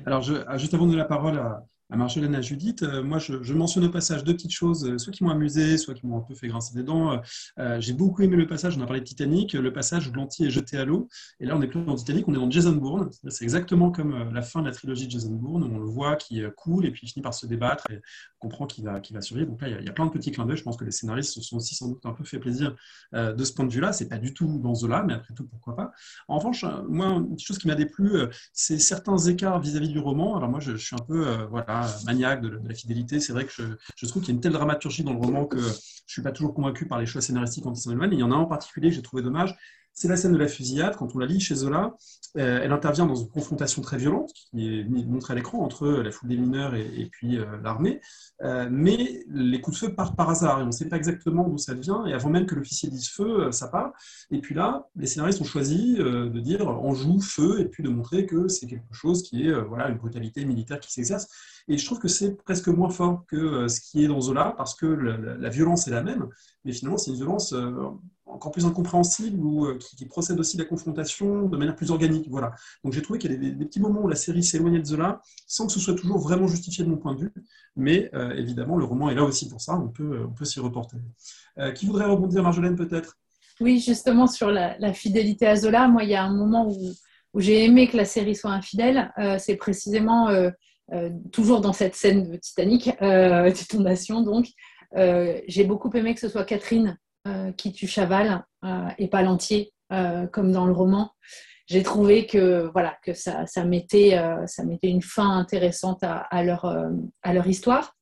Alors, 0.06 0.22
je, 0.22 0.34
juste 0.56 0.74
avant 0.74 0.84
de 0.84 0.90
donner 0.90 1.02
la 1.02 1.08
parole 1.08 1.38
à, 1.38 1.64
à 1.90 1.96
Marjolaine, 1.96 2.34
à 2.34 2.40
Judith. 2.40 2.82
Euh, 2.82 3.02
moi, 3.02 3.18
je, 3.18 3.54
mentionne 3.54 3.84
au 3.84 3.90
passage 3.90 4.22
deux 4.24 4.34
petites 4.34 4.52
choses, 4.52 4.88
euh, 4.88 4.98
soit 4.98 5.12
qui 5.12 5.24
m'ont 5.24 5.30
amusé, 5.30 5.76
soit 5.76 5.94
qui 5.94 6.06
m'ont 6.06 6.18
un 6.18 6.22
peu 6.22 6.34
fait 6.34 6.48
grincer 6.48 6.74
des 6.74 6.84
dents. 6.84 7.20
Euh, 7.58 7.80
j'ai 7.80 7.92
beaucoup 7.92 8.22
aimé 8.22 8.36
le 8.36 8.46
passage, 8.46 8.76
on 8.78 8.80
a 8.80 8.86
parlé 8.86 9.00
de 9.00 9.04
Titanic, 9.04 9.54
le 9.54 9.72
passage 9.72 10.06
où 10.08 10.12
l'anti 10.12 10.44
est 10.44 10.50
jeté 10.50 10.76
à 10.76 10.84
l'eau. 10.84 11.08
Et 11.40 11.46
là, 11.46 11.56
on 11.56 11.58
n'est 11.58 11.66
plus 11.66 11.82
dans 11.82 11.96
Titanic, 11.96 12.28
on 12.28 12.32
est 12.32 12.38
dans 12.38 12.50
Jason 12.50 12.72
Bourne. 12.72 13.10
C'est 13.28 13.44
exactement 13.44 13.90
comme 13.90 14.32
la 14.32 14.42
fin 14.42 14.60
de 14.60 14.66
la 14.66 14.72
trilogie 14.72 15.06
de 15.06 15.10
Jason 15.10 15.32
Bourne, 15.32 15.64
où 15.64 15.74
on 15.74 15.78
le 15.78 15.86
voit 15.86 16.16
qui 16.16 16.42
coule 16.56 16.86
et 16.86 16.90
puis 16.90 17.06
il 17.06 17.10
finit 17.10 17.22
par 17.22 17.34
se 17.34 17.46
débattre 17.46 17.90
et 17.90 18.00
on 18.40 18.48
comprend 18.48 18.66
qu'il 18.66 18.84
va, 18.84 19.00
va 19.10 19.20
survivre. 19.20 19.48
Donc 19.48 19.60
là, 19.62 19.68
il 19.68 19.84
y, 19.84 19.88
a, 19.88 19.92
plein 19.92 20.06
de 20.06 20.10
petits 20.10 20.30
clins 20.30 20.46
d'œil. 20.46 20.56
Je 20.56 20.62
pense 20.62 20.76
que 20.76 20.84
les 20.84 20.90
scénaristes 20.90 21.34
se 21.34 21.42
sont 21.42 21.56
aussi 21.56 21.74
sans 21.74 21.88
doute 21.88 22.04
un 22.06 22.12
peu 22.12 22.24
fait 22.24 22.38
plaisir 22.38 22.76
de 23.12 23.44
ce 23.44 23.52
point 23.52 23.66
de 23.66 23.72
vue-là. 23.72 23.92
C'est 23.92 24.08
pas 24.08 24.18
du 24.18 24.32
tout 24.32 24.58
dans 24.58 24.74
Zola, 24.74 25.02
mais 25.02 25.14
après 25.14 25.34
tout, 25.34 25.46
pourquoi 25.46 25.74
pas. 25.74 25.92
En 26.28 26.38
revanche, 26.38 26.64
moi, 26.88 27.08
une 27.08 27.38
chose 27.38 27.58
qui 27.58 27.66
m'a 27.66 27.74
déplu, 27.74 28.10
c'est 28.52 28.78
certains 28.78 29.18
écarts 29.18 29.60
vis-à-vis 29.60 29.88
du 29.88 29.98
roman. 29.98 30.36
Alors 30.36 30.48
moi, 30.48 30.60
je, 30.60 30.72
je 30.76 30.84
suis 30.84 30.96
un 30.96 31.04
peu 31.04 31.44
voilà, 31.50 31.79
maniaque 32.04 32.42
de, 32.42 32.60
la 32.64 32.74
fidélité. 32.74 33.20
C'est 33.20 33.32
vrai 33.32 33.44
que 33.44 33.52
je, 33.52 34.06
trouve 34.06 34.22
qu'il 34.22 34.32
y 34.32 34.34
a 34.34 34.36
une 34.36 34.40
telle 34.40 34.52
dramaturgie 34.52 35.04
dans 35.04 35.12
le 35.12 35.18
roman 35.18 35.46
que 35.46 35.58
je 35.58 35.66
ne 35.66 35.72
suis 36.06 36.22
pas 36.22 36.32
toujours 36.32 36.54
convaincu 36.54 36.86
par 36.86 36.98
les 36.98 37.06
choix 37.06 37.20
scénaristiques 37.20 37.64
quand 37.64 37.74
ils 37.74 38.08
il 38.12 38.18
y 38.18 38.22
en 38.22 38.32
a 38.32 38.34
un 38.34 38.38
en 38.38 38.46
particulier 38.46 38.88
que 38.90 38.96
j'ai 38.96 39.02
trouvé 39.02 39.22
dommage, 39.22 39.56
c'est 39.92 40.08
la 40.08 40.16
scène 40.16 40.32
de 40.32 40.38
la 40.38 40.48
fusillade. 40.48 40.96
Quand 40.96 41.14
on 41.14 41.18
la 41.18 41.26
lit 41.26 41.40
chez 41.40 41.54
Zola, 41.54 41.94
euh, 42.38 42.60
elle 42.62 42.72
intervient 42.72 43.06
dans 43.06 43.16
une 43.16 43.28
confrontation 43.28 43.82
très 43.82 43.98
violente 43.98 44.30
qui 44.32 44.80
est 44.80 44.84
montrée 44.84 45.32
à 45.32 45.36
l'écran 45.36 45.58
entre 45.58 45.88
la 45.88 46.10
foule 46.10 46.28
des 46.28 46.36
mineurs 46.36 46.74
et, 46.74 47.08
puis 47.10 47.38
euh, 47.38 47.44
l'armée. 47.62 48.00
Euh, 48.42 48.68
mais 48.70 49.24
les 49.28 49.60
coups 49.60 49.78
de 49.78 49.86
feu 49.86 49.94
partent 49.94 50.16
par 50.16 50.30
hasard 50.30 50.60
et 50.60 50.62
on 50.62 50.66
ne 50.66 50.72
sait 50.72 50.88
pas 50.88 50.96
exactement 50.96 51.46
d'où 51.48 51.58
ça 51.58 51.74
vient. 51.74 52.06
Et 52.06 52.14
avant 52.14 52.30
même 52.30 52.46
que 52.46 52.54
l'officier 52.54 52.88
dise 52.88 53.08
feu, 53.08 53.50
ça 53.52 53.68
part. 53.68 53.92
Et 54.30 54.40
puis 54.40 54.54
là, 54.54 54.88
les 54.96 55.06
scénaristes 55.06 55.40
ont 55.40 55.44
choisi 55.44 55.96
de 55.96 56.40
dire 56.40 56.66
on 56.66 56.94
joue 56.94 57.20
feu 57.20 57.60
et 57.60 57.66
puis 57.66 57.82
de 57.82 57.88
montrer 57.88 58.26
que 58.26 58.48
c'est 58.48 58.66
quelque 58.66 58.94
chose 58.94 59.22
qui 59.22 59.48
est 59.48 59.52
voilà, 59.52 59.88
une 59.88 59.98
brutalité 59.98 60.44
militaire 60.44 60.80
qui 60.80 60.92
s'exerce. 60.92 61.28
Et 61.68 61.78
je 61.78 61.84
trouve 61.84 61.98
que 61.98 62.08
c'est 62.08 62.36
presque 62.36 62.68
moins 62.68 62.90
fort 62.90 63.24
que 63.26 63.68
ce 63.68 63.80
qui 63.80 64.04
est 64.04 64.08
dans 64.08 64.20
Zola 64.20 64.54
parce 64.56 64.74
que 64.74 64.86
la, 64.86 65.48
violence 65.48 65.88
est 65.88 65.90
la 65.90 66.02
même, 66.02 66.28
mais 66.64 66.72
finalement 66.72 66.98
c'est 66.98 67.10
une 67.10 67.16
violence 67.16 67.54
encore 68.26 68.52
plus 68.52 68.64
incompréhensible 68.64 69.38
ou 69.40 69.66
qui, 69.78 70.06
procède 70.06 70.38
aussi 70.38 70.56
à 70.56 70.62
la 70.62 70.68
confrontation 70.68 71.46
de 71.46 71.56
manière 71.56 71.76
plus 71.76 71.90
organique. 71.90 72.26
Voilà. 72.28 72.52
Donc 72.84 72.92
j'ai 72.92 73.02
trouvé 73.02 73.18
qu'il 73.18 73.32
y 73.32 73.34
avait 73.34 73.50
des, 73.50 73.64
petits 73.64 73.80
moments 73.80 74.02
où 74.02 74.08
la 74.08 74.16
série 74.16 74.42
s'éloignait 74.42 74.80
de 74.80 74.86
Zola 74.86 75.20
sans 75.46 75.66
que 75.66 75.72
ce 75.72 75.80
soit 75.80 75.94
toujours 75.94 76.18
vraiment 76.18 76.46
justifié 76.46 76.84
de 76.84 76.88
mon 76.88 76.96
point 76.96 77.14
de 77.14 77.20
vue. 77.20 77.32
Mais 77.76 78.10
évidemment, 78.36 78.76
le 78.76 78.84
roman 78.84 79.10
est 79.10 79.14
là 79.14 79.24
aussi 79.24 79.48
pour 79.48 79.60
ça, 79.60 79.74
on 79.74 79.88
peut, 79.88 80.24
on 80.24 80.32
peut 80.32 80.44
s'y 80.44 80.60
reporter. 80.60 80.98
qui 81.74 81.86
voudrait 81.86 82.06
rebondir, 82.06 82.42
Marjolaine, 82.42 82.76
peut-être? 82.76 83.16
Oui, 83.60 83.78
justement, 83.78 84.26
sur 84.26 84.50
la, 84.50 84.92
fidélité 84.92 85.46
à 85.46 85.56
Zola, 85.56 85.86
moi, 85.86 86.04
il 86.04 86.10
y 86.10 86.14
a 86.14 86.24
un 86.24 86.34
moment 86.34 86.68
où, 86.68 86.92
où 87.34 87.40
j'ai 87.40 87.64
aimé 87.64 87.88
que 87.88 87.96
la 87.96 88.04
série 88.04 88.34
soit 88.34 88.50
infidèle. 88.50 89.12
C'est 89.38 89.56
précisément 89.56 90.28
euh, 90.28 90.50
toujours 91.32 91.60
dans 91.60 91.72
cette 91.72 91.94
scène 91.94 92.30
de 92.30 92.36
Titanic, 92.36 92.90
euh, 93.02 93.52
Nation 93.78 94.22
donc, 94.22 94.48
euh, 94.96 95.40
j'ai 95.46 95.64
beaucoup 95.64 95.90
aimé 95.94 96.14
que 96.14 96.20
ce 96.20 96.28
soit 96.28 96.44
Catherine 96.44 96.98
euh, 97.26 97.52
qui 97.52 97.72
tue 97.72 97.86
Chaval 97.86 98.44
et 98.98 99.08
pas 99.08 99.22
l'entier, 99.22 99.72
comme 100.32 100.52
dans 100.52 100.66
le 100.66 100.72
roman. 100.72 101.12
J'ai 101.66 101.82
trouvé 101.82 102.26
que, 102.26 102.68
voilà, 102.72 102.96
que 103.02 103.14
ça, 103.14 103.46
ça, 103.46 103.64
mettait, 103.64 104.20
ça 104.46 104.64
mettait 104.64 104.88
une 104.88 105.00
fin 105.00 105.38
intéressante 105.38 106.02
à, 106.02 106.42
leur, 106.42 106.66
à 107.22 107.32
leur 107.32 107.46
histoire. 107.46 107.96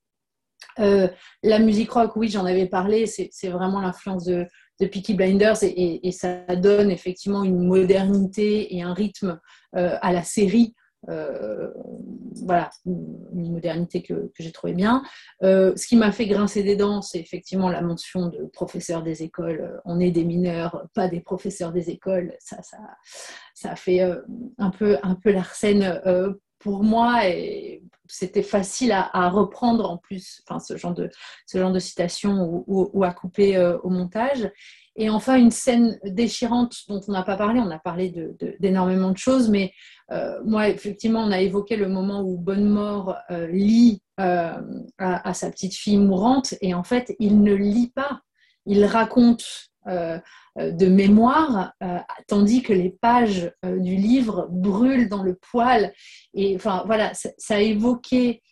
la 0.77 1.59
musique 1.59 1.91
rock, 1.91 2.17
oui, 2.17 2.27
j'en 2.27 2.45
avais 2.45 2.65
parlé, 2.65 3.05
c'est 3.05 3.47
vraiment 3.47 3.79
l'influence 3.79 4.25
de, 4.25 4.45
de 4.81 4.85
Peaky 4.85 5.13
Blinders 5.13 5.63
et, 5.63 6.11
ça 6.11 6.43
donne 6.57 6.91
effectivement 6.91 7.45
une 7.45 7.65
modernité 7.65 8.75
et 8.75 8.81
un 8.81 8.93
rythme 8.93 9.39
à 9.71 10.11
la 10.11 10.23
série 10.23 10.75
euh, 11.07 11.71
voilà, 12.43 12.69
une 12.85 13.53
modernité 13.53 14.01
que, 14.01 14.13
que 14.13 14.43
j'ai 14.43 14.51
trouvé 14.51 14.73
bien. 14.73 15.03
Euh, 15.43 15.73
ce 15.75 15.87
qui 15.87 15.95
m'a 15.95 16.11
fait 16.11 16.25
grincer 16.25 16.61
des 16.63 16.75
dents, 16.75 17.01
c'est 17.01 17.19
effectivement 17.19 17.69
la 17.69 17.81
mention 17.81 18.27
de 18.27 18.45
professeurs 18.45 19.01
des 19.01 19.23
écoles. 19.23 19.81
On 19.85 19.99
est 19.99 20.11
des 20.11 20.25
mineurs, 20.25 20.87
pas 20.93 21.07
des 21.07 21.21
professeurs 21.21 21.71
des 21.71 21.89
écoles. 21.89 22.35
Ça, 22.39 22.61
ça, 22.61 22.77
ça 23.53 23.71
a 23.71 23.75
fait 23.75 24.01
euh, 24.01 24.21
un 24.57 24.71
peu, 24.71 24.97
un 25.03 25.15
peu 25.15 25.31
l'arsène 25.31 26.01
pour 26.59 26.83
moi 26.83 27.25
et 27.25 27.81
c'était 28.07 28.43
facile 28.43 28.91
à, 28.91 29.29
reprendre 29.29 29.89
en 29.89 29.97
plus, 29.97 30.43
enfin, 30.45 30.59
ce 30.59 30.75
genre 30.75 30.93
de, 30.93 31.09
ce 31.45 31.57
genre 31.57 31.71
de 31.71 31.79
citation 31.79 32.65
ou, 32.67 33.03
à 33.03 33.13
couper 33.13 33.57
au 33.83 33.89
montage. 33.89 34.51
Et 34.99 35.09
enfin, 35.09 35.37
une 35.37 35.49
scène 35.49 35.97
déchirante 36.03 36.75
dont 36.89 36.99
on 37.07 37.13
n'a 37.13 37.23
pas 37.23 37.37
parlé, 37.37 37.61
on 37.61 37.71
a 37.71 37.79
parlé 37.79 38.13
d'énormément 38.59 39.11
de, 39.11 39.17
choses, 39.17 39.49
mais 39.49 39.71
euh, 40.11 40.41
moi, 40.43 40.67
effectivement, 40.67 41.21
on 41.21 41.31
a 41.31 41.39
évoqué 41.39 41.77
le 41.77 41.87
moment 41.87 42.21
où 42.21 42.37
Bonnemort 42.37 43.15
euh, 43.31 43.47
lit 43.47 44.01
euh, 44.19 44.61
à, 44.97 45.33
sa 45.33 45.51
petite 45.51 45.73
fille 45.73 45.97
mourante, 45.97 46.53
et 46.59 46.73
en 46.73 46.83
fait, 46.83 47.15
il 47.17 47.41
ne 47.41 47.53
lit 47.53 47.93
pas, 47.95 48.19
il 48.65 48.83
raconte 48.83 49.45
de 49.87 50.85
mémoire, 50.85 51.73
tandis 52.27 52.61
que 52.61 52.73
les 52.73 52.89
pages 52.89 53.51
du 53.63 53.95
livre 53.95 54.47
brûlent 54.51 55.09
dans 55.09 55.23
le 55.23 55.35
poêle. 55.35 55.93
Et 56.35 56.55
enfin, 56.57 56.83
voilà, 56.85 57.13
ça, 57.13 57.55
a 57.55 57.59
évoqué 57.59 58.43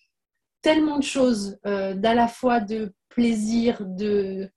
tellement 0.62 0.98
de 0.98 1.04
choses, 1.04 1.60
d'à 1.64 2.16
la 2.16 2.28
fois 2.28 2.62
de 2.62 2.94
plaisir, 3.10 3.86
de, 3.86 4.06
euh, 4.46 4.48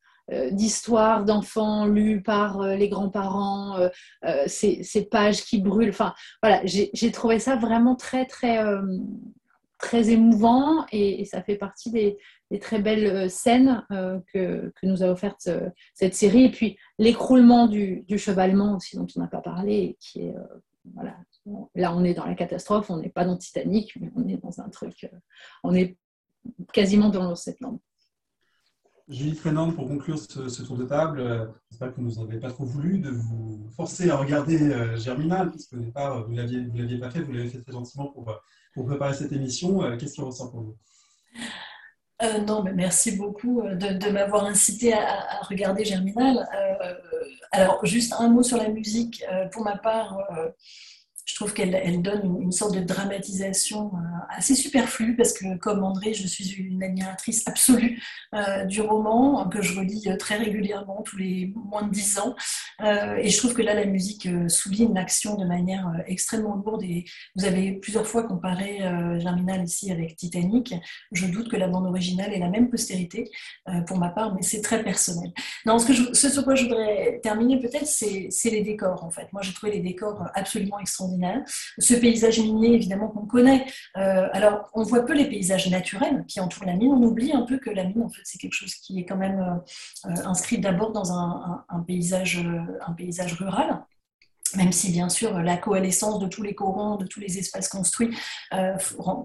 d'histoires 0.52 1.24
d'enfants 1.24 1.86
lues 1.86 2.22
par 2.22 2.60
euh, 2.60 2.76
les 2.76 2.88
grands-parents, 2.88 3.76
euh, 4.24 4.44
ces, 4.46 5.08
pages 5.10 5.42
qui 5.44 5.60
brûlent. 5.60 5.90
Enfin, 5.90 6.14
voilà, 6.42 6.60
j'ai 6.64 7.12
trouvé 7.12 7.38
ça 7.38 7.56
vraiment 7.56 7.96
très, 7.96 8.26
très, 8.26 8.62
très 9.78 10.10
émouvant 10.10 10.84
et, 10.92 11.24
ça 11.24 11.42
fait 11.42 11.56
partie 11.56 11.90
des, 11.90 12.18
très 12.60 12.80
belles 12.80 13.30
scènes 13.30 13.84
que, 14.32 14.72
nous 14.82 15.02
a 15.02 15.06
offertes 15.06 15.48
cette 15.94 16.14
série. 16.14 16.44
Et 16.44 16.50
puis, 16.50 16.76
l'écroulement 16.98 17.66
du, 17.66 18.04
chevalement 18.16 18.76
aussi, 18.76 18.96
dont 18.96 19.06
on 19.16 19.20
n'a 19.20 19.28
pas 19.28 19.40
parlé, 19.40 19.96
qui 20.00 20.22
est. 20.22 20.34
voilà, 20.94 21.16
là, 21.74 21.94
on 21.94 22.04
est 22.04 22.14
dans 22.14 22.26
la 22.26 22.34
catastrophe, 22.34 22.90
on 22.90 22.98
n'est 22.98 23.08
pas 23.08 23.24
dans 23.24 23.36
Titanic, 23.36 23.96
mais 24.00 24.10
on 24.16 24.28
est 24.28 24.36
dans 24.36 24.60
un 24.60 24.68
truc. 24.68 25.10
on 25.64 25.74
est 25.74 25.96
quasiment 26.72 27.08
dans 27.08 27.28
l'océan. 27.28 27.80
Julie 29.10 29.34
Frénande, 29.34 29.74
pour 29.74 29.88
conclure 29.88 30.18
ce, 30.18 30.62
tour 30.62 30.76
de 30.76 30.84
table, 30.84 31.20
euh, 31.20 31.46
j'espère 31.68 31.92
que 31.92 32.00
vous 32.00 32.24
n'avez 32.24 32.38
pas 32.38 32.50
trop 32.50 32.64
voulu 32.64 33.00
de 33.00 33.10
vous 33.10 33.68
forcer 33.76 34.08
à 34.08 34.16
regarder 34.16 34.62
euh, 34.70 34.96
Germinal, 34.96 35.50
puisque 35.50 35.72
au 35.72 35.78
départ, 35.78 36.24
vous 36.24 36.32
ne 36.32 36.36
l'aviez 36.42 36.98
pas 36.98 37.10
fait, 37.10 37.20
vous 37.20 37.32
l'avez 37.32 37.48
fait 37.48 37.60
très 37.60 37.72
gentiment 37.72 38.06
pour, 38.06 38.32
préparer 38.86 39.14
cette 39.14 39.32
émission. 39.32 39.82
Euh, 39.82 39.96
qu'est-ce 39.96 40.14
qui 40.14 40.20
ressort 40.20 40.52
pour 40.52 40.60
vous? 40.60 40.76
Non, 42.46 42.62
mais 42.62 42.72
merci 42.72 43.16
beaucoup 43.16 43.62
de, 43.62 44.10
m'avoir 44.10 44.44
incité 44.44 44.92
à, 44.92 45.40
regarder 45.42 45.84
Germinal. 45.84 46.46
alors, 47.50 47.84
juste 47.84 48.14
un 48.18 48.28
mot 48.28 48.42
sur 48.42 48.58
la 48.58 48.68
musique. 48.68 49.24
pour 49.52 49.64
ma 49.64 49.76
part, 49.76 50.18
je 51.30 51.36
trouve 51.36 51.52
qu'elle 51.52 51.74
elle 51.74 52.02
donne 52.02 52.42
une, 52.42 52.50
sorte 52.50 52.74
de 52.74 52.80
dramatisation 52.80 53.92
euh, 53.94 53.98
assez 54.30 54.56
superflue 54.56 55.14
parce 55.14 55.32
que 55.32 55.56
comme 55.58 55.84
André, 55.84 56.12
je 56.12 56.26
suis 56.26 56.50
une 56.54 56.82
admiratrice 56.82 57.46
absolue 57.46 58.02
euh, 58.34 58.64
du 58.64 58.80
roman 58.80 59.48
que 59.48 59.62
je 59.62 59.78
relis 59.78 60.02
euh, 60.08 60.16
très 60.16 60.36
régulièrement 60.36 61.02
tous 61.02 61.18
les 61.18 61.52
moins 61.54 61.82
de 61.82 61.90
dix 61.90 62.18
ans 62.18 62.34
et 62.82 63.28
je 63.28 63.38
trouve 63.38 63.54
que 63.54 63.62
là 63.62 63.74
la 63.74 63.84
musique 63.84 64.26
souligne 64.48 64.94
l'action 64.94 65.36
de 65.36 65.44
manière 65.44 65.86
extrêmement 66.06 66.56
lourde 66.56 66.82
et 66.82 67.04
vous 67.36 67.44
avez 67.44 67.72
plusieurs 67.72 68.06
fois 68.06 68.22
comparé 68.22 68.78
Germinal 69.18 69.62
ici 69.64 69.92
avec 69.92 70.16
Titanic. 70.16 70.74
Je 71.12 71.26
doute 71.26 71.50
que 71.50 71.56
la 71.56 71.68
bande 71.68 71.86
originale 71.86 72.32
ait 72.32 72.38
la 72.38 72.48
même 72.48 72.70
postérité 72.70 73.30
pour 73.86 73.98
ma 73.98 74.08
part, 74.08 74.34
mais 74.34 74.40
c'est 74.40 74.62
très 74.62 74.82
personnel. 74.82 75.30
Non, 75.66 75.78
ce 75.78 76.14
sur 76.14 76.44
quoi 76.44 76.54
je 76.54 76.64
voudrais 76.64 77.20
terminer 77.22 77.60
peut-être, 77.60 77.86
c'est 77.86 78.30
les 78.44 78.62
décors 78.62 79.04
en 79.04 79.10
fait. 79.10 79.30
Moi 79.32 79.42
j'ai 79.42 79.52
trouvé 79.52 79.72
les 79.72 79.80
décors 79.80 80.26
absolument 80.34 80.78
extraordinaires 80.78 81.19
ce 81.78 81.94
paysage 81.94 82.38
minier, 82.40 82.74
évidemment, 82.74 83.08
qu'on 83.08 83.26
connaît. 83.26 83.66
Euh, 83.96 84.28
alors, 84.32 84.70
on 84.74 84.82
voit 84.82 85.04
peu 85.04 85.14
les 85.14 85.28
paysages 85.28 85.70
naturels 85.70 86.24
qui 86.26 86.40
entourent 86.40 86.66
la 86.66 86.74
mine. 86.74 86.92
On 86.92 87.02
oublie 87.02 87.32
un 87.32 87.42
peu 87.42 87.58
que 87.58 87.70
la 87.70 87.84
mine, 87.84 88.02
en 88.02 88.08
fait, 88.08 88.22
c'est 88.24 88.38
quelque 88.38 88.54
chose 88.54 88.74
qui 88.74 88.98
est 88.98 89.04
quand 89.04 89.16
même 89.16 89.60
euh, 90.06 90.10
inscrit 90.24 90.58
d'abord 90.58 90.92
dans 90.92 91.12
un, 91.12 91.64
paysage, 91.86 92.44
un 92.86 92.92
paysage 92.92 93.34
rural 93.34 93.80
même 94.56 94.72
si 94.72 94.90
bien 94.90 95.08
sûr 95.08 95.38
la 95.40 95.56
coalescence 95.56 96.18
de 96.18 96.26
tous 96.26 96.42
les 96.42 96.54
corons, 96.54 96.96
de 96.96 97.06
tous 97.06 97.20
les 97.20 97.38
espaces 97.38 97.68
construits 97.68 98.16
euh, 98.54 98.74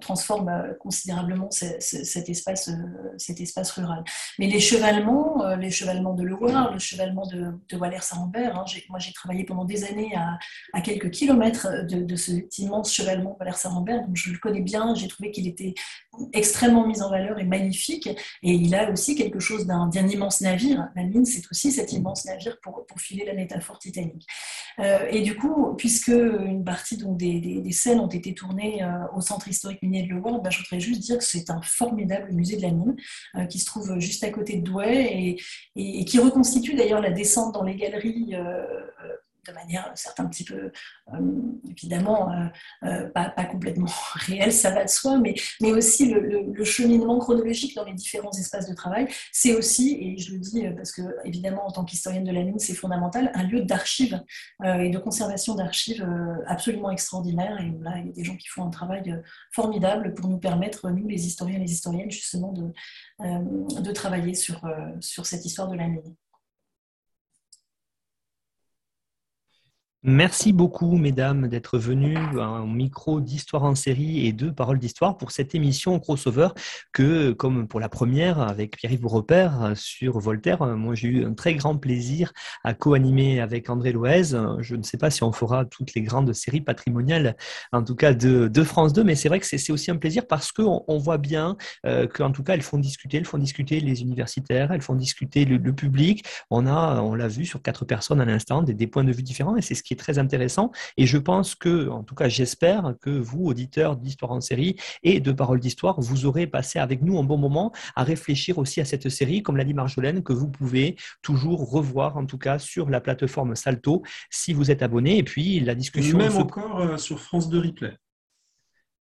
transforme 0.02 0.50
euh, 0.50 0.74
considérablement 0.80 1.50
cet, 1.52 2.30
espace, 2.30 2.70
euh, 2.70 2.74
cet 3.18 3.42
espace 3.42 3.72
rural. 3.72 4.04
Mais 4.40 4.48
les 4.48 4.60
chevalements, 4.60 5.56
les 5.56 5.72
chevalements 5.72 6.14
de 6.14 6.24
Loire, 6.24 6.72
le 6.72 6.80
chevalement 6.80 7.26
de, 7.28 7.52
de 7.70 7.78
Valère-Saint-Rambert, 7.78 8.58
hein, 8.58 8.66
moi 8.90 9.00
j'ai 9.00 9.14
travaillé 9.14 9.44
pendant 9.44 9.66
des 9.66 9.84
années 9.84 10.14
à, 10.16 10.82
quelques 10.82 11.10
kilomètres 11.10 11.68
de, 11.88 12.16
cet 12.16 12.58
immense 12.60 12.94
chevalement 12.94 13.36
Valère-Saint-Rambert, 13.40 14.06
donc 14.06 14.16
je 14.16 14.32
le 14.32 14.38
connais 14.38 14.62
bien, 14.62 14.94
j'ai 14.96 15.08
trouvé 15.08 15.32
qu'il 15.32 15.48
était 15.48 15.74
extrêmement 16.34 16.88
mis 16.88 17.02
en 17.02 17.10
valeur 17.10 17.40
et 17.40 17.44
magnifique, 17.44 18.08
et 18.08 18.52
il 18.52 18.74
a 18.76 18.92
aussi 18.92 19.16
quelque 19.16 19.40
chose 19.40 19.66
d'un 19.66 20.08
immense 20.08 20.42
navire. 20.42 20.88
La 20.96 21.04
mine, 21.04 21.26
c'est 21.26 21.44
aussi 21.52 21.72
cet 21.72 21.94
immense 21.94 22.26
navire 22.26 22.58
pour, 22.62 22.86
pour 22.86 23.00
filer 23.00 23.26
la 23.26 23.34
métaphore 23.34 23.80
titanique 23.80 24.26
et 25.16 25.22
du 25.22 25.38
coup, 25.38 25.74
puisque 25.78 26.09
une 26.09 26.66
partie 26.66 26.97
des, 26.97 27.72
scènes 27.72 28.01
ont 28.01 28.09
été 28.09 28.34
tournées 28.34 28.84
euh, 28.84 29.05
au 29.16 29.22
centre 29.22 29.47
historique 29.47 29.82
minier 29.82 30.03
de 30.03 30.13
Le 30.13 30.20
bah, 30.20 30.49
je 30.49 30.57
voudrais 30.57 30.82
juste 30.82 30.99
dire 31.03 31.18
que 31.18 31.24
c'est 31.24 31.49
un 31.49 31.61
formidable 31.61 32.34
musée 32.34 32.57
de 32.57 32.63
la 32.63 32.72
mine 32.72 32.97
euh, 33.36 33.45
qui 33.45 33.59
se 33.59 33.66
trouve 33.66 33.97
juste 33.97 34.26
à 34.26 34.30
côté 34.30 34.57
de 34.57 34.61
Douai 34.61 35.38
et, 35.78 35.99
et 35.99 36.03
qui 36.03 36.20
reconstitue 36.20 36.74
d'ailleurs 36.74 36.99
la 36.99 37.11
descente 37.11 37.53
dans 37.53 37.63
les 37.63 37.78
galeries 37.78 38.36
euh, 38.36 38.66
de 39.46 39.52
manière 39.54 39.91
certes 39.96 40.20
un 40.20 40.28
petit 40.28 40.43
peu, 40.43 40.72
euh, 41.14 41.20
évidemment, 41.70 42.32
euh, 42.32 42.46
euh, 42.84 43.10
pas, 43.10 43.30
complètement 43.46 43.88
réelle, 44.16 44.52
ça 44.52 44.72
va 44.72 44.84
de 44.84 44.89
soi, 44.89 45.18
mais, 45.18 45.36
mais 45.62 45.72
aussi 45.72 46.12
le, 46.12 46.64
cheminement 46.64 47.20
chronologique 47.20 47.76
dans 47.76 47.84
les 47.84 47.93
différents 47.93 48.32
espaces 48.32 48.68
de 48.68 48.74
travail. 48.74 49.08
C'est 49.32 49.56
aussi, 49.56 49.98
et 50.02 50.18
je 50.18 50.34
le 50.34 50.39
dis 50.39 50.64
parce 50.76 50.91
que, 50.91 51.02
évidemment, 51.24 51.68
en 51.68 51.72
tant 51.72 51.86
qu'historienne 51.86 52.24
de 52.24 52.32
la 52.32 52.43
mine, 52.43 52.60
c'est 52.60 52.74
fondamental, 52.74 53.32
un 53.36 53.43
lieu 53.43 53.62
d'archives 53.62 54.20
et 54.64 54.89
de 54.89 54.98
conservation 54.98 55.56
d'archives 55.56 56.06
absolument 56.48 56.89
extraordinaire. 56.89 57.60
Et 57.62 57.72
là, 57.82 57.98
il 58.00 58.08
y 58.08 58.10
a 58.10 58.14
des 58.14 58.24
gens 58.24 58.36
qui 58.36 58.48
font 58.48 58.66
un 58.66 58.70
travail 58.70 59.22
formidable 59.52 60.14
pour 60.16 60.28
nous 60.28 60.39
permettre, 60.39 60.89
nous, 60.89 61.08
les 61.08 61.28
historiens 61.28 61.58
et 61.58 61.62
les 61.62 61.72
historiennes, 61.72 62.12
justement, 62.12 62.52
de, 62.52 62.74
de 63.82 63.91
travailler 63.91 64.34
sur, 64.34 64.62
sur 65.00 65.26
cette 65.26 65.46
histoire 65.46 65.68
de 65.68 65.76
la 65.76 65.88
mine. 65.88 66.16
Merci 70.08 70.54
beaucoup, 70.54 70.98
mesdames, 70.98 71.48
d'être 71.48 71.80
venues 71.80 72.16
à 72.40 72.44
un 72.44 72.68
micro 72.68 73.22
d'histoire 73.22 73.64
en 73.64 73.74
série 73.74 74.28
et 74.28 74.34
de 74.34 74.52
paroles 74.52 74.78
d'histoire 74.78 75.18
pour 75.18 75.32
cette 75.32 75.56
émission 75.56 76.00
crossover 76.00 76.50
que, 76.94 77.32
comme 77.32 77.68
pour 77.68 77.80
la 77.80 77.90
première 77.90 78.40
avec 78.40 78.78
Pierre-Yves 78.78 79.08
Repère 79.08 79.72
sur 79.74 80.20
Voltaire, 80.20 80.64
moi 80.78 80.94
j'ai 80.94 81.08
eu 81.08 81.26
un 81.26 81.34
très 81.34 81.56
grand 81.56 81.76
plaisir 81.78 82.34
à 82.64 82.76
co-animer 82.76 83.40
avec 83.40 83.68
André 83.68 83.94
Loez. 83.94 84.36
Je 84.60 84.76
ne 84.76 84.84
sais 84.84 85.00
pas 85.00 85.10
si 85.10 85.24
on 85.24 85.32
fera 85.32 85.66
toutes 85.66 85.96
les 85.96 86.04
grandes 86.04 86.32
séries 86.34 86.62
patrimoniales, 86.62 87.36
en 87.72 87.84
tout 87.84 87.96
cas 87.96 88.14
de, 88.14 88.64
France 88.64 88.94
2, 88.94 89.04
mais 89.04 89.16
c'est 89.16 89.28
vrai 89.28 89.40
que 89.40 89.48
c'est 89.48 89.72
aussi 89.72 89.90
un 89.90 89.98
plaisir 89.98 90.28
parce 90.28 90.52
qu'on 90.52 90.84
on 90.88 91.00
voit 91.00 91.18
bien 91.18 91.58
euh, 91.88 92.06
qu'en 92.06 92.32
tout 92.32 92.44
cas 92.44 92.54
elles 92.54 92.62
font 92.62 92.78
discuter, 92.78 93.18
elles 93.18 93.26
font 93.26 93.40
discuter 93.40 93.80
les 93.80 94.04
universitaires, 94.04 94.72
elles 94.72 94.84
font 94.84 94.94
discuter 94.94 95.46
le, 95.46 95.74
public. 95.74 96.24
On 96.52 96.68
a, 96.68 97.02
on 97.02 97.16
l'a 97.16 97.28
vu 97.28 97.44
sur 97.44 97.64
quatre 97.64 97.86
personnes 97.86 98.22
à 98.22 98.26
l'instant, 98.26 98.62
des, 98.62 98.76
des 98.76 98.86
points 98.86 99.04
de 99.04 99.12
vue 99.12 99.24
différents 99.24 99.58
et 99.58 99.64
c'est 99.64 99.74
ce 99.74 99.82
qui 99.82 99.95
très 99.96 100.20
intéressant. 100.20 100.72
Et 100.97 101.05
je 101.05 101.17
pense 101.17 101.55
que, 101.55 101.89
en 101.89 102.04
tout 102.04 102.16
cas, 102.16 102.30
j'espère 102.30 102.96
que 103.01 103.09
vous, 103.09 103.46
auditeurs 103.46 103.96
d'Histoire 103.96 104.32
en 104.32 104.42
série 104.42 104.76
et 105.04 105.20
de 105.20 105.32
Paroles 105.32 105.59
d'Histoire, 105.59 106.00
vous 106.00 106.26
aurez 106.26 106.47
passé 106.47 106.80
avec 106.80 107.01
nous 107.01 107.17
un 107.20 107.24
bon 107.24 107.38
moment 107.38 107.72
à 107.96 108.04
réfléchir 108.04 108.58
aussi 108.58 108.82
à 108.82 108.86
cette 108.86 109.09
série, 109.09 109.43
comme 109.43 109.58
l'a 109.58 109.63
dit 109.63 109.74
Marjolaine, 109.74 110.24
que 110.24 110.34
vous 110.34 110.50
pouvez 110.50 110.96
toujours 111.22 111.70
revoir, 111.70 112.17
en 112.17 112.26
tout 112.26 112.38
cas, 112.38 112.59
sur 112.59 112.89
la 112.89 113.01
plateforme 113.01 113.55
Salto, 113.55 114.04
si 114.30 114.54
vous 114.54 114.72
êtes 114.72 114.82
abonné. 114.82 115.17
Et 115.17 115.24
puis, 115.24 115.59
la 115.59 115.76
discussion... 115.76 116.17
Même 116.17 116.38
encore 116.38 116.80
euh, 116.80 116.97
sur 116.97 117.20
France 117.20 117.50
2 117.50 117.59
Replay. 117.59 117.97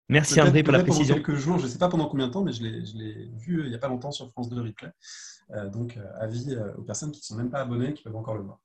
Merci 0.09 0.41
André 0.41 0.63
pour 0.63 0.73
la 0.73 0.83
précision. 0.83 1.15
quelques 1.15 1.37
jours, 1.37 1.59
je 1.59 1.65
ne 1.65 1.69
sais 1.69 1.79
pas 1.79 1.89
pendant 1.89 2.07
combien 2.07 2.27
de 2.27 2.33
temps, 2.33 2.43
mais 2.43 2.53
je 2.53 2.63
l'ai 2.63 3.31
vu 3.39 3.61
euh, 3.61 3.65
il 3.65 3.71
n'y 3.71 3.75
a 3.75 3.79
pas 3.79 3.89
longtemps 3.89 4.11
sur 4.11 4.31
France 4.31 4.49
2 4.49 4.61
Replay. 4.61 4.91
Euh, 5.53 5.69
donc, 5.69 5.99
avis 6.19 6.57
aux 6.77 6.83
personnes 6.83 7.13
qui 7.13 7.21
ne 7.21 7.25
sont 7.25 7.37
même 7.37 7.51
pas 7.51 7.61
abonnées, 7.61 7.95
qui 7.95 8.03
peuvent 8.03 8.17
encore 8.17 8.37
le 8.37 8.43
voir. 8.43 8.61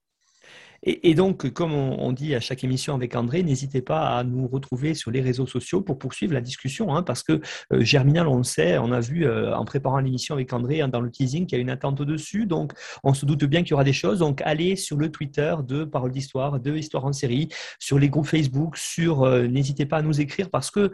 Et, 0.84 1.16
donc, 1.16 1.50
comme 1.52 1.74
on, 1.74 2.12
dit 2.12 2.36
à 2.36 2.40
chaque 2.40 2.64
émission 2.64 2.96
avec 2.96 3.16
André, 3.16 3.44
n'hésitez 3.44 3.82
pas 3.82 4.18
à 4.18 4.24
nous 4.24 4.48
retrouver 4.48 4.94
sur 4.94 5.12
les 5.12 5.22
réseaux 5.22 5.48
sociaux 5.48 5.82
pour 5.82 5.98
poursuivre 5.98 6.34
la 6.34 6.42
discussion, 6.42 6.96
hein, 6.96 7.04
parce 7.04 7.24
que 7.24 7.42
euh, 7.74 7.82
Germinal, 7.82 8.28
on 8.28 8.38
le 8.38 8.44
sait, 8.44 8.78
on 8.78 8.92
a 8.92 9.00
vu 9.00 9.26
euh, 9.26 9.56
en 9.56 9.66
préparant 9.66 10.00
l'émission 10.00 10.36
avec 10.36 10.52
André 10.54 10.82
hein, 10.82 10.88
dans 10.88 11.02
le 11.02 11.10
teasing 11.10 11.46
qu'il 11.46 11.58
y 11.58 11.60
a 11.60 11.62
une 11.62 11.70
attente 11.70 12.02
dessus, 12.02 12.46
donc 12.46 12.74
on 13.04 13.14
se 13.14 13.26
doute 13.26 13.44
bien 13.46 13.64
qu'il 13.64 13.72
y 13.72 13.74
aura 13.74 13.84
des 13.84 13.94
choses. 13.94 14.20
Donc, 14.20 14.42
allez 14.46 14.76
sur 14.76 14.98
le 14.98 15.12
Twitter 15.12 15.56
de 15.68 15.84
Parole 15.84 16.12
d'Histoire, 16.12 16.60
de 16.60 16.76
Histoire 16.76 17.06
en 17.06 17.14
série, 17.14 17.50
sur 17.80 18.00
les 18.00 18.10
groupes 18.10 18.28
Facebook, 18.28 18.78
sur 18.78 19.24
euh, 19.24 19.48
n'hésitez 19.48 19.86
pas 19.86 19.98
à 19.98 20.02
nous 20.02 20.22
écrire 20.22 20.50
parce 20.50 20.72
que 20.72 20.92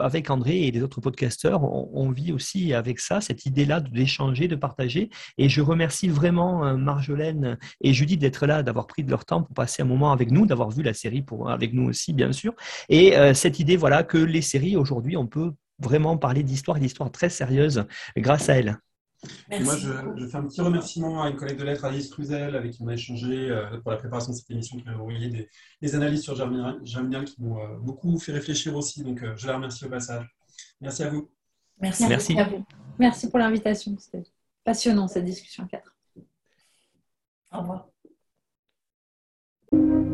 avec 0.00 0.30
André 0.30 0.66
et 0.66 0.70
les 0.70 0.82
autres 0.82 1.00
podcasteurs, 1.00 1.62
on, 1.62 2.10
vit 2.10 2.32
aussi 2.32 2.74
avec 2.74 2.98
ça 2.98 3.20
cette 3.20 3.46
idée-là 3.46 3.80
d'échanger, 3.80 4.48
de 4.48 4.56
partager. 4.56 5.10
Et 5.38 5.48
je 5.48 5.60
remercie 5.60 6.08
vraiment 6.08 6.76
Marjolaine 6.76 7.58
et 7.80 7.92
Judith 7.92 8.20
d'être 8.20 8.46
là, 8.46 8.62
d'avoir 8.62 8.79
pris 8.86 9.04
de 9.04 9.10
leur 9.10 9.24
temps 9.24 9.42
pour 9.42 9.54
passer 9.54 9.82
un 9.82 9.86
moment 9.86 10.12
avec 10.12 10.30
nous, 10.30 10.46
d'avoir 10.46 10.70
vu 10.70 10.82
la 10.82 10.94
série 10.94 11.22
pour, 11.22 11.50
avec 11.50 11.72
nous 11.72 11.88
aussi, 11.88 12.12
bien 12.12 12.32
sûr. 12.32 12.54
Et 12.88 13.16
euh, 13.16 13.34
cette 13.34 13.58
idée, 13.58 13.76
voilà, 13.76 14.02
que 14.02 14.18
les 14.18 14.42
séries, 14.42 14.76
aujourd'hui, 14.76 15.16
on 15.16 15.26
peut 15.26 15.52
vraiment 15.78 16.16
parler 16.16 16.42
d'histoire 16.42 16.76
et 16.76 16.80
d'histoire 16.80 17.10
très 17.10 17.30
sérieuse 17.30 17.84
grâce 18.16 18.48
à 18.48 18.54
elles. 18.54 18.78
Moi, 19.50 19.76
je, 19.76 20.26
fais 20.26 20.36
un 20.36 20.44
petit 20.44 20.62
remerciement 20.62 21.22
à 21.22 21.28
une 21.28 21.36
collègue 21.36 21.58
de 21.58 21.64
lettres, 21.64 21.84
Alice 21.84 22.08
Cruzel, 22.08 22.56
avec 22.56 22.72
qui 22.72 22.82
on 22.82 22.88
a 22.88 22.94
échangé 22.94 23.50
euh, 23.50 23.78
pour 23.80 23.90
la 23.90 23.98
préparation 23.98 24.32
de 24.32 24.36
cette 24.36 24.50
émission, 24.50 24.78
qui 24.78 24.84
m'a 24.84 24.96
envoyé 24.96 25.48
des, 25.82 25.94
analyses 25.94 26.22
sur 26.22 26.34
Germinal, 26.34 27.24
qui 27.24 27.42
m'ont 27.42 27.58
euh, 27.58 27.76
beaucoup 27.78 28.18
fait 28.18 28.32
réfléchir 28.32 28.74
aussi. 28.74 29.02
Donc, 29.04 29.22
je 29.36 29.46
la 29.46 29.56
remercie 29.56 29.84
au 29.84 29.90
passage. 29.90 30.26
Merci 30.80 31.02
à 31.02 31.10
vous. 31.10 31.30
Merci, 31.80 32.06
Merci. 32.08 32.38
à 32.38 32.44
vous. 32.44 32.64
Merci 32.98 33.30
pour 33.30 33.38
l'invitation. 33.38 33.96
C'était 33.98 34.22
passionnant 34.64 35.08
cette 35.08 35.24
discussion 35.24 35.66
4. 35.66 35.96
Au 37.52 37.58
revoir. 37.60 37.89
Thank 39.72 39.82
you. 39.82 40.09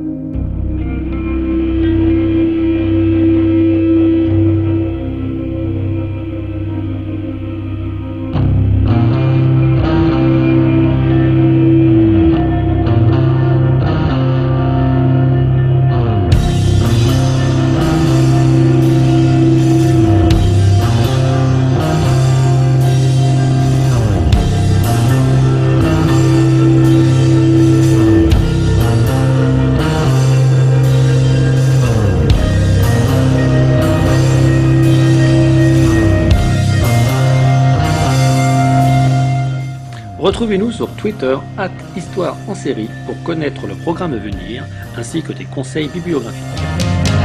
Retrouvez-nous 40.37 40.71
sur 40.71 40.95
Twitter, 40.97 41.35
Histoire 41.97 42.37
en 42.47 42.55
série, 42.55 42.91
pour 43.07 43.15
connaître 43.23 43.67
le 43.67 43.75
programme 43.75 44.13
à 44.13 44.19
venir, 44.19 44.65
ainsi 44.95 45.23
que 45.23 45.33
des 45.33 45.47
conseils 45.47 45.89
bibliographiques. 45.89 47.16